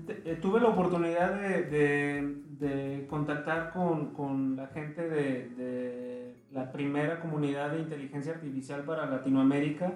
te- 0.06 0.22
eh, 0.32 0.38
tuve 0.40 0.60
la 0.60 0.68
oportunidad 0.68 1.34
de, 1.38 1.64
de- 1.64 2.42
de 2.66 3.06
contactar 3.08 3.72
con, 3.72 4.14
con 4.14 4.56
la 4.56 4.68
gente 4.68 5.06
de, 5.08 5.48
de 5.50 6.42
la 6.50 6.72
primera 6.72 7.20
comunidad 7.20 7.72
de 7.72 7.80
inteligencia 7.80 8.32
artificial 8.32 8.84
para 8.84 9.04
Latinoamérica, 9.04 9.92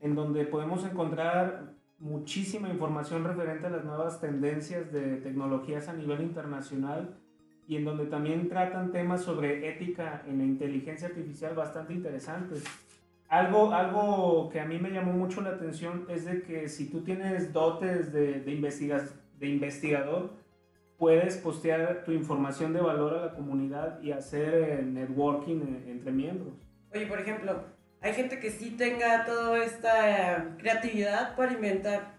en 0.00 0.16
donde 0.16 0.44
podemos 0.44 0.84
encontrar 0.84 1.74
muchísima 2.00 2.68
información 2.68 3.22
referente 3.24 3.68
a 3.68 3.70
las 3.70 3.84
nuevas 3.84 4.20
tendencias 4.20 4.90
de 4.92 5.18
tecnologías 5.18 5.88
a 5.88 5.92
nivel 5.92 6.20
internacional 6.22 7.16
y 7.68 7.76
en 7.76 7.84
donde 7.84 8.06
también 8.06 8.48
tratan 8.48 8.90
temas 8.90 9.22
sobre 9.22 9.68
ética 9.68 10.22
en 10.26 10.38
la 10.38 10.44
inteligencia 10.44 11.06
artificial 11.08 11.54
bastante 11.54 11.92
interesantes. 11.92 12.64
Algo, 13.28 13.74
algo 13.74 14.48
que 14.50 14.58
a 14.58 14.64
mí 14.64 14.78
me 14.78 14.90
llamó 14.90 15.12
mucho 15.12 15.42
la 15.42 15.50
atención 15.50 16.06
es 16.08 16.24
de 16.24 16.42
que 16.42 16.68
si 16.70 16.88
tú 16.88 17.02
tienes 17.02 17.52
dotes 17.52 18.10
de, 18.10 18.40
de, 18.40 18.52
investiga- 18.52 19.06
de 19.38 19.46
investigador, 19.46 20.30
puedes 20.96 21.36
postear 21.36 22.04
tu 22.04 22.12
información 22.12 22.72
de 22.72 22.80
valor 22.80 23.14
a 23.18 23.26
la 23.26 23.34
comunidad 23.34 24.00
y 24.00 24.12
hacer 24.12 24.54
eh, 24.54 24.82
networking 24.82 25.56
eh, 25.60 25.90
entre 25.90 26.10
miembros. 26.10 26.54
Oye, 26.94 27.06
por 27.06 27.20
ejemplo, 27.20 27.64
hay 28.00 28.14
gente 28.14 28.40
que 28.40 28.50
sí 28.50 28.70
tenga 28.70 29.26
toda 29.26 29.62
esta 29.62 30.36
eh, 30.38 30.44
creatividad 30.56 31.36
para 31.36 31.52
inventar 31.52 32.14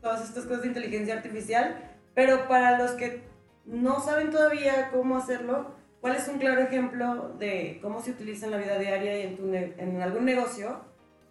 todas 0.00 0.22
estas 0.22 0.44
cosas 0.44 0.62
de 0.62 0.68
inteligencia 0.68 1.14
artificial, 1.14 1.76
pero 2.14 2.46
para 2.46 2.78
los 2.78 2.92
que 2.92 3.22
no 3.66 4.00
saben 4.00 4.30
todavía 4.30 4.90
cómo 4.92 5.16
hacerlo, 5.16 5.70
¿cuál 6.00 6.16
es 6.16 6.28
un 6.28 6.38
claro 6.38 6.60
ejemplo 6.62 7.32
de 7.38 7.78
cómo 7.82 8.00
se 8.02 8.10
utiliza 8.12 8.46
en 8.46 8.52
la 8.52 8.58
vida 8.58 8.78
diaria 8.78 9.18
y 9.18 9.22
en, 9.28 9.36
tu 9.36 9.46
ne- 9.46 9.72
en 9.78 10.02
algún 10.02 10.24
negocio 10.24 10.80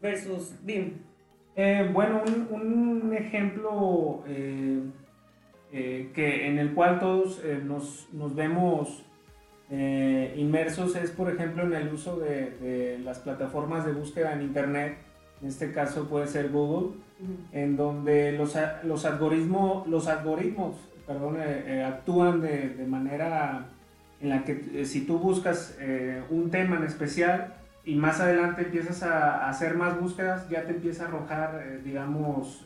versus 0.02 0.54
BIM? 0.64 0.94
Eh, 1.56 1.88
bueno, 1.94 2.24
un, 2.26 3.02
un 3.04 3.14
ejemplo 3.14 4.24
eh, 4.28 4.82
eh, 5.72 6.10
que, 6.14 6.48
en 6.48 6.58
el 6.58 6.74
cual 6.74 7.00
todos 7.00 7.42
nos, 7.64 8.08
nos 8.12 8.34
vemos 8.36 9.04
inmersos 10.36 10.96
es, 10.96 11.10
por 11.10 11.32
ejemplo, 11.32 11.64
en 11.64 11.74
el 11.74 11.92
uso 11.92 12.20
de, 12.20 12.52
de 12.52 13.00
las 13.00 13.18
plataformas 13.20 13.86
de 13.86 13.92
búsqueda 13.92 14.34
en 14.34 14.44
Internet. 14.44 14.98
En 15.42 15.48
este 15.48 15.72
caso 15.72 16.08
puede 16.08 16.28
ser 16.28 16.50
Google, 16.52 16.98
en 17.54 17.76
donde 17.76 18.34
los 18.34 19.06
algoritmos 19.06 20.78
perdón, 21.06 21.38
eh, 21.40 21.64
eh, 21.68 21.84
actúan 21.84 22.42
de, 22.42 22.70
de 22.70 22.86
manera 22.86 23.66
en 24.22 24.30
la 24.30 24.44
que 24.44 24.66
eh, 24.74 24.86
si 24.86 25.02
tú 25.06 25.20
buscas 25.20 25.76
eh, 25.80 26.24
un 26.30 26.50
tema 26.50 26.78
en 26.78 26.84
especial 26.84 27.56
y 27.86 27.96
más 27.96 28.20
adelante 28.22 28.62
empiezas 28.64 29.04
a, 29.04 29.46
a 29.46 29.50
hacer 29.50 29.76
más 29.76 30.00
búsquedas, 30.00 30.48
ya 30.50 30.64
te 30.64 30.72
empieza 30.72 31.04
a 31.04 31.08
arrojar, 31.10 31.62
digamos, 31.84 32.66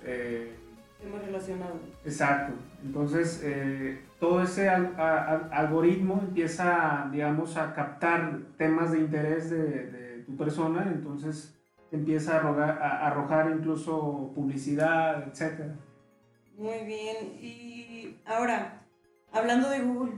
Temas 1.02 1.22
relacionados. 1.26 1.78
Exacto. 2.06 2.54
Entonces, 2.84 3.42
eh, 3.44 4.02
todo 4.20 4.42
ese 4.42 4.68
al- 4.68 4.96
a- 4.98 5.26
al- 5.32 5.50
algoritmo 5.54 6.20
empieza, 6.28 7.08
digamos, 7.12 7.56
a 7.56 7.76
captar 7.76 8.40
temas 8.58 8.92
de 8.92 9.00
interés 9.00 9.52
de, 9.52 9.62
de 9.92 10.24
tu 10.26 10.36
persona, 10.36 10.84
entonces 10.92 11.56
empieza 11.92 12.36
a, 12.38 12.42
arrogar- 12.42 12.80
a- 12.82 13.08
arrojar 13.08 13.52
incluso 13.56 14.32
publicidad, 14.34 15.28
etc. 15.28 15.66
Muy 16.58 16.84
bien, 16.86 17.38
y 17.40 17.67
ahora, 18.26 18.82
hablando 19.32 19.70
de 19.70 19.80
Google, 19.82 20.14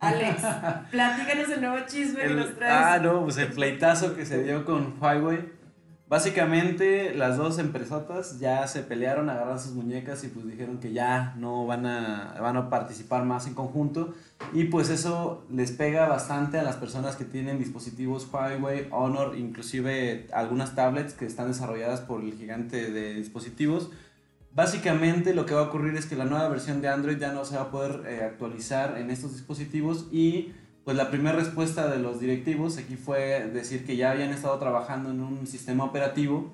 Alex, 0.00 0.42
platícanos 0.90 1.48
el 1.50 1.60
nuevo 1.60 1.86
chisme 1.86 2.22
que 2.22 2.34
nos 2.34 2.54
traes. 2.56 2.74
ah, 2.74 2.98
no, 3.02 3.22
pues 3.24 3.36
el 3.36 3.48
pleitazo 3.48 4.16
que 4.16 4.26
se 4.26 4.42
dio 4.42 4.64
con 4.64 4.96
Huawei. 5.00 5.62
Básicamente 6.12 7.14
las 7.14 7.38
dos 7.38 7.58
empresotas 7.58 8.38
ya 8.38 8.66
se 8.66 8.82
pelearon, 8.82 9.30
agarraron 9.30 9.58
sus 9.58 9.72
muñecas 9.72 10.22
y 10.24 10.28
pues 10.28 10.46
dijeron 10.46 10.76
que 10.76 10.92
ya 10.92 11.32
no 11.38 11.64
van 11.64 11.86
a, 11.86 12.34
van 12.38 12.58
a 12.58 12.68
participar 12.68 13.24
más 13.24 13.46
en 13.46 13.54
conjunto. 13.54 14.12
Y 14.52 14.64
pues 14.64 14.90
eso 14.90 15.46
les 15.50 15.72
pega 15.72 16.06
bastante 16.08 16.58
a 16.58 16.64
las 16.64 16.76
personas 16.76 17.16
que 17.16 17.24
tienen 17.24 17.58
dispositivos 17.58 18.28
Huawei, 18.30 18.88
Honor, 18.90 19.38
inclusive 19.38 20.26
algunas 20.34 20.74
tablets 20.74 21.14
que 21.14 21.24
están 21.24 21.48
desarrolladas 21.48 22.02
por 22.02 22.20
el 22.20 22.34
gigante 22.34 22.90
de 22.90 23.14
dispositivos. 23.14 23.90
Básicamente 24.54 25.34
lo 25.34 25.46
que 25.46 25.54
va 25.54 25.62
a 25.62 25.64
ocurrir 25.64 25.96
es 25.96 26.04
que 26.04 26.14
la 26.14 26.26
nueva 26.26 26.46
versión 26.48 26.82
de 26.82 26.88
Android 26.88 27.16
ya 27.16 27.32
no 27.32 27.44
se 27.46 27.56
va 27.56 27.62
a 27.62 27.70
poder 27.70 28.02
eh, 28.06 28.22
actualizar 28.22 28.98
en 28.98 29.10
estos 29.10 29.32
dispositivos 29.32 30.08
y 30.12 30.52
pues 30.84 30.94
la 30.94 31.10
primera 31.10 31.34
respuesta 31.36 31.88
de 31.88 31.98
los 31.98 32.20
directivos 32.20 32.76
aquí 32.76 32.96
fue 32.96 33.48
decir 33.48 33.86
que 33.86 33.96
ya 33.96 34.10
habían 34.10 34.30
estado 34.30 34.58
trabajando 34.58 35.10
en 35.10 35.20
un 35.22 35.46
sistema 35.46 35.84
operativo, 35.84 36.52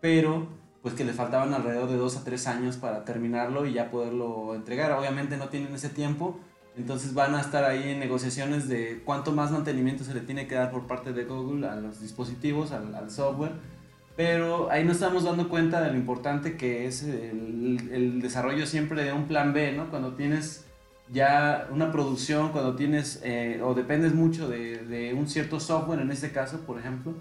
pero 0.00 0.46
pues 0.82 0.94
que 0.94 1.04
les 1.04 1.16
faltaban 1.16 1.52
alrededor 1.52 1.90
de 1.90 1.96
dos 1.96 2.16
a 2.16 2.24
tres 2.24 2.46
años 2.46 2.76
para 2.76 3.04
terminarlo 3.04 3.66
y 3.66 3.72
ya 3.72 3.90
poderlo 3.90 4.54
entregar. 4.54 4.92
Obviamente 4.92 5.36
no 5.36 5.48
tienen 5.48 5.74
ese 5.74 5.88
tiempo, 5.88 6.38
entonces 6.76 7.14
van 7.14 7.34
a 7.34 7.40
estar 7.40 7.64
ahí 7.64 7.90
en 7.90 7.98
negociaciones 7.98 8.68
de 8.68 9.02
cuánto 9.04 9.32
más 9.32 9.50
mantenimiento 9.50 10.04
se 10.04 10.14
le 10.14 10.20
tiene 10.20 10.46
que 10.46 10.54
dar 10.54 10.70
por 10.70 10.86
parte 10.86 11.12
de 11.12 11.24
Google 11.24 11.66
a 11.66 11.74
los 11.74 12.00
dispositivos, 12.00 12.70
al 12.70 13.10
software. 13.10 13.52
Pero 14.20 14.70
ahí 14.70 14.84
nos 14.84 14.96
estamos 14.96 15.24
dando 15.24 15.48
cuenta 15.48 15.80
de 15.80 15.92
lo 15.92 15.96
importante 15.96 16.54
que 16.58 16.86
es 16.86 17.04
el, 17.04 17.88
el 17.90 18.20
desarrollo 18.20 18.66
siempre 18.66 19.02
de 19.02 19.14
un 19.14 19.24
plan 19.26 19.54
B, 19.54 19.72
¿no? 19.72 19.88
Cuando 19.88 20.12
tienes 20.12 20.66
ya 21.10 21.66
una 21.70 21.90
producción, 21.90 22.52
cuando 22.52 22.76
tienes 22.76 23.22
eh, 23.24 23.62
o 23.64 23.72
dependes 23.72 24.12
mucho 24.12 24.46
de, 24.46 24.76
de 24.84 25.14
un 25.14 25.26
cierto 25.26 25.58
software, 25.58 26.00
en 26.00 26.10
este 26.10 26.32
caso, 26.32 26.60
por 26.66 26.78
ejemplo, 26.78 27.14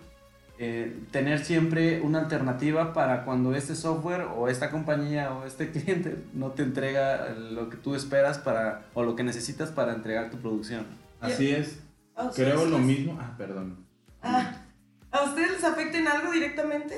eh, 0.57 0.93
tener 1.11 1.39
siempre 1.45 2.01
una 2.01 2.19
alternativa 2.19 2.91
para 2.91 3.23
cuando 3.23 3.55
este 3.55 3.75
software 3.75 4.23
o 4.35 4.49
esta 4.49 4.69
compañía 4.69 5.31
o 5.31 5.45
este 5.45 5.71
cliente 5.71 6.17
no 6.33 6.47
te 6.51 6.63
entrega 6.63 7.29
lo 7.29 7.69
que 7.69 7.77
tú 7.77 7.95
esperas 7.95 8.39
para 8.39 8.87
o 8.93 9.03
lo 9.03 9.15
que 9.15 9.23
necesitas 9.23 9.69
para 9.71 9.93
entregar 9.93 10.31
tu 10.31 10.37
producción. 10.39 10.85
Así 11.21 11.49
es. 11.49 11.79
¿A 12.13 12.25
ustedes 12.25 12.53
Creo 12.55 12.65
lo 12.65 12.77
les- 12.77 12.85
mismo. 12.85 13.17
Ah, 13.21 13.35
perdón. 13.37 13.85
Ah, 14.21 14.58
¿A 15.11 15.23
ustedes 15.23 15.51
les 15.51 15.63
afecta 15.63 15.97
en 15.97 16.07
algo 16.07 16.31
directamente? 16.31 16.95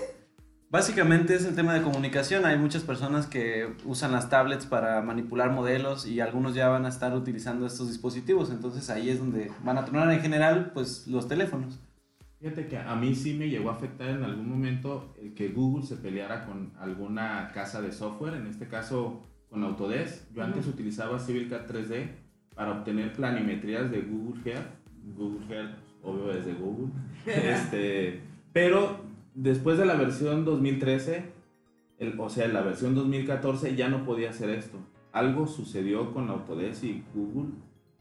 Básicamente 0.69 1.35
es 1.35 1.45
el 1.45 1.55
tema 1.55 1.73
de 1.73 1.81
comunicación. 1.81 2.45
Hay 2.45 2.57
muchas 2.57 2.83
personas 2.83 3.27
que 3.27 3.73
usan 3.85 4.11
las 4.11 4.29
tablets 4.29 4.65
para 4.65 5.01
manipular 5.01 5.51
modelos 5.51 6.05
y 6.05 6.19
algunos 6.19 6.53
ya 6.55 6.69
van 6.69 6.85
a 6.85 6.89
estar 6.89 7.13
utilizando 7.13 7.65
estos 7.65 7.87
dispositivos. 7.89 8.51
Entonces 8.51 8.89
ahí 8.89 9.09
es 9.09 9.19
donde 9.19 9.51
van 9.63 9.77
a 9.77 9.85
tronar 9.85 10.11
en 10.11 10.21
general 10.21 10.71
pues 10.73 11.07
los 11.07 11.27
teléfonos. 11.27 11.79
Fíjate 12.39 12.67
que 12.67 12.77
a 12.77 12.95
mí 12.95 13.13
sí 13.15 13.33
me 13.33 13.49
llegó 13.49 13.69
a 13.69 13.73
afectar 13.73 14.09
en 14.09 14.23
algún 14.23 14.49
momento 14.49 15.13
el 15.21 15.33
que 15.33 15.49
Google 15.49 15.85
se 15.85 15.97
peleara 15.97 16.45
con 16.45 16.73
alguna 16.79 17.51
casa 17.53 17.81
de 17.81 17.91
software, 17.91 18.33
en 18.33 18.47
este 18.47 18.67
caso 18.67 19.27
con 19.49 19.63
Autodesk. 19.63 20.31
Yo 20.33 20.43
antes 20.43 20.67
utilizaba 20.67 21.19
CivilCAD 21.19 21.67
3D 21.67 22.09
para 22.55 22.71
obtener 22.71 23.13
planimetrías 23.13 23.91
de 23.91 24.01
Google 24.01 24.41
Earth. 24.51 24.67
Google 25.15 25.55
Earth, 25.55 25.77
obvio, 26.03 26.31
es 26.31 26.45
de 26.45 26.53
Google. 26.53 26.91
este, 27.25 28.21
pero 28.53 28.97
después 29.35 29.77
de 29.77 29.85
la 29.85 29.95
versión 29.95 30.45
2013, 30.45 31.23
el- 31.99 32.19
o 32.19 32.29
sea, 32.29 32.47
la 32.47 32.61
versión 32.61 32.95
2014 32.95 33.75
ya 33.75 33.89
no 33.89 34.03
podía 34.05 34.29
hacer 34.31 34.49
esto. 34.49 34.77
Algo 35.11 35.47
sucedió 35.47 36.13
con 36.13 36.29
Autodesk 36.29 36.83
y 36.85 37.03
Google 37.13 37.49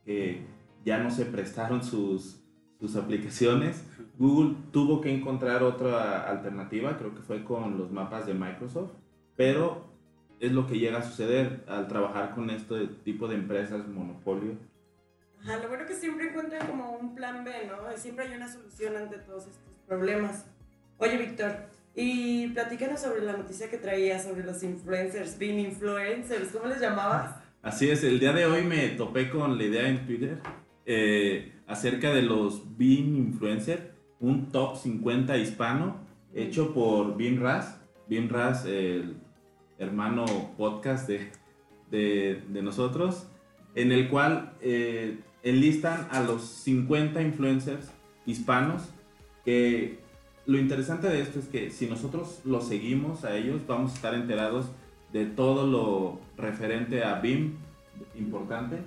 que 0.05 0.43
ya 0.85 0.99
no 0.99 1.11
se 1.11 1.27
prestaron 1.27 1.83
sus, 1.83 2.41
sus 2.79 2.97
aplicaciones. 2.97 3.85
Google 4.19 4.55
tuvo 4.73 5.01
que 5.01 5.15
encontrar 5.15 5.63
otra 5.63 6.31
alternativa, 6.31 6.97
creo 6.97 7.15
que 7.15 7.21
fue 7.23 7.45
con 7.45 7.77
los 7.79 7.91
mapas 7.91 8.27
de 8.27 8.35
Microsoft, 8.35 8.93
pero 9.37 9.85
es 10.41 10.53
lo 10.53 10.67
que 10.67 10.79
llega 10.79 10.99
a 10.99 11.03
suceder 11.03 11.65
al 11.69 11.87
trabajar 11.89 12.35
con 12.35 12.49
este 12.49 12.87
tipo 13.05 13.29
de 13.29 13.35
empresas 13.35 13.87
monopolio. 13.89 14.53
Ajá, 15.43 15.59
lo 15.59 15.69
bueno 15.69 15.87
que 15.87 15.95
siempre 15.95 16.29
encuentran 16.29 16.67
como 16.67 16.93
un 16.93 17.15
plan 17.15 17.45
B, 17.45 17.51
¿no? 17.67 17.97
Siempre 17.97 18.27
hay 18.27 18.35
una 18.35 18.51
solución 18.51 18.97
ante 18.97 19.19
todos 19.19 19.47
estos 19.47 19.59
problemas. 19.87 20.45
Oye, 20.99 21.17
Víctor, 21.17 21.53
y 21.95 22.49
platícanos 22.49 23.01
sobre 23.01 23.23
la 23.23 23.33
noticia 23.33 23.71
que 23.71 23.79
traías 23.79 24.25
sobre 24.25 24.45
los 24.45 24.63
influencers, 24.63 25.39
being 25.39 25.59
influencers, 25.59 26.49
¿cómo 26.49 26.67
les 26.67 26.81
llamabas? 26.81 27.37
Así 27.63 27.91
es, 27.91 28.05
el 28.05 28.21
día 28.21 28.33
de 28.33 28.47
hoy 28.47 28.65
me 28.65 28.89
topé 28.91 29.31
con 29.31 29.57
la 29.57 29.65
idea 29.65 29.89
en 29.89 30.07
Twitter 30.07 30.39
eh, 30.87 31.53
acerca 31.67 32.13
de 32.13 32.23
los 32.23 32.77
Bean 32.77 33.17
Influencer, 33.17 33.95
un 34.19 34.51
top 34.51 34.77
50 34.77 35.37
hispano 35.39 35.99
hecho 36.35 36.73
por 36.75 37.17
Bean 37.17 37.41
Raz. 37.41 37.81
Bean 38.09 38.29
Raz, 38.29 38.65
el 38.67 39.17
hermano 39.79 40.25
podcast 40.57 41.09
de, 41.09 41.31
de, 41.91 42.43
de 42.49 42.63
nosotros, 42.63 43.27
en 43.75 43.93
el 43.93 44.09
cual 44.09 44.53
eh, 44.61 45.19
enlistan 45.43 46.09
a 46.11 46.21
los 46.21 46.43
50 46.43 47.23
influencers 47.23 47.87
hispanos 48.27 48.83
que 49.45 49.99
lo 50.47 50.59
interesante 50.59 51.09
de 51.09 51.21
esto 51.23 51.39
es 51.39 51.47
que 51.47 51.71
si 51.71 51.87
nosotros 51.87 52.41
los 52.45 52.69
seguimos 52.69 53.25
a 53.25 53.37
ellos 53.37 53.67
vamos 53.67 53.93
a 53.93 53.95
estar 53.95 54.15
enterados 54.15 54.67
de 55.13 55.27
todo 55.27 55.67
lo 55.67 56.21
referente 56.37 57.05
a 57.05 57.21
BIM 57.21 57.57
importante. 58.19 58.79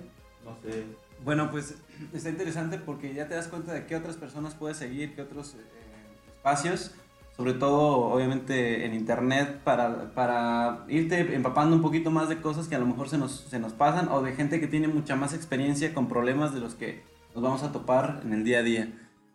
No 0.44 0.56
sé. 0.62 0.84
Bueno, 1.24 1.50
pues 1.50 1.74
está 2.12 2.28
interesante 2.28 2.78
porque 2.78 3.14
ya 3.14 3.28
te 3.28 3.34
das 3.34 3.48
cuenta 3.48 3.72
de 3.72 3.86
qué 3.86 3.96
otras 3.96 4.16
personas 4.16 4.54
puedes 4.54 4.76
seguir, 4.76 5.14
qué 5.14 5.22
otros 5.22 5.54
eh, 5.54 5.64
espacios, 6.36 6.94
sobre 7.36 7.54
todo 7.54 8.12
obviamente 8.12 8.84
en 8.86 8.94
internet, 8.94 9.60
para, 9.64 10.12
para 10.14 10.84
irte 10.88 11.34
empapando 11.34 11.74
un 11.74 11.82
poquito 11.82 12.10
más 12.10 12.28
de 12.28 12.40
cosas 12.40 12.68
que 12.68 12.76
a 12.76 12.78
lo 12.78 12.86
mejor 12.86 13.08
se 13.08 13.18
nos, 13.18 13.40
se 13.40 13.58
nos 13.58 13.72
pasan 13.72 14.08
o 14.08 14.22
de 14.22 14.32
gente 14.32 14.60
que 14.60 14.68
tiene 14.68 14.86
mucha 14.86 15.16
más 15.16 15.34
experiencia 15.34 15.92
con 15.92 16.08
problemas 16.08 16.54
de 16.54 16.60
los 16.60 16.74
que 16.74 17.02
nos 17.34 17.42
vamos 17.42 17.62
a 17.64 17.72
topar 17.72 18.20
en 18.24 18.32
el 18.32 18.44
día 18.44 18.60
a 18.60 18.62
día. 18.62 18.88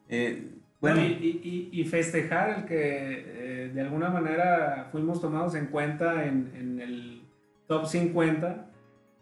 Eh, 0.07 0.55
bueno, 0.79 1.01
y, 1.01 1.69
y, 1.73 1.83
festejar 1.83 2.59
el 2.59 2.65
que 2.65 2.75
eh, 2.77 3.71
de 3.73 3.81
alguna 3.81 4.09
manera 4.09 4.87
fuimos 4.93 5.19
tomados 5.19 5.53
en 5.55 5.65
cuenta 5.65 6.25
en, 6.25 6.53
en 6.55 6.79
el 6.79 7.21
top 7.67 7.85
50 7.85 8.69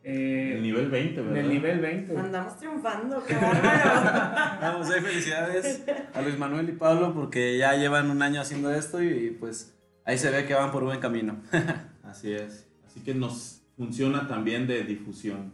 eh, 0.09 0.53
el 0.55 0.63
nivel 0.63 0.89
20, 0.89 1.21
¿verdad? 1.21 1.37
el 1.37 1.49
nivel 1.49 1.79
20. 1.81 2.17
Andamos 2.17 2.55
triunfando, 2.55 3.21
qué 3.25 3.33
bárbaro. 3.41 4.61
Vamos, 4.61 4.89
ahí 4.89 5.01
felicidades 5.01 5.83
a 6.13 6.21
Luis 6.21 6.37
Manuel 6.37 6.69
y 6.69 6.71
Pablo 6.71 7.13
porque 7.13 7.57
ya 7.57 7.75
llevan 7.75 8.09
un 8.09 8.21
año 8.21 8.39
haciendo 8.39 8.73
esto 8.73 9.03
y, 9.03 9.31
pues 9.31 9.77
ahí 10.05 10.17
se 10.17 10.31
ve 10.31 10.45
que 10.45 10.53
van 10.53 10.71
por 10.71 10.85
buen 10.85 11.01
camino. 11.01 11.35
Así 12.05 12.31
es. 12.31 12.69
Así 12.85 13.01
que 13.01 13.13
nos 13.13 13.63
funciona 13.75 14.29
también 14.29 14.65
de 14.65 14.83
difusión. 14.83 15.51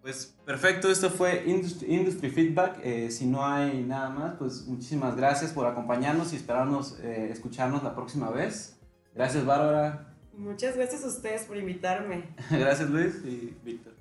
Pues 0.00 0.34
perfecto, 0.46 0.90
esto 0.90 1.10
fue 1.10 1.44
Industry, 1.46 1.94
Industry 1.94 2.30
Feedback. 2.30 2.80
Eh, 2.82 3.10
si 3.10 3.26
no 3.26 3.44
hay 3.44 3.82
nada 3.82 4.08
más, 4.08 4.36
pues 4.38 4.66
muchísimas 4.66 5.14
gracias 5.14 5.52
por 5.52 5.66
acompañarnos 5.66 6.32
y 6.32 6.36
esperarnos 6.36 6.98
eh, 7.00 7.28
escucharnos 7.30 7.82
la 7.82 7.94
próxima 7.94 8.30
vez. 8.30 8.78
Gracias, 9.14 9.44
Bárbara. 9.44 10.13
Muchas 10.36 10.76
gracias 10.76 11.04
a 11.04 11.08
ustedes 11.08 11.42
por 11.44 11.56
invitarme. 11.56 12.24
gracias 12.50 12.90
Luis 12.90 13.16
y 13.24 13.56
Víctor. 13.62 13.94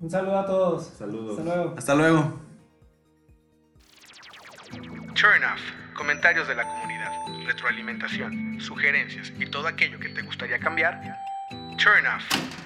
Un 0.00 0.10
saludo 0.10 0.38
a 0.38 0.46
todos. 0.46 0.86
Saludos. 0.86 1.38
Hasta 1.38 1.44
luego. 1.44 1.74
Hasta 1.76 1.94
luego. 1.94 2.40
Turn 5.14 5.44
off. 5.44 5.60
Comentarios 5.94 6.48
de 6.48 6.54
la 6.54 6.66
comunidad, 6.66 7.12
retroalimentación, 7.46 8.58
sugerencias 8.58 9.32
y 9.38 9.44
todo 9.46 9.68
aquello 9.68 9.98
que 9.98 10.08
te 10.08 10.22
gustaría 10.22 10.58
cambiar. 10.58 10.98
Turn 11.76 12.06
off. 12.06 12.59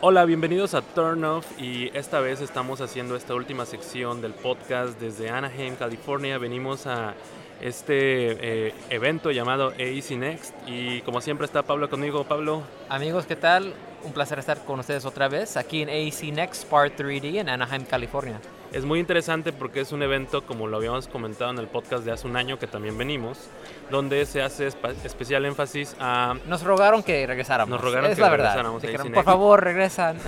Hola, 0.00 0.24
bienvenidos 0.26 0.74
a 0.74 0.82
Turn 0.82 1.24
Off 1.24 1.44
y 1.60 1.90
esta 1.92 2.20
vez 2.20 2.40
estamos 2.40 2.80
haciendo 2.80 3.16
esta 3.16 3.34
última 3.34 3.66
sección 3.66 4.20
del 4.20 4.32
podcast 4.32 5.00
desde 5.00 5.28
Anaheim, 5.28 5.74
California. 5.74 6.38
Venimos 6.38 6.86
a 6.86 7.14
este 7.60 8.68
eh, 8.68 8.74
evento 8.90 9.32
llamado 9.32 9.72
AEC 9.76 10.10
Next 10.12 10.54
y 10.68 11.00
como 11.00 11.20
siempre 11.20 11.46
está 11.46 11.64
Pablo 11.64 11.90
conmigo. 11.90 12.22
Pablo. 12.22 12.62
Amigos, 12.88 13.26
¿qué 13.26 13.34
tal? 13.34 13.74
Un 14.04 14.12
placer 14.12 14.38
estar 14.38 14.64
con 14.64 14.78
ustedes 14.78 15.04
otra 15.04 15.26
vez 15.26 15.56
aquí 15.56 15.82
en 15.82 15.88
AEC 15.88 16.32
Next 16.32 16.68
Part 16.68 16.96
3D 16.96 17.40
en 17.40 17.48
Anaheim, 17.48 17.84
California. 17.84 18.40
Es 18.72 18.84
muy 18.84 19.00
interesante 19.00 19.52
porque 19.52 19.80
es 19.80 19.92
un 19.92 20.02
evento, 20.02 20.44
como 20.44 20.66
lo 20.66 20.76
habíamos 20.76 21.08
comentado 21.08 21.50
en 21.50 21.58
el 21.58 21.68
podcast 21.68 22.04
de 22.04 22.12
hace 22.12 22.26
un 22.26 22.36
año 22.36 22.58
que 22.58 22.66
también 22.66 22.98
venimos, 22.98 23.48
donde 23.90 24.26
se 24.26 24.42
hace 24.42 24.66
especial 24.66 25.46
énfasis 25.46 25.96
a... 25.98 26.36
Nos 26.46 26.62
rogaron 26.62 27.02
que 27.02 27.26
regresáramos. 27.26 27.70
Nos 27.70 27.80
rogaron 27.80 28.10
es 28.10 28.16
que 28.16 28.20
la 28.20 28.28
verdad. 28.28 28.46
regresáramos. 28.46 28.82
Dijeron, 28.82 29.12
por 29.12 29.24
favor, 29.24 29.64
regresan. 29.64 30.18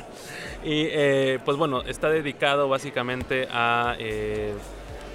y 0.64 0.86
eh, 0.88 1.40
pues 1.44 1.56
bueno, 1.56 1.82
está 1.82 2.08
dedicado 2.10 2.68
básicamente 2.68 3.48
a... 3.50 3.96
Eh, 3.98 4.54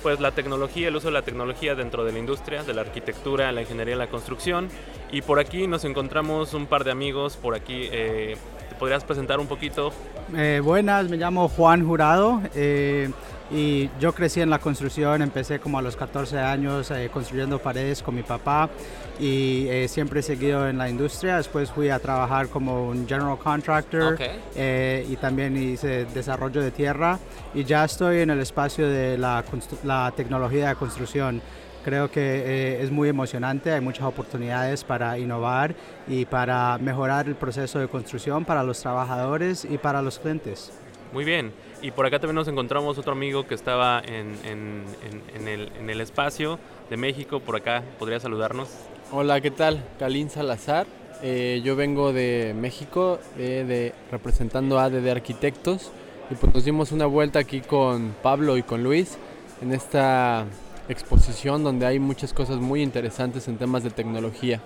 pues 0.01 0.19
la 0.19 0.31
tecnología, 0.31 0.87
el 0.87 0.95
uso 0.95 1.07
de 1.07 1.13
la 1.13 1.21
tecnología 1.21 1.75
dentro 1.75 2.03
de 2.03 2.11
la 2.11 2.19
industria, 2.19 2.63
de 2.63 2.73
la 2.73 2.81
arquitectura, 2.81 3.51
la 3.51 3.61
ingeniería 3.61 3.95
la 3.95 4.07
construcción. 4.07 4.69
Y 5.11 5.21
por 5.21 5.39
aquí 5.39 5.67
nos 5.67 5.85
encontramos 5.85 6.53
un 6.53 6.67
par 6.67 6.83
de 6.83 6.91
amigos, 6.91 7.37
por 7.37 7.55
aquí 7.55 7.87
eh, 7.91 8.37
¿te 8.69 8.75
podrías 8.75 9.03
presentar 9.03 9.39
un 9.39 9.47
poquito? 9.47 9.91
Eh, 10.35 10.61
buenas, 10.63 11.09
me 11.09 11.17
llamo 11.17 11.47
Juan 11.47 11.85
Jurado 11.85 12.41
eh, 12.55 13.09
y 13.51 13.89
yo 13.99 14.13
crecí 14.13 14.41
en 14.41 14.49
la 14.49 14.59
construcción, 14.59 15.21
empecé 15.21 15.59
como 15.59 15.77
a 15.77 15.81
los 15.81 15.95
14 15.95 16.39
años 16.39 16.91
construyendo 17.13 17.59
paredes 17.59 18.01
con 18.01 18.15
mi 18.15 18.23
papá 18.23 18.69
y 19.19 19.67
eh, 19.69 19.87
siempre 19.87 20.19
he 20.19 20.23
seguido 20.23 20.67
en 20.67 20.77
la 20.77 20.89
industria, 20.89 21.37
después 21.37 21.71
fui 21.71 21.89
a 21.89 21.99
trabajar 21.99 22.49
como 22.49 22.87
un 22.89 23.07
general 23.07 23.37
contractor 23.37 24.13
Ok. 24.15 24.21
eh, 24.55 25.05
y 25.09 25.15
también 25.15 25.55
hice 25.57 26.05
desarrollo 26.13 26.61
de 26.61 26.71
tierra 26.71 27.17
y 27.53 27.63
ya 27.63 27.85
estoy 27.85 28.19
en 28.21 28.29
el 28.29 28.39
espacio 28.39 28.87
de 28.89 29.17
la, 29.17 29.43
la 29.83 30.11
tecnología 30.15 30.69
de 30.69 30.75
construcción. 30.75 31.41
Creo 31.83 32.09
que 32.09 32.19
eh, 32.19 32.81
es 32.83 32.89
muy 32.91 33.09
emocionante, 33.09 33.71
hay 33.71 33.79
muchas 33.81 34.05
oportunidades 34.05 34.83
para 34.83 35.17
innovar 35.19 35.75
y 36.07 36.25
para 36.25 36.77
mejorar 36.79 37.27
el 37.27 37.35
proceso 37.35 37.77
de 37.79 37.87
construcción 37.87 38.43
para 38.43 38.63
los 38.63 38.79
trabajadores 38.81 39.65
y 39.65 39.77
para 39.77 40.01
los 40.01 40.17
clientes. 40.17 40.71
Muy 41.13 41.23
bien. 41.23 41.53
Y 41.83 41.91
por 41.91 42.07
acá 42.07 42.17
también 42.19 42.35
nos 42.35 42.47
encontramos 42.47 42.97
otro 42.97 43.11
amigo 43.11 43.45
que 43.45 43.53
estaba 43.53 44.01
en, 44.03 44.35
en- 44.43 44.83
en- 45.07 45.21
en 45.41 45.47
el, 45.47 45.71
en 45.79 45.89
el 45.91 46.01
espacio 46.01 46.57
de 46.89 46.97
México. 46.97 47.39
Por 47.39 47.55
acá, 47.55 47.83
¿podría 47.99 48.19
saludarnos? 48.19 48.67
Hola, 49.11 49.39
¿qué 49.39 49.51
tal? 49.51 49.83
Kalin 49.99 50.31
Salazar. 50.31 50.87
Eh, 51.21 51.61
yo 51.63 51.75
vengo 51.75 52.11
de 52.11 52.55
México, 52.59 53.19
eh, 53.37 53.63
de, 53.65 53.93
representando 54.11 54.79
a 54.79 54.85
ADD 54.85 55.07
Arquitectos. 55.09 55.91
Y 56.31 56.35
pues 56.35 56.51
nos 56.55 56.65
dimos 56.65 56.91
una 56.91 57.05
vuelta 57.05 57.37
aquí 57.37 57.61
con 57.61 58.15
Pablo 58.23 58.57
y 58.57 58.63
con 58.63 58.83
Luis 58.83 59.19
en 59.61 59.73
esta 59.73 60.45
exposición 60.89 61.63
donde 61.63 61.85
hay 61.85 61.99
muchas 61.99 62.33
cosas 62.33 62.57
muy 62.57 62.81
interesantes 62.81 63.47
en 63.47 63.57
temas 63.57 63.83
de 63.83 63.91
tecnología. 63.91 64.59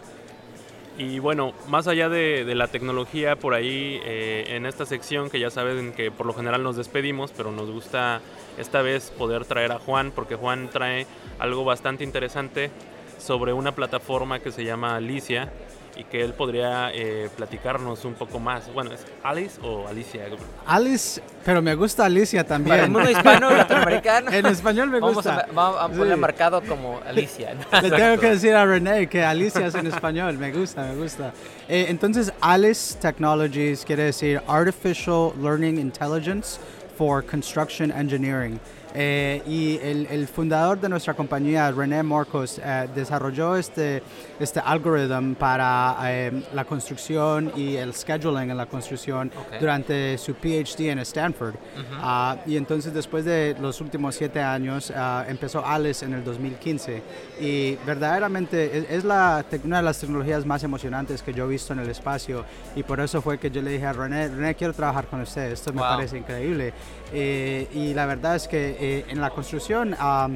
Y 0.97 1.19
bueno, 1.19 1.53
más 1.67 1.87
allá 1.87 2.07
de, 2.07 2.43
la 2.55 2.67
tecnología, 2.67 3.35
por 3.35 3.53
ahí 3.53 3.99
eh, 4.05 4.45
en 4.49 4.65
esta 4.65 4.85
sección 4.85 5.29
que 5.29 5.39
ya 5.39 5.49
saben 5.49 5.91
que 5.91 6.11
por 6.11 6.25
lo 6.25 6.33
general 6.33 6.63
nos 6.63 6.77
despedimos, 6.77 7.31
pero 7.35 7.51
nos 7.51 7.69
gusta 7.69 8.21
esta 8.57 8.81
vez 8.81 9.11
poder 9.17 9.45
traer 9.45 9.73
a 9.73 9.79
Juan, 9.79 10.11
porque 10.13 10.35
Juan 10.35 10.69
trae 10.69 11.07
algo 11.39 11.63
bastante 11.63 12.03
interesante 12.03 12.71
sobre 13.19 13.53
una 13.53 13.73
plataforma 13.75 14.39
que 14.39 14.51
se 14.51 14.63
llama 14.63 14.95
Alicia 14.95 15.49
y 15.95 16.05
que 16.05 16.23
él 16.23 16.33
podría 16.33 16.91
eh, 16.93 17.29
platicarnos 17.35 18.05
un 18.05 18.13
poco 18.13 18.39
más. 18.39 18.71
Bueno, 18.73 18.91
¿es 18.93 19.05
Alice 19.21 19.59
o 19.61 19.85
Alicia? 19.85 20.23
Alice, 20.65 21.21
pero 21.43 21.61
me 21.61 21.75
gusta 21.75 22.05
Alicia 22.05 22.45
también. 22.45 22.73
Para 22.77 22.85
el 22.85 22.91
mundo 22.91 23.09
hispano 23.11 23.51
y 23.51 23.55
latinoamericano. 23.57 24.31
en 24.31 24.45
español 24.45 24.89
me 24.91 25.01
Vamos 25.01 25.15
gusta. 25.15 25.39
a, 25.41 25.47
vamos 25.51 25.81
a 25.81 25.87
poner 25.89 26.13
Sí. 26.13 26.19
marcado 26.21 26.61
como 26.61 27.01
Alicia. 27.05 27.53
Le 27.81 27.91
tengo 27.91 28.17
que 28.21 28.29
decir 28.29 28.55
a 28.55 28.65
René 28.65 29.07
que 29.09 29.25
Alicia 29.25 29.67
es 29.67 29.75
en 29.75 29.87
español. 29.87 30.37
Me 30.37 30.53
gusta, 30.53 30.83
me 30.83 30.95
gusta. 30.95 31.33
Eh, 31.67 31.87
entonces, 31.89 32.31
Alice 32.39 32.97
Technologies 32.99 33.83
quiere 33.83 34.03
decir 34.03 34.41
Artificial 34.47 35.33
Learning 35.41 35.77
Intelligence 35.79 36.59
for 36.97 37.25
Construction 37.25 37.91
Engineering. 37.91 38.57
Eh, 38.95 39.41
y 39.47 39.77
el, 39.83 40.07
el, 40.09 40.27
fundador 40.27 40.79
de 40.79 40.89
nuestra 40.89 41.13
compañía, 41.13 41.71
René 41.71 42.01
Morcos, 42.01 42.59
eh, 42.63 42.87
desarrolló 42.95 43.55
este, 43.55 44.01
este 44.39 44.59
algoritmo 44.59 45.35
para 45.35 45.95
eh, 46.05 46.43
la 46.53 46.65
construcción 46.65 47.51
y 47.55 47.75
el 47.75 47.93
scheduling 47.93 48.49
en 48.49 48.57
la 48.57 48.65
construcción 48.65 49.31
Okay. 49.39 49.59
durante 49.59 50.17
su 50.17 50.33
PhD 50.33 50.89
en 50.89 50.99
Stanford. 50.99 51.55
Ah, 52.01 52.37
y 52.45 52.57
entonces 52.57 52.93
después 52.93 53.25
de 53.25 53.55
los 53.61 53.79
últimos 53.81 54.15
siete 54.15 54.41
años 54.41 54.91
ah, 54.95 55.23
empezó 55.27 55.65
Alice 55.65 56.03
en 56.05 56.13
el 56.13 56.23
2015 56.23 57.01
y 57.39 57.75
verdaderamente 57.85 58.77
es, 58.77 58.85
es 58.89 59.03
la, 59.03 59.45
una 59.63 59.77
de 59.77 59.83
las 59.83 59.99
tecnologías 59.99 60.45
más 60.45 60.63
emocionantes 60.63 61.21
que 61.21 61.33
yo 61.33 61.45
he 61.45 61.47
visto 61.49 61.73
en 61.73 61.79
el 61.79 61.89
espacio 61.89 62.43
y 62.75 62.83
por 62.83 62.99
eso 62.99 63.21
fue 63.21 63.37
que 63.37 63.49
yo 63.51 63.61
le 63.61 63.71
dije 63.71 63.85
a 63.85 63.93
René, 63.93 64.27
René 64.29 64.55
quiero 64.55 64.73
trabajar 64.73 65.05
con 65.07 65.21
usted, 65.21 65.51
esto 65.51 65.71
me 65.73 65.79
Wow. 65.81 65.89
parece 65.91 66.17
increíble. 66.17 66.73
Eh, 67.13 67.67
y 67.73 67.93
la 67.93 68.05
verdad 68.05 68.35
es 68.35 68.47
que 68.47 68.77
eh, 68.79 69.05
en 69.09 69.21
la 69.21 69.29
construcción 69.29 69.95
ah, 69.99 70.29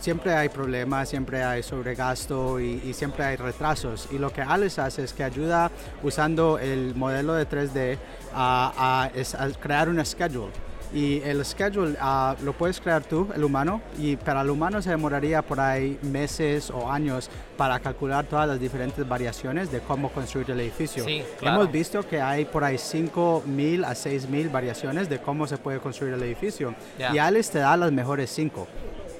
siempre 0.00 0.34
hay 0.34 0.48
problemas, 0.48 1.08
siempre 1.08 1.44
hay 1.44 1.62
sobregasto 1.62 2.58
y, 2.58 2.94
siempre 2.94 3.24
hay 3.24 3.36
retrasos. 3.36 4.08
Y 4.10 4.18
lo 4.18 4.32
que 4.32 4.40
Alice 4.40 4.80
hace 4.80 5.04
es 5.04 5.12
que 5.12 5.22
ayuda 5.22 5.70
usando 6.02 6.58
el 6.58 6.94
modelo 6.94 7.34
de 7.34 7.46
3D 7.46 7.98
a, 8.34 8.72
a- 9.04 9.10
es 9.18 9.34
a 9.34 9.50
crear 9.50 9.88
un 9.90 10.02
schedule. 10.04 10.50
Y 10.94 11.20
el 11.22 11.44
schedule 11.44 11.96
ah, 12.00 12.36
lo 12.42 12.52
puedes 12.52 12.80
crear 12.80 13.02
tú, 13.02 13.28
el 13.34 13.44
humano, 13.44 13.82
y 13.98 14.16
para 14.16 14.42
el 14.42 14.50
humano 14.50 14.80
se 14.80 14.90
demoraría 14.90 15.42
por 15.42 15.60
ahí 15.60 15.98
meses 16.02 16.70
o 16.70 16.90
años 16.90 17.28
para 17.56 17.78
calcular 17.80 18.24
todas 18.26 18.46
las 18.46 18.60
diferentes 18.60 19.06
variaciones 19.06 19.70
de 19.70 19.80
cómo 19.80 20.10
construir 20.10 20.50
el 20.50 20.60
edificio. 20.60 21.04
Sí, 21.04 21.22
claro. 21.38 21.56
Hemos 21.56 21.72
visto 21.72 22.02
que 22.06 22.20
hay 22.20 22.44
por 22.44 22.64
ahí 22.64 22.76
5.000 22.76 23.84
a 23.84 23.92
6.000 23.92 24.50
variaciones 24.50 25.08
de 25.08 25.18
cómo 25.18 25.46
se 25.46 25.58
puede 25.58 25.80
construir 25.80 26.14
el 26.14 26.22
edificio. 26.22 26.74
Ya. 26.98 27.14
Y 27.14 27.18
Alice 27.18 27.52
te 27.52 27.58
da 27.58 27.76
las 27.76 27.92
mejores 27.92 28.30
5. 28.30 28.66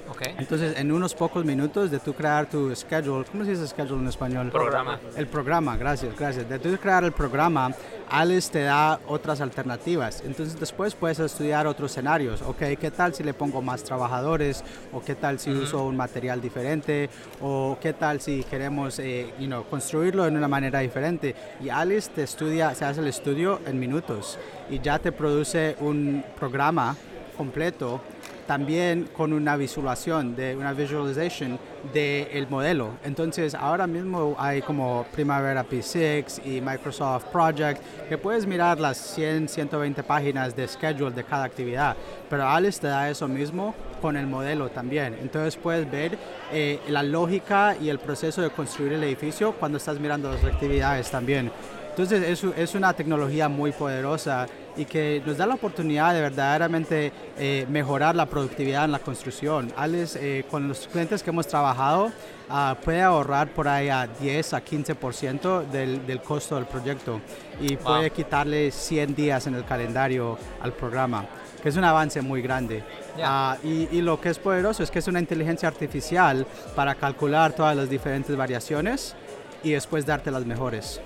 Ok. 0.09 0.21
Entonces, 0.37 0.77
en 0.77 0.91
unos 0.91 1.13
pocos 1.13 1.43
minutos 1.43 1.91
de 1.91 1.99
tú 1.99 2.13
crear 2.13 2.49
tu 2.49 2.73
schedule, 2.75 3.25
¿cómo 3.31 3.43
se 3.43 3.51
dice 3.51 3.67
schedule 3.67 4.01
en 4.01 4.07
español? 4.07 4.49
Programa. 4.51 4.99
El 5.15 5.27
programa, 5.27 5.77
gracias, 5.77 6.17
gracias. 6.17 6.47
De 6.47 6.59
tú 6.59 6.75
crear 6.77 7.03
el 7.03 7.11
programa, 7.11 7.71
Alice 8.09 8.51
te 8.51 8.63
da 8.63 8.99
otras 9.07 9.41
alternativas. 9.41 10.23
Entonces, 10.25 10.59
después 10.59 10.95
puedes 10.95 11.19
estudiar 11.19 11.67
otros 11.67 11.91
escenarios. 11.91 12.41
Ok, 12.41 12.59
¿qué 12.79 12.91
tal 12.91 13.13
si 13.13 13.23
le 13.23 13.33
pongo 13.33 13.61
más 13.61 13.83
trabajadores? 13.83 14.63
¿O 14.93 15.01
qué 15.01 15.15
tal 15.15 15.39
si 15.39 15.51
uso 15.51 15.83
un 15.83 15.97
material 15.97 16.41
diferente? 16.41 17.09
¿O 17.41 17.77
qué 17.81 17.93
tal 17.93 18.21
si 18.21 18.43
queremos 18.43 18.99
eh, 18.99 19.33
you 19.39 19.47
know, 19.47 19.63
construirlo 19.65 20.23
de 20.23 20.31
una 20.31 20.47
manera 20.47 20.79
diferente? 20.79 21.35
Y 21.61 21.69
Alice 21.69 22.09
te 22.13 22.23
estudia, 22.23 22.73
se 22.75 22.85
hace 22.85 23.01
el 23.01 23.07
estudio 23.07 23.59
en 23.65 23.79
minutos 23.79 24.39
y 24.69 24.79
ya 24.79 24.99
te 24.99 25.11
produce 25.11 25.75
un 25.79 26.23
programa 26.37 26.95
completo 27.37 28.01
también 28.47 29.09
con 29.15 29.33
una 29.33 29.55
visualización 29.57 30.35
de 30.35 30.55
una 30.55 30.73
visualization 30.73 31.59
del 31.93 32.27
el 32.31 32.47
modelo. 32.47 32.91
Entonces, 33.03 33.53
ahora 33.53 33.85
mismo 33.85 34.35
hay 34.39 34.61
como 34.61 35.05
Primavera 35.13 35.63
P6 35.63 36.45
y 36.45 36.61
Microsoft 36.61 37.25
Project 37.25 37.81
que 38.07 38.17
puedes 38.17 38.47
mirar 38.47 38.79
las 38.79 38.97
100, 38.97 39.49
120 39.49 40.01
páginas 40.03 40.55
de 40.55 40.67
schedule 40.67 41.13
de 41.13 41.23
cada 41.23 41.43
actividad, 41.43 41.95
pero 42.29 42.47
Alice 42.47 42.79
te 42.79 42.87
da 42.87 43.09
eso 43.09 43.27
mismo 43.27 43.75
con 44.01 44.15
el 44.15 44.25
modelo 44.25 44.69
también. 44.69 45.17
Entonces, 45.21 45.57
puedes 45.57 45.89
ver 45.89 46.17
eh, 46.51 46.79
la 46.87 47.03
lógica 47.03 47.75
y 47.79 47.89
el 47.89 47.99
proceso 47.99 48.41
de 48.41 48.49
construir 48.49 48.93
el 48.93 49.03
edificio 49.03 49.51
cuando 49.53 49.77
estás 49.77 49.99
mirando 49.99 50.31
las 50.31 50.43
actividades 50.43 51.11
también. 51.11 51.51
Entonces 51.89 52.43
es, 52.43 52.43
es 52.55 52.75
una 52.75 52.93
tecnología 52.93 53.49
muy 53.49 53.71
poderosa 53.71 54.45
y 54.77 54.85
que 54.85 55.21
nos 55.25 55.37
da 55.37 55.45
la 55.45 55.55
oportunidad 55.55 56.13
de 56.13 56.21
verdaderamente 56.21 57.11
eh, 57.37 57.65
mejorar 57.69 58.15
la 58.15 58.25
productividad 58.27 58.85
en 58.85 58.91
la 58.91 58.99
construcción. 58.99 59.73
Alice, 59.75 60.17
eh, 60.21 60.43
con 60.49 60.67
los 60.67 60.87
clientes 60.87 61.23
que 61.23 61.31
hemos 61.31 61.47
trabajado, 61.47 62.11
ah, 62.49 62.75
puede 62.83 63.01
ahorrar 63.01 63.49
por 63.49 63.67
ahí 63.67 63.89
a 63.89 64.07
10 64.07 64.53
a 64.53 64.63
15% 64.63 65.63
del, 65.69 66.05
del 66.05 66.21
costo 66.21 66.55
del 66.55 66.65
proyecto 66.65 67.19
y 67.59 67.75
Wow. 67.75 67.83
puede 67.85 68.11
quitarle 68.11 68.71
100 68.71 69.15
días 69.15 69.47
en 69.47 69.55
el 69.55 69.65
calendario 69.65 70.37
al 70.61 70.73
programa, 70.73 71.25
que 71.61 71.69
es 71.69 71.75
un 71.75 71.83
avance 71.83 72.21
muy 72.21 72.41
grande. 72.41 72.83
Ah, 73.21 73.57
y, 73.63 73.87
y 73.91 74.01
lo 74.01 74.21
que 74.21 74.29
es 74.29 74.37
poderoso 74.37 74.83
es 74.83 74.91
que 74.91 74.99
es 74.99 75.07
una 75.07 75.19
inteligencia 75.19 75.67
artificial 75.67 76.45
para 76.75 76.93
calcular 76.95 77.53
todas 77.53 77.75
las 77.75 77.89
diferentes 77.89 78.35
variaciones 78.37 79.15
y 79.63 79.71
después 79.71 80.05
darte 80.05 80.29
las 80.29 80.45
mejores. 80.45 81.01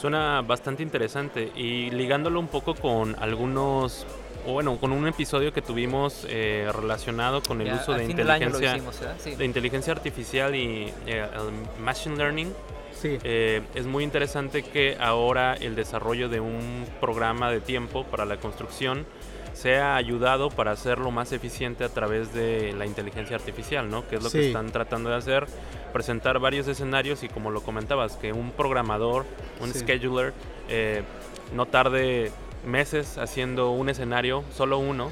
Suena 0.00 0.40
bastante 0.40 0.82
interesante 0.82 1.52
y 1.54 1.90
ligándolo 1.90 2.40
un 2.40 2.48
poco 2.48 2.74
con 2.74 3.14
algunos, 3.20 4.06
o 4.46 4.54
bueno, 4.54 4.78
con 4.78 4.92
un 4.92 5.06
episodio 5.06 5.52
que 5.52 5.60
tuvimos 5.60 6.24
eh, 6.26 6.70
relacionado 6.72 7.42
con 7.42 7.60
el 7.60 7.66
Ya, 7.66 7.74
uso 7.74 7.92
de 7.92 8.04
inteligencia, 8.04 8.76
hicimos, 8.76 8.98
¿verdad? 8.98 9.16
Sí. 9.18 9.34
de 9.34 9.44
inteligencia 9.44 9.92
artificial 9.92 10.54
y 10.54 10.90
eh, 11.06 11.26
el 11.34 11.82
machine 11.82 12.16
learning. 12.16 12.50
Sí. 12.94 13.18
Eh, 13.24 13.60
es 13.74 13.84
muy 13.84 14.02
interesante 14.02 14.62
que 14.62 14.96
ahora 14.98 15.52
el 15.52 15.76
desarrollo 15.76 16.30
de 16.30 16.40
un 16.40 16.86
programa 16.98 17.50
de 17.50 17.60
tiempo 17.60 18.04
para 18.04 18.24
la 18.24 18.38
construcción 18.38 19.04
sea 19.52 19.96
ayudado 19.96 20.48
para 20.50 20.70
hacerlo 20.72 21.10
más 21.10 21.32
eficiente 21.32 21.84
a 21.84 21.88
través 21.88 22.32
de 22.32 22.72
la 22.72 22.86
inteligencia 22.86 23.36
artificial, 23.36 23.90
¿no? 23.90 24.06
Que 24.08 24.16
es 24.16 24.22
lo 24.22 24.30
que 24.30 24.40
Sí. 24.42 24.46
están 24.48 24.70
tratando 24.70 25.10
de 25.10 25.16
hacer, 25.16 25.46
presentar 25.92 26.38
varios 26.38 26.66
escenarios 26.68 27.22
y 27.22 27.28
como 27.28 27.50
lo 27.50 27.60
comentabas, 27.62 28.16
que 28.16 28.32
un 28.32 28.50
programador, 28.52 29.26
un 29.60 29.72
Sí. 29.72 29.80
scheduler, 29.80 30.32
eh, 30.68 31.02
no 31.54 31.66
tarde 31.66 32.30
meses 32.64 33.18
haciendo 33.18 33.70
un 33.70 33.88
escenario, 33.88 34.44
solo 34.54 34.78
uno, 34.78 35.10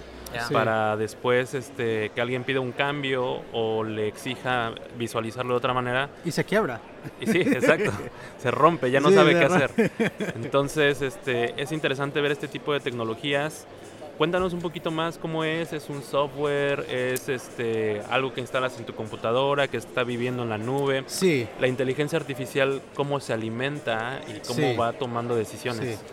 para 0.52 0.94
después 0.98 1.54
este, 1.54 2.10
que 2.14 2.20
alguien 2.20 2.44
pida 2.44 2.60
un 2.60 2.72
cambio 2.72 3.40
o 3.54 3.82
le 3.82 4.08
exija 4.08 4.72
visualizarlo 4.98 5.54
de 5.54 5.56
otra 5.56 5.72
manera 5.72 6.10
Y 6.22 6.30
se 6.32 6.44
quiebra. 6.44 6.80
y 7.18 7.26
sí, 7.26 7.38
exacto. 7.40 7.90
Se 8.38 8.50
rompe, 8.50 8.90
ya 8.90 9.00
no 9.00 9.08
Sí, 9.08 9.14
sabe 9.14 9.32
se 9.32 9.38
qué 9.38 9.44
hacer. 9.46 9.90
Entonces, 10.36 11.00
este, 11.02 11.60
es 11.60 11.72
interesante 11.72 12.20
ver 12.20 12.30
este 12.32 12.46
tipo 12.46 12.72
de 12.74 12.80
tecnologías. 12.80 13.66
Cuéntanos 14.18 14.52
un 14.52 14.58
poquito 14.60 14.90
más 14.90 15.16
cómo 15.16 15.44
es, 15.44 15.72
es 15.72 15.88
un 15.88 16.02
software, 16.02 16.84
es 16.90 17.28
este 17.28 18.02
algo 18.10 18.34
que 18.34 18.40
instalas 18.40 18.76
en 18.76 18.84
tu 18.84 18.92
computadora, 18.92 19.68
que 19.68 19.76
está 19.76 20.02
viviendo 20.02 20.42
en 20.42 20.48
la 20.48 20.58
nube. 20.58 21.04
Sí. 21.06 21.46
La 21.60 21.68
inteligencia 21.68 22.18
artificial, 22.18 22.82
cómo 22.94 23.20
se 23.20 23.32
alimenta 23.32 24.20
y 24.26 24.40
cómo 24.44 24.58
Sí. 24.70 24.76
va 24.76 24.92
tomando 24.92 25.36
decisiones. 25.36 25.94
Sí. 26.00 26.04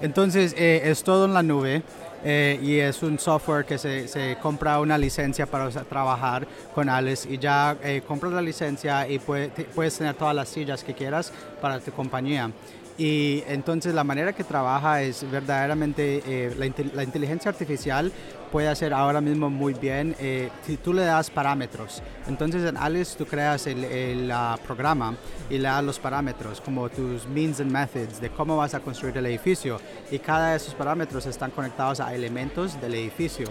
Entonces 0.00 0.54
eh, 0.58 0.82
es 0.86 1.04
todo 1.04 1.26
en 1.26 1.34
la 1.34 1.44
nube 1.44 1.82
eh, 2.24 2.58
y 2.60 2.78
es 2.80 3.00
un 3.04 3.20
software 3.20 3.64
que 3.64 3.78
se, 3.78 4.08
se 4.08 4.36
compra 4.42 4.80
una 4.80 4.98
licencia 4.98 5.46
para 5.46 5.70
trabajar 5.70 6.48
con 6.74 6.88
Alice 6.88 7.32
y 7.32 7.38
ya 7.38 7.76
eh, 7.84 8.02
compras 8.04 8.32
la 8.32 8.42
licencia 8.42 9.06
y 9.08 9.20
puede- 9.20 9.50
puedes 9.72 9.96
tener 9.96 10.14
todas 10.16 10.34
las 10.34 10.48
sillas 10.48 10.82
que 10.82 10.94
quieras 10.94 11.32
para 11.60 11.78
tu 11.78 11.92
compañía. 11.92 12.50
Y 13.02 13.42
entonces 13.48 13.94
la 13.94 14.04
manera 14.04 14.32
que 14.32 14.44
trabaja 14.44 15.02
es 15.02 15.28
verdaderamente 15.28 16.22
eh, 16.24 16.54
la, 16.56 16.66
inte- 16.66 16.92
la 16.94 17.02
inteligencia 17.02 17.50
artificial 17.50 18.12
puede 18.52 18.68
hacer 18.68 18.92
ahora 18.92 19.22
mismo 19.22 19.48
muy 19.48 19.72
bien 19.72 20.14
eh, 20.20 20.50
si 20.66 20.76
tú 20.76 20.92
le 20.92 21.02
das 21.02 21.30
parámetros. 21.30 22.02
Entonces 22.28 22.68
en 22.68 22.76
Alice 22.76 23.16
tú 23.16 23.24
creas 23.24 23.66
el, 23.66 23.82
el, 23.82 24.32
programa 24.66 25.14
y 25.48 25.56
le 25.56 25.68
das 25.68 25.82
los 25.82 25.98
parámetros 25.98 26.60
como 26.60 26.88
tus 26.90 27.26
means 27.26 27.60
and 27.60 27.72
methods 27.72 28.20
de 28.20 28.28
cómo 28.28 28.58
vas 28.58 28.74
a 28.74 28.80
construir 28.80 29.16
el 29.16 29.26
edificio 29.26 29.80
y 30.10 30.18
cada 30.18 30.50
de 30.50 30.56
esos 30.58 30.74
parámetros 30.74 31.24
están 31.24 31.50
conectados 31.50 31.98
a 32.00 32.14
elementos 32.14 32.78
del 32.80 32.94
edificio. 32.94 33.48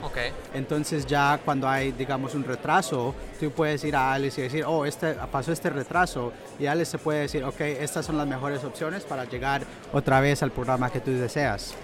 Entonces 0.54 1.08
ya 1.08 1.40
cuando 1.44 1.68
hay, 1.68 1.92
digamos, 1.92 2.36
un 2.36 2.44
retraso, 2.44 3.16
tú 3.40 3.52
puedes 3.52 3.84
ir 3.84 3.96
a 3.96 4.14
Alice 4.14 4.40
y 4.40 4.44
decir, 4.44 4.64
oh, 4.66 4.86
este, 4.86 5.14
pasó 5.32 5.52
este 5.52 5.72
retraso. 5.72 6.32
Y 6.60 6.68
Alice 6.68 6.92
se 6.92 6.98
puede 7.00 7.22
decir, 7.22 7.44
ok, 7.44 7.62
estas 7.62 8.06
son 8.06 8.18
las 8.18 8.28
mejores 8.28 8.64
opciones 8.64 9.04
para 9.04 9.26
llegar 9.26 9.64
otra 9.92 10.22
vez 10.22 10.44
al 10.44 10.52
programa 10.52 10.92
que 10.92 11.00
tú 11.00 11.12
deseas. 11.12 11.76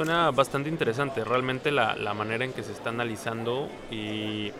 Suena 0.00 0.30
bastante 0.30 0.70
interesante, 0.70 1.24
realmente 1.24 1.70
la, 1.70 1.94
la 1.94 2.14
manera 2.14 2.42
en 2.46 2.54
que 2.54 2.62
se 2.62 2.72
está 2.72 2.88
analizando 2.88 3.68
y 3.90 4.50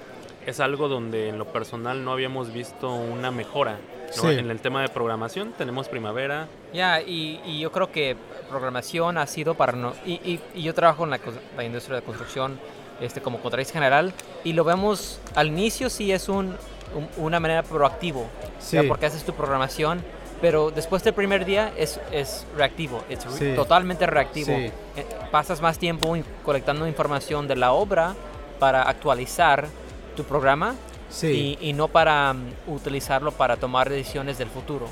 es 0.46 0.60
algo 0.60 0.86
donde 0.86 1.30
en 1.30 1.38
lo 1.38 1.46
personal 1.46 2.04
no 2.04 2.12
habíamos 2.12 2.52
visto 2.52 2.92
una 2.92 3.30
mejora. 3.30 3.78
¿no? 4.18 4.22
Sí. 4.22 4.36
En 4.38 4.50
el 4.50 4.60
tema 4.60 4.82
de 4.82 4.90
programación 4.90 5.54
tenemos 5.56 5.88
primavera, 5.88 6.46
Ya, 6.74 7.00
y, 7.00 7.40
y 7.46 7.58
yo 7.58 7.72
creo 7.72 7.90
que 7.90 8.18
programación 8.50 9.16
ha 9.16 9.26
sido 9.26 9.54
para... 9.54 9.72
No, 9.72 9.94
y, 10.04 10.12
y- 10.30 10.40
y 10.56 10.62
yo 10.62 10.74
trabajo 10.74 11.04
en 11.04 11.10
la, 11.12 11.20
la 11.56 11.64
industria 11.64 11.96
de 11.96 12.02
construcción 12.02 12.60
este, 13.00 13.22
como 13.22 13.38
contratista 13.40 13.72
general 13.72 14.12
y 14.44 14.52
lo 14.52 14.62
vemos 14.64 15.20
al 15.36 15.46
inicio 15.46 15.88
sí 15.88 16.12
es 16.12 16.28
un, 16.28 16.48
un- 16.94 17.08
una 17.16 17.40
manera 17.40 17.62
proactivo, 17.62 18.26
Sí. 18.58 18.76
porque 18.86 19.06
haces 19.06 19.24
tu 19.24 19.32
programación, 19.32 20.02
pero 20.40 20.70
después 20.70 21.02
del 21.04 21.14
primer 21.14 21.44
día 21.44 21.72
es, 21.76 22.00
es 22.12 22.46
reactivo, 22.56 23.02
es 23.08 23.20
Sí. 23.38 23.52
totalmente 23.54 24.06
reactivo. 24.06 24.54
Sí. 24.56 24.70
Eh, 24.96 25.06
Pasas 25.30 25.60
más 25.60 25.78
tiempo 25.78 26.16
colectando 26.44 26.86
información 26.86 27.46
de 27.46 27.56
la 27.56 27.72
obra 27.72 28.14
para 28.58 28.82
actualizar 28.82 29.68
tu 30.16 30.24
programa 30.24 30.74
y, 31.22 31.58
y, 31.60 31.72
no 31.72 31.88
para 31.88 32.32
um, 32.32 32.74
utilizarlo 32.74 33.32
para 33.32 33.56
tomar 33.56 33.88
decisiones 33.90 34.38
del 34.38 34.48
futuro. 34.48 34.86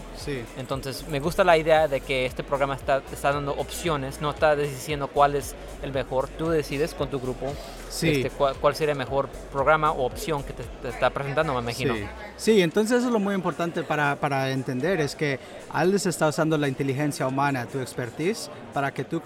Entonces, 0.56 1.06
me 1.08 1.20
gusta 1.20 1.44
la 1.44 1.56
idea 1.56 1.86
de 1.86 2.00
que 2.00 2.26
este 2.26 2.42
programa 2.42 2.74
está, 2.74 3.02
está 3.12 3.32
dando 3.32 3.52
opciones, 3.52 4.20
no 4.20 4.30
está 4.30 4.56
diciendo 4.56 5.06
cuál 5.08 5.36
es 5.36 5.54
el 5.82 5.92
mejor, 5.92 6.28
tú 6.28 6.48
decides 6.48 6.94
con 6.94 7.08
tu 7.08 7.20
grupo 7.20 7.52
Sí. 7.88 8.10
este, 8.10 8.30
cuál, 8.30 8.54
cuál, 8.56 8.74
sería 8.74 8.92
el 8.92 8.98
mejor 8.98 9.28
programa 9.50 9.90
o 9.92 10.04
opción 10.04 10.42
que 10.42 10.52
te, 10.52 10.62
te, 10.82 10.88
está 10.88 11.10
presentando, 11.10 11.54
me 11.54 11.60
imagino. 11.60 11.94
Sí. 11.94 12.04
sí, 12.36 12.62
entonces 12.62 12.98
eso 12.98 13.06
es 13.06 13.12
lo 13.12 13.18
muy 13.18 13.34
importante 13.34 13.82
para, 13.82 14.16
para 14.16 14.50
entender, 14.50 15.00
es 15.00 15.14
que 15.14 15.38
Alice 15.70 16.08
está 16.08 16.28
usando 16.28 16.56
la 16.58 16.68
inteligencia 16.68 17.26
humana, 17.26 17.66
tu 17.66 17.78
expertise, 17.80 18.50
para 18.72 18.92
que 18.92 19.04
tú 19.04 19.22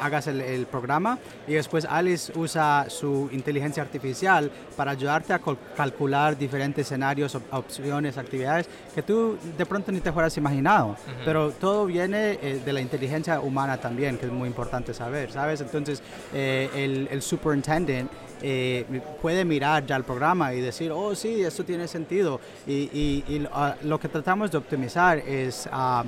hagas 0.00 0.26
el, 0.26 0.40
el 0.40 0.66
programa 0.66 1.18
y 1.46 1.54
después 1.54 1.84
Alice 1.84 2.32
usa 2.36 2.86
su 2.88 3.28
inteligencia 3.32 3.82
artificial 3.82 4.50
para 4.76 4.92
ayudarte 4.92 5.32
a 5.32 5.40
calcular 5.76 6.36
diferentes 6.36 6.86
escenarios, 6.86 7.36
opciones, 7.50 8.18
actividades 8.18 8.68
que 8.94 9.02
tú 9.02 9.36
de 9.56 9.66
pronto 9.66 9.90
ni 9.92 10.00
te 10.00 10.12
fueras 10.12 10.36
imaginado. 10.36 10.88
Uh 10.88 10.90
-huh. 10.90 11.24
Pero 11.24 11.50
todo 11.52 11.86
viene 11.86 12.38
eh, 12.42 12.60
de 12.64 12.72
la 12.72 12.80
inteligencia 12.80 13.40
humana 13.40 13.78
también, 13.78 14.18
que 14.18 14.26
es 14.26 14.32
muy 14.32 14.48
importante 14.48 14.94
saber, 14.94 15.32
¿sabes? 15.32 15.60
Entonces, 15.60 16.02
eh, 16.32 16.70
el, 16.74 17.08
el 17.10 17.22
superintendent 17.22 18.01
eh, 18.42 18.84
puede 19.20 19.44
mirar 19.44 19.86
ya 19.86 19.96
el 19.96 20.04
programa 20.04 20.52
y 20.52 20.60
decir, 20.60 20.90
oh 20.92 21.14
sí, 21.14 21.42
esto 21.42 21.64
tiene 21.64 21.88
sentido. 21.88 22.40
Y, 22.66 22.90
y, 22.92 23.24
y 23.28 23.44
uh, 23.44 23.86
lo 23.88 23.98
que 23.98 24.08
tratamos 24.08 24.50
de 24.50 24.58
optimizar 24.58 25.18
es... 25.18 25.68
Uh, 25.72 26.06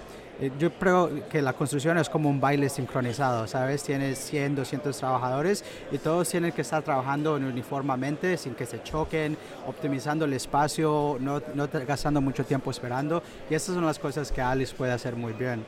yo 0.58 0.72
creo 0.72 1.28
que 1.28 1.40
la 1.40 1.52
construcción 1.52 1.96
es 1.98 2.08
como 2.08 2.28
un 2.28 2.40
baile 2.40 2.68
sincronizado, 2.68 3.46
¿sabes? 3.46 3.84
Tienes 3.84 4.18
100, 4.18 4.56
200 4.56 4.96
trabajadores 4.96 5.64
y 5.92 5.98
todos 5.98 6.28
tienen 6.28 6.50
que 6.52 6.62
estar 6.62 6.82
trabajando 6.82 7.34
uniformemente 7.34 8.36
sin 8.36 8.54
que 8.54 8.66
se 8.66 8.82
choquen, 8.82 9.36
optimizando 9.66 10.24
el 10.24 10.32
espacio, 10.32 11.18
no, 11.20 11.40
no 11.54 11.68
gastando 11.86 12.20
mucho 12.20 12.44
tiempo 12.44 12.70
esperando. 12.70 13.22
Y 13.48 13.54
estas 13.54 13.76
son 13.76 13.86
las 13.86 13.98
cosas 13.98 14.32
que 14.32 14.42
Alice 14.42 14.74
puede 14.74 14.92
hacer 14.92 15.14
muy 15.14 15.32
bien. 15.34 15.64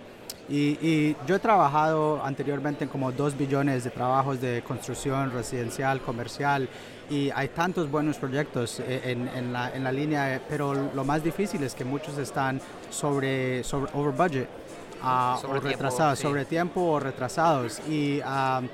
Y, 0.48 0.78
y, 0.80 1.16
yo 1.26 1.36
he 1.36 1.38
trabajado 1.38 2.22
anteriormente 2.22 2.84
en 2.84 2.90
como 2.90 3.10
2 3.10 3.36
billones 3.36 3.82
de 3.84 3.90
trabajos 3.90 4.40
de 4.40 4.62
construcción 4.62 5.32
residencial, 5.32 6.00
comercial, 6.00 6.68
y 7.10 7.30
hay 7.30 7.48
tantos 7.48 7.90
buenos 7.90 8.16
proyectos 8.16 8.80
en, 8.80 9.28
en, 9.28 9.52
la, 9.52 9.74
en 9.74 9.84
la, 9.84 9.92
línea, 9.92 10.40
pero 10.48 10.74
lo 10.74 11.04
más 11.04 11.22
difícil 11.22 11.62
es 11.62 11.74
que 11.74 11.84
muchos 11.84 12.18
están 12.18 12.60
sobre, 12.90 13.62
sobre 13.64 13.90
over 13.94 14.12
budget, 14.12 14.48
uh, 15.02 15.40
sobre 15.40 15.58
o 15.58 15.62
retrasados, 15.62 16.18
sí. 16.18 16.22
sobre 16.22 16.44
tiempo 16.44 16.80
o 16.80 17.00
retrasados. 17.00 17.80
Y 17.88 18.20
uh, 18.20 18.66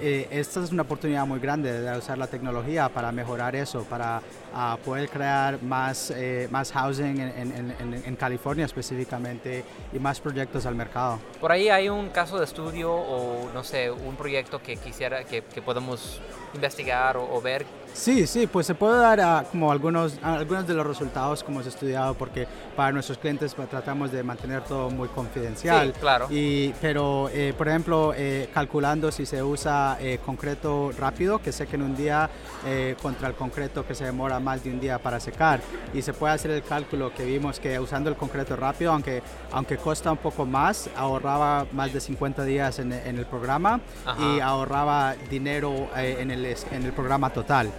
eh, 0.00 0.28
esta 0.30 0.62
es 0.62 0.72
una 0.72 0.82
oportunidad 0.82 1.26
muy 1.26 1.38
grande 1.38 1.80
de 1.80 1.98
usar 1.98 2.18
la 2.18 2.26
tecnología 2.26 2.88
para 2.88 3.12
mejorar 3.12 3.54
eso, 3.54 3.84
para 3.84 4.20
uh, 4.52 4.76
poder 4.78 5.08
crear 5.08 5.62
más, 5.62 6.10
eh, 6.10 6.48
más 6.50 6.72
housing 6.72 7.20
en, 7.20 7.52
en, 7.52 7.74
en, 7.78 8.02
en, 8.04 8.16
California 8.16 8.64
específicamente 8.64 9.64
y 9.92 9.98
más 9.98 10.20
proyectos 10.20 10.66
al 10.66 10.74
mercado. 10.74 11.18
Por 11.40 11.52
ahí 11.52 11.68
hay 11.68 11.88
un 11.88 12.08
caso 12.10 12.38
de 12.38 12.44
estudio 12.44 12.92
o 12.92 13.50
no 13.52 13.64
sé, 13.64 13.90
un 13.90 14.16
proyecto 14.16 14.60
que 14.60 14.76
quisiera 14.76 15.24
que, 15.24 15.42
que 15.42 15.62
podamos 15.62 16.20
investigar 16.54 17.16
o, 17.16 17.34
o, 17.34 17.40
ver. 17.40 17.64
Sí, 17.94 18.26
sí, 18.26 18.46
pues 18.46 18.66
se 18.66 18.74
puede 18.74 18.98
dar 18.98 19.20
a, 19.20 19.44
como 19.50 19.70
algunos, 19.70 20.18
a 20.22 20.34
algunos 20.34 20.66
de 20.66 20.74
los 20.74 20.86
resultados 20.86 21.42
como 21.42 21.60
hemos 21.60 21.66
estudiado 21.66 22.14
porque 22.14 22.46
para 22.74 22.92
nuestros 22.92 23.18
clientes 23.18 23.54
pues, 23.54 23.68
tratamos 23.68 24.10
de 24.10 24.22
mantener 24.22 24.62
todo 24.62 24.90
muy 24.90 25.08
confidencial. 25.08 25.92
Sí, 25.92 26.00
claro. 26.00 26.26
Y, 26.30 26.72
pero, 26.80 27.28
eh, 27.32 27.54
por 27.56 27.68
ejemplo, 27.68 28.14
eh, 28.16 28.48
calculando 28.52 29.12
si 29.12 29.26
se 29.26 29.42
usa 29.42 29.71
eh, 30.00 30.18
concreto 30.24 30.92
rápido, 30.98 31.40
que 31.40 31.52
seque 31.52 31.76
en 31.76 31.82
un 31.82 31.96
día, 31.96 32.28
eh, 32.66 32.96
contra 33.00 33.28
el 33.28 33.34
concreto 33.34 33.86
que 33.86 33.94
se 33.94 34.04
demora 34.04 34.40
más 34.40 34.64
de 34.64 34.70
un 34.70 34.80
día 34.80 34.98
para 34.98 35.20
secar. 35.20 35.60
Y 35.94 36.02
se 36.02 36.12
puede 36.12 36.34
hacer 36.34 36.50
el 36.50 36.62
cálculo 36.62 37.12
que 37.14 37.24
vimos 37.24 37.60
que 37.60 37.78
usando 37.78 38.10
el 38.10 38.16
concreto 38.16 38.56
rápido, 38.56 38.92
aunque, 38.92 39.22
aunque 39.52 39.76
cuesta 39.76 40.12
un 40.12 40.18
poco 40.18 40.46
más, 40.46 40.88
ahorraba 40.96 41.66
más 41.72 41.92
de 41.92 42.00
50 42.00 42.44
días 42.44 42.78
en, 42.78 42.92
en 42.92 43.18
el 43.18 43.26
programa 43.26 43.80
Ajá. 44.04 44.22
y 44.22 44.40
ahorraba 44.40 45.14
dinero 45.30 45.88
eh, 45.96 46.16
en, 46.20 46.30
el, 46.30 46.44
en 46.44 46.82
el 46.84 46.92
programa 46.92 47.30
total. 47.30 47.70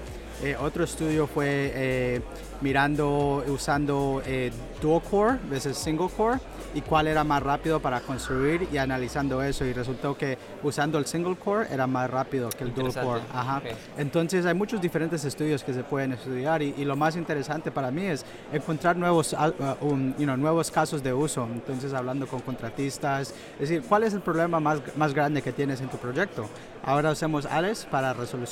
Eh, 0.44 0.58
otro 0.60 0.84
estudio 0.84 1.26
fue 1.26 1.72
eh, 1.74 2.22
mirando, 2.60 3.44
usando 3.48 4.22
eh, 4.26 4.52
dual 4.82 5.02
core 5.02 5.38
versus 5.50 5.78
single 5.78 6.10
core 6.10 6.38
y 6.74 6.82
cuál 6.82 7.08
era 7.08 7.24
más 7.24 7.42
rápido 7.44 7.80
para 7.80 8.02
construir 8.02 8.68
y 8.72 8.78
analizando 8.78 9.42
eso 9.44 9.66
y 9.66 9.74
resultó 9.74 10.18
que 10.18 10.38
usando 10.64 10.98
el 10.98 11.06
single 11.06 11.36
core 11.36 11.68
era 11.72 11.88
más 11.88 12.10
rápido 12.10 12.50
que 12.50 12.64
el 12.64 12.74
dual 12.74 12.94
core. 12.94 13.22
Ajá. 13.34 13.58
Okay. 13.60 13.74
Entonces 13.98 14.46
hay 14.46 14.54
muchos 14.54 14.82
diferentes 14.82 15.24
estudios 15.26 15.64
que 15.64 15.74
se 15.74 15.84
pueden 15.84 16.14
estudiar 16.14 16.62
y, 16.62 16.74
y 16.78 16.86
lo 16.86 16.96
más 16.96 17.16
interesante 17.16 17.72
para 17.72 17.92
mí 17.92 18.06
es 18.06 18.26
encontrar 18.52 18.98
nuevos, 18.98 19.34
uh, 19.34 20.14
you 20.18 20.26
know, 20.26 20.38
nuevos 20.38 20.72
casos 20.72 21.04
de 21.04 21.14
uso. 21.14 21.48
Entonces 21.52 21.94
hablando 21.94 22.28
con 22.28 22.42
contratistas, 22.42 23.34
es 23.54 23.70
decir, 23.70 23.84
¿cuál 23.88 24.04
es 24.04 24.14
el 24.14 24.22
problema 24.22 24.60
más, 24.60 24.80
más 24.96 25.14
grande 25.14 25.42
que 25.42 25.52
tienes 25.52 25.82
en 25.82 25.90
tu 25.90 25.98
proyecto? 25.98 26.50
Ahora 26.84 27.12
usemos 27.12 27.46
Alex 27.46 27.86
para 27.90 28.14
resol 28.14 28.44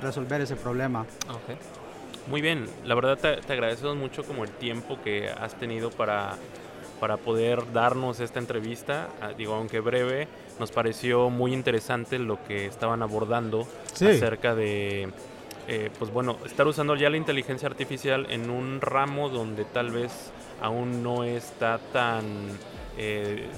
resolver 0.00 0.40
ese 0.40 0.56
problema. 0.56 1.04
Okay. 1.42 1.56
Muy 2.26 2.40
bien, 2.40 2.66
la 2.84 2.94
verdad 2.94 3.18
te, 3.18 3.36
te 3.36 3.52
agradecemos 3.52 3.96
mucho 3.96 4.24
como 4.24 4.44
el 4.44 4.50
tiempo 4.50 4.98
que 5.02 5.28
has 5.28 5.54
tenido 5.56 5.90
para 5.90 6.36
para 7.04 7.18
poder 7.18 7.70
darnos 7.74 8.18
esta 8.20 8.38
entrevista. 8.38 9.10
Ah, 9.20 9.32
digo, 9.36 9.52
aunque 9.52 9.80
breve, 9.80 10.26
nos 10.58 10.70
pareció 10.70 11.28
muy 11.28 11.52
interesante 11.52 12.18
lo 12.18 12.42
que 12.44 12.64
estaban 12.64 13.02
abordando 13.02 13.68
sí. 13.92 14.06
acerca 14.06 14.54
de, 14.54 15.10
eh, 15.68 15.90
pues 15.98 16.10
bueno, 16.10 16.38
estar 16.46 16.66
usando 16.66 16.96
ya 16.96 17.10
la 17.10 17.18
inteligencia 17.18 17.68
artificial 17.68 18.26
en 18.30 18.48
un 18.48 18.80
ramo 18.80 19.28
donde 19.28 19.66
tal 19.66 19.90
vez 19.90 20.30
aún 20.62 21.02
no 21.02 21.24
está 21.24 21.78
tan... 21.92 22.24
Eh, 22.96 23.48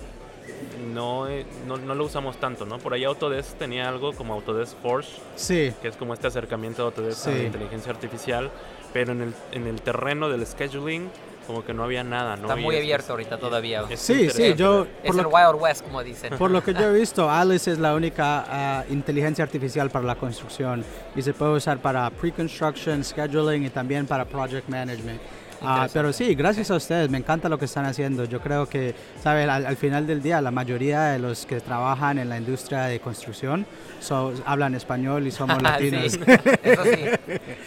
no, 0.92 1.28
no, 1.68 1.76
no, 1.76 1.94
lo 1.94 2.04
usamos 2.04 2.38
tanto, 2.38 2.66
¿no? 2.66 2.78
Por 2.78 2.94
ahí 2.94 3.04
Autodesk 3.04 3.58
tenía 3.58 3.88
algo 3.88 4.12
como 4.12 4.34
Autodesk 4.34 4.76
Force, 4.78 5.20
sí. 5.36 5.72
que 5.80 5.86
es 5.86 5.96
como 5.96 6.14
este 6.14 6.26
acercamiento 6.26 6.82
de 6.82 6.86
Autodesk 6.86 7.24
sí. 7.26 7.30
a 7.30 7.34
la 7.34 7.44
inteligencia 7.44 7.92
artificial, 7.92 8.50
pero 8.92 9.12
en 9.12 9.20
el, 9.20 9.34
en 9.52 9.68
el 9.68 9.80
terreno 9.82 10.28
del 10.28 10.44
scheduling 10.44 11.10
como 11.46 11.64
que 11.64 11.72
no 11.72 11.84
había 11.84 12.04
nada, 12.04 12.36
¿no? 12.36 12.42
Está 12.42 12.56
muy 12.56 12.74
y 12.74 12.78
abierto 12.78 13.04
es, 13.04 13.10
ahorita 13.10 13.38
todavía. 13.38 13.84
Es 13.88 14.00
sí, 14.00 14.28
sí, 14.30 14.54
yo... 14.54 14.86
Es 15.02 15.16
el 15.16 15.26
Wild 15.26 15.60
West, 15.60 15.84
como 15.84 16.02
dicen. 16.02 16.36
Por 16.36 16.50
lo 16.50 16.62
que 16.62 16.74
yo 16.74 16.90
he 16.90 16.92
visto, 16.98 17.30
Alice 17.30 17.70
es 17.70 17.78
la 17.78 17.94
única 17.94 18.84
uh, 18.88 18.92
inteligencia 18.92 19.44
artificial 19.44 19.90
para 19.90 20.04
la 20.04 20.14
construcción 20.16 20.84
y 21.14 21.22
se 21.22 21.32
puede 21.32 21.52
usar 21.52 21.78
para 21.78 22.10
pre-construction, 22.10 23.04
scheduling 23.04 23.64
y 23.64 23.70
también 23.70 24.06
para 24.06 24.24
project 24.24 24.68
management. 24.68 25.20
Uh, 25.62 25.86
pero 25.92 26.12
sí, 26.12 26.34
gracias 26.34 26.70
a 26.70 26.76
ustedes, 26.76 27.08
me 27.08 27.18
encanta 27.18 27.48
lo 27.48 27.58
que 27.58 27.64
están 27.64 27.86
haciendo. 27.86 28.24
Yo 28.24 28.40
creo 28.40 28.68
que, 28.68 28.94
¿sabe? 29.22 29.44
Al, 29.44 29.66
al, 29.66 29.76
final 29.76 30.06
del 30.06 30.22
día, 30.22 30.40
la 30.40 30.50
mayoría 30.50 31.04
de 31.04 31.18
los 31.18 31.46
que 31.46 31.60
trabajan 31.60 32.18
en 32.18 32.28
la 32.28 32.36
industria 32.36 32.82
de 32.82 33.00
construcción 33.00 33.66
so, 34.00 34.32
hablan 34.44 34.74
español 34.74 35.26
y 35.26 35.30
somos 35.30 35.60
latinos. 35.62 36.12
sí. 36.12 36.20
Eso 36.62 36.84
sí. 36.84 36.90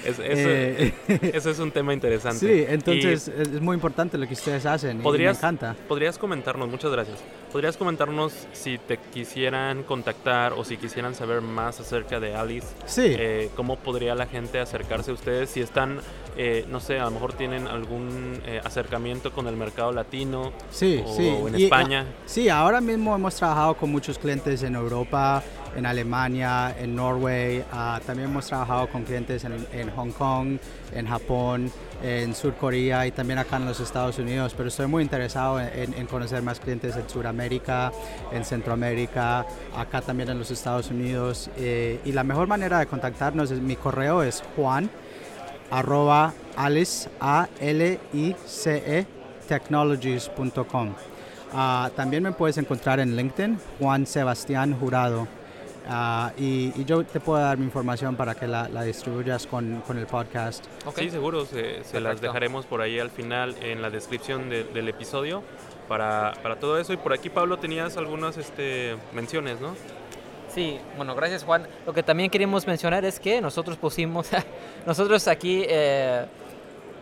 Es, 0.05 0.19
eso, 0.19 0.21
eh, 0.23 0.93
eso, 1.33 1.49
es 1.49 1.59
un 1.59 1.71
tema 1.71 1.93
interesante. 1.93 2.39
Sí, 2.39 2.65
entonces 2.67 3.31
y 3.35 3.41
es 3.41 3.61
muy 3.61 3.75
importante 3.75 4.17
lo 4.17 4.27
que 4.27 4.33
ustedes 4.33 4.65
hacen 4.65 4.99
podrías, 4.99 5.31
y 5.31 5.35
me 5.35 5.37
encanta. 5.37 5.75
Podrías 5.87 6.17
comentarnos, 6.17 6.69
muchas 6.69 6.91
gracias. 6.91 7.19
¿Podrías 7.51 7.77
comentarnos 7.77 8.47
si 8.53 8.77
te 8.77 8.97
quisieran 8.97 9.83
contactar 9.83 10.53
o 10.53 10.63
si 10.63 10.77
quisieran 10.77 11.15
saber 11.15 11.41
más 11.41 11.79
acerca 11.79 12.19
de 12.19 12.35
Alice? 12.35 12.67
Sí. 12.85 13.15
Eh, 13.17 13.49
¿Cómo 13.55 13.77
podría 13.77 14.13
la 14.13 14.27
gente 14.27 14.59
acercarse 14.59 15.09
a 15.11 15.15
ustedes? 15.15 15.49
Si 15.49 15.59
están, 15.59 15.99
eh, 16.37 16.65
no 16.69 16.79
sé, 16.79 16.99
a 16.99 17.05
lo 17.05 17.11
mejor 17.11 17.33
tienen 17.33 17.67
algún 17.67 18.39
eh, 18.45 18.61
acercamiento 18.63 19.31
con 19.31 19.47
el 19.47 19.55
mercado 19.55 19.91
latino 19.91 20.51
sí, 20.69 21.03
o, 21.03 21.15
sí. 21.15 21.27
en 21.27 21.59
y, 21.59 21.63
España. 21.63 22.05
Sí, 22.25 22.49
ahora 22.49 22.81
mismo 22.81 23.15
hemos 23.15 23.35
trabajado 23.35 23.75
con 23.75 23.91
muchos 23.91 24.19
clientes 24.19 24.61
en 24.61 24.75
Europa, 24.75 25.43
en 25.75 25.85
Alemania, 25.85 26.75
en 26.77 26.95
Norway. 26.95 27.59
Uh, 27.59 27.99
también 28.05 28.29
hemos 28.29 28.47
trabajado 28.47 28.87
con 28.87 29.03
clientes 29.03 29.45
en, 29.45 29.89
Hong 29.91 30.11
Kong, 30.11 30.57
en 30.93 31.07
Japón, 31.07 31.71
en 32.03 32.33
Sur 32.35 32.55
Corea 32.55 33.05
y 33.07 33.11
también 33.11 33.39
acá 33.39 33.57
en 33.57 33.65
los 33.65 33.79
Estados 33.79 34.17
Unidos. 34.19 34.53
Pero 34.55 34.69
estoy 34.69 34.87
muy 34.87 35.03
interesado 35.03 35.59
en, 35.59 36.05
conocer 36.07 36.41
más 36.41 36.59
clientes 36.59 36.95
en 36.95 37.09
Sudamérica, 37.09 37.91
en 38.31 38.45
Centroamérica, 38.45 39.45
acá 39.75 40.01
también 40.01 40.29
en 40.29 40.39
los 40.39 40.51
Estados 40.51 40.89
Unidos. 40.89 41.49
Eh, 41.57 41.99
y 42.05 42.11
la 42.11 42.23
mejor 42.23 42.47
manera 42.47 42.79
de 42.79 42.85
contactarnos 42.85 43.51
es 43.51 43.59
mi 43.59 43.75
correo 43.75 44.23
es 44.23 44.43
juan 44.55 44.89
arroba 45.71 46.33
l 47.59 47.99
i 48.13 48.35
c 48.45 48.83
e 48.85 49.05
technologies.com. 49.47 50.93
Uh, 51.51 51.89
también 51.95 52.21
me 52.21 52.31
puedes 52.31 52.57
encontrar 52.59 52.99
en 52.99 53.15
LinkedIn, 53.15 53.57
Juan 53.79 54.05
Sebastián 54.05 54.77
Jurado. 54.79 55.27
Uh, 55.89 56.29
y, 56.37 56.71
y, 56.79 56.85
yo 56.85 57.03
te 57.03 57.19
puedo 57.19 57.41
dar 57.41 57.57
mi 57.57 57.65
información 57.65 58.15
para 58.15 58.35
que 58.35 58.47
la, 58.47 58.69
la 58.69 58.83
distribuyas 58.83 59.47
con, 59.47 59.81
con, 59.87 59.97
el 59.97 60.05
podcast. 60.05 60.63
Okay. 60.85 61.05
Sí, 61.05 61.11
seguro, 61.11 61.47
se, 61.47 61.83
se 61.83 61.99
las 61.99 62.21
dejaremos 62.21 62.67
por 62.67 62.81
ahí 62.81 62.99
al 62.99 63.09
final 63.09 63.55
en 63.63 63.81
la 63.81 63.89
descripción 63.89 64.51
de, 64.51 64.65
del 64.65 64.87
episodio 64.87 65.41
para, 65.87 66.33
para, 66.43 66.59
todo 66.59 66.77
eso. 66.77 66.93
Y 66.93 66.97
por 66.97 67.11
aquí, 67.11 67.29
Pablo, 67.29 67.57
tenías 67.57 67.97
algunas 67.97 68.37
este, 68.37 68.97
menciones, 69.13 69.59
¿no? 69.61 69.75
Sí, 70.53 70.77
bueno, 70.95 71.15
gracias 71.15 71.43
Juan. 71.43 71.67
Lo 71.87 71.93
que 71.93 72.03
también 72.03 72.29
queríamos 72.29 72.67
mencionar 72.67 73.03
es 73.03 73.19
que 73.19 73.41
nosotros 73.41 73.75
pusimos, 73.77 74.29
nosotros 74.85 75.27
aquí... 75.27 75.63
Eh, 75.67 76.25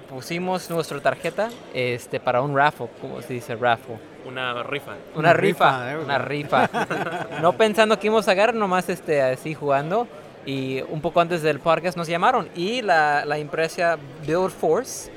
pusimos 0.09 0.69
nuestra 0.69 0.99
tarjeta 0.99 1.49
este, 1.73 2.19
para 2.19 2.41
un 2.41 2.55
raffle, 2.55 2.88
¿cómo 3.01 3.21
se 3.21 3.34
dice 3.34 3.55
raffle? 3.55 3.97
Una 4.25 4.61
rifa. 4.63 4.95
Una, 5.15 5.34
rifa, 5.34 5.97
una 6.03 6.17
rifa. 6.17 6.69
no 7.41 7.53
pensando 7.53 7.97
que 7.97 8.07
íbamos 8.07 8.27
a 8.27 8.34
ganar, 8.34 8.55
nomás 8.55 8.89
este, 8.89 9.21
así 9.21 9.53
jugando. 9.53 10.07
Y 10.45 10.81
un 10.89 11.01
poco 11.01 11.21
antes 11.21 11.41
del 11.41 11.59
podcast 11.59 11.97
nos 11.97 12.07
llamaron. 12.07 12.49
Y 12.55 12.81
la, 12.81 13.25
la 13.25 13.38
empresa 13.38 13.97
Build 14.25 14.51
Force, 14.51 15.11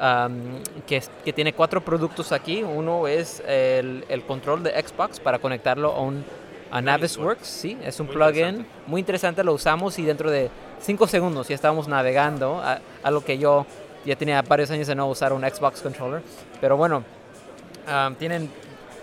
um, 0.00 0.62
que, 0.86 1.02
que 1.24 1.32
tiene 1.32 1.52
cuatro 1.52 1.80
productos 1.80 2.30
aquí. 2.30 2.62
Uno 2.62 3.08
es 3.08 3.42
el, 3.46 4.04
el 4.08 4.22
control 4.22 4.62
de 4.62 4.70
Xbox 4.70 5.18
para 5.18 5.38
conectarlo 5.38 5.92
a 5.92 6.00
un 6.00 6.24
a 6.72 6.80
Navisworks, 6.80 7.46
sí, 7.46 7.76
es 7.84 8.00
un 8.00 8.06
plugin 8.06 8.66
muy 8.86 9.00
interesante, 9.00 9.44
lo 9.44 9.52
usamos 9.52 9.98
y 9.98 10.04
dentro 10.04 10.30
de 10.30 10.50
cinco 10.80 11.06
segundos 11.06 11.48
ya 11.48 11.54
estábamos 11.54 11.86
navegando, 11.86 12.62
a, 12.62 12.80
a, 13.02 13.10
lo 13.10 13.22
que 13.22 13.36
yo 13.36 13.66
ya 14.04 14.16
tenía 14.16 14.42
varios 14.42 14.70
años 14.70 14.86
de 14.86 14.94
no 14.94 15.06
usar 15.08 15.32
un 15.32 15.42
Xbox 15.42 15.80
controller, 15.80 16.22
pero 16.60 16.76
bueno, 16.76 17.04
um, 17.86 18.14
tienen 18.14 18.50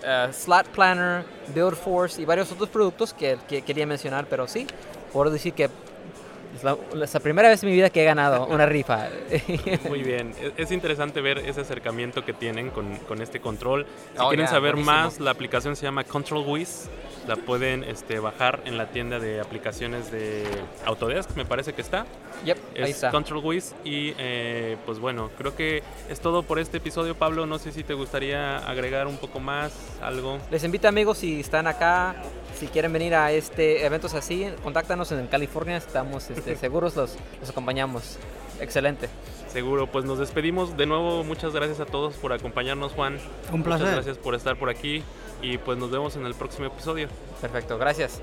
uh, 0.02 0.32
Slot 0.32 0.68
Planner, 0.68 1.24
Build 1.54 1.76
Force 1.76 2.20
y 2.20 2.24
varios 2.24 2.50
otros 2.52 2.68
productos 2.68 3.12
que, 3.14 3.38
que, 3.48 3.62
quería 3.62 3.86
mencionar, 3.86 4.26
pero 4.28 4.46
sí, 4.46 4.66
puedo 5.12 5.30
decir 5.30 5.52
que 5.52 5.64
es 5.64 6.64
la, 6.64 6.76
es 7.02 7.14
la, 7.14 7.20
primera 7.20 7.48
vez 7.48 7.62
en 7.62 7.68
mi 7.68 7.74
vida 7.76 7.90
que 7.90 8.02
he 8.02 8.04
ganado 8.04 8.46
una 8.46 8.66
rifa. 8.66 9.08
Muy 9.88 10.02
bien, 10.02 10.34
es 10.56 10.70
interesante 10.72 11.20
ver 11.20 11.38
ese 11.38 11.60
acercamiento 11.60 12.24
que 12.24 12.32
tienen 12.32 12.70
con, 12.70 12.96
con 12.96 13.22
este 13.22 13.40
control. 13.40 13.86
Si 14.14 14.20
oh, 14.20 14.28
quieren 14.28 14.46
yeah, 14.46 14.54
saber 14.54 14.72
buenísimo. 14.72 14.96
más, 14.96 15.20
la 15.20 15.30
aplicación 15.30 15.76
se 15.76 15.84
llama 15.84 16.04
Control 16.04 16.44
Wiz 16.46 16.88
la 17.30 17.36
pueden 17.36 17.84
este, 17.84 18.18
bajar 18.18 18.60
en 18.64 18.76
la 18.76 18.86
tienda 18.86 19.20
de 19.20 19.40
aplicaciones 19.40 20.10
de 20.10 20.44
Autodesk, 20.84 21.36
me 21.36 21.44
parece 21.44 21.74
que 21.74 21.80
está. 21.80 22.04
Yep, 22.44 22.58
es 22.74 22.84
ahí 22.84 22.90
está. 22.90 23.12
Control 23.12 23.44
Wiz 23.44 23.72
y 23.84 24.14
eh, 24.18 24.76
pues 24.84 24.98
bueno, 24.98 25.30
creo 25.38 25.54
que 25.54 25.84
es 26.08 26.18
todo 26.18 26.42
por 26.42 26.58
este 26.58 26.78
episodio, 26.78 27.14
Pablo. 27.14 27.46
No 27.46 27.60
sé 27.60 27.70
si 27.70 27.84
te 27.84 27.94
gustaría 27.94 28.58
agregar 28.58 29.06
un 29.06 29.16
poco 29.16 29.38
más, 29.38 29.72
algo. 30.02 30.38
Les 30.50 30.64
invito 30.64 30.88
amigos 30.88 31.18
si 31.18 31.38
están 31.38 31.68
acá, 31.68 32.16
si 32.58 32.66
quieren 32.66 32.92
venir 32.92 33.14
a 33.14 33.30
este 33.30 33.86
eventos 33.86 34.14
así, 34.14 34.48
contáctanos 34.64 35.12
en 35.12 35.28
California, 35.28 35.76
estamos 35.76 36.30
este, 36.30 36.56
seguros 36.56 36.96
los, 36.96 37.16
los 37.38 37.48
acompañamos. 37.48 38.18
Excelente. 38.60 39.08
Seguro, 39.52 39.88
pues 39.88 40.04
nos 40.04 40.18
despedimos. 40.18 40.76
De 40.76 40.86
nuevo, 40.86 41.24
muchas 41.24 41.52
gracias 41.52 41.80
a 41.80 41.86
todos 41.86 42.14
por 42.14 42.32
acompañarnos, 42.32 42.92
Juan. 42.92 43.18
Un 43.50 43.64
placer. 43.64 43.86
Muchas 43.86 44.04
gracias 44.04 44.18
por 44.18 44.36
estar 44.36 44.56
por 44.56 44.70
aquí 44.70 45.02
y 45.42 45.58
pues 45.58 45.76
nos 45.76 45.90
vemos 45.90 46.14
en 46.14 46.24
el 46.24 46.34
próximo 46.34 46.68
episodio. 46.68 47.08
Perfecto, 47.40 47.76
gracias. 47.76 48.22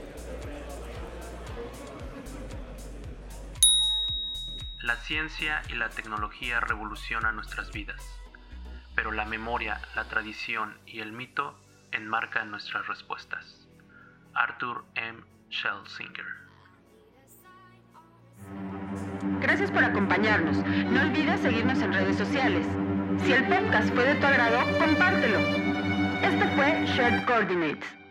La 4.81 4.95
ciencia 4.95 5.63
y 5.67 5.73
la 5.73 5.89
tecnología 5.89 6.61
revolucionan 6.61 7.35
nuestras 7.35 7.73
vidas, 7.73 8.01
pero 8.95 9.11
la 9.11 9.25
memoria, 9.25 9.81
la 9.95 10.05
tradición 10.05 10.77
y 10.85 11.01
el 11.01 11.11
mito 11.11 11.59
enmarcan 11.91 12.51
nuestras 12.51 12.87
respuestas. 12.87 13.67
Arthur 14.33 14.85
M. 14.95 15.19
Schlesinger 15.51 16.36
Gracias 19.41 19.71
por 19.71 19.83
acompañarnos. 19.83 20.57
No 20.91 21.01
olvides 21.01 21.39
seguirnos 21.41 21.81
en 21.81 21.93
redes 21.93 22.17
sociales. 22.17 22.65
Si 23.23 23.31
el 23.33 23.43
podcast 23.45 23.93
fue 23.93 24.05
de 24.05 24.15
tu 24.15 24.25
agrado, 24.25 24.59
compártelo. 24.79 25.39
Este 26.21 26.47
fue 26.55 26.85
Shared 26.85 27.25
Coordinates. 27.25 28.06